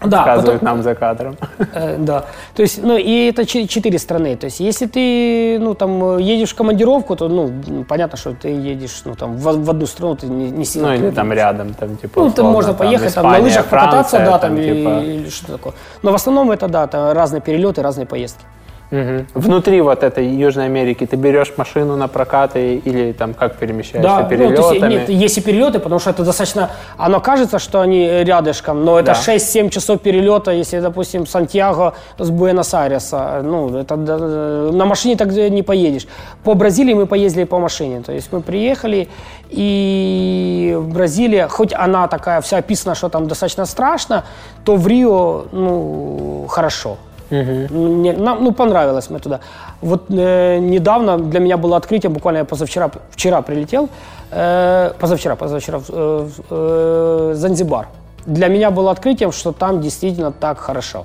Да, 0.05 0.19
Показывают 0.19 0.61
потом- 0.61 0.77
нам 0.77 0.83
за 0.85 0.95
кадром. 0.95 1.37
Э, 1.75 1.97
Да, 1.99 2.25
то 2.55 2.63
есть, 2.63 2.83
ну, 2.83 2.97
и 2.97 3.27
это 3.31 3.45
че- 3.45 3.67
четыре 3.67 3.99
страны. 3.99 4.37
То 4.37 4.47
есть, 4.47 4.61
если 4.61 4.87
ты, 4.87 5.59
ну, 5.61 5.75
там, 5.75 6.19
едешь 6.19 6.51
в 6.51 6.55
командировку, 6.55 7.17
то, 7.17 7.29
ну, 7.29 7.85
понятно, 7.89 8.17
что 8.17 8.33
ты 8.33 8.49
едешь, 8.49 9.03
ну, 9.05 9.15
там, 9.15 9.37
в, 9.37 9.43
в 9.65 9.71
одну 9.71 9.87
страну, 9.87 10.15
ты 10.15 10.27
не, 10.27 10.51
не 10.51 10.65
сильно... 10.65 10.89
Ну 10.89 10.95
или 10.95 11.11
там 11.11 11.33
рядом, 11.33 11.75
там 11.75 11.97
типа 11.97 12.21
Ну, 12.21 12.31
там 12.31 12.47
можно 12.47 12.75
поехать, 12.75 13.15
там, 13.15 13.25
на 13.25 13.29
Испания, 13.31 13.45
лыжах 13.45 13.67
покататься, 13.67 14.17
Франция, 14.17 14.33
да, 14.33 14.39
там, 14.39 14.57
или, 14.57 14.75
типа. 14.75 14.89
или 15.05 15.29
что 15.31 15.53
такое. 15.53 15.73
Но 16.03 16.13
в 16.13 16.15
основном 16.15 16.51
это, 16.53 16.69
да, 16.69 16.87
там 16.87 17.13
разные 17.13 17.41
перелеты, 17.41 17.83
разные 17.83 18.07
поездки. 18.07 18.45
Мгм. 18.91 19.27
Внутри 19.35 19.81
вот 19.83 20.03
этой 20.03 20.27
Южной 20.27 20.65
Америки 20.65 21.05
ты 21.07 21.17
берешь 21.17 21.53
машину 21.59 21.97
на 21.97 22.09
прокат 22.09 22.57
и- 22.57 22.77
или 22.77 23.13
там 23.13 23.35
как 23.35 23.57
перемещаешься 23.57 24.03
Да, 24.03 24.21
ну, 24.23 24.29
то 24.29 24.35
есть, 24.35 24.53
перелетами? 24.71 24.93
нет, 24.95 25.09
есть 25.11 25.39
и 25.39 25.41
перелеты, 25.43 25.79
потому 25.79 25.99
что 26.01 26.11
это 26.11 26.25
достаточно, 26.25 26.71
оно 26.97 27.21
кажется, 27.21 27.59
что 27.59 27.81
они 27.81 28.09
рядышком, 28.25 28.85
но 28.85 28.99
это 28.99 29.13
Да. 29.13 29.15
6-7 29.15 29.69
часов 29.71 30.01
перелета, 30.01 30.53
если, 30.53 30.81
допустим, 30.81 31.27
Сантьяго 31.27 31.93
с 32.19 32.31
Буэнос-Айреса, 32.31 33.43
ну, 33.43 33.77
это 33.77 33.97
на 33.97 34.85
машине 34.87 35.17
так 35.17 35.29
не 35.33 35.63
поедешь. 35.63 36.07
По 36.45 36.55
Бразилии 36.55 36.95
мы 36.95 37.07
поездили 37.07 37.45
по 37.45 37.59
машине, 37.59 38.01
то 38.07 38.13
есть 38.13 38.33
мы 38.33 38.41
приехали, 38.41 39.09
и 39.51 40.79
Бразилия, 40.81 41.49
хоть 41.49 41.75
она 41.75 42.09
такая 42.09 42.41
вся 42.41 42.57
описана, 42.59 42.95
что 42.95 43.09
там 43.09 43.29
достаточно 43.29 43.67
страшно, 43.67 44.25
то 44.65 44.77
в 44.77 44.87
Рио, 44.87 45.45
ну, 45.53 46.47
хорошо. 46.49 46.97
Мне, 47.31 48.13
нам, 48.13 48.45
ну, 48.45 48.53
понравилось 48.53 49.11
мы 49.11 49.19
туда. 49.19 49.41
Вот 49.83 50.11
э, 50.11 50.59
недавно 50.59 51.19
для 51.19 51.41
меня 51.41 51.57
было 51.57 51.77
открытие, 51.77 52.11
буквально 52.11 52.39
я 52.39 52.45
позавчера, 52.45 52.91
вчера 53.11 53.43
прилетел, 53.43 53.89
э, 54.31 54.93
позавчера, 54.99 55.37
позавчера 55.37 55.79
в, 55.79 55.91
э, 55.91 56.29
э, 56.51 57.33
Занзибар. 57.35 57.89
Для 58.27 58.49
меня 58.49 58.71
было 58.71 58.91
открытием, 58.91 59.33
что 59.33 59.53
там 59.53 59.81
действительно 59.81 60.33
так 60.33 60.59
хорошо. 60.59 61.05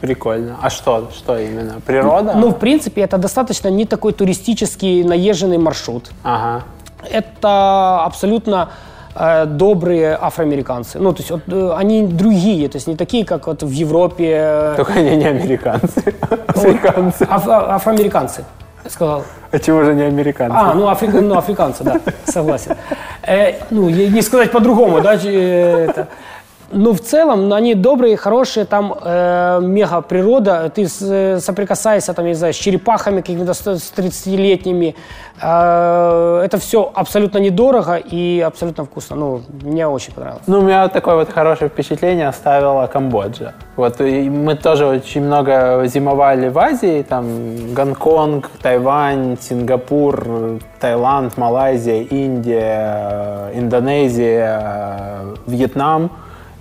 Прикольно. 0.00 0.56
А 0.62 0.70
что, 0.70 1.10
что 1.14 1.38
именно? 1.38 1.80
Природа? 1.86 2.34
Ну, 2.34 2.50
в 2.50 2.58
принципе, 2.58 3.02
это 3.02 3.18
достаточно 3.18 3.68
не 3.68 3.84
такой 3.84 4.12
туристический 4.12 5.04
наезженный 5.04 5.58
маршрут. 5.58 6.10
Ага. 6.22 6.64
Это 7.10 8.04
абсолютно 8.04 8.70
добрые 9.46 10.16
афроамериканцы. 10.20 10.98
Ну, 10.98 11.12
то 11.12 11.18
есть 11.20 11.30
вот, 11.30 11.42
э, 11.48 11.72
они 11.76 12.06
другие, 12.06 12.68
то 12.68 12.76
есть 12.76 12.86
не 12.86 12.96
такие, 12.96 13.24
как 13.24 13.46
вот 13.46 13.62
в 13.62 13.70
Европе. 13.70 14.32
э, 14.38 14.74
Только 14.76 14.92
они 14.94 15.16
не 15.16 15.24
американцы. 15.26 16.14
Африканцы. 16.46 17.22
аф- 17.28 17.48
а- 17.48 17.74
афроамериканцы, 17.74 18.44
сказал. 18.88 19.24
А 19.52 19.58
чего 19.58 19.82
же 19.82 19.94
не 19.94 20.02
американцы? 20.02 20.56
А, 20.56 20.74
ну, 20.74 20.88
афри- 20.88 21.20
ну 21.20 21.36
африканцы, 21.36 21.82
да, 21.82 22.00
согласен. 22.24 22.76
Э, 23.26 23.54
ну, 23.70 23.88
не 23.90 24.22
сказать 24.22 24.52
по-другому, 24.52 25.00
да, 25.00 25.14
э, 25.14 25.86
это. 25.88 26.06
Ну, 26.72 26.92
в 26.92 27.00
целом, 27.00 27.52
они 27.52 27.74
добрые, 27.74 28.16
хорошие, 28.16 28.64
там 28.64 28.94
э, 29.02 29.60
мега 29.62 30.00
природа, 30.02 30.70
ты 30.74 30.86
э, 31.00 31.38
соприкасаешься, 31.40 32.14
там, 32.14 32.24
я 32.24 32.30
не 32.30 32.36
знаю, 32.36 32.52
с 32.52 32.56
черепахами 32.56 33.20
какими-то 33.20 33.54
с 33.54 33.60
с 33.60 33.92
30-летними, 33.96 34.94
Э, 35.42 36.42
это 36.44 36.58
все 36.58 36.90
абсолютно 36.94 37.38
недорого 37.38 37.96
и 37.96 38.40
абсолютно 38.40 38.84
вкусно, 38.84 39.16
ну, 39.16 39.40
мне 39.62 39.86
очень 39.86 40.12
понравилось. 40.12 40.42
Ну, 40.46 40.58
у 40.58 40.62
меня 40.62 40.82
вот 40.82 40.92
такое 40.92 41.14
вот 41.14 41.32
хорошее 41.32 41.70
впечатление 41.70 42.28
оставила 42.28 42.86
Камбоджа. 42.86 43.54
Вот 43.76 44.00
и 44.00 44.28
мы 44.28 44.54
тоже 44.54 44.86
очень 44.86 45.22
много 45.24 45.82
зимовали 45.86 46.48
в 46.48 46.58
Азии, 46.58 47.02
там 47.08 47.74
Гонконг, 47.74 48.50
Тайвань, 48.62 49.38
Сингапур, 49.40 50.58
Таиланд, 50.78 51.38
Малайзия, 51.38 52.02
Индия, 52.02 53.50
Индонезия, 53.54 55.24
Вьетнам. 55.46 56.10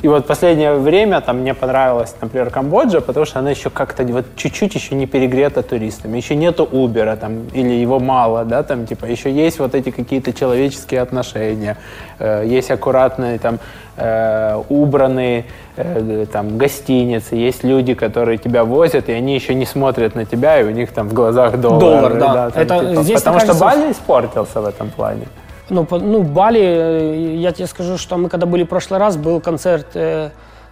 И 0.01 0.07
вот 0.07 0.27
последнее 0.27 0.76
время 0.76 1.19
там 1.19 1.39
мне 1.39 1.53
понравилась, 1.53 2.15
например, 2.21 2.49
Камбоджа, 2.49 3.01
потому 3.01 3.26
что 3.26 3.39
она 3.39 3.49
еще 3.49 3.69
как-то 3.69 4.03
вот 4.03 4.26
чуть-чуть 4.38 4.73
еще 4.73 4.95
не 4.95 5.07
перегрета 5.07 5.61
туристами. 5.61 6.15
Еще 6.15 6.35
нету 6.35 6.63
Убера 6.63 7.17
там, 7.17 7.47
или 7.53 7.73
его 7.73 7.99
мало, 7.99 8.45
да, 8.45 8.63
там 8.63 8.85
типа 8.88 9.05
еще 9.05 9.30
есть 9.30 9.59
вот 9.59 9.76
эти 9.76 9.91
какие-то 9.91 10.31
человеческие 10.31 11.01
отношения, 11.01 11.77
э, 12.17 12.45
есть 12.47 12.71
аккуратные 12.71 13.39
там 13.39 13.59
э, 13.97 14.63
убранные 14.69 15.45
э, 15.76 16.26
там 16.31 16.57
гостиницы, 16.57 17.35
есть 17.35 17.65
люди, 17.65 17.93
которые 17.93 18.38
тебя 18.38 18.63
возят, 18.63 19.09
и 19.09 19.11
они 19.11 19.35
еще 19.35 19.53
не 19.53 19.65
смотрят 19.65 20.15
на 20.15 20.23
тебя, 20.23 20.61
и 20.61 20.63
у 20.63 20.69
них 20.69 20.93
там 20.93 21.09
в 21.09 21.13
глазах 21.13 21.57
доллар. 21.57 21.80
Доллар, 21.80 22.13
да. 22.19 22.49
там, 22.51 22.61
Это 22.61 22.80
типа, 22.89 23.03
здесь, 23.03 23.19
потому 23.19 23.35
мне 23.35 23.45
что 23.45 23.59
кажется, 23.59 23.81
Бали 23.81 23.91
испортился 23.91 24.61
в 24.61 24.65
этом 24.65 24.89
плане. 24.91 25.27
Ну, 25.69 25.85
по- 25.85 25.99
ну, 25.99 26.23
Бали, 26.23 26.61
э, 26.61 27.35
я 27.35 27.51
тебе 27.51 27.67
скажу, 27.67 27.97
что 27.97 28.17
мы 28.17 28.29
когда 28.29 28.45
были 28.45 28.63
в 28.63 28.67
прошлый 28.67 28.99
раз, 28.99 29.17
был 29.17 29.39
концерт 29.39 29.87
э, 29.93 30.29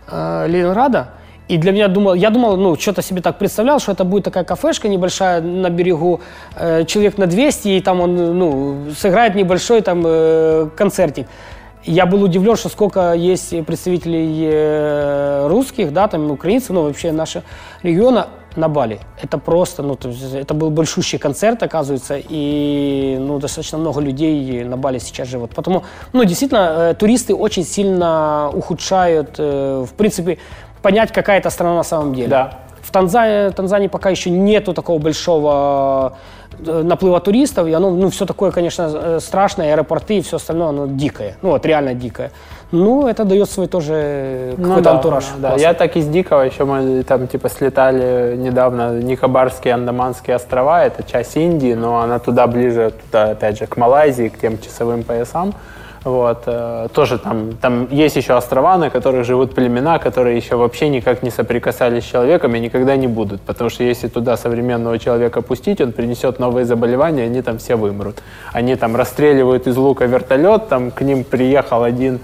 э, 0.09 0.47
Ленинграда, 0.47 1.09
и 1.47 1.57
для 1.57 1.71
меня 1.71 1.87
думал, 1.87 2.13
я 2.15 2.29
думал, 2.29 2.57
ну, 2.57 2.75
что-то 2.75 3.01
себе 3.01 3.21
так 3.21 3.37
представлял, 3.37 3.79
что 3.79 3.91
это 3.93 4.03
будет 4.03 4.23
такая 4.25 4.43
кафешка 4.43 4.87
небольшая 4.89 5.41
на 5.41 5.69
берегу, 5.69 6.19
э, 6.55 6.83
человек 6.85 7.17
на 7.17 7.27
200, 7.27 7.67
и 7.69 7.81
там 7.81 8.01
он, 8.01 8.15
ну, 8.37 8.91
сыграет 8.97 9.35
небольшой 9.35 9.81
там 9.81 10.03
э, 10.05 10.69
концертик. 10.75 11.27
Я 11.83 12.05
был 12.05 12.23
удивлен, 12.23 12.57
что 12.57 12.67
сколько 12.69 13.13
есть 13.13 13.65
представителей 13.65 14.49
э, 14.51 15.47
русских, 15.47 15.93
да, 15.93 16.07
там 16.07 16.31
украинцев, 16.31 16.71
ну, 16.71 16.83
вообще 16.83 17.11
нашего 17.11 17.43
региона 17.83 18.27
на 18.57 18.67
Бали. 18.67 18.99
Это 19.21 19.37
просто, 19.37 19.83
ну, 19.83 19.95
то 19.95 20.09
есть 20.09 20.33
это 20.33 20.53
был 20.53 20.69
большущий 20.69 21.19
концерт, 21.19 21.63
оказывается, 21.63 22.15
и, 22.17 23.17
ну, 23.19 23.39
достаточно 23.39 23.77
много 23.77 24.01
людей 24.01 24.63
на 24.63 24.77
Бали 24.77 24.99
сейчас 24.99 25.27
живут. 25.27 25.51
Потому, 25.55 25.83
ну, 26.13 26.23
действительно, 26.23 26.91
э, 26.91 26.93
туристы 26.95 27.35
очень 27.35 27.63
сильно 27.63 28.49
ухудшают, 28.53 29.35
э, 29.37 29.85
в 29.87 29.93
принципе, 29.93 30.37
понять, 30.81 31.11
какая 31.11 31.39
это 31.39 31.49
страна 31.49 31.75
на 31.75 31.83
самом 31.83 32.13
деле. 32.13 32.29
Да. 32.29 32.59
В 32.81 32.91
Танзании, 32.91 33.51
Танзании 33.51 33.87
пока 33.87 34.09
еще 34.09 34.29
нету 34.29 34.73
такого 34.73 34.97
большого 34.99 36.17
э, 36.65 36.81
наплыва 36.83 37.19
туристов, 37.19 37.67
и 37.67 37.73
оно, 37.73 37.91
ну, 37.91 38.09
все 38.09 38.25
такое, 38.25 38.51
конечно, 38.51 38.89
э, 38.93 39.19
страшное, 39.21 39.73
аэропорты 39.73 40.17
и 40.17 40.21
все 40.21 40.37
остальное, 40.37 40.69
оно 40.69 40.87
дикое, 40.87 41.35
ну, 41.41 41.49
вот 41.49 41.65
реально 41.65 41.93
дикое. 41.93 42.31
Ну, 42.71 43.07
это 43.07 43.23
дает 43.23 43.49
свой 43.49 43.67
тоже 43.67 43.93
э, 43.95 44.53
Ну 44.57 44.67
какой-то 44.67 44.89
да, 44.89 44.91
антураж. 44.95 45.25
Да, 45.37 45.49
классный. 45.49 45.61
я 45.63 45.73
так 45.73 45.95
из 45.95 46.07
Дикого 46.07 46.41
еще 46.41 46.65
мы 46.65 47.03
там 47.03 47.27
типа 47.27 47.49
слетали 47.49 48.35
недавно 48.37 48.99
Никобарские 48.99 49.73
Андаманские 49.73 50.35
острова, 50.35 50.83
это 50.83 51.03
часть 51.03 51.37
Индии, 51.37 51.73
но 51.73 51.99
она 51.99 52.19
туда 52.19 52.45
ближе, 52.47 52.93
туда 53.05 53.31
опять 53.31 53.57
же 53.57 53.67
к 53.67 53.77
Малайзии, 53.77 54.27
к 54.27 54.37
тем 54.37 54.59
часовым 54.59 55.03
поясам. 55.03 55.53
Вот, 56.03 56.43
э, 56.45 56.87
тоже 56.93 57.17
там, 57.17 57.53
там 57.61 57.87
есть 57.89 58.15
еще 58.15 58.33
острова, 58.33 58.77
на 58.77 58.89
которых 58.89 59.25
живут 59.25 59.55
племена, 59.55 59.99
которые 59.99 60.37
еще 60.37 60.55
вообще 60.55 60.89
никак 60.89 61.23
не 61.23 61.31
соприкасались 61.31 62.03
с 62.03 62.07
человеком 62.07 62.55
и 62.55 62.59
никогда 62.59 62.95
не 62.95 63.07
будут. 63.07 63.41
Потому 63.41 63.69
что 63.69 63.83
если 63.83 64.07
туда 64.07 64.37
современного 64.37 64.99
человека 64.99 65.41
пустить, 65.41 65.81
он 65.81 65.91
принесет 65.91 66.39
новые 66.39 66.65
заболевания, 66.65 67.23
они 67.23 67.41
там 67.41 67.57
все 67.57 67.75
вымрут. 67.75 68.17
Они 68.53 68.75
там 68.75 68.95
расстреливают 68.95 69.67
из 69.67 69.75
лука 69.75 70.05
вертолет, 70.05 70.69
там 70.69 70.91
к 70.91 71.01
ним 71.01 71.23
приехал 71.23 71.83
один 71.83 72.19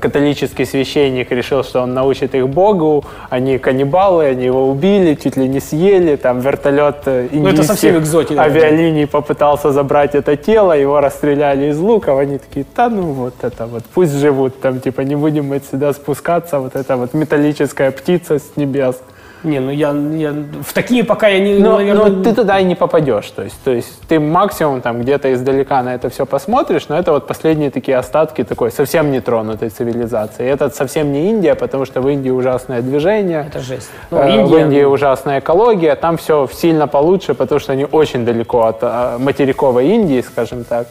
католический 0.00 0.64
священник 0.64 1.30
решил, 1.30 1.62
что 1.62 1.82
он 1.82 1.92
научит 1.92 2.34
их 2.34 2.48
Богу, 2.48 3.04
они 3.28 3.58
каннибалы, 3.58 4.24
они 4.24 4.46
его 4.46 4.68
убили, 4.70 5.14
чуть 5.14 5.36
ли 5.36 5.46
не 5.46 5.60
съели, 5.60 6.16
там 6.16 6.40
вертолет 6.40 7.02
э, 7.06 7.28
Ну, 7.32 7.48
это 7.48 7.62
индийских 7.62 7.96
экзотика, 7.96 8.36
да. 8.36 8.44
авиалиний 8.44 9.06
попытался 9.06 9.72
забрать 9.72 10.14
это 10.14 10.36
тело, 10.36 10.72
его 10.72 11.00
расстреляли 11.00 11.66
из 11.70 11.78
луков, 11.78 12.18
они 12.18 12.38
такие, 12.38 12.64
да 12.74 12.88
ну 12.88 13.12
вот 13.12 13.34
это 13.42 13.66
вот, 13.66 13.84
пусть 13.92 14.14
живут 14.14 14.60
там, 14.60 14.80
типа 14.80 15.02
не 15.02 15.16
будем 15.16 15.46
мы 15.48 15.60
сюда 15.60 15.92
спускаться, 15.92 16.60
вот 16.60 16.74
эта 16.74 16.96
вот 16.96 17.14
металлическая 17.14 17.90
птица 17.90 18.38
с 18.38 18.56
небес. 18.56 18.96
Не, 19.44 19.60
ну 19.60 19.70
я, 19.70 19.90
я 20.16 20.34
в 20.64 20.72
такие 20.72 21.04
пока 21.04 21.28
я 21.28 21.38
не, 21.38 21.54
Но, 21.58 21.76
наверное, 21.76 22.06
но 22.10 22.22
ты 22.24 22.34
туда 22.34 22.58
и 22.58 22.64
не 22.64 22.74
попадешь. 22.74 23.30
То 23.30 23.42
есть, 23.42 23.56
то 23.64 23.70
есть 23.70 24.00
ты 24.08 24.18
максимум 24.18 24.80
там 24.80 25.00
где-то 25.00 25.32
издалека 25.32 25.82
на 25.82 25.94
это 25.94 26.08
все 26.10 26.26
посмотришь, 26.26 26.88
но 26.88 26.98
это 26.98 27.12
вот 27.12 27.26
последние 27.26 27.70
такие 27.70 27.96
остатки 27.96 28.42
такой 28.44 28.70
совсем 28.72 29.12
нетронутой 29.12 29.68
цивилизации. 29.68 30.44
И 30.46 30.48
это 30.48 30.70
совсем 30.70 31.12
не 31.12 31.30
Индия, 31.30 31.54
потому 31.54 31.84
что 31.84 32.00
в 32.00 32.08
Индии 32.08 32.30
ужасное 32.30 32.82
движение. 32.82 33.44
это 33.48 33.60
жесть. 33.60 33.90
Ну, 34.10 34.18
Э, 34.18 34.26
В 34.26 34.28
Индия- 34.54 34.60
Индии 34.62 34.84
ужасная 34.84 35.38
экология, 35.38 35.94
там 35.94 36.16
все 36.16 36.48
сильно 36.52 36.88
получше, 36.88 37.34
потому 37.34 37.60
что 37.60 37.72
они 37.72 37.86
очень 37.90 38.24
далеко 38.24 38.62
от 38.62 38.78
э, 38.82 39.18
материковой 39.18 39.86
Индии, 39.88 40.20
скажем 40.20 40.64
так. 40.64 40.88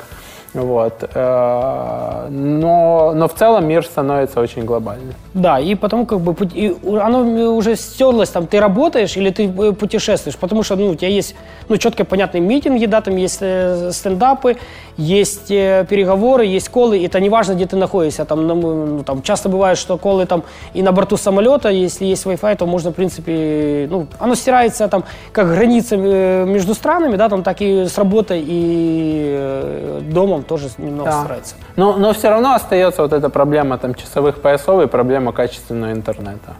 Вот. 0.53 1.09
Э, 1.13 2.27
но, 2.29 3.13
но 3.15 3.27
в 3.27 3.33
целом 3.33 3.67
мир 3.67 3.85
становится 3.85 4.39
очень 4.39 4.65
глобальным. 4.65 5.13
Да, 5.33 5.59
и 5.59 5.75
потому 5.75 6.05
как 6.05 6.19
бы 6.19 6.35
и 6.53 6.75
оно 6.83 7.55
уже 7.55 7.75
стерлось, 7.75 8.29
там 8.29 8.47
ты 8.47 8.59
работаешь 8.59 9.17
или 9.17 9.29
ты 9.29 9.45
э, 9.45 9.73
путешествуешь, 9.73 10.37
потому 10.37 10.63
что 10.63 10.75
ну, 10.75 10.87
у 10.87 10.95
тебя 10.95 11.09
есть 11.09 11.35
ну, 11.69 11.77
четко 11.77 12.05
понятные 12.05 12.41
митинги, 12.41 12.85
да, 12.85 13.01
там 13.01 13.17
есть 13.17 13.39
э, 13.41 13.91
стендапы, 13.91 14.57
есть 14.97 15.47
переговоры, 15.47 16.45
есть 16.45 16.69
колы, 16.69 16.97
и 16.97 17.05
это 17.05 17.19
не 17.19 17.29
важно, 17.29 17.53
где 17.53 17.65
ты 17.65 17.75
находишься. 17.75 18.25
Там, 18.25 18.47
ну, 18.47 19.03
там, 19.03 19.21
часто 19.21 19.49
бывает, 19.49 19.77
что 19.77 19.97
колы 19.97 20.25
там 20.25 20.43
и 20.73 20.81
на 20.81 20.91
борту 20.91 21.17
самолета, 21.17 21.69
если 21.69 22.05
есть 22.05 22.25
Wi-Fi, 22.25 22.55
то 22.55 22.65
можно, 22.65 22.91
в 22.91 22.95
принципе, 22.95 23.87
ну, 23.91 24.07
оно 24.19 24.35
стирается 24.35 24.87
там 24.87 25.03
как 25.31 25.47
граница 25.47 25.95
э, 25.95 26.45
между 26.45 26.73
странами, 26.73 27.15
да, 27.15 27.29
там 27.29 27.43
так 27.43 27.61
и 27.61 27.85
с 27.85 27.97
работой 27.97 28.43
и 28.45 29.35
э, 29.37 30.01
домом 30.37 30.43
тоже 30.43 30.69
немного 30.77 31.09
да. 31.09 31.21
стирается. 31.21 31.55
Но, 31.75 31.97
но 31.97 32.13
все 32.13 32.29
равно 32.29 32.53
остается 32.53 33.01
вот 33.01 33.13
эта 33.13 33.29
проблема 33.29 33.77
там 33.77 33.95
часовых 33.95 34.41
поясов 34.41 34.83
и 34.83 34.87
проблема 34.87 35.31
качественного 35.31 35.91
интернета 35.91 36.55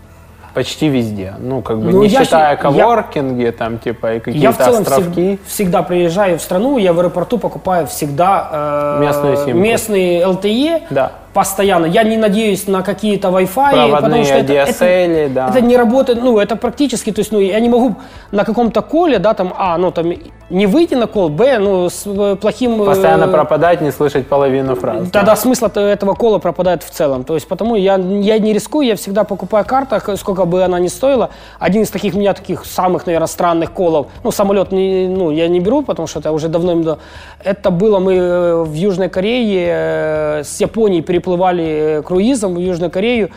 почти 0.54 0.88
везде. 0.90 1.36
Ну, 1.38 1.62
как 1.62 1.78
бы 1.78 1.92
ну, 1.92 2.02
не 2.02 2.10
считая 2.10 2.52
я, 2.52 2.56
коворкинги, 2.56 3.44
я, 3.44 3.52
там, 3.52 3.78
типа, 3.78 4.16
и 4.16 4.20
какие-то 4.20 4.40
я 4.44 4.52
в 4.52 4.58
целом 4.58 4.82
островки. 4.82 5.36
Всег, 5.36 5.40
всегда 5.46 5.84
приезжаю 5.84 6.40
в 6.40 6.42
страну, 6.42 6.80
я 6.80 6.94
в 6.94 7.00
аэропорту 7.00 7.38
покупаю 7.38 7.86
всегда 7.86 8.96
э, 8.98 9.02
местную 9.02 9.38
симку. 9.38 9.58
местные 9.60 10.24
LTE. 10.24 10.84
Да 10.90 11.12
постоянно. 11.38 11.86
Я 11.86 12.04
не 12.04 12.18
надеюсь 12.18 12.68
на 12.68 12.82
какие-то 12.82 13.28
Wi-Fi, 13.28 13.92
потому 13.92 14.24
что 14.24 14.34
это, 14.34 14.54
DSL, 14.54 15.26
это, 15.26 15.34
да. 15.34 15.50
это 15.50 15.62
не 15.62 15.78
работает, 15.78 16.24
ну, 16.24 16.40
это 16.40 16.56
практически, 16.56 17.12
то 17.12 17.20
есть, 17.20 17.32
ну, 17.32 17.40
я 17.40 17.60
не 17.60 17.70
могу 17.70 17.96
на 18.32 18.44
каком-то 18.44 18.82
коле, 18.82 19.20
да, 19.20 19.34
там, 19.34 19.54
а, 19.56 19.78
ну, 19.78 19.92
там, 19.92 20.14
не 20.50 20.66
выйти 20.66 20.96
на 20.96 21.08
кол, 21.08 21.30
б, 21.30 21.60
ну, 21.60 21.90
с 21.90 22.08
э, 22.08 22.36
плохим... 22.42 22.82
Э, 22.82 22.86
постоянно 22.86 23.28
пропадать, 23.28 23.82
не 23.82 23.92
слышать 23.92 24.28
половину 24.28 24.76
фраз. 24.76 25.10
Тогда 25.12 25.32
да. 25.32 25.36
смысл 25.36 25.66
этого 25.66 26.14
кола 26.14 26.40
пропадает 26.40 26.84
в 26.84 26.90
целом. 26.90 27.24
То 27.24 27.36
есть, 27.36 27.48
потому 27.48 27.76
я, 27.76 27.98
я 27.98 28.40
не 28.40 28.54
рискую, 28.54 28.88
я 28.88 28.96
всегда 28.96 29.24
покупаю 29.24 29.66
картах, 29.66 30.10
сколько 30.18 30.46
бы 30.46 30.64
она 30.64 30.80
ни 30.80 30.88
стоила. 30.88 31.30
Один 31.60 31.82
из 31.82 31.90
таких 31.90 32.16
у 32.16 32.18
меня 32.18 32.34
таких 32.34 32.66
самых, 32.66 33.06
наверное, 33.06 33.28
странных 33.28 33.74
колов, 33.74 34.08
ну, 34.24 34.32
самолет 34.32 34.72
не, 34.72 35.08
ну, 35.08 35.32
я 35.32 35.50
не 35.50 35.60
беру, 35.60 35.84
потому 35.84 36.08
что 36.08 36.20
это 36.20 36.32
уже 36.32 36.48
давно, 36.48 36.98
это 37.44 37.70
было 37.70 38.00
мы 38.00 38.14
э, 38.14 38.64
в 38.64 38.74
Южной 38.74 39.10
Корее 39.10 40.44
с 40.44 40.62
Японией 40.62 41.02
переплывали 41.02 41.27
плывали 41.28 42.02
круизом 42.06 42.56
в 42.56 42.58
Южную 42.60 42.90
Корею, 42.90 43.32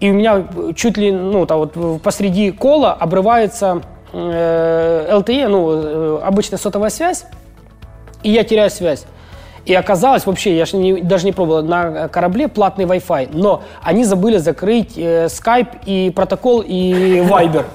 и 0.00 0.10
у 0.10 0.14
меня 0.14 0.46
чуть 0.74 0.96
ли, 0.96 1.12
ну, 1.12 1.44
там 1.44 1.58
вот 1.58 2.00
посреди 2.00 2.50
кола 2.50 2.94
обрывается 2.94 3.82
э, 4.14 5.08
LTE, 5.10 5.48
ну, 5.48 5.70
э, 5.70 6.20
обычная 6.22 6.56
сотовая 6.56 6.88
связь, 6.88 7.26
и 8.22 8.30
я 8.30 8.44
теряю 8.44 8.70
связь. 8.70 9.04
И 9.66 9.74
оказалось, 9.74 10.24
вообще, 10.24 10.56
я 10.56 10.64
же 10.64 10.78
не, 10.78 11.02
даже 11.02 11.26
не 11.26 11.32
пробовал, 11.32 11.62
на 11.62 12.08
корабле 12.08 12.48
платный 12.48 12.86
Wi-Fi, 12.86 13.28
но 13.34 13.62
они 13.82 14.04
забыли 14.04 14.38
закрыть 14.38 14.96
э, 14.96 15.26
Skype 15.26 15.80
и 15.84 16.10
протокол 16.16 16.64
и 16.66 17.20
Viber. 17.28 17.66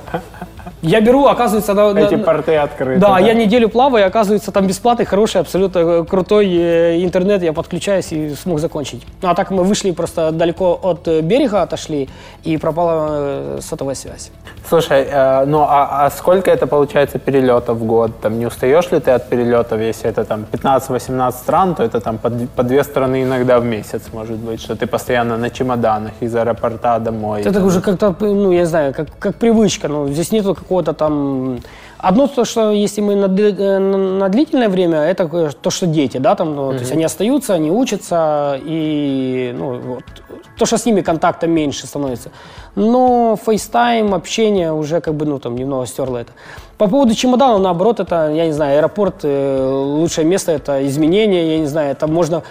Я 0.82 1.02
беру, 1.02 1.26
оказывается... 1.26 1.74
На, 1.74 2.00
Эти 2.00 2.16
на, 2.16 2.24
порты 2.24 2.56
открыты. 2.56 3.00
Да, 3.00 3.16
да, 3.16 3.20
я 3.20 3.34
неделю 3.34 3.70
плаваю, 3.70 4.08
оказывается, 4.08 4.52
там 4.52 4.68
бесплатный, 4.68 5.06
хороший, 5.06 5.42
абсолютно 5.42 5.80
э, 5.80 6.06
крутой 6.06 6.48
э, 6.48 7.04
интернет. 7.04 7.44
Я 7.44 7.54
подключаюсь 7.54 8.12
и 8.12 8.36
смог 8.36 8.60
закончить. 8.60 9.06
Ну, 9.22 9.30
а 9.30 9.36
так 9.36 9.52
мы 9.52 9.64
вышли 9.64 9.92
просто 9.92 10.32
далеко 10.32 10.80
от 10.82 11.08
э, 11.08 11.22
берега, 11.22 11.62
отошли, 11.62 12.10
и 12.44 12.58
пропала 12.58 13.58
сотовая 13.62 13.96
связь. 13.96 14.32
Слушай, 14.68 15.08
э, 15.10 15.46
ну 15.46 15.62
а, 15.62 16.06
а 16.06 16.12
сколько 16.12 16.52
это 16.52 16.68
получается 16.68 17.20
перелетов 17.20 17.78
в 17.78 17.86
год? 17.86 18.12
Там 18.22 18.40
не 18.40 18.46
устаешь 18.46 18.92
ли 18.92 19.00
ты 19.00 19.12
от 19.12 19.28
перелетов? 19.28 19.80
Если 19.82 20.10
это 20.10 20.24
там 20.24 20.46
15-18 20.52 21.32
стран, 21.32 21.76
то 21.76 21.84
это 21.84 22.00
там 22.00 22.18
по, 22.18 22.30
по 22.30 22.64
две 22.64 22.84
страны 22.84 23.24
иногда 23.24 23.60
в 23.60 23.66
месяц, 23.66 24.04
может 24.14 24.38
быть, 24.38 24.62
что 24.62 24.76
ты 24.76 24.86
постоянно 24.86 25.38
на 25.38 25.50
чемоданах 25.50 26.12
из 26.22 26.36
аэропорта 26.36 27.00
домой. 27.00 27.42
Это 27.42 27.64
уже 27.64 27.82
как-то, 27.82 28.16
ну, 28.20 28.52
я 28.52 28.66
знаю, 28.66 28.94
как, 28.94 29.08
как 29.20 29.36
привычка. 29.36 29.88
Ну, 29.88 30.08
здесь 30.08 30.32
нету 30.32 30.56
какого-то 30.70 30.94
там... 30.94 31.60
Одно 31.98 32.28
то, 32.28 32.46
что 32.46 32.72
если 32.72 33.02
мы 33.02 33.16
на, 33.16 33.26
э, 33.26 33.80
на 33.80 34.30
длительное 34.30 34.70
время, 34.70 35.00
это 35.00 35.52
то, 35.62 35.70
что 35.70 35.86
дети, 35.86 36.18
да, 36.18 36.36
там, 36.36 36.56
ну, 36.56 36.62
mm-hmm. 36.62 36.76
то 36.76 36.80
есть 36.80 36.92
они 36.94 37.04
остаются, 37.04 37.56
они 37.56 37.72
учатся, 37.72 38.58
и 38.64 39.54
ну, 39.58 39.80
вот, 39.80 40.04
то, 40.58 40.66
что 40.66 40.78
с 40.78 40.86
ними 40.86 41.02
контакта 41.02 41.48
меньше 41.48 41.88
становится. 41.88 42.30
Но 42.76 43.38
FaceTime, 43.46 44.16
общение 44.16 44.72
уже 44.72 45.02
как 45.02 45.14
бы, 45.14 45.26
ну, 45.26 45.40
там, 45.40 45.56
немного 45.56 45.86
стерло 45.88 46.20
это. 46.20 46.32
По 46.78 46.88
поводу 46.88 47.16
чемодана, 47.16 47.58
наоборот, 47.58 48.00
это, 48.00 48.32
я 48.34 48.46
не 48.46 48.54
знаю, 48.54 48.78
аэропорт, 48.78 49.16
э, 49.24 49.70
лучшее 49.70 50.26
место, 50.26 50.54
это 50.54 50.88
изменение, 50.88 51.52
я 51.52 51.60
не 51.60 51.68
знаю, 51.68 51.92
это 51.92 52.08
можно 52.08 52.44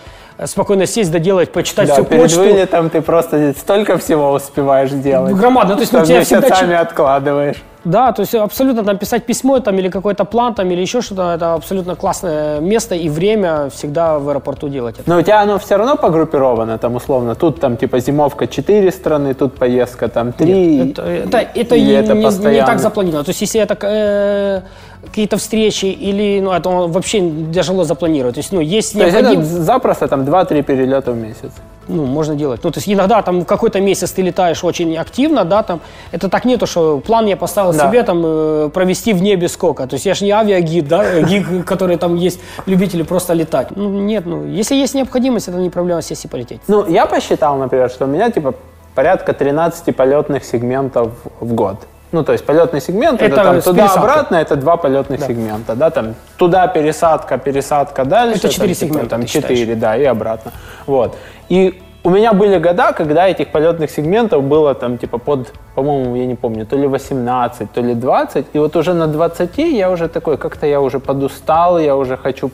спокойно 0.46 0.86
сесть, 0.86 1.10
доделать, 1.10 1.52
почитать 1.52 1.88
да, 1.88 1.94
всю 1.94 2.04
перед 2.04 2.22
почту. 2.22 2.40
вылетом 2.40 2.90
ты 2.90 3.00
просто 3.00 3.54
столько 3.58 3.96
всего 3.98 4.32
успеваешь 4.32 4.90
делать. 4.90 5.34
Громадно. 5.34 5.74
То 5.74 5.80
есть, 5.80 5.92
ну, 5.92 6.04
тебя 6.04 6.22
всегда... 6.22 6.80
откладываешь. 6.80 7.56
Да, 7.88 8.12
то 8.12 8.22
есть 8.22 8.34
абсолютно 8.34 8.84
там 8.84 8.98
писать 8.98 9.24
письмо 9.24 9.60
там, 9.60 9.78
или 9.78 9.88
какой-то 9.88 10.24
план 10.24 10.54
там, 10.54 10.70
или 10.70 10.80
еще 10.80 11.00
что-то, 11.00 11.34
это 11.34 11.54
абсолютно 11.54 11.96
классное 11.96 12.60
место 12.60 12.94
и 12.94 13.08
время 13.08 13.70
всегда 13.70 14.18
в 14.18 14.28
аэропорту 14.28 14.68
делать 14.68 14.96
это. 14.98 15.08
Но 15.08 15.18
у 15.18 15.22
тебя 15.22 15.40
оно 15.40 15.58
все 15.58 15.76
равно 15.76 15.96
погруппировано, 15.96 16.76
там 16.78 16.96
условно, 16.96 17.34
тут 17.34 17.60
там 17.60 17.76
типа 17.76 18.00
зимовка 18.00 18.46
4 18.46 18.90
страны, 18.92 19.32
тут 19.32 19.54
поездка 19.54 20.08
там 20.08 20.32
3. 20.32 20.52
Нет, 20.52 20.98
это, 20.98 21.02
это, 21.02 21.38
это, 21.38 21.76
и 21.76 21.88
это 21.88 22.14
не, 22.14 22.50
не 22.50 22.66
так 22.66 22.78
запланировано. 22.78 23.24
То 23.24 23.30
есть 23.30 23.40
если 23.40 23.60
это 23.60 23.76
э, 23.80 24.60
какие-то 25.06 25.38
встречи 25.38 25.86
или 25.86 26.40
ну, 26.40 26.52
это 26.52 26.68
вообще 26.68 27.30
тяжело 27.54 27.84
запланировать. 27.84 28.34
То 28.34 28.40
есть, 28.40 28.52
ну, 28.52 28.60
есть 28.60 28.92
То 28.92 28.98
необходим... 28.98 29.40
есть 29.40 29.52
это 29.52 29.62
запросто 29.62 30.08
там 30.08 30.22
2-3 30.22 30.62
перелета 30.62 31.12
в 31.12 31.16
месяц? 31.16 31.52
Ну, 31.88 32.04
можно 32.04 32.34
делать. 32.34 32.60
Ну, 32.64 32.70
то 32.70 32.78
есть 32.78 32.88
иногда 32.88 33.22
там 33.22 33.40
в 33.40 33.44
какой-то 33.44 33.80
месяц 33.80 34.12
ты 34.12 34.22
летаешь 34.22 34.64
очень 34.64 34.96
активно, 34.96 35.44
да, 35.44 35.62
там, 35.62 35.80
это 36.12 36.28
так 36.28 36.44
нету, 36.44 36.66
что 36.66 36.98
план 37.00 37.26
я 37.26 37.36
поставил 37.36 37.72
да. 37.72 37.88
себе 37.88 38.02
там 38.02 38.22
э, 38.24 38.70
провести 38.72 39.12
в 39.12 39.22
небе 39.22 39.48
сколько. 39.48 39.86
То 39.86 39.94
есть 39.94 40.06
я 40.06 40.14
же 40.14 40.24
не 40.24 40.30
авиагид, 40.30 40.88
да, 40.88 41.04
э, 41.04 41.22
гид, 41.22 41.46
который 41.66 41.96
там 41.96 42.16
есть 42.16 42.40
любители 42.66 43.02
просто 43.02 43.34
летать. 43.34 43.68
Ну, 43.76 43.88
нет, 43.88 44.26
ну, 44.26 44.46
если 44.46 44.74
есть 44.74 44.94
необходимость, 44.94 45.48
это 45.48 45.58
не 45.58 45.70
проблема 45.70 46.02
сесть 46.02 46.24
и 46.24 46.28
полететь. 46.28 46.60
Ну, 46.68 46.86
я 46.86 47.06
посчитал, 47.06 47.56
например, 47.58 47.90
что 47.90 48.04
у 48.04 48.08
меня, 48.08 48.30
типа, 48.30 48.54
порядка 48.94 49.32
13 49.32 49.96
полетных 49.96 50.44
сегментов 50.44 51.12
в 51.40 51.54
год. 51.54 51.76
Ну, 52.10 52.24
то 52.24 52.32
есть 52.32 52.46
полетный 52.46 52.80
сегмент, 52.80 53.20
это, 53.20 53.34
это 53.34 53.44
там 53.44 53.60
туда-обратно, 53.60 54.36
это 54.36 54.56
два 54.56 54.76
полетных 54.76 55.20
да. 55.20 55.26
сегмента, 55.26 55.74
да, 55.74 55.90
там 55.90 56.14
туда 56.38 56.66
пересадка, 56.66 57.36
пересадка 57.38 58.04
дальше. 58.04 58.38
Это 58.38 58.48
четыре 58.48 58.74
типа, 58.74 58.92
сегмента, 58.92 59.10
Там 59.10 59.26
четыре, 59.26 59.74
да, 59.74 59.96
и 59.96 60.04
обратно. 60.04 60.52
Вот. 60.86 61.16
И 61.50 61.82
у 62.04 62.10
меня 62.10 62.32
были 62.32 62.58
года, 62.58 62.92
когда 62.92 63.28
этих 63.28 63.48
полетных 63.48 63.90
сегментов 63.90 64.42
было 64.42 64.74
там 64.74 64.96
типа 64.96 65.18
под, 65.18 65.52
по-моему, 65.74 66.16
я 66.16 66.26
не 66.26 66.34
помню, 66.34 66.64
то 66.64 66.76
ли 66.76 66.86
18, 66.86 67.70
то 67.72 67.80
ли 67.82 67.94
20, 67.94 68.46
и 68.54 68.58
вот 68.58 68.76
уже 68.76 68.94
на 68.94 69.06
20 69.06 69.58
я 69.58 69.90
уже 69.90 70.08
такой, 70.08 70.38
как-то 70.38 70.66
я 70.66 70.80
уже 70.80 71.00
подустал, 71.00 71.78
я 71.78 71.94
уже 71.96 72.16
хочу 72.16 72.48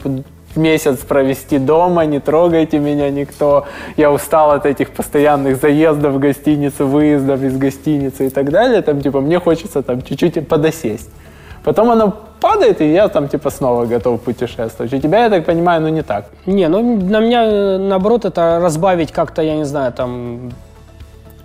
месяц 0.56 0.98
провести 0.98 1.58
дома, 1.58 2.04
не 2.06 2.20
трогайте 2.20 2.78
меня 2.78 3.10
никто, 3.10 3.66
я 3.96 4.10
устал 4.10 4.52
от 4.52 4.66
этих 4.66 4.90
постоянных 4.90 5.60
заездов 5.60 6.14
в 6.14 6.18
гостиницу, 6.18 6.86
выездов 6.86 7.42
из 7.42 7.56
гостиницы 7.56 8.26
и 8.26 8.30
так 8.30 8.50
далее, 8.50 8.82
там, 8.82 9.00
типа, 9.00 9.20
мне 9.20 9.38
хочется 9.38 9.82
там 9.82 10.02
чуть-чуть 10.02 10.48
подосесть. 10.48 11.10
Потом 11.64 11.90
оно 11.90 12.12
падает, 12.40 12.82
и 12.82 12.92
я 12.92 13.08
там 13.08 13.28
типа 13.28 13.50
снова 13.50 13.86
готов 13.86 14.20
путешествовать. 14.20 14.92
У 14.92 14.98
тебя, 14.98 15.24
я 15.24 15.30
так 15.30 15.46
понимаю, 15.46 15.80
ну 15.80 15.88
не 15.88 16.02
так. 16.02 16.26
Не, 16.44 16.68
ну 16.68 16.82
на 16.82 17.20
меня 17.20 17.78
наоборот 17.78 18.26
это 18.26 18.60
разбавить 18.60 19.12
как-то, 19.12 19.40
я 19.40 19.56
не 19.56 19.64
знаю, 19.64 19.92
там 19.92 20.52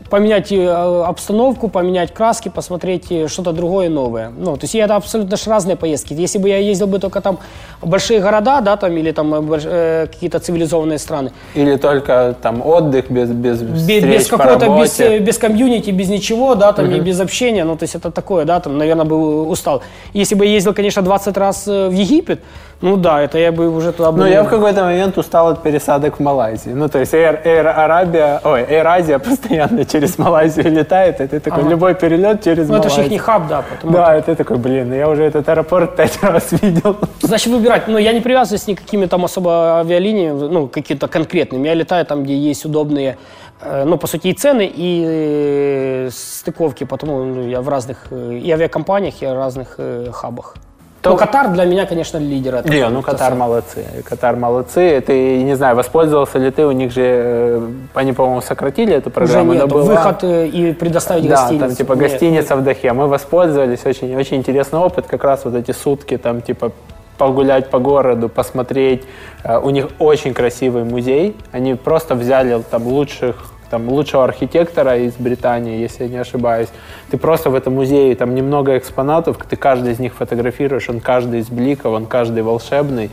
поменять 0.10 0.52
э, 0.52 1.04
обстановку, 1.08 1.70
поменять 1.70 2.14
краски, 2.14 2.50
посмотреть 2.50 3.12
э, 3.12 3.28
что-то 3.28 3.52
другое 3.52 3.90
новое. 3.90 4.32
Ну, 4.38 4.58
то 4.58 4.64
есть 4.64 4.76
это 4.76 4.96
абсолютно 4.96 5.38
ж 5.38 5.48
разные 5.48 5.76
поездки. 5.76 6.14
Если 6.14 6.40
бы 6.40 6.50
я 6.50 6.58
ездил 6.58 6.88
бы 6.88 7.00
только 7.00 7.22
там 7.22 7.38
в 7.82 7.88
большие 7.88 8.20
города, 8.20 8.62
да, 8.62 8.76
там, 8.76 8.98
или 8.98 9.12
там 9.12 9.34
э, 9.34 9.60
э 9.64 10.08
какие-то 10.08 10.40
цивилизованные 10.40 10.98
страны. 10.98 11.32
Или 11.56 11.78
только 11.78 12.36
там 12.42 12.66
отдых 12.66 13.12
без, 13.12 13.30
без 13.30 13.62
без, 13.62 14.04
без 14.04 14.28
какого-то, 14.28 14.82
без, 14.82 15.00
без 15.22 15.38
комьюнити, 15.38 15.92
без 15.92 16.10
ничего, 16.10 16.56
да, 16.56 16.74
там, 16.74 16.86
угу. 16.86 16.96
и 16.96 17.00
без 17.00 17.20
общения, 17.20 17.64
ну, 17.64 17.76
то 17.76 17.84
есть 17.84 17.96
это 17.96 18.12
такое, 18.12 18.46
да, 18.46 18.60
там, 18.60 18.78
наверное, 18.78 19.06
бы 19.06 19.48
устал. 19.48 19.82
Если 20.14 20.36
бы 20.36 20.46
я 20.46 20.54
ездил, 20.54 20.74
конечно, 20.74 21.02
20 21.02 21.38
раз 21.38 21.68
в 21.68 21.92
Египет, 21.92 22.40
ну 22.82 22.96
да, 22.96 23.22
это 23.22 23.38
я 23.38 23.52
бы 23.52 23.70
уже 23.70 23.92
туда. 23.92 24.12
Ну 24.12 24.26
я 24.26 24.44
в 24.44 24.50
какой-то 24.50 24.84
момент 24.84 25.18
устал 25.18 25.50
от 25.50 25.62
пересадок 25.62 26.18
в 26.18 26.20
Малайзии. 26.22 26.70
Ну 26.70 26.88
то 26.88 27.00
есть 27.00 27.14
Air, 27.14 27.44
Air 27.44 27.76
Arabia, 27.76 28.40
ой, 28.46 28.64
Air 28.64 28.86
Asia 28.86 29.20
постоянно 29.30 29.84
через 29.84 30.18
Малайзию 30.18 30.72
летает, 30.72 31.20
и 31.20 31.28
ты 31.28 31.42
такой, 31.42 31.64
ага. 31.64 31.70
любой 31.72 31.96
перелет 31.96 32.42
через 32.42 32.70
ну, 32.70 32.76
Малайзию. 32.76 32.78
Ну 32.78 32.86
это 32.86 32.96
же 32.96 33.02
их 33.02 33.12
не 33.12 33.18
хаб, 33.18 33.48
да. 33.48 33.64
Потому 33.70 33.94
да, 33.94 34.18
и 34.18 34.22
ты 34.22 34.34
такой, 34.36 34.58
блин, 34.58 34.94
я 34.94 35.10
уже 35.10 35.24
этот 35.24 35.50
аэропорт 35.50 35.98
пять 35.98 36.20
раз 36.24 36.54
видел. 36.54 36.96
Значит 37.22 37.52
выбирать, 37.52 37.88
ну 37.90 37.98
я 37.98 38.14
не 38.14 38.22
привязываюсь 38.22 38.66
никакими 38.68 39.08
там 39.08 39.26
особо 39.26 39.80
авиалиниями, 39.80 40.48
ну 40.48 40.68
какие-то 40.68 41.10
конкретными. 41.10 41.68
Я 41.68 41.74
летаю 41.74 42.06
там, 42.06 42.24
где 42.24 42.38
есть 42.38 42.64
удобные 42.64 43.18
э, 43.62 43.84
ну, 43.84 43.98
по 43.98 44.08
сути, 44.08 44.28
и 44.28 44.34
цены, 44.34 44.72
и 44.74 45.04
э, 45.06 46.10
стыковки, 46.14 46.86
потому 46.86 47.26
ну, 47.26 47.46
я 47.46 47.60
в 47.60 47.68
разных 47.68 48.08
э, 48.12 48.40
и 48.42 48.50
авиакомпаниях, 48.52 49.22
и 49.22 49.26
в 49.26 49.34
разных 49.34 49.78
хабах. 50.14 50.56
То... 51.02 51.12
Ну, 51.12 51.18
Катар 51.18 51.50
для 51.50 51.64
меня, 51.64 51.86
конечно, 51.86 52.18
лидер. 52.18 52.56
Этого 52.56 52.74
не, 52.74 52.90
ну 52.90 53.02
Катар 53.02 53.34
молодцы. 53.34 53.86
Катар 54.04 54.36
молодцы. 54.36 55.02
Ты, 55.02 55.44
не 55.44 55.56
знаю, 55.56 55.76
воспользовался 55.78 56.40
ли 56.40 56.52
ты, 56.52 56.66
у 56.66 56.72
них 56.72 56.92
же, 56.92 57.02
э, 57.04 57.70
они, 57.94 58.12
по-моему, 58.12 58.42
сократили 58.42 58.94
эту 58.94 59.10
программу. 59.10 59.52
Уже 59.52 59.60
нет, 59.60 59.70
была... 59.70 59.84
выход 59.84 60.24
э, 60.24 60.48
и 60.48 60.74
предоставить 60.74 61.28
да, 61.28 61.36
гостиницу. 61.36 61.66
там 61.66 61.76
типа 61.76 61.94
нет. 61.94 62.02
гостиница 62.02 62.56
в 62.58 62.64
Дахе. 62.64 62.92
Мы 62.92 63.08
воспользовались, 63.08 63.86
очень, 63.86 64.14
очень 64.18 64.38
интересный 64.38 64.80
опыт, 64.80 65.08
как 65.08 65.24
раз 65.24 65.46
вот 65.46 65.56
эти 65.56 65.72
сутки, 65.72 66.18
там 66.18 66.42
типа 66.42 66.74
погулять 67.18 67.70
по 67.70 67.80
городу, 67.80 68.28
посмотреть. 68.28 69.04
Э, 69.44 69.58
у 69.58 69.70
них 69.70 69.88
очень 70.00 70.34
красивый 70.34 70.84
музей. 70.84 71.38
Они 71.54 71.76
просто 71.76 72.16
взяли 72.16 72.62
там 72.70 72.86
лучших 72.88 73.36
там, 73.70 73.90
лучшего 73.90 74.24
архитектора 74.24 74.98
из 74.98 75.14
Британии, 75.16 75.80
если 75.80 76.04
я 76.04 76.10
не 76.10 76.18
ошибаюсь. 76.18 76.70
Ты 77.10 77.18
просто 77.18 77.50
в 77.50 77.56
этом 77.56 77.76
музее, 77.76 78.16
там 78.16 78.36
немного 78.36 78.78
экспонатов, 78.78 79.38
ты 79.50 79.56
каждый 79.56 79.94
из 79.94 80.00
них 80.00 80.14
фотографируешь, 80.14 80.90
он 80.90 81.00
каждый 81.00 81.40
из 81.40 81.50
бликов, 81.50 81.94
он 81.94 82.06
каждый 82.06 82.44
волшебный. 82.44 83.10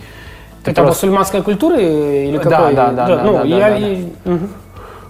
Ты 0.64 0.72
Это 0.72 0.82
просто... 0.82 1.06
мусульманской 1.06 1.42
культуры 1.42 1.82
или 1.82 2.38
какой? 2.38 2.74
Да, 2.74 2.90
да, 2.90 3.06
да. 3.06 3.06
да, 3.06 3.22
ну, 3.22 3.32
да, 3.38 3.44
я... 3.44 3.58
да, 3.58 3.78
да. 3.78 4.32
Угу. 4.32 4.48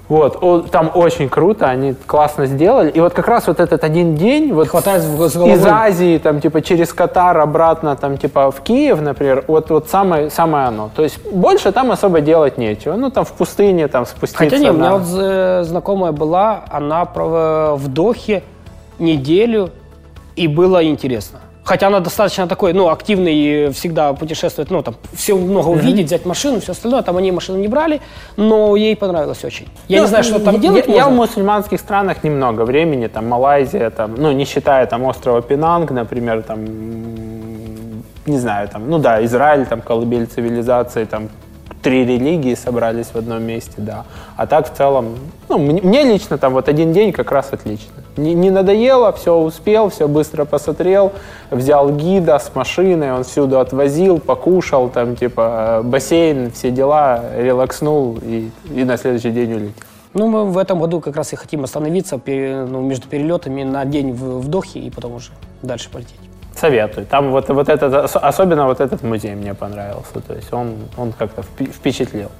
Вот, 0.08 0.70
там 0.70 0.90
очень 0.94 1.28
круто, 1.28 1.66
они 1.68 1.94
классно 2.06 2.46
сделали. 2.46 2.90
И 2.90 3.00
вот 3.00 3.12
как 3.12 3.26
раз 3.26 3.48
вот 3.48 3.58
этот 3.58 3.82
один 3.82 4.14
день 4.14 4.52
вот 4.52 4.68
хватает 4.68 5.02
из 5.02 5.66
Азии, 5.66 6.18
там, 6.18 6.40
типа, 6.40 6.62
через 6.62 6.92
Катар 6.92 7.38
обратно, 7.38 7.96
там, 7.96 8.16
типа, 8.16 8.52
в 8.52 8.60
Киев, 8.60 9.00
например, 9.00 9.44
вот, 9.48 9.70
вот 9.70 9.88
самое, 9.88 10.30
самое 10.30 10.68
оно. 10.68 10.90
То 10.94 11.02
есть 11.02 11.26
больше 11.26 11.72
там 11.72 11.90
особо 11.90 12.20
делать 12.20 12.56
нечего. 12.56 12.94
Ну, 12.94 13.10
там 13.10 13.24
в 13.24 13.32
пустыне, 13.32 13.88
там, 13.88 14.06
спуститься. 14.06 14.44
Хотя 14.44 14.58
нет, 14.58 14.72
на... 14.72 14.74
у 14.74 14.76
меня 14.76 14.96
вот 14.96 15.20
э, 15.20 15.64
знакомая 15.64 16.12
была, 16.12 16.64
она 16.70 17.04
в 17.04 17.88
Дохе 17.88 18.44
неделю, 19.00 19.70
и 20.36 20.46
было 20.46 20.84
интересно. 20.84 21.40
Хотя 21.66 21.88
она 21.88 21.98
достаточно 21.98 22.46
такой, 22.46 22.72
ну, 22.72 22.88
активный, 22.88 23.72
всегда 23.72 24.12
путешествует, 24.12 24.70
ну, 24.70 24.82
там, 24.82 24.94
все 25.12 25.34
много 25.34 25.68
увидеть, 25.68 26.04
mm-hmm. 26.04 26.06
взять 26.06 26.26
машину, 26.26 26.60
все 26.60 26.72
остальное. 26.72 27.02
Там 27.02 27.16
они 27.16 27.32
машину 27.32 27.58
не 27.58 27.66
брали, 27.66 28.00
но 28.36 28.76
ей 28.76 28.94
понравилось 28.94 29.44
очень. 29.44 29.66
Я 29.88 29.96
ну, 29.96 30.02
не 30.04 30.08
знаю, 30.08 30.24
что 30.24 30.38
там 30.38 30.60
делать 30.60 30.86
я, 30.86 30.94
я 30.94 31.08
в 31.08 31.12
мусульманских 31.12 31.80
странах 31.80 32.22
немного 32.22 32.64
времени, 32.64 33.08
там, 33.08 33.28
Малайзия, 33.28 33.90
там, 33.90 34.14
ну, 34.16 34.30
не 34.30 34.44
считая 34.44 34.86
там 34.86 35.02
острова 35.02 35.42
Пинанг, 35.42 35.90
например, 35.90 36.42
там, 36.42 36.64
не 38.26 38.38
знаю, 38.38 38.68
там, 38.68 38.88
ну 38.88 38.98
да, 38.98 39.24
Израиль, 39.24 39.66
там, 39.66 39.80
колыбель 39.80 40.26
цивилизации, 40.26 41.04
там, 41.04 41.28
три 41.86 42.04
религии 42.04 42.56
собрались 42.56 43.06
в 43.14 43.16
одном 43.16 43.44
месте, 43.44 43.74
да. 43.76 44.06
А 44.36 44.48
так 44.48 44.68
в 44.68 44.76
целом, 44.76 45.14
ну, 45.48 45.56
мне 45.56 46.02
лично 46.02 46.36
там 46.36 46.52
вот 46.52 46.68
один 46.68 46.92
день 46.92 47.12
как 47.12 47.30
раз 47.30 47.52
отлично. 47.52 47.94
Не, 48.16 48.34
не 48.34 48.50
надоело, 48.50 49.12
все 49.12 49.38
успел, 49.38 49.88
все 49.88 50.08
быстро 50.08 50.46
посмотрел, 50.46 51.12
взял 51.48 51.92
гида 51.92 52.40
с 52.40 52.52
машиной, 52.56 53.12
он 53.12 53.22
всюду 53.22 53.60
отвозил, 53.60 54.18
покушал, 54.18 54.88
там 54.88 55.14
типа 55.14 55.82
бассейн, 55.84 56.50
все 56.50 56.72
дела, 56.72 57.22
релакснул 57.36 58.18
и, 58.20 58.50
и 58.74 58.82
на 58.82 58.96
следующий 58.96 59.30
день 59.30 59.52
улетел. 59.52 59.84
Ну, 60.12 60.26
мы 60.26 60.44
в 60.44 60.58
этом 60.58 60.80
году 60.80 61.00
как 61.00 61.14
раз 61.14 61.32
и 61.34 61.36
хотим 61.36 61.62
остановиться 61.62 62.20
ну, 62.26 62.80
между 62.80 63.06
перелетами 63.06 63.62
на 63.62 63.84
день 63.84 64.12
в, 64.12 64.40
в 64.40 64.66
и 64.74 64.90
потом 64.90 65.14
уже 65.14 65.30
дальше 65.62 65.88
полететь. 65.88 66.25
Советую. 66.56 67.06
Там 67.06 67.30
вот, 67.30 67.48
вот 67.48 67.68
этот, 67.68 68.16
особенно 68.16 68.66
вот 68.66 68.80
этот 68.80 69.02
музей 69.02 69.34
мне 69.34 69.54
понравился. 69.54 70.20
То 70.26 70.34
есть 70.34 70.52
он, 70.52 70.76
он 70.96 71.12
как-то 71.12 71.42
впечатлил. 71.42 72.30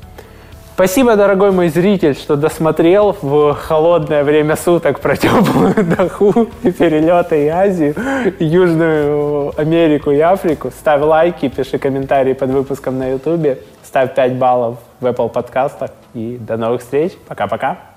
Спасибо, 0.74 1.16
дорогой 1.16 1.52
мой 1.52 1.68
зритель, 1.68 2.14
что 2.14 2.36
досмотрел 2.36 3.16
в 3.22 3.54
холодное 3.54 4.24
время 4.24 4.56
суток 4.56 5.00
про 5.00 5.16
теплую 5.16 5.74
Даху 5.96 6.48
и 6.62 6.70
перелеты 6.70 7.46
и 7.46 7.48
Азию, 7.48 7.94
Южную 8.38 9.58
Америку 9.58 10.10
и 10.10 10.20
Африку. 10.20 10.70
Ставь 10.70 11.00
лайки, 11.00 11.48
пиши 11.48 11.78
комментарии 11.78 12.34
под 12.34 12.50
выпуском 12.50 12.98
на 12.98 13.12
Ютубе, 13.12 13.60
ставь 13.82 14.14
5 14.14 14.34
баллов 14.34 14.76
в 15.00 15.06
Apple 15.06 15.30
подкастах 15.30 15.92
и 16.12 16.36
до 16.38 16.58
новых 16.58 16.82
встреч. 16.82 17.12
Пока-пока. 17.26 17.95